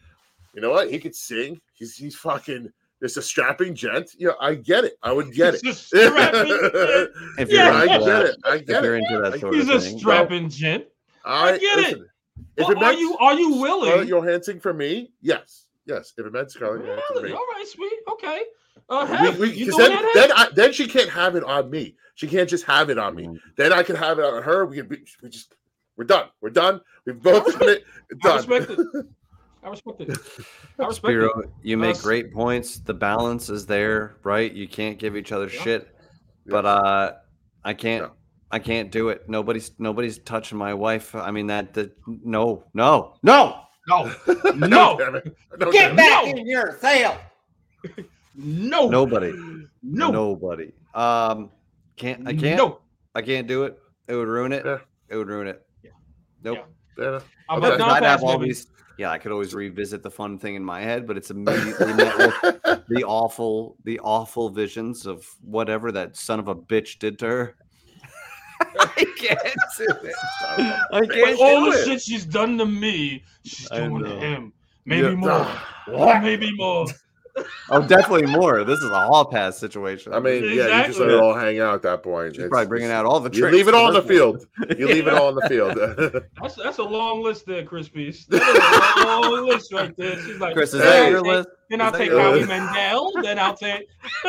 you 0.54 0.60
know 0.62 0.70
what? 0.70 0.90
He 0.90 0.98
could 0.98 1.14
sing. 1.14 1.60
He's 1.74 1.94
he's 1.96 2.14
fucking. 2.16 2.72
Just 3.02 3.16
a 3.16 3.22
strapping 3.22 3.74
gent. 3.74 4.12
You 4.16 4.28
know, 4.28 4.36
I 4.40 4.54
get 4.54 4.84
it. 4.84 4.94
I 5.02 5.12
would 5.12 5.32
get 5.34 5.54
it. 5.60 5.74
Strapping 5.74 6.46
gent. 6.46 7.10
If 7.38 7.50
Yeah. 7.50 7.64
you're 7.64 7.72
I 7.72 7.82
into 7.82 7.98
get 7.98 8.04
that, 8.06 8.24
it. 8.26 8.36
I 8.44 8.54
if 8.56 8.66
get 8.66 8.84
you're 8.84 8.94
it. 8.96 9.04
into 9.10 9.20
that 9.30 9.40
sort 9.40 9.54
He's 9.54 9.62
of 9.64 9.68
thing. 9.68 9.76
He's 9.80 9.86
a 9.86 9.90
thing, 9.90 9.98
strapping 9.98 10.48
gent. 10.48 10.84
I, 11.24 11.58
get 11.58 11.62
it. 11.62 11.76
listen, 11.76 12.06
If 12.56 12.68
Well, 12.68 12.70
it 12.70 12.76
are 12.76 12.80
meant 12.80 12.98
you 13.00 13.16
are 13.18 13.34
you 13.34 13.54
Scarlett 13.56 13.88
willing? 13.88 14.08
Johansson 14.08 14.60
for 14.60 14.72
me, 14.72 15.10
yes, 15.20 15.66
yes. 15.86 16.12
If 16.16 16.26
it 16.26 16.32
meant 16.32 16.50
Scarlett 16.50 16.84
Johansson 16.84 17.22
Really? 17.22 17.32
All 17.32 17.46
right, 17.52 17.66
sweet. 17.66 17.98
Okay. 18.12 18.42
Uh, 18.88 19.32
we, 19.38 19.48
we, 19.48 19.52
you 19.54 19.66
'cause 19.66 19.76
doing 19.76 19.90
then, 19.90 20.02
that? 20.02 20.12
then, 20.14 20.32
I, 20.32 20.48
then 20.54 20.72
she 20.72 20.86
can't 20.86 21.10
have 21.10 21.36
it 21.36 21.44
on 21.44 21.70
me. 21.70 21.94
She 22.14 22.26
can't 22.26 22.48
just 22.48 22.64
have 22.64 22.90
it 22.90 22.98
on 22.98 23.14
me. 23.14 23.26
Mm. 23.26 23.38
Then 23.56 23.72
I 23.72 23.82
can 23.82 23.96
have 23.96 24.18
it 24.18 24.24
on 24.24 24.42
her. 24.42 24.66
We 24.66 24.76
can. 24.76 24.88
We, 24.88 25.04
we 25.22 25.28
just. 25.28 25.54
We're 25.96 26.04
done. 26.04 26.28
We're 26.40 26.50
done. 26.50 26.80
We've 27.06 27.20
both 27.20 27.58
done 27.58 27.68
it. 27.68 27.84
I 28.24 28.36
respect 28.36 28.70
it. 28.70 28.78
I 29.64 29.68
respect 29.68 30.00
it. 30.00 30.08
I 30.78 30.86
respect 30.86 30.96
Spiro, 30.96 31.40
it. 31.40 31.50
you 31.62 31.76
make 31.76 31.92
Us- 31.96 32.02
great 32.02 32.32
points. 32.32 32.78
The 32.80 32.94
balance 32.94 33.48
is 33.50 33.64
there, 33.66 34.16
right? 34.24 34.50
You 34.52 34.66
can't 34.66 34.98
give 34.98 35.16
each 35.16 35.32
other 35.32 35.48
Yeah. 35.52 35.62
shit. 35.62 35.88
But 36.46 36.64
uh 36.66 37.12
I 37.64 37.74
can't 37.74 38.04
No. 38.06 38.12
I 38.50 38.58
can't 38.58 38.90
do 38.90 39.10
it. 39.10 39.28
Nobody's 39.28 39.70
nobody's 39.78 40.18
touching 40.18 40.58
my 40.58 40.74
wife. 40.74 41.14
I 41.14 41.30
mean 41.30 41.46
that 41.48 41.74
that 41.74 41.92
no, 42.06 42.64
no, 42.74 43.14
no. 43.22 43.60
No, 43.88 44.12
No. 44.54 44.96
No, 45.56 45.70
Get 45.72 45.72
damn 45.72 45.92
it. 45.92 45.96
back 45.96 46.26
in 46.26 46.46
your 46.46 46.78
sale. 46.80 47.18
no, 48.34 48.88
Nobody. 48.88 49.32
no, 49.82 50.10
Nobody. 50.10 50.72
Um 50.94 51.50
can't 51.96 52.26
I 52.26 52.34
can't 52.34 52.56
No. 52.58 52.78
I 53.14 53.22
can't 53.22 53.46
do 53.46 53.64
it. 53.64 53.78
It 54.08 54.14
would 54.14 54.28
ruin 54.28 54.52
it. 54.52 54.64
Yeah. 54.64 54.78
It 55.08 55.16
would 55.16 55.28
ruin 55.28 55.46
it. 55.46 55.66
Yeah. 55.82 55.90
Nope. 56.42 56.58
Yeah. 56.98 57.04
Yeah. 57.04 57.20
I'm 57.48 57.58
Okay. 57.58 57.68
a 57.68 57.70
Because 57.76 57.92
I'd 57.92 58.02
have 58.04 58.22
all 58.22 58.38
baby. 58.38 58.50
these 58.50 58.66
yeah, 58.98 59.10
I 59.10 59.18
could 59.18 59.32
always 59.32 59.54
revisit 59.54 60.02
the 60.02 60.10
fun 60.10 60.38
thing 60.38 60.54
in 60.54 60.62
my 60.62 60.80
head, 60.80 61.06
but 61.06 61.16
it's 61.16 61.30
immediately 61.30 61.92
met 61.94 62.16
with 62.18 62.84
the 62.88 63.02
awful, 63.04 63.76
the 63.84 63.98
awful 64.00 64.50
visions 64.50 65.06
of 65.06 65.26
whatever 65.40 65.90
that 65.92 66.14
son 66.14 66.38
of 66.38 66.48
a 66.48 66.54
bitch 66.54 66.98
did 66.98 67.18
to 67.20 67.26
her. 67.26 67.56
I 68.96 69.04
can't 69.16 69.38
do 69.78 69.86
it. 70.02 70.14
I 70.92 71.06
can't 71.06 71.40
all 71.40 71.64
do 71.66 71.72
the 71.72 71.78
it. 71.78 71.84
shit 71.86 72.02
she's 72.02 72.24
done 72.24 72.58
to 72.58 72.66
me, 72.66 73.22
she's 73.44 73.70
I 73.70 73.78
doing 73.86 74.04
to 74.04 74.10
him. 74.10 74.52
Maybe 74.84 75.08
Yeah. 75.08 75.14
more. 75.14 75.46
Oh, 75.88 76.20
maybe 76.20 76.54
more. 76.56 76.86
Oh, 77.70 77.80
definitely 77.84 78.26
more. 78.30 78.62
This 78.62 78.78
is 78.78 78.90
a 78.90 79.06
hall 79.06 79.24
pass 79.24 79.58
situation. 79.58 80.12
I 80.14 80.20
mean, 80.20 80.44
yeah, 80.44 80.80
you 80.82 80.86
just 80.86 81.00
let 81.00 81.08
it 81.10 81.18
all 81.18 81.34
hang 81.34 81.58
out 81.58 81.74
at 81.74 81.82
that 81.82 82.02
point. 82.04 82.34
she's 82.34 82.44
It's- 82.44 82.50
probably 82.50 82.66
bringing 82.68 82.90
out 82.92 83.04
all 83.04 83.18
the 83.18 83.30
You 83.32 83.40
tricks. 83.40 83.56
leave 83.56 83.66
it 83.68 83.74
all 83.74 83.88
in 83.88 83.94
the 83.94 84.02
field. 84.02 84.46
You 84.78 84.86
leave 84.86 85.06
it 85.08 85.14
all 85.14 85.30
in 85.30 85.34
the 85.36 85.48
field. 85.48 86.22
That's 86.40 86.54
that's 86.54 86.78
a 86.78 86.82
long 86.84 87.20
list 87.22 87.46
there, 87.46 87.64
Chris 87.64 87.88
Peace. 87.88 88.26
That 88.26 88.42
is 88.42 89.02
a 89.02 89.06
long 89.06 89.48
list 89.48 89.72
right 89.72 89.96
there. 89.96 90.20
She's 90.22 90.38
like, 90.38 90.54
Chris, 90.54 90.72
is 90.74 90.80
then 90.82 90.92
Hey. 90.92 91.00
that 91.04 91.10
your 91.10 91.22
take- 91.22 91.32
list? 91.32 91.48
Then 91.72 91.80
I'll 91.80 91.90
take 91.90 92.10
your 92.10 92.20
Howie 92.20 92.40
list? 92.40 92.48
Mandel. 92.50 93.12
Then 93.22 93.38
I'll 93.38 93.56
take. 93.56 93.88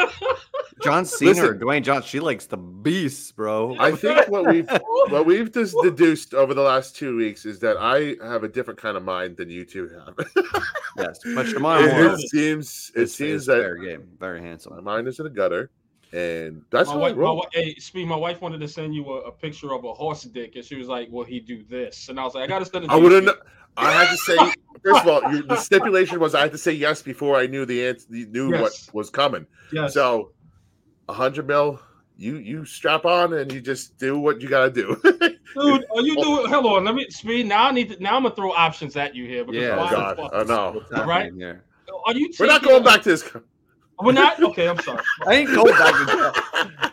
John 0.82 1.03
Cena 1.03 1.45
or 1.49 1.53
Dwayne 1.53 1.84
John. 1.84 2.02
She 2.02 2.22
likes 2.22 2.45
the 2.45 2.56
beast, 2.56 3.36
bro. 3.36 3.76
I 3.80 3.91
think 3.91 4.30
what 4.30 4.48
we've 4.48 4.70
what 5.10 5.26
we've 5.26 5.52
just 5.52 5.76
deduced 5.84 6.34
over 6.34 6.53
the 6.53 6.61
last 6.61 6.95
two 6.95 7.18
weeks 7.18 7.45
is 7.45 7.60
that 7.60 7.76
I 7.78 8.15
have 8.26 8.45
a 8.45 8.48
different 8.48 8.80
kind 8.82 8.95
of 8.95 9.03
mind 9.03 9.36
than 9.36 9.49
you 9.49 9.65
two 9.65 9.90
have. 9.90 10.15
yes, 10.98 11.20
but 11.36 11.45
Shemar 11.48 11.86
it, 11.86 11.94
Moore 11.94 12.14
it 12.15 12.20
seems 12.30 12.91
it 12.95 13.02
is- 13.03 13.14
seems 13.14 13.41
is 13.41 13.45
that 13.48 13.57
fair 13.60 13.76
game, 13.76 14.07
very 14.20 14.40
handsome. 14.41 14.72
my 14.72 14.76
handsome. 14.78 14.86
mind 14.86 15.07
is 15.10 15.20
in 15.20 15.26
the 15.26 15.30
gutter, 15.30 15.70
and 16.14 16.61
that's 16.70 16.88
My 16.88 16.94
how 16.94 16.99
I 16.99 17.02
wife, 17.02 17.15
my, 17.18 17.22
roll. 17.22 17.48
hey, 17.52 17.76
Speed, 17.76 18.07
my 18.07 18.15
wife 18.15 18.40
wanted 18.40 18.60
to 18.61 18.68
send 18.70 18.95
you 18.95 19.06
a, 19.11 19.18
a 19.24 19.32
picture 19.34 19.74
of 19.74 19.84
a 19.84 19.94
horse 19.94 20.24
dick, 20.24 20.56
and 20.56 20.64
she 20.64 20.76
was 20.76 20.88
like, 20.88 21.10
"Will 21.11 21.26
he 21.26 21.41
do 21.41 21.61
this?" 21.64 22.07
And 22.07 22.18
I 22.18 22.24
was 22.24 22.36
like, 22.36 22.45
"I 22.45 22.48
gotta 22.48 22.65
send 22.65 22.86
it." 22.86 22.88
To 22.88 22.94
I 22.94 22.98
wouldn't. 22.98 23.30
Speed." 23.78 23.88
I 23.88 23.91
had 23.91 24.10
to 24.12 24.18
say 24.18 24.38
first 24.84 25.02
of 25.02 25.08
all, 25.08 25.24
you, 25.34 25.44
the 25.44 25.58
stipulation 25.58 26.20
was 26.20 26.36
I 26.36 26.41
had 26.41 26.52
to 26.52 26.58
say 26.58 26.72
yes 26.74 27.02
before 27.02 27.38
I 27.38 27.48
knew 27.48 27.66
the 27.66 27.86
answer, 27.88 28.06
knew 28.10 28.52
Yes. 28.52 28.62
what 28.62 28.95
was 28.95 29.10
coming. 29.10 29.45
Yes. 29.72 29.94
So, 29.94 30.32
a 31.10 31.14
hundred 31.14 31.48
mil, 31.48 31.80
you 32.16 32.38
you 32.38 32.66
strap 32.66 33.06
on 33.06 33.34
and 33.34 33.52
you 33.52 33.62
just 33.62 33.98
do 33.98 34.20
what 34.20 34.41
you 34.41 34.50
gotta 34.50 34.70
do. 34.72 34.95
Dude, 35.04 35.86
are 35.95 36.02
you 36.02 36.16
doing? 36.16 36.48
Hold 36.50 36.66
on, 36.66 36.86
let 36.86 36.95
me 36.95 37.06
speed. 37.10 37.45
Now 37.48 37.68
I 37.68 37.72
need 37.72 37.90
to. 37.90 38.02
Now 38.02 38.16
I'm 38.16 38.24
gonna 38.24 38.36
throw 38.36 38.52
options 38.52 38.95
at 38.95 39.16
you 39.16 39.26
here 39.26 39.45
because 39.45 39.62
Yeah. 39.62 39.78
why 39.78 39.88
oh 39.88 39.91
God, 39.91 40.18
fuck- 40.18 40.32
oh 40.34 40.44
no, 40.44 40.72
What's 40.72 40.91
All 40.91 41.06
right. 41.06 41.26
happening? 41.26 41.60
Are 42.06 42.14
you? 42.14 42.32
we're 42.40 42.48
not 42.48 42.64
going 42.64 42.84
back 42.84 43.04
to 43.04 43.10
this. 43.10 43.30
We're 44.02 44.12
not. 44.14 44.41
Okay, 44.41 44.68
I'm 44.68 44.80
sorry. 44.80 45.02
I 45.28 45.36
ain't 45.36 45.54
going 45.54 45.78
back 45.78 45.94
to 45.94 46.06
jail. 46.06 46.34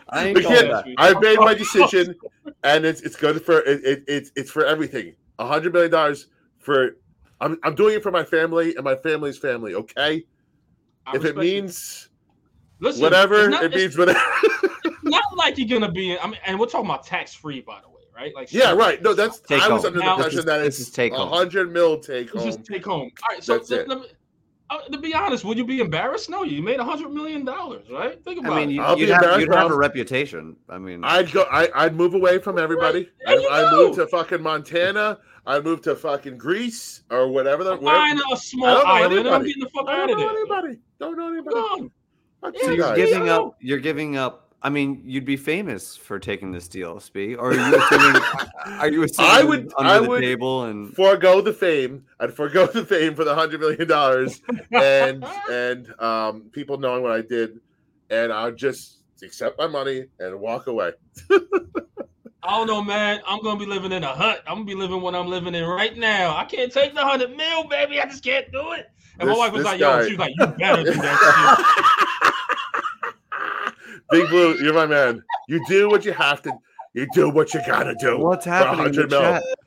I 0.09 0.25
ain't 0.27 0.43
going 0.43 0.69
back. 0.69 0.85
I've 0.97 1.19
made 1.21 1.39
my 1.39 1.53
decision, 1.53 2.15
and 2.63 2.85
it's 2.85 3.01
it's 3.01 3.15
good 3.15 3.43
for 3.43 3.59
it, 3.61 3.83
it, 3.83 4.03
it's 4.07 4.31
it's 4.35 4.51
for 4.51 4.65
everything. 4.65 5.15
A 5.39 5.47
hundred 5.47 5.73
million 5.73 5.91
dollars 5.91 6.27
for. 6.61 6.97
I'm 7.39 7.57
I'm 7.63 7.73
doing 7.75 7.95
it 7.95 8.03
for 8.03 8.11
my 8.11 8.23
family 8.23 8.75
and 8.75 8.83
my 8.83 8.95
family's 8.95 9.37
family. 9.37 9.73
Okay, 9.73 10.23
I 11.07 11.15
if 11.15 11.25
it 11.25 11.35
means 11.37 12.09
Listen, 12.79 13.01
whatever, 13.01 13.49
not, 13.49 13.63
it 13.63 13.73
means 13.73 13.97
whatever. 13.97 14.19
not 15.03 15.23
like 15.35 15.57
you're 15.57 15.67
gonna 15.67 15.91
be. 15.91 16.17
I 16.19 16.27
mean, 16.27 16.39
and 16.45 16.59
we're 16.59 16.67
talking 16.67 16.85
about 16.85 17.05
tax 17.05 17.33
free, 17.33 17.61
by 17.61 17.79
the 17.81 17.89
way, 17.89 18.01
right? 18.15 18.33
Like 18.35 18.51
Yeah, 18.53 18.73
right. 18.73 19.01
No, 19.01 19.13
that's 19.13 19.39
Take 19.39 19.61
I 19.63 19.69
was 19.69 19.81
home. 19.83 19.87
under 19.87 19.99
the 19.99 20.05
Now- 20.05 20.15
impression 20.17 20.35
This 20.35 20.39
is- 20.39 20.45
that 20.45 20.57
this 20.59 20.79
it's 20.79 20.87
is 20.89 20.93
take 20.93 21.13
home. 21.13 21.29
hundred 21.29 21.71
mil 21.73 21.99
take 21.99 22.27
It's 22.27 22.35
home. 22.37 22.45
just 22.45 22.63
take 22.65 22.85
home. 22.85 23.09
All 23.23 23.35
right, 23.35 23.43
so 23.43 23.57
That's 23.57 23.69
let- 23.71 23.79
it. 23.81 23.87
let 23.89 23.99
me- 24.01 24.07
uh, 24.69 24.79
to 24.89 24.97
be 24.99 25.13
honest, 25.13 25.43
would 25.43 25.57
you 25.57 25.65
be 25.65 25.81
embarrassed? 25.81 26.29
No, 26.29 26.43
you 26.43 26.61
made 26.61 26.79
a 26.79 26.83
hundred 26.85 27.11
million 27.11 27.43
dollars, 27.43 27.89
right? 27.91 28.23
Think 28.23 28.39
about 28.39 28.53
I 28.53 28.59
mean, 28.61 28.69
it. 28.69 28.73
You, 28.75 28.81
I'll 28.83 28.97
you'd, 28.97 29.09
have, 29.09 29.39
you'd 29.41 29.53
have 29.53 29.69
a 29.69 29.75
reputation. 29.75 30.55
I 30.69 30.77
mean, 30.77 31.03
I'd 31.03 31.29
go. 31.31 31.43
I, 31.51 31.67
I'd 31.75 31.93
move 31.95 32.13
away 32.13 32.37
from 32.39 32.57
everybody. 32.57 33.09
There 33.25 33.37
you 33.39 33.49
I, 33.49 33.65
I'd 33.67 33.73
move 33.73 33.95
to 33.97 34.07
fucking 34.07 34.41
Montana. 34.41 35.17
I'd 35.45 35.63
move 35.63 35.81
to 35.83 35.95
fucking 35.95 36.37
Greece 36.37 37.03
or 37.09 37.27
whatever. 37.27 37.63
The, 37.63 37.75
where, 37.77 37.95
Find 37.95 38.19
a 38.19 38.23
I 38.31 38.35
small 38.35 38.75
don't 38.75 38.85
know 38.85 38.91
island, 38.93 39.19
and 39.19 39.29
I'm 39.29 39.43
getting 39.45 39.63
the 39.63 39.69
fuck 39.69 39.87
I 39.87 40.01
out 40.03 40.07
don't 40.07 40.11
of 40.11 40.17
know 40.19 40.27
there. 40.27 40.37
anybody. 40.61 40.79
Don't 40.99 41.17
know 41.17 41.27
anybody. 41.33 41.55
Gone. 41.55 41.91
Fuck 42.41 42.53
Yeah, 42.55 42.59
you 42.61 42.65
so 42.67 42.71
you're 42.73 42.95
giving 42.95 43.25
Yeah. 43.25 43.35
up. 43.37 43.55
You're 43.59 43.79
giving 43.79 44.17
up. 44.17 44.47
I 44.63 44.69
mean, 44.69 45.01
you'd 45.03 45.25
be 45.25 45.37
famous 45.37 45.97
for 45.97 46.19
taking 46.19 46.51
this 46.51 46.67
deal, 46.67 46.99
Spee. 46.99 47.33
Or 47.35 47.49
are 47.49 47.53
you 47.55 47.75
assuming? 47.75 48.21
are 48.67 48.87
you 48.91 49.03
assuming 49.05 49.31
I 49.31 49.43
would- 49.43 49.73
under 49.75 49.91
I 49.91 49.99
the 49.99 50.07
would- 50.09 50.21
table 50.21 50.65
and 50.65 50.95
forego 50.95 51.41
the 51.41 51.53
fame. 51.53 52.05
I'd 52.19 52.33
forego 52.35 52.67
the 52.67 52.85
fame 52.85 53.15
for 53.15 53.23
the 53.23 53.33
hundred 53.33 53.59
million 53.61 53.87
dollars 53.87 54.39
and 54.71 55.25
and 55.51 55.91
um, 55.99 56.43
people 56.51 56.77
knowing 56.77 57.01
what 57.01 57.13
I 57.13 57.21
did, 57.21 57.59
and 58.11 58.31
I'd 58.31 58.55
just 58.57 58.99
accept 59.23 59.57
my 59.57 59.65
money 59.67 60.05
and 60.19 60.39
walk 60.39 60.67
away. 60.67 60.91
I 62.43 62.57
don't 62.57 62.67
know, 62.67 62.81
man. 62.81 63.21
I'm 63.27 63.41
gonna 63.43 63.59
be 63.59 63.65
living 63.67 63.91
in 63.91 64.03
a 64.03 64.07
hut. 64.15 64.43
I'm 64.47 64.55
gonna 64.55 64.65
be 64.65 64.75
living 64.75 65.01
what 65.01 65.13
I'm 65.15 65.27
living 65.27 65.53
in 65.53 65.63
right 65.63 65.95
now. 65.95 66.35
I 66.35 66.43
can't 66.45 66.71
take 66.71 66.95
the 66.95 67.01
hundred 67.05 67.35
mil, 67.37 67.65
baby. 67.67 67.99
I 68.01 68.05
just 68.05 68.23
can't 68.23 68.51
do 68.51 68.71
it. 68.73 68.89
And 69.19 69.29
my 69.29 69.37
wife 69.37 69.51
was 69.53 69.63
this 69.63 69.71
like, 69.73 69.79
"Yo," 69.79 70.03
she 70.05 70.15
was 70.15 70.19
like, 70.19 70.33
"You 70.39 70.47
better 70.47 70.83
do 70.83 70.93
that 70.93 71.87
Big 74.11 74.27
Blue, 74.29 74.55
you're 74.61 74.73
my 74.73 74.85
man. 74.85 75.23
You 75.47 75.63
do 75.67 75.89
what 75.89 76.03
you 76.03 76.11
have 76.13 76.41
to. 76.43 76.51
You 76.93 77.07
do 77.13 77.29
what 77.29 77.53
you 77.53 77.61
gotta 77.65 77.95
do. 77.95 78.17
what's 78.17 78.43
for 78.45 78.51
happening 78.51 78.87
in 78.87 78.91
the 78.93 79.01
100 79.07 79.09
mil. 79.11 79.21
chat? 79.21 79.43
shit." 79.43 79.57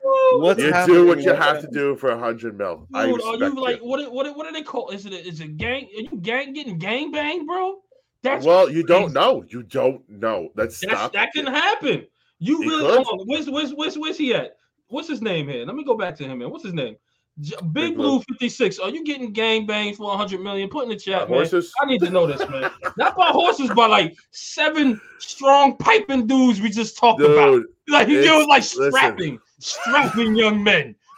What's 0.41 0.61
You 0.61 0.71
happening 0.71 0.95
do 0.97 1.07
what 1.07 1.21
you 1.21 1.33
have 1.33 1.61
to 1.61 1.67
do 1.67 1.95
for 1.95 2.09
a 2.11 2.17
hundred 2.19 2.57
mil. 2.57 2.87
I 2.93 3.05
Dude, 3.05 3.21
are 3.21 3.31
respect 3.31 3.53
you 3.55 3.61
like 3.61 3.79
you. 3.79 3.85
what? 3.87 4.11
What? 4.11 4.35
What 4.35 4.47
do 4.47 4.53
they 4.53 4.63
call? 4.63 4.89
Is 4.89 5.05
it? 5.05 5.13
A, 5.13 5.27
is 5.27 5.39
it 5.39 5.57
gang? 5.57 5.85
Are 5.97 6.01
you 6.01 6.19
gang 6.21 6.53
getting 6.53 6.77
gang 6.77 7.11
banged, 7.11 7.47
bro? 7.47 7.77
That's 8.21 8.45
Well, 8.45 8.69
you 8.69 8.83
don't 8.83 9.13
know. 9.13 9.43
You 9.49 9.63
don't 9.63 10.07
know. 10.09 10.49
Let's 10.55 10.79
That's, 10.79 10.93
stop. 10.93 11.13
that 11.13 11.31
can 11.33 11.45
happen. 11.47 12.05
You 12.39 12.61
He 12.61 12.67
really 12.67 12.81
could. 12.83 13.07
on. 13.07 13.25
Where's, 13.25 13.49
where's 13.49 13.73
where's 13.73 13.97
where's 13.97 14.17
he 14.17 14.33
at? 14.33 14.57
What's 14.87 15.07
his 15.07 15.21
name 15.21 15.47
here? 15.47 15.65
Let 15.65 15.75
me 15.75 15.83
go 15.83 15.95
back 15.97 16.15
to 16.17 16.23
him. 16.25 16.39
Man, 16.39 16.49
what's 16.51 16.63
his 16.63 16.73
name? 16.73 16.95
J- 17.41 17.55
Big, 17.57 17.73
Big 17.73 17.95
Blue 17.95 18.11
Blue. 18.11 18.23
fifty 18.29 18.49
six. 18.49 18.79
Are 18.79 18.89
you 18.89 19.03
getting 19.03 19.31
gang 19.33 19.65
banged 19.65 19.97
for 19.97 20.15
hundred 20.17 20.41
million? 20.41 20.69
Put 20.69 20.83
in 20.83 20.89
the 20.89 20.95
chat, 20.95 21.29
man. 21.29 21.39
horses. 21.39 21.73
I 21.81 21.85
need 21.85 21.99
to 22.01 22.09
know 22.09 22.25
this, 22.27 22.47
man. 22.49 22.69
Not 22.97 23.15
by 23.17 23.27
horses, 23.27 23.69
but 23.75 23.89
like 23.89 24.15
seven 24.31 24.99
strong 25.19 25.75
piping 25.77 26.27
dudes 26.27 26.61
we 26.61 26.69
just 26.69 26.97
talked 26.97 27.21
about. 27.21 27.63
Like 27.87 28.07
you 28.07 28.19
it's- 28.19 28.25
know, 28.29 28.45
like 28.45 28.61
listen. 28.63 28.91
strapping, 28.91 29.39
strapping 29.59 30.35
young 30.35 30.63
men. 30.63 30.95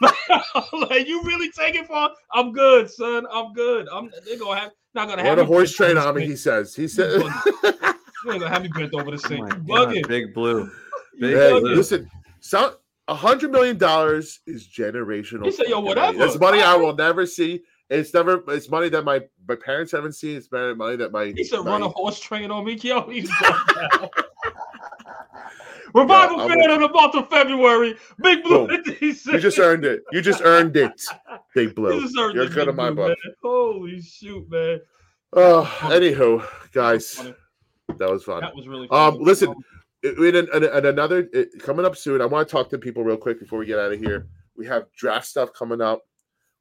like 0.90 1.06
you 1.08 1.22
really 1.24 1.50
take 1.50 1.74
it 1.74 1.86
for? 1.86 2.10
I'm 2.32 2.52
good, 2.52 2.90
son. 2.90 3.26
I'm 3.32 3.52
good. 3.52 3.88
I'm. 3.92 4.10
They're 4.24 4.38
gonna 4.38 4.58
have 4.60 4.70
not 4.94 5.08
gonna 5.08 5.22
have 5.22 5.30
run 5.38 5.38
a 5.40 5.42
me 5.42 5.46
horse 5.46 5.76
bent 5.76 5.92
train 5.92 5.98
over 5.98 6.08
on 6.08 6.14
me. 6.16 6.26
He 6.26 6.36
says. 6.36 6.74
He 6.74 6.86
said. 6.88 7.20
thing. 7.22 7.32
You 8.24 8.32
ain't 8.32 8.40
gonna 8.40 8.48
have 8.50 8.62
me 8.62 8.68
bent 8.68 8.92
over 8.94 9.10
the 9.12 9.16
Oh 9.16 9.28
sink. 9.28 9.40
my 9.40 9.50
You 9.50 9.62
God, 9.66 9.88
bugging. 9.88 10.08
Big 10.08 10.34
Blue. 10.34 10.70
You 11.18 11.36
Hey, 11.36 11.52
listen. 11.60 12.10
So 12.40 12.76
a 13.08 13.14
hundred 13.14 13.50
million 13.52 13.76
dollars 13.78 14.40
is 14.46 14.66
generational. 14.68 15.44
He 15.46 15.52
said, 15.52 15.66
"Yo, 15.68 15.80
whatever." 15.80 16.22
It's 16.24 16.38
money 16.38 16.62
I 16.62 16.76
will 16.76 16.94
never 16.94 17.26
see. 17.26 17.62
It's 17.90 18.12
never. 18.14 18.42
It's 18.48 18.68
money 18.70 18.88
that 18.90 19.04
my 19.04 19.22
my 19.48 19.54
parents 19.56 19.92
haven't 19.92 20.12
seen. 20.12 20.36
It's 20.36 20.50
money 20.52 20.96
that 20.96 21.10
my. 21.12 21.32
He 21.36 21.44
said, 21.44 21.60
my- 21.60 21.70
"Run 21.72 21.82
a 21.82 21.88
horse 21.88 22.20
train 22.20 22.50
on 22.50 22.64
me, 22.64 22.74
yo." 22.74 23.02
He's. 23.10 23.30
Revival 25.94 26.36
Yeah, 26.38 26.48
fan 26.48 26.70
in 26.70 26.80
the 26.82 26.88
month 26.90 27.14
of 27.14 27.30
February. 27.30 27.96
Big 28.20 28.42
Blue. 28.42 28.66
Boom. 28.68 28.84
56. 28.84 29.26
You 29.32 29.38
just 29.40 29.58
earned 29.58 29.86
it. 29.86 30.02
You 30.12 30.20
just 30.20 30.42
earned 30.44 30.76
it, 30.76 31.02
Big 31.54 31.68
You 31.68 31.74
Blue. 31.74 32.08
earned 32.18 32.34
You're 32.34 32.48
good 32.48 32.68
in 32.68 32.76
my 32.76 32.90
book. 32.90 33.16
Holy 33.42 34.00
shoot, 34.02 34.48
man! 34.50 34.80
Oh, 35.32 35.64
anywho, 35.84 36.46
guys, 36.72 37.14
Funny. 37.14 37.34
that 37.96 38.10
was 38.10 38.22
fun. 38.24 38.42
That 38.42 38.54
was 38.54 38.68
really. 38.68 38.86
Um, 38.90 39.16
listen, 39.18 39.54
And, 40.02 40.16
and, 40.18 40.48
and, 40.48 40.64
and 40.64 40.86
another 40.86 41.28
it, 41.32 41.58
coming 41.60 41.84
up 41.84 41.96
soon. 41.96 42.20
I 42.22 42.26
want 42.26 42.46
to 42.46 42.52
talk 42.52 42.68
to 42.70 42.78
people 42.78 43.02
real 43.04 43.16
quick 43.16 43.40
before 43.40 43.58
we 43.58 43.66
get 43.66 43.78
out 43.78 43.92
of 43.92 43.98
here. 43.98 44.28
We 44.56 44.66
have 44.66 44.86
draft 44.92 45.26
stuff 45.26 45.52
coming 45.52 45.80
up. 45.80 46.06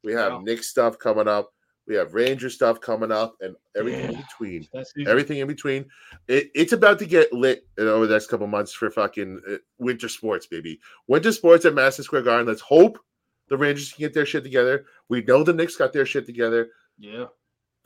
We 0.04 0.14
have 0.14 0.34
Wow. 0.34 0.42
Nick 0.42 0.64
stuff 0.64 0.98
coming 0.98 1.28
up. 1.28 1.54
We 1.88 1.96
have 1.96 2.14
Ranger 2.14 2.50
stuff 2.50 2.82
coming 2.82 3.14
up, 3.14 3.36
and 3.40 3.56
everything 3.78 4.10
in 4.12 4.22
between. 4.22 4.68
Everything 5.08 5.38
in 5.38 5.48
between. 5.48 5.86
It, 6.28 6.52
it's 6.54 6.74
about 6.74 7.00
to 7.00 7.06
get 7.06 7.32
lit 7.32 7.66
in 7.78 7.88
over 7.88 8.06
the 8.08 8.14
next 8.14 8.28
couple 8.28 8.46
months 8.46 8.74
for 8.74 8.92
fucking 8.92 9.40
uh, 9.50 9.56
winter 9.78 10.10
sports, 10.10 10.46
baby. 10.48 10.82
Winter 11.08 11.32
sports 11.32 11.64
at 11.64 11.74
Madison 11.74 12.04
Square 12.04 12.24
Garden. 12.24 12.46
Let's 12.46 12.60
hope 12.60 13.00
the 13.48 13.56
Rangers 13.58 13.94
can 13.94 14.02
get 14.02 14.14
their 14.14 14.26
shit 14.26 14.44
together. 14.44 14.86
We 15.08 15.22
know 15.22 15.44
the 15.44 15.54
Knicks 15.54 15.78
got 15.78 15.94
their 15.94 16.06
shit 16.06 16.26
together. 16.26 16.70
yeah. 17.00 17.26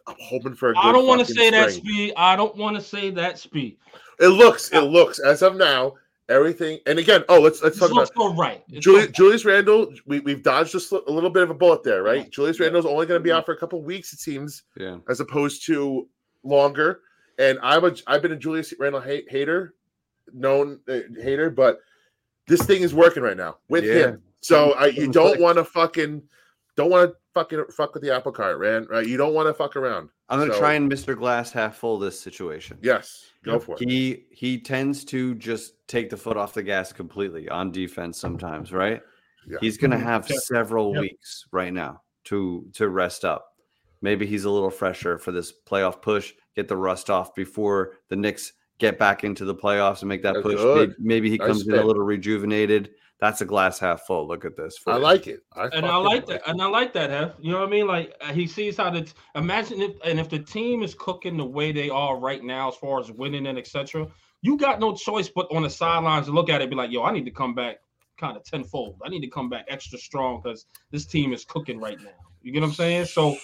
I'm 0.08 0.16
hoping 0.20 0.56
for 0.56 0.72
a 0.72 0.78
I 0.78 0.84
good 0.84 0.94
don't 0.94 1.08
want 1.08 1.20
to 1.20 1.26
fucking 1.26 1.36
say 1.38 1.50
that 1.52 1.72
speed. 1.72 2.14
I 2.18 2.36
don't 2.36 2.56
want 2.58 2.76
to 2.76 2.82
say 2.82 3.10
that 3.12 3.38
speed. 3.40 3.78
It 4.20 4.28
looks, 4.28 4.72
it 4.72 4.82
looks 4.82 5.20
as 5.20 5.42
of 5.42 5.56
now, 5.56 5.94
everything. 6.30 6.80
And 6.86 7.00
again, 7.00 7.24
oh, 7.30 7.40
let's 7.40 7.62
let's 7.64 7.78
It 7.78 7.80
talk 7.80 7.92
about 7.92 8.02
looks 8.02 8.12
so 8.16 8.34
right. 8.36 8.64
Julius, 8.70 9.06
so- 9.06 9.12
Julius 9.12 9.46
Randle. 9.46 9.94
We 10.06 10.20
we've 10.20 10.44
dodged 10.44 10.76
a, 10.76 10.78
sli- 10.80 11.06
a 11.08 11.12
little 11.12 11.30
bit 11.30 11.44
of 11.44 11.50
a 11.50 11.54
bullet 11.54 11.84
there, 11.84 12.04
right? 12.04 12.24
Yeah. 12.24 12.30
Julius 12.30 12.60
Yeah. 12.60 12.66
Randle's 12.66 12.86
only 12.86 13.06
going 13.06 13.20
to 13.20 13.24
be 13.24 13.32
out 13.32 13.46
for 13.46 13.54
a 13.54 13.58
couple 13.58 13.80
of 13.80 13.86
weeks, 13.86 14.14
it 14.14 14.20
seems, 14.20 14.64
Yeah. 14.78 14.98
as 15.10 15.20
opposed 15.20 15.66
to 15.68 16.08
longer. 16.44 17.02
And 17.40 17.58
I'm 17.64 17.84
a 17.86 17.96
I've 18.08 18.22
been 18.22 18.32
a 18.34 18.38
Julius 18.38 18.74
Randle 18.80 19.02
hate, 19.02 19.26
hater, 19.30 19.74
known 20.34 20.80
uh, 20.88 21.00
hater, 21.22 21.50
but 21.50 21.80
this 22.48 22.62
thing 22.64 22.82
is 22.84 22.94
working 22.94 23.24
right 23.24 23.38
now 23.38 23.58
with 23.70 23.84
Yeah. 23.86 23.94
him. 23.94 24.22
So 24.42 24.74
I, 24.74 24.88
you 24.88 25.12
don't 25.12 25.40
want 25.42 25.58
to 25.58 25.64
fucking 25.66 26.22
don't 26.76 26.90
want 26.90 27.12
to 27.12 27.18
fucking 27.34 27.66
fuck 27.76 27.94
with 27.94 28.04
the 28.04 28.14
apple 28.14 28.32
cart, 28.32 28.60
man. 28.62 28.88
Right? 28.90 29.06
You 29.08 29.18
don't 29.18 29.34
want 29.34 29.48
to 29.48 29.54
fuck 29.54 29.76
around. 29.76 30.10
I'm 30.30 30.40
gonna 30.40 30.54
So- 30.54 30.60
try 30.60 30.74
and 30.74 30.92
Mr. 30.92 31.18
Glass 31.18 31.52
half 31.52 31.78
full 31.78 32.00
this 32.00 32.20
situation. 32.20 32.78
Yes, 32.82 33.26
go 33.44 33.54
Yep. 33.54 33.64
for 33.64 33.76
it. 33.82 33.90
He 33.90 34.26
he 34.32 34.60
tends 34.60 35.04
to 35.06 35.36
just 35.36 35.74
take 35.88 36.10
the 36.10 36.18
foot 36.18 36.38
off 36.38 36.54
the 36.54 36.64
gas 36.64 36.94
completely 36.94 37.50
on 37.50 37.72
defense 37.72 38.20
sometimes, 38.20 38.72
right? 38.72 39.02
Yeah. 39.48 39.58
He's 39.62 39.78
gonna 39.78 39.98
Mhm. 39.98 40.04
have 40.04 40.30
Yep. 40.30 40.40
several 40.40 40.94
Yep. 40.94 41.02
weeks 41.02 41.46
right 41.52 41.74
now 41.74 42.02
to 42.26 42.68
to 42.74 42.90
rest 42.90 43.26
up. 43.26 43.48
Maybe 44.02 44.26
he's 44.26 44.46
a 44.46 44.50
little 44.50 44.70
fresher 44.72 45.18
for 45.18 45.32
this 45.32 45.54
playoff 45.68 46.02
push, 46.02 46.34
get 46.56 46.68
the 46.68 46.78
rust 46.78 47.10
off 47.10 47.36
before 47.36 47.94
the 48.10 48.16
Knicks 48.16 48.54
get 48.80 48.98
back 48.98 49.24
into 49.24 49.46
the 49.46 49.54
playoffs 49.54 50.02
and 50.02 50.10
make 50.10 50.24
that 50.24 50.34
That's 50.34 50.44
push. 50.44 50.56
good. 50.56 50.90
Maybe, 50.90 51.04
maybe 51.08 51.30
he 51.30 51.38
Nice 51.38 51.48
comes 51.48 51.68
in 51.68 51.76
a 51.76 51.84
little 51.86 52.02
rejuvenated. 52.02 52.96
That's 53.22 53.40
a 53.42 53.46
glass 53.46 53.78
half 53.78 54.02
full. 54.02 54.28
Look 54.28 54.46
at 54.46 54.58
this. 54.58 54.78
for 54.80 54.94
I 54.94 54.96
like 54.98 55.28
it. 55.28 55.42
I 55.54 55.66
and 55.68 55.86
I 55.86 55.90
fucking 55.90 56.04
like 56.06 56.26
that, 56.26 56.42
and 56.48 56.60
I 56.62 56.66
like 56.66 56.92
that, 56.94 57.12
Hef. 57.12 57.34
You 57.40 57.52
know 57.52 57.60
what 57.60 57.68
I 57.68 57.72
mean? 57.72 57.86
Like 57.88 58.16
uh, 58.20 58.34
he 58.34 58.48
sees 58.48 58.76
how 58.78 58.90
the 58.90 59.08
imagine 59.36 59.80
if 59.80 59.92
and 60.04 60.20
if 60.20 60.28
the 60.28 60.40
team 60.40 60.82
is 60.82 60.96
cooking 60.96 61.38
the 61.38 61.46
way 61.46 61.72
they 61.72 61.90
are 61.90 62.18
right 62.18 62.44
now, 62.44 62.70
as 62.70 62.76
far 62.78 63.00
as 63.00 63.12
winning 63.12 63.46
and 63.46 63.60
etc. 63.60 64.08
You 64.42 64.58
got 64.58 64.80
no 64.80 64.96
choice 64.96 65.30
but 65.30 65.46
on 65.56 65.62
the 65.62 65.70
sidelines 65.70 66.26
to 66.26 66.32
look 66.32 66.50
at 66.50 66.62
it, 66.62 66.64
and 66.64 66.72
be 66.72 66.76
like, 66.76 66.92
"Yo, 66.92 67.04
I 67.04 67.12
need 67.12 67.26
to 67.26 67.32
come 67.32 67.54
back 67.54 67.78
kind 68.20 68.36
of 68.36 68.44
tenfold. 68.44 68.96
I 69.06 69.10
need 69.10 69.22
to 69.22 69.28
come 69.30 69.50
back 69.50 69.66
extra 69.68 70.00
strong 70.00 70.42
because 70.42 70.66
this 70.90 71.06
team 71.06 71.32
is 71.32 71.46
cooking 71.46 71.80
right 71.80 72.00
now." 72.02 72.10
You 72.42 72.52
get 72.52 72.62
what 72.62 72.70
I'm 72.70 72.74
saying? 72.74 73.06
So 73.06 73.38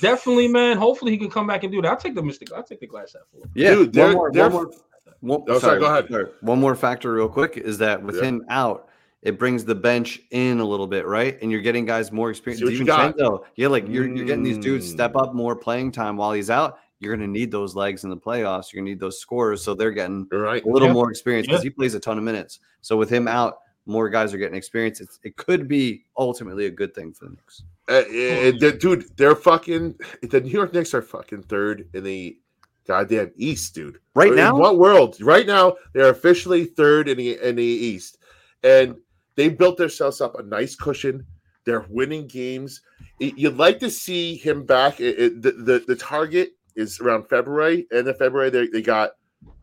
definitely, 0.00 0.46
man. 0.46 0.76
Hopefully, 0.76 1.10
he 1.10 1.18
can 1.18 1.28
come 1.28 1.48
back 1.48 1.64
and 1.64 1.72
do 1.72 1.82
that. 1.82 1.90
I'll 1.90 1.96
take 1.96 2.14
the 2.14 2.22
mystic. 2.22 2.52
I'll 2.52 2.62
take 2.62 2.78
the 2.78 2.86
glass 2.86 3.14
half 3.14 3.22
full. 3.32 3.42
Yeah, 3.56 3.70
Dude, 3.74 3.96
one 3.96 4.12
more, 4.12 4.30
one 4.30 4.52
more, 4.52 4.70
one- 5.18 5.42
Oh, 5.48 5.58
sorry, 5.58 5.80
go 5.80 5.86
ahead. 5.86 6.06
sorry. 6.08 6.26
One 6.40 6.60
more 6.60 6.76
factor, 6.76 7.12
real 7.12 7.28
quick, 7.28 7.56
is 7.56 7.78
that 7.78 8.00
with 8.00 8.14
Yeah. 8.16 8.22
him 8.26 8.44
out, 8.48 8.88
it 9.24 9.38
brings 9.38 9.64
the 9.64 9.74
bench 9.74 10.20
in 10.30 10.60
a 10.60 10.64
little 10.64 10.86
bit, 10.86 11.06
right? 11.06 11.38
And 11.42 11.50
you're 11.50 11.62
getting 11.62 11.84
guys 11.84 12.12
more 12.12 12.30
experience. 12.30 12.60
See 12.60 12.64
what 12.66 12.70
you 12.74 12.82
Even 12.82 12.86
got. 13.16 13.42
Yeah, 13.56 13.68
like 13.68 13.88
you're 13.88 14.06
you're 14.06 14.26
getting 14.26 14.44
these 14.44 14.58
dudes 14.58 14.88
step 14.88 15.14
Mm. 15.14 15.22
up 15.22 15.34
more 15.34 15.56
playing 15.56 15.92
time 15.92 16.16
while 16.16 16.32
he's 16.32 16.50
out. 16.50 16.78
You're 17.00 17.14
gonna 17.16 17.26
need 17.26 17.50
those 17.50 17.74
legs 17.74 18.04
in 18.04 18.10
the 18.10 18.16
playoffs. 18.16 18.72
You're 18.72 18.80
gonna 18.80 18.90
need 18.90 19.00
those 19.00 19.18
scores, 19.18 19.62
so 19.62 19.74
they're 19.74 19.90
getting 19.90 20.26
right. 20.30 20.64
a 20.64 20.68
little 20.68 20.88
Yeah. 20.88 20.94
more 20.94 21.10
experience 21.10 21.46
because 21.46 21.64
Yeah. 21.64 21.70
he 21.70 21.74
plays 21.74 21.94
a 21.94 22.00
ton 22.00 22.18
of 22.18 22.24
minutes. 22.24 22.60
So 22.82 22.96
with 22.96 23.10
him 23.10 23.26
out, 23.26 23.58
more 23.86 24.08
guys 24.08 24.32
are 24.32 24.38
getting 24.38 24.56
experience. 24.56 25.00
It's, 25.00 25.18
it 25.24 25.36
could 25.36 25.68
be 25.68 26.04
ultimately 26.16 26.66
a 26.66 26.70
good 26.70 26.94
thing 26.94 27.12
for 27.12 27.26
the 27.26 27.32
Knicks. 27.32 27.62
Uh, 27.88 28.72
dude, 28.78 29.04
they're 29.16 29.34
fucking. 29.36 29.94
The 30.22 30.40
New 30.40 30.50
York 30.50 30.72
Knicks 30.72 30.94
are 30.94 31.02
fucking 31.02 31.42
third 31.42 31.88
in 31.92 32.04
the 32.04 32.38
goddamn 32.86 33.32
East, 33.36 33.74
dude. 33.74 33.98
Right 34.14 34.30
In 34.30 34.36
now, 34.36 34.56
what 34.56 34.78
world? 34.78 35.20
Right 35.20 35.46
now, 35.46 35.76
they're 35.92 36.08
officially 36.10 36.64
third 36.64 37.08
in 37.08 37.18
the 37.18 37.38
in 37.46 37.56
the 37.56 37.62
East, 37.62 38.16
and 38.62 38.96
they 39.36 39.48
built 39.48 39.76
themselves 39.76 40.20
up 40.20 40.38
a 40.38 40.42
nice 40.42 40.74
cushion. 40.76 41.24
They're 41.64 41.86
winning 41.88 42.26
games. 42.26 42.82
It- 43.20 43.38
You'd 43.38 43.56
like 43.56 43.78
to 43.80 43.90
see 43.90 44.36
him 44.36 44.64
back. 44.64 45.00
It- 45.00 45.18
it- 45.18 45.42
the, 45.42 45.52
the 45.52 45.84
the 45.86 45.96
target 45.96 46.52
is 46.76 47.00
around 47.00 47.28
February, 47.28 47.86
end 47.92 48.08
of 48.08 48.18
February. 48.18 48.50
They, 48.50 48.66
they 48.68 48.82
got 48.82 49.12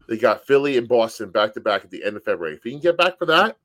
they 0.07 0.17
got 0.17 0.45
Philly 0.45 0.77
and 0.77 0.87
Boston 0.87 1.29
back 1.29 1.53
to 1.53 1.61
back 1.61 1.83
at 1.83 1.91
the 1.91 2.03
end 2.03 2.17
of 2.17 2.23
February. 2.23 2.55
If 2.55 2.63
he 2.63 2.71
can 2.71 2.79
get 2.79 2.97
back 2.97 3.17
for 3.17 3.25
that, 3.27 3.57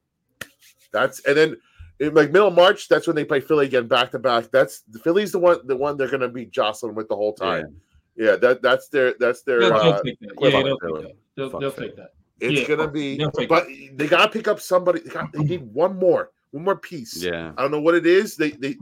that's 0.93 1.21
and 1.27 1.37
then 1.37 1.57
in 1.99 2.15
like 2.15 2.31
middle 2.31 2.49
of 2.49 2.55
March, 2.55 2.89
that's 2.89 3.07
when 3.07 3.17
they 3.17 3.25
play 3.25 3.41
Philly 3.41 3.67
again 3.67 3.87
back 3.89 4.11
to 4.13 4.19
back. 4.19 4.51
That's 4.51 4.81
the 4.83 4.99
Philly's 4.99 5.33
the 5.33 5.39
one 5.39 5.59
the 5.67 5.77
one 5.77 5.97
they're 5.97 6.11
gonna 6.11 6.29
be 6.29 6.47
jostling 6.47 6.95
with 6.95 7.09
the 7.09 7.17
whole 7.17 7.33
time. 7.33 7.81
Yeah, 8.17 8.37
that 8.37 8.63
that's 8.63 8.89
their 8.89 9.15
that's 9.19 9.43
their 9.43 9.61
They'll, 9.61 9.71
they'll 9.71 9.93
uh, 9.93 10.03
take 10.03 10.21
that. 10.21 10.33
Yeah, 10.41 10.63
they'll 10.63 10.79
take 10.79 11.03
that. 11.03 11.17
They'll, 11.37 11.51
they'll 11.61 11.73
take 11.73 11.97
that. 11.97 12.11
It's 12.41 12.61
Yeah, 12.61 12.77
gonna 12.77 12.83
oh, 12.83 12.89
be, 12.89 13.19
but 13.49 13.67
they 13.95 14.07
gotta 14.07 14.31
pick 14.31 14.47
up 14.49 14.61
somebody. 14.61 15.01
They, 15.01 15.11
got, 15.11 15.33
they 15.33 15.43
need 15.43 15.63
one 15.73 15.97
more, 15.99 16.31
one 16.51 16.65
more 16.65 16.77
piece. 16.77 17.23
Yeah. 17.23 17.53
I 17.57 17.63
don't 17.63 17.71
know 17.71 17.81
what 17.81 17.95
it 17.95 18.07
is. 18.07 18.37
They 18.37 18.51
they 18.51 18.77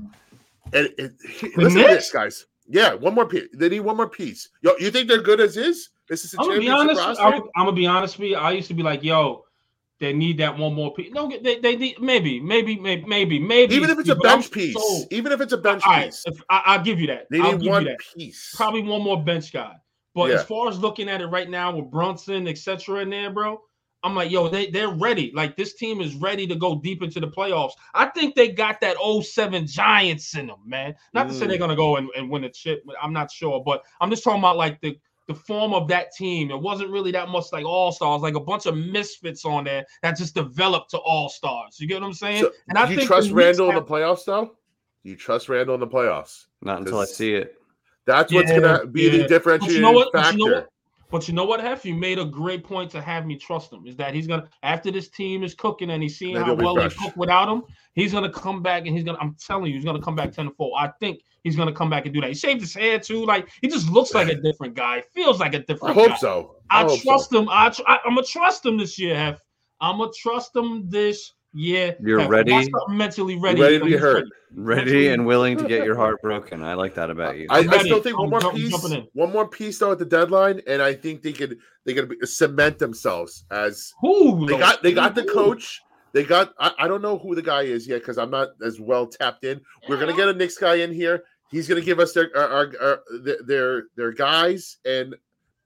and 0.72 0.88
it, 0.98 1.18
The 1.18 1.52
listen 1.56 1.82
to 1.82 1.88
this, 1.88 2.10
guys. 2.10 2.46
Yeah, 2.68 2.94
one 2.94 3.14
more 3.14 3.26
piece. 3.26 3.48
They 3.54 3.68
need 3.68 3.80
one 3.80 3.96
more 3.96 4.08
piece. 4.08 4.48
Yo, 4.62 4.72
you 4.80 4.90
think 4.90 5.08
they're 5.08 5.22
good 5.22 5.40
as 5.40 5.56
is? 5.56 5.90
This 6.08 6.24
is 6.24 6.34
a 6.34 6.40
I'm 6.40 6.48
gonna 6.48 6.60
be 6.60 6.68
honest. 6.68 7.00
roster. 7.00 7.22
I'm, 7.22 7.34
I'm 7.56 7.66
gonna 7.66 7.72
be 7.72 7.86
honest 7.86 8.18
with 8.18 8.30
you. 8.30 8.36
I 8.36 8.52
used 8.52 8.68
to 8.68 8.74
be 8.74 8.82
like, 8.82 9.04
yo, 9.04 9.44
they 10.00 10.12
need 10.12 10.38
that 10.38 10.56
one 10.58 10.74
more 10.74 10.92
piece. 10.92 11.12
No, 11.12 11.30
they, 11.42 11.60
they 11.60 11.76
need 11.76 12.00
maybe, 12.00 12.40
maybe, 12.40 12.78
maybe, 12.78 13.04
maybe, 13.06 13.38
maybe. 13.38 13.74
Even 13.74 13.90
if 13.90 13.98
it's 13.98 14.08
a 14.08 14.16
but 14.16 14.26
I'm 14.26 14.40
bench 14.40 14.50
piece, 14.50 14.74
so- 14.74 15.04
even 15.10 15.30
if 15.32 15.40
it's 15.40 15.52
a 15.52 15.58
bench 15.58 15.82
all 15.86 15.92
right, 15.92 16.06
piece, 16.06 16.24
if, 16.26 16.40
I, 16.50 16.62
I'll 16.66 16.82
give 16.82 16.98
you 17.00 17.06
that. 17.08 17.28
they 17.30 17.40
I'll 17.40 17.52
need 17.52 17.62
give 17.62 17.70
one 17.70 17.82
you 17.82 17.88
that. 17.90 17.98
piece. 18.16 18.52
Probably 18.56 18.82
one 18.82 19.02
more 19.02 19.22
bench 19.22 19.52
guy. 19.52 19.74
But 20.14 20.30
Yeah. 20.30 20.36
as 20.36 20.44
far 20.44 20.68
as 20.68 20.78
looking 20.78 21.08
at 21.08 21.20
it 21.20 21.26
right 21.26 21.48
now 21.50 21.74
with 21.74 21.90
Brunson, 21.90 22.46
etc., 22.48 23.00
in 23.00 23.10
there, 23.10 23.30
bro, 23.30 23.60
I'm 24.02 24.14
like, 24.14 24.30
yo, 24.30 24.48
they 24.48 24.66
they're 24.66 24.90
ready. 24.90 25.32
Like 25.34 25.56
this 25.56 25.74
team 25.74 26.00
is 26.02 26.14
ready 26.14 26.46
to 26.46 26.54
go 26.54 26.74
deep 26.78 27.02
into 27.02 27.20
the 27.20 27.28
playoffs. 27.28 27.72
I 27.94 28.06
think 28.06 28.34
they 28.34 28.48
got 28.48 28.80
that 28.82 28.96
07 28.98 29.66
Giants 29.66 30.36
in 30.36 30.46
them, 30.48 30.58
man. 30.66 30.94
Not 31.14 31.28
to 31.28 31.34
say 31.34 31.46
Mm. 31.46 31.48
they're 31.48 31.58
gonna 31.58 31.74
go 31.76 31.96
and, 31.96 32.10
and 32.16 32.28
win 32.30 32.44
a 32.44 32.50
chip. 32.50 32.84
I'm 33.02 33.14
not 33.14 33.30
sure, 33.30 33.62
but 33.64 33.82
I'm 34.00 34.10
just 34.10 34.22
talking 34.22 34.40
about 34.40 34.56
like 34.56 34.80
the 34.80 34.98
the 35.26 35.34
form 35.34 35.72
of 35.72 35.88
that 35.88 36.12
team. 36.14 36.50
It 36.50 36.60
wasn't 36.60 36.90
really 36.90 37.10
that 37.12 37.30
much 37.30 37.46
like 37.50 37.64
all 37.64 37.92
stars, 37.92 38.20
like 38.20 38.34
a 38.34 38.40
bunch 38.40 38.66
of 38.66 38.76
misfits 38.76 39.46
on 39.46 39.64
there 39.64 39.86
that 40.02 40.18
just 40.18 40.34
developed 40.34 40.90
to 40.90 40.98
all 40.98 41.30
stars. 41.30 41.80
You 41.80 41.88
get 41.88 41.98
what 42.02 42.06
I'm 42.06 42.12
saying? 42.12 42.42
So, 42.42 42.52
and 42.68 42.76
I 42.76 42.86
you 42.90 42.96
think 42.96 43.06
trust 43.06 43.30
the 43.30 43.34
Knicks 43.34 43.58
Randle 43.58 43.70
in 43.70 43.74
the 43.76 43.82
playoffs, 43.82 44.26
though? 44.26 44.54
You 45.02 45.16
trust 45.16 45.48
Randle 45.48 45.76
in 45.76 45.80
the 45.80 45.86
playoffs? 45.86 46.44
Not 46.60 46.80
until 46.80 46.98
I 47.00 47.06
see 47.06 47.32
it. 47.32 47.54
That's 48.06 48.32
what's 48.32 48.50
Yeah, 48.50 48.60
gonna 48.60 48.86
be 48.86 49.02
yeah. 49.02 49.10
the 49.10 49.18
But 49.20 49.28
differentiating 49.28 49.76
you 49.76 49.82
know 49.82 49.92
what? 49.92 50.08
But 50.12 50.32
you 50.32 50.38
know 50.46 50.54
what? 50.54 50.68
But 51.10 51.28
you 51.28 51.34
know 51.34 51.44
what, 51.44 51.60
Hef? 51.60 51.84
You 51.84 51.94
made 51.94 52.18
a 52.18 52.24
great 52.24 52.64
point 52.64 52.90
to 52.90 53.00
have 53.00 53.24
me 53.24 53.36
trust 53.36 53.72
him. 53.72 53.86
Is 53.86 53.96
that 53.96 54.14
he's 54.14 54.26
gonna 54.26 54.48
after 54.62 54.90
this 54.90 55.08
team 55.08 55.44
is 55.44 55.54
cooking 55.54 55.90
and 55.90 56.02
he's 56.02 56.18
seeing 56.18 56.34
Maybe 56.34 56.46
how 56.46 56.54
well 56.54 56.74
they 56.74 56.88
cook 56.88 57.16
without 57.16 57.48
him, 57.48 57.62
he's 57.94 58.12
gonna 58.12 58.32
come 58.32 58.62
back 58.62 58.86
and 58.86 58.96
he's 58.96 59.04
gonna. 59.04 59.18
I'm 59.20 59.36
telling 59.36 59.66
you, 59.66 59.74
he's 59.74 59.84
gonna 59.84 60.02
come 60.02 60.16
back 60.16 60.32
ten 60.32 60.46
to 60.46 60.50
four. 60.50 60.72
I 60.78 60.88
think 60.98 61.20
he's 61.44 61.54
gonna 61.54 61.72
come 61.72 61.88
back 61.88 62.04
and 62.06 62.14
do 62.14 62.20
that. 62.20 62.28
He 62.30 62.34
shaved 62.34 62.60
his 62.60 62.74
hair 62.74 62.98
too. 62.98 63.24
Like 63.24 63.48
he 63.60 63.68
just 63.68 63.88
looks 63.90 64.12
like 64.12 64.28
a 64.28 64.34
different 64.34 64.74
guy. 64.74 65.02
Feels 65.14 65.38
like 65.38 65.54
a 65.54 65.60
different. 65.60 65.96
I 65.96 66.00
hope 66.00 66.08
guy. 66.10 66.16
so. 66.16 66.56
I, 66.70 66.82
hope 66.82 67.00
trust 67.00 67.30
so. 67.30 67.42
him. 67.42 67.48
I, 67.48 67.70
tr- 67.70 67.82
I 67.86 67.98
I'm 68.04 68.16
gonna 68.16 68.26
trust 68.26 68.66
him 68.66 68.76
this 68.76 68.98
year, 68.98 69.14
Hef. 69.14 69.40
I'm 69.80 69.98
gonna 69.98 70.10
trust 70.20 70.56
him 70.56 70.88
this 70.88 71.32
year. 71.54 71.96
You're 72.00 72.20
Hef. 72.20 72.30
ready? 72.30 72.52
Once 72.52 72.68
I'm 72.88 72.96
mentally 72.96 73.36
ready. 73.38 73.60
ready 73.60 73.78
to 73.78 73.84
be 73.84 73.96
hurt. 73.96 74.26
Ready 74.56 75.08
and 75.08 75.26
willing 75.26 75.56
to 75.58 75.64
get 75.66 75.84
your 75.84 75.96
heart 75.96 76.20
broken. 76.22 76.62
I 76.62 76.74
like 76.74 76.94
that 76.94 77.10
about 77.10 77.36
you. 77.38 77.46
I, 77.50 77.60
I'm 77.60 77.70
I 77.70 77.72
ready. 77.76 77.88
still 77.88 78.02
think 78.02 78.18
one 78.18 78.26
I'm 78.26 78.30
more 78.30 78.40
jump- 78.40 78.54
piece, 78.56 78.96
one 79.14 79.32
more 79.32 79.48
piece 79.48 79.78
though 79.78 79.92
at 79.92 79.98
the 79.98 80.04
deadline, 80.04 80.60
and 80.66 80.80
I 80.82 80.92
think 80.94 81.22
they 81.22 81.32
could 81.32 81.58
they 81.84 81.94
could 81.94 82.16
cement 82.28 82.78
themselves 82.78 83.44
as 83.50 83.92
Who 84.00 84.46
they 84.46 84.58
got 84.58 84.82
they 84.82 84.92
got 84.92 85.14
the 85.14 85.24
coach. 85.24 85.80
They 86.12 86.22
got 86.22 86.54
I, 86.60 86.72
I 86.78 86.88
don't 86.88 87.02
know 87.02 87.18
who 87.18 87.34
the 87.34 87.42
guy 87.42 87.62
is 87.62 87.88
yet 87.88 88.00
because 88.02 88.18
I'm 88.18 88.30
not 88.30 88.50
as 88.64 88.78
well 88.78 89.06
tapped 89.06 89.44
in. 89.44 89.60
We're 89.88 89.98
gonna 89.98 90.14
get 90.16 90.28
a 90.28 90.32
Knicks 90.32 90.56
guy 90.58 90.76
in 90.76 90.92
here. 90.92 91.24
He's 91.50 91.66
gonna 91.68 91.80
give 91.80 91.98
us 91.98 92.12
their 92.12 92.30
our, 92.36 92.48
our, 92.48 92.72
our 92.80 93.00
their- 93.22 93.42
their 93.44 93.82
their 93.96 94.12
guys 94.12 94.76
and 94.84 95.16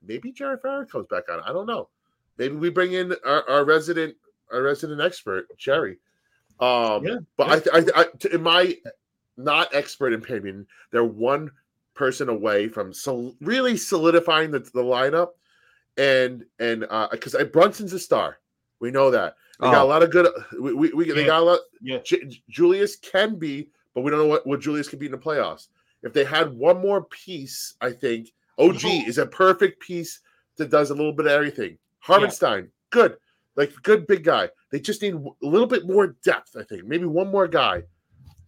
maybe 0.03 0.33
Jared 0.33 0.61
Farrar 0.63 0.87
comes 0.87 1.07
back 1.11 1.25
on. 1.31 1.41
I 1.41 1.53
don't 1.53 1.67
know. 1.67 1.91
Maybe 2.39 2.55
we 2.57 2.71
bring 2.71 2.93
in 2.95 3.15
our, 3.27 3.47
our 3.51 3.65
resident 3.67 4.15
our 4.53 4.63
resident 4.63 5.01
expert 5.01 5.47
Jerry. 5.59 5.99
Um, 6.61 7.05
Yeah, 7.05 7.17
but 7.37 7.69
I, 7.73 7.79
I, 7.79 7.85
I 7.97 8.05
t- 8.19 8.31
in 8.33 8.43
my 8.43 8.77
not 9.37 9.75
expert 9.75 10.13
opinion, 10.13 10.67
they're 10.91 11.05
one 11.05 11.51
person 11.95 12.29
away 12.29 12.69
from 12.69 12.93
so 12.93 13.35
really 13.41 13.77
solidifying 13.77 14.51
the, 14.51 14.61
the 14.61 14.83
lineup, 14.83 15.31
and 15.97 16.45
and 16.59 16.87
uh 16.91 17.09
because 17.11 17.35
Brunson's 17.53 17.93
a 17.93 17.99
star, 17.99 18.39
we 18.81 18.91
know 18.91 19.11
that 19.11 19.35
they 19.61 19.67
got 19.67 19.79
a 19.79 19.81
Oh, 19.83 19.87
lot 19.87 20.03
of 20.03 20.11
good. 20.11 20.29
We, 20.61 20.73
we, 20.73 20.93
we 20.93 21.13
they 21.13 21.25
got 21.27 21.41
a 21.43 21.45
lot. 21.45 21.61
Yeah. 21.81 21.99
J- 22.05 22.41
Julius 22.49 22.97
can 22.97 23.37
be, 23.37 23.71
but 23.95 24.03
we 24.03 24.11
don't 24.11 24.21
know 24.21 24.27
what 24.27 24.47
what 24.47 24.61
Julius 24.61 24.89
can 24.89 24.99
be 24.99 25.07
in 25.07 25.13
the 25.13 25.19
playoffs. 25.19 25.69
If 26.03 26.13
they 26.13 26.25
had 26.25 26.53
one 26.53 26.81
more 26.81 27.05
piece, 27.05 27.75
I 27.81 27.91
think 27.91 28.31
OG 28.59 28.83
No. 28.85 28.91
is 29.07 29.19
a 29.19 29.27
perfect 29.27 29.81
piece 29.81 30.21
that 30.57 30.71
does 30.71 30.91
a 30.91 30.95
little 30.95 31.13
bit 31.13 31.27
of 31.27 31.33
everything. 31.33 31.79
Hartenstein, 32.01 32.69
good, 32.91 33.17
like 33.59 33.73
good 33.83 34.07
big 34.07 34.25
guy. 34.25 34.49
They 34.71 34.81
just 34.81 35.03
need 35.03 35.15
a 35.15 35.47
little 35.47 35.67
bit 35.67 35.87
more 35.87 36.17
depth. 36.25 36.57
I 36.59 36.63
think 36.63 36.85
maybe 36.85 37.05
one 37.05 37.31
more 37.31 37.47
guy, 37.49 37.83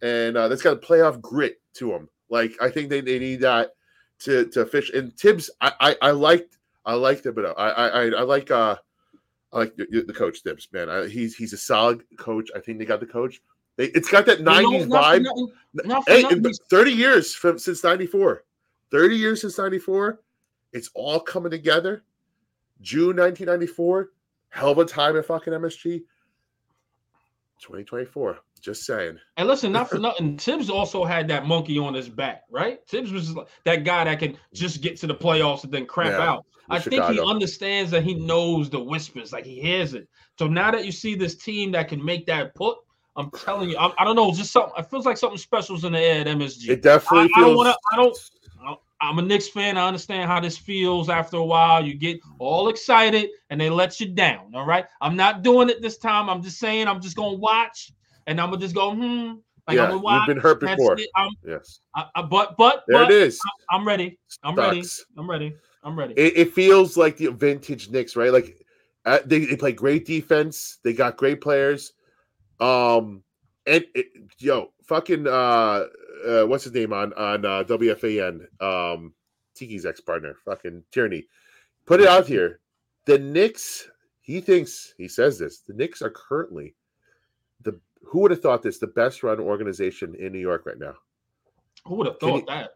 and 0.01 0.35
uh, 0.35 0.47
that's 0.47 0.63
got 0.63 0.73
a 0.73 0.77
playoff 0.77 1.21
grit 1.21 1.61
to 1.75 1.91
him. 1.93 2.09
Like 2.29 2.53
I 2.61 2.69
think 2.71 2.89
they, 2.89 3.01
they 3.01 3.19
need 3.19 3.41
that 3.41 3.71
to 4.19 4.45
to 4.47 4.65
fish. 4.65 4.89
And 4.91 5.13
Thibs, 5.19 5.51
I 5.61 5.73
I, 5.79 5.95
I 6.01 6.11
liked 6.11 6.57
I 6.85 6.93
liked 6.95 7.25
him, 7.25 7.35
but 7.35 7.45
I 7.45 7.69
I 7.69 7.87
I, 7.87 8.05
I 8.07 8.21
like 8.23 8.49
uh 8.49 8.75
I 9.53 9.57
like 9.57 9.75
the, 9.75 10.03
the 10.07 10.13
coach 10.13 10.39
Thibs, 10.43 10.69
man. 10.71 10.89
I, 10.89 11.07
he's 11.07 11.35
he's 11.35 11.51
a 11.53 11.57
solid 11.57 12.03
coach. 12.17 12.49
I 12.55 12.59
think 12.59 12.79
they 12.79 12.85
got 12.85 13.01
the 13.01 13.05
coach. 13.05 13.41
They, 13.75 13.85
it's 13.87 14.09
got 14.09 14.25
that 14.27 14.39
You 14.39 14.45
'90s 14.45 14.87
not 14.87 15.03
for 15.03 15.19
vibe. 15.19 15.23
nothing- 15.23 15.47
Hey, 16.07 16.21
nothing, 16.21 16.37
in 16.39 16.43
he's- 16.43 16.59
30 16.69 16.91
years 16.91 17.33
from 17.35 17.57
since 17.57 17.83
94. 17.83 18.43
30 18.91 19.15
years 19.15 19.39
since 19.41 19.57
94. 19.57 20.19
It's 20.73 20.89
all 20.93 21.19
coming 21.21 21.49
together. 21.51 22.03
June 22.81 23.15
1994. 23.17 24.09
Hell 24.51 24.71
of 24.71 24.77
a 24.77 24.85
time 24.85 25.17
at 25.17 25.25
fucking 25.25 25.53
MSG. 25.53 26.03
2024. 27.61 28.39
Just 28.61 28.85
saying. 28.85 29.17
And 29.37 29.47
listen, 29.47 29.71
not 29.71 29.89
for 29.89 29.97
nothing. 29.99 30.37
Thibs 30.37 30.69
also 30.69 31.03
had 31.03 31.27
that 31.29 31.45
monkey 31.47 31.77
on 31.79 31.93
his 31.93 32.09
back, 32.09 32.43
right? 32.49 32.79
Thibs 32.87 33.11
was 33.11 33.35
that 33.65 33.83
guy 33.83 34.03
that 34.05 34.19
can 34.19 34.37
just 34.53 34.81
get 34.81 34.97
to 34.97 35.07
the 35.07 35.15
playoffs 35.15 35.63
and 35.63 35.71
then 35.71 35.85
crap 35.85 36.11
Yeah, 36.11 36.21
out. 36.29 36.45
I 36.69 36.75
with 36.75 36.85
think 36.85 37.03
he 37.05 37.19
understands 37.19 37.91
that 37.91 38.03
he 38.03 38.13
knows 38.13 38.69
the 38.69 38.79
whispers, 38.79 39.33
like 39.33 39.45
he 39.45 39.59
hears 39.59 39.93
it. 39.93 40.07
So 40.37 40.47
now 40.47 40.71
that 40.71 40.85
you 40.85 40.91
see 40.91 41.15
this 41.15 41.35
team 41.35 41.71
that 41.73 41.87
can 41.89 42.03
make 42.03 42.25
that 42.27 42.55
put, 42.55 42.77
I'm 43.15 43.29
telling 43.31 43.69
you, 43.69 43.77
I, 43.77 43.91
I 43.99 44.05
don't 44.05 44.15
know, 44.15 44.31
just 44.31 44.51
something. 44.51 44.71
It 44.77 44.89
feels 44.89 45.05
like 45.05 45.17
something 45.17 45.37
special's 45.37 45.83
in 45.83 45.93
the 45.93 45.99
air 45.99 46.21
at 46.21 46.27
MSG. 46.27 46.69
It 46.69 46.81
definitely 46.81 47.19
I- 47.19 47.23
I 47.23 47.27
don't 47.27 47.45
feels. 47.45 47.57
wanna- 47.57 47.75
I 47.91 47.95
don't- 47.97 48.79
I'm 49.01 49.17
a 49.17 49.21
Knicks 49.21 49.47
fan. 49.47 49.77
I 49.77 49.87
understand 49.87 50.29
how 50.29 50.39
this 50.39 50.57
feels 50.57 51.09
after 51.09 51.37
a 51.37 51.43
while. 51.43 51.83
You 51.83 51.95
get 51.95 52.19
all 52.37 52.69
excited 52.69 53.29
and 53.49 53.59
they 53.59 53.69
let 53.69 53.99
you 53.99 54.07
down. 54.07 54.51
All 54.53 54.65
right. 54.65 54.85
I'm 55.01 55.15
not 55.15 55.41
doing 55.41 55.69
it 55.69 55.81
this 55.81 55.97
time. 55.97 56.29
I'm 56.29 56.43
just 56.43 56.59
saying 56.59 56.87
I'm 56.87 57.01
just 57.01 57.15
gonna 57.15 57.37
watch 57.37 57.91
and 58.27 58.39
I'm 58.39 58.49
gonna 58.49 58.61
just 58.61 58.75
go, 58.75 58.93
hmm. 58.93 59.33
Like 59.67 59.77
yeah, 59.77 59.83
I'm 59.83 59.89
gonna 59.89 60.01
watch. 60.01 60.27
you've 60.27 60.35
been 60.35 60.41
hurt 60.41 60.59
before. 60.59 60.97
Yes. 61.45 61.79
I, 61.95 62.05
I, 62.15 62.21
but 62.21 62.55
but 62.57 62.83
There 62.87 62.99
but 62.99 63.11
it 63.11 63.21
is. 63.21 63.39
I'm 63.69 63.85
ready. 63.87 64.19
I'm 64.43 64.55
ready. 64.55 64.83
I'm 65.17 65.29
ready. 65.29 65.55
I'm 65.83 65.97
ready. 65.97 66.13
It, 66.15 66.37
it 66.37 66.53
feels 66.53 66.95
like 66.97 67.17
the 67.17 67.27
vintage 67.31 67.89
Knicks, 67.89 68.15
right? 68.15 68.31
Like 68.31 68.63
uh, 69.05 69.19
they, 69.25 69.45
they 69.45 69.55
play 69.55 69.71
great 69.71 70.05
defense. 70.05 70.77
They 70.83 70.93
got 70.93 71.17
great 71.17 71.41
players. 71.41 71.93
Um, 72.59 73.23
and 73.65 73.85
it, 73.95 74.07
yo, 74.37 74.71
fucking 74.85 75.27
uh, 75.27 75.85
uh, 76.25 76.45
what's 76.45 76.63
his 76.63 76.73
name 76.73 76.93
on 76.93 77.13
on 77.13 77.45
uh, 77.45 77.63
WFAN? 77.63 78.41
Um, 78.61 79.13
Tiki's 79.55 79.85
ex 79.85 79.99
partner, 79.99 80.35
fucking 80.45 80.83
Tierney. 80.91 81.27
Put 81.85 82.01
it 82.01 82.07
out 82.07 82.27
here. 82.27 82.59
The 83.05 83.19
Knicks. 83.19 83.89
He 84.21 84.39
thinks 84.39 84.93
he 84.97 85.07
says 85.07 85.39
this. 85.39 85.59
The 85.59 85.73
Knicks 85.73 86.01
are 86.01 86.09
currently 86.11 86.75
the. 87.61 87.79
Who 88.03 88.19
would 88.19 88.31
have 88.31 88.41
thought 88.41 88.61
this? 88.61 88.77
The 88.77 88.87
best 88.87 89.23
run 89.23 89.39
organization 89.39 90.15
in 90.15 90.31
New 90.31 90.39
York 90.39 90.65
right 90.65 90.79
now. 90.79 90.93
Who 91.85 91.95
would 91.95 92.07
have 92.07 92.19
Can 92.19 92.29
thought 92.29 92.37
you- 92.37 92.45
that? 92.47 92.71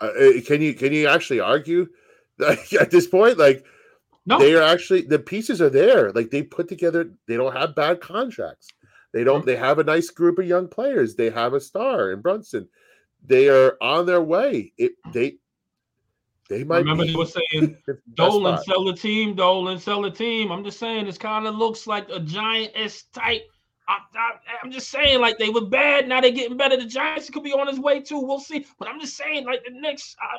Uh, 0.00 0.06
uh, 0.38 0.40
can 0.46 0.62
you 0.62 0.72
can 0.74 0.92
you 0.92 1.08
actually 1.08 1.40
argue 1.40 1.86
like, 2.38 2.72
at 2.72 2.90
this 2.90 3.06
point? 3.06 3.36
Like 3.38 3.64
No. 4.24 4.38
they 4.38 4.54
are 4.54 4.62
actually 4.62 5.02
the 5.02 5.18
pieces 5.18 5.60
are 5.60 5.68
there. 5.70 6.10
Like 6.12 6.30
they 6.30 6.42
put 6.42 6.68
together. 6.68 7.10
They 7.26 7.36
don't 7.36 7.54
have 7.56 7.74
bad 7.74 8.00
contracts. 8.00 8.68
They 9.12 9.24
don't. 9.24 9.44
They 9.44 9.56
have 9.56 9.78
a 9.78 9.84
nice 9.84 10.08
group 10.10 10.38
of 10.38 10.46
young 10.46 10.68
players. 10.68 11.16
They 11.16 11.30
have 11.30 11.52
a 11.54 11.60
star 11.60 12.12
in 12.12 12.20
Brunson. 12.20 12.68
They 13.26 13.48
are 13.48 13.76
on 13.80 14.06
their 14.06 14.22
way. 14.22 14.72
It 14.78 14.92
they 15.12 15.36
they 16.48 16.64
might 16.64 16.78
Remember 16.78 17.04
be 17.04 17.12
they 17.12 17.16
were 17.18 17.26
saying 17.26 17.76
Dolan 18.14 18.58
spot. 18.58 18.64
sell 18.64 18.84
the 18.84 18.94
team, 18.94 19.34
Dolan 19.36 19.78
sell 19.78 20.02
the 20.02 20.10
team. 20.10 20.50
I'm 20.50 20.64
just 20.64 20.78
saying 20.78 21.06
this 21.06 21.18
kind 21.18 21.46
of 21.46 21.54
looks 21.54 21.86
like 21.86 22.08
a 22.10 22.20
giant 22.20 22.72
S 22.74 23.04
type. 23.12 23.42
I, 23.88 23.98
I'm 24.62 24.70
just 24.70 24.88
saying, 24.90 25.20
like 25.20 25.38
they 25.38 25.48
were 25.48 25.66
bad, 25.66 26.08
now 26.08 26.20
they're 26.20 26.30
getting 26.30 26.56
better. 26.56 26.76
The 26.76 26.86
Giants 26.86 27.28
could 27.30 27.42
be 27.42 27.52
on 27.52 27.66
his 27.66 27.80
way 27.80 28.00
too. 28.00 28.20
We'll 28.20 28.38
see. 28.38 28.64
But 28.78 28.88
I'm 28.88 29.00
just 29.00 29.16
saying, 29.16 29.46
like 29.46 29.64
the 29.64 29.72
Knicks. 29.72 30.14
I, 30.20 30.38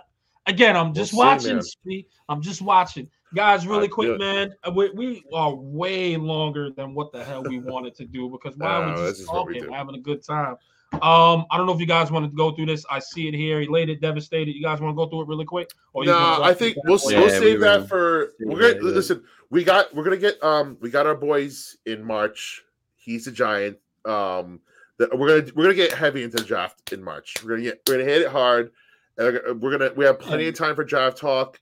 again, 0.49 0.77
I'm 0.77 0.93
just 0.93 1.11
see, 1.11 1.17
watching. 1.17 1.61
Spee. 1.61 2.07
I'm 2.29 2.41
just 2.41 2.61
watching, 2.61 3.09
guys. 3.33 3.67
Really 3.67 3.87
I 3.87 3.89
quick, 3.89 4.17
man. 4.19 4.53
uh, 4.65 4.71
We, 4.71 4.89
we 4.91 5.23
are 5.33 5.53
way 5.53 6.15
longer 6.15 6.69
than 6.69 6.93
what 6.93 7.11
the 7.11 7.23
hell 7.23 7.43
we 7.43 7.59
wanted 7.59 7.95
to 7.95 8.05
do 8.05 8.29
because 8.29 8.55
why 8.57 8.67
No, 8.67 8.81
are 8.81 8.85
we 8.87 9.07
just 9.07 9.21
is 9.21 9.27
what 9.27 9.47
we 9.47 9.59
talking, 9.59 9.73
having 9.73 9.95
a 9.95 9.99
good 9.99 10.23
time? 10.23 10.55
Um, 10.93 11.45
I 11.49 11.57
don't 11.57 11.65
know 11.65 11.73
if 11.73 11.79
you 11.79 11.85
guys 11.85 12.11
want 12.11 12.29
to 12.29 12.35
go 12.35 12.51
through 12.51 12.65
this. 12.67 12.85
I 12.89 12.99
see 12.99 13.27
it 13.27 13.33
here, 13.33 13.61
elated, 13.61 14.01
devastated. 14.01 14.53
You 14.55 14.61
guys 14.61 14.81
want 14.81 14.91
to 14.91 14.95
go 14.95 15.09
through 15.09 15.21
it 15.21 15.27
really 15.27 15.45
quick? 15.45 15.71
Or 15.93 16.03
you 16.03 16.11
No, 16.11 16.43
I 16.43 16.53
think 16.53 16.77
we'll, 16.83 16.97
that? 16.97 17.05
we'll 17.05 17.13
Yeah, 17.13 17.23
we 17.23 17.29
save 17.29 17.59
that 17.61 17.87
for. 17.87 18.33
We're 18.39 18.59
gonna 18.59 18.87
yeah. 18.87 18.95
listen. 18.95 19.23
We 19.49 19.63
got 19.63 19.93
we're 19.95 20.03
gonna 20.03 20.17
get 20.17 20.41
um 20.43 20.77
we 20.81 20.89
got 20.89 21.07
our 21.07 21.15
boys 21.15 21.77
in 21.85 22.03
March. 22.03 22.63
He's 22.95 23.27
a 23.27 23.31
giant. 23.31 23.77
Um, 24.05 24.59
the, 24.97 25.09
we're 25.13 25.41
gonna 25.41 25.53
we're 25.55 25.63
gonna 25.63 25.75
get 25.75 25.93
heavy 25.93 26.23
into 26.23 26.37
the 26.37 26.43
draft 26.43 26.91
in 26.91 27.03
March. 27.03 27.35
We're 27.43 27.51
gonna 27.51 27.63
get 27.63 27.81
we're 27.87 27.97
gonna 27.97 28.09
hit 28.09 28.21
it 28.23 28.29
hard. 28.29 28.71
And 29.17 29.61
we're 29.61 29.77
gonna 29.77 29.93
we 29.95 30.05
have 30.05 30.19
plenty 30.19 30.47
of 30.47 30.55
time 30.55 30.75
for 30.75 30.83
draft 30.83 31.17
talk. 31.17 31.59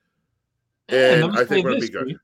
Yeah, 0.90 1.26
And 1.26 1.38
I 1.38 1.46
think 1.46 1.64
we're 1.64 1.72
gonna 1.72 1.82
be 1.82 1.90
good. 1.90 2.20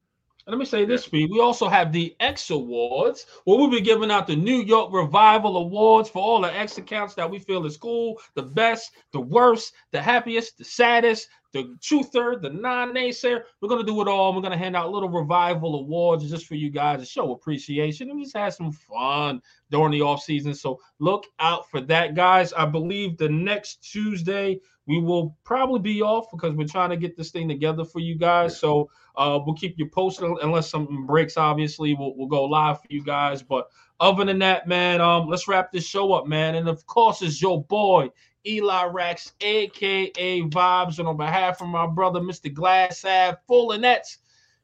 Let 0.47 0.59
me 0.59 0.65
say 0.65 0.85
this, 0.85 1.05
Speed. 1.05 1.31
We 1.31 1.39
also 1.39 1.67
have 1.67 1.91
the 1.91 2.15
X 2.19 2.51
Awards, 2.51 3.25
where 3.45 3.57
we'll 3.57 3.71
be 3.71 3.81
giving 3.81 4.11
out 4.11 4.27
the 4.27 4.35
New 4.35 4.61
York 4.61 4.93
Revival 4.93 5.57
Awards 5.57 6.07
for 6.07 6.21
all 6.21 6.41
the 6.41 6.53
X 6.55 6.77
accounts 6.77 7.15
that 7.15 7.29
we 7.29 7.39
feel 7.39 7.65
is 7.65 7.77
cool, 7.77 8.21
the 8.35 8.43
best, 8.43 8.91
the 9.11 9.19
worst, 9.19 9.73
the 9.91 9.99
happiest, 9.99 10.59
the 10.59 10.63
saddest, 10.63 11.29
the 11.55 11.77
truther, 11.79 12.41
the 12.41 12.49
non-naysayer. 12.49 13.43
We're 13.61 13.69
gonna 13.69 13.85
do 13.85 14.01
it 14.01 14.09
all. 14.09 14.35
We're 14.35 14.41
gonna 14.41 14.57
hand 14.57 14.75
out 14.75 14.91
little 14.91 15.09
revival 15.09 15.79
awards 15.79 16.29
just 16.29 16.47
for 16.47 16.55
you 16.55 16.69
guys 16.69 16.99
to 16.99 17.05
show 17.05 17.31
appreciation 17.31 18.09
and 18.09 18.21
just 18.21 18.35
have 18.35 18.53
some 18.53 18.73
fun 18.73 19.41
during 19.71 19.91
the 19.91 20.01
off 20.01 20.21
season. 20.21 20.53
So 20.53 20.81
look 20.99 21.25
out 21.39 21.69
for 21.71 21.79
that, 21.79 22.13
guys. 22.13 22.51
I 22.51 22.65
believe 22.65 23.17
the 23.17 23.29
next 23.29 23.89
Tuesday 23.89 24.59
we 24.85 24.99
will 24.99 25.37
probably 25.45 25.79
be 25.79 26.01
off 26.01 26.29
because 26.29 26.53
we're 26.55 26.67
trying 26.67 26.89
to 26.89 26.97
get 26.97 27.15
this 27.15 27.31
thing 27.31 27.47
together 27.47 27.85
for 27.85 27.99
you 27.99 28.15
guys. 28.17 28.59
So 28.59 28.89
uh, 29.15 29.39
we'll 29.43 29.55
keep 29.55 29.79
you 29.79 29.87
posted 29.87 30.29
unless 30.43 30.69
something 30.69 31.05
breaks. 31.05 31.37
Obviously, 31.37 31.95
we'll, 31.95 32.15
we'll 32.17 32.27
go 32.27 32.43
live 32.43 32.81
for 32.81 32.87
you 32.89 33.01
guys. 33.01 33.41
But 33.41 33.69
other 34.01 34.25
than 34.25 34.39
that, 34.39 34.67
man, 34.67 34.99
um, 34.99 35.29
let's 35.29 35.47
wrap 35.47 35.71
this 35.71 35.87
show 35.87 36.11
up, 36.11 36.27
man. 36.27 36.55
And 36.55 36.67
of 36.67 36.85
course, 36.85 37.21
it's 37.21 37.41
your 37.41 37.63
boy 37.63 38.09
Eli 38.47 38.85
Rex, 38.85 39.33
aka 39.41 40.41
Vibes, 40.41 40.99
and 40.99 41.07
on 41.07 41.17
behalf 41.17 41.61
of 41.61 41.67
my 41.67 41.87
brother, 41.87 42.19
Mr. 42.19 42.53
Glass 42.53 43.03
Ave, 43.03 43.37
full 43.47 43.71
of 43.71 43.81
nets. 43.81 44.19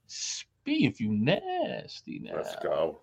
Speak 0.08 0.84
if 0.84 1.00
you 1.00 1.12
nasty 1.12 2.20
now. 2.20 2.36
Let's 2.36 2.56
go. 2.62 3.02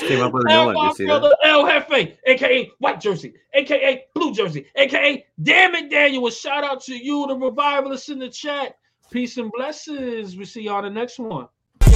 Came 0.00 0.20
up 0.20 0.32
with 0.32 0.44
a 0.46 0.48
new 0.48 0.74
one. 0.74 0.94
You 0.98 1.06
brother 1.06 1.30
that? 1.30 1.38
El 1.44 1.66
Jefe, 1.66 2.16
aka 2.26 2.70
White 2.78 3.00
Jersey, 3.00 3.34
aka 3.54 4.04
Blue 4.14 4.32
Jersey, 4.32 4.66
aka 4.76 5.24
Damn 5.42 5.74
it 5.74 5.90
Daniel. 5.90 6.26
A 6.26 6.32
shout 6.32 6.64
out 6.64 6.82
to 6.84 6.96
you, 6.96 7.26
the 7.26 7.34
revivalists 7.34 8.08
in 8.08 8.18
the 8.18 8.28
chat. 8.28 8.76
Peace 9.10 9.36
and 9.36 9.50
blessings. 9.52 10.36
We 10.36 10.44
see 10.44 10.62
y'all 10.62 10.82
the 10.82 10.90
next 10.90 11.18
one. 11.18 11.48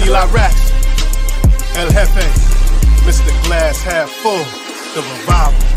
Eli 0.02 0.24
Rax, 0.32 0.70
El 1.76 1.90
Jefe, 1.90 2.24
Mr. 3.04 3.46
Glass 3.46 3.82
half 3.82 4.08
full, 4.08 4.44
the 4.94 5.02
revival. 5.02 5.69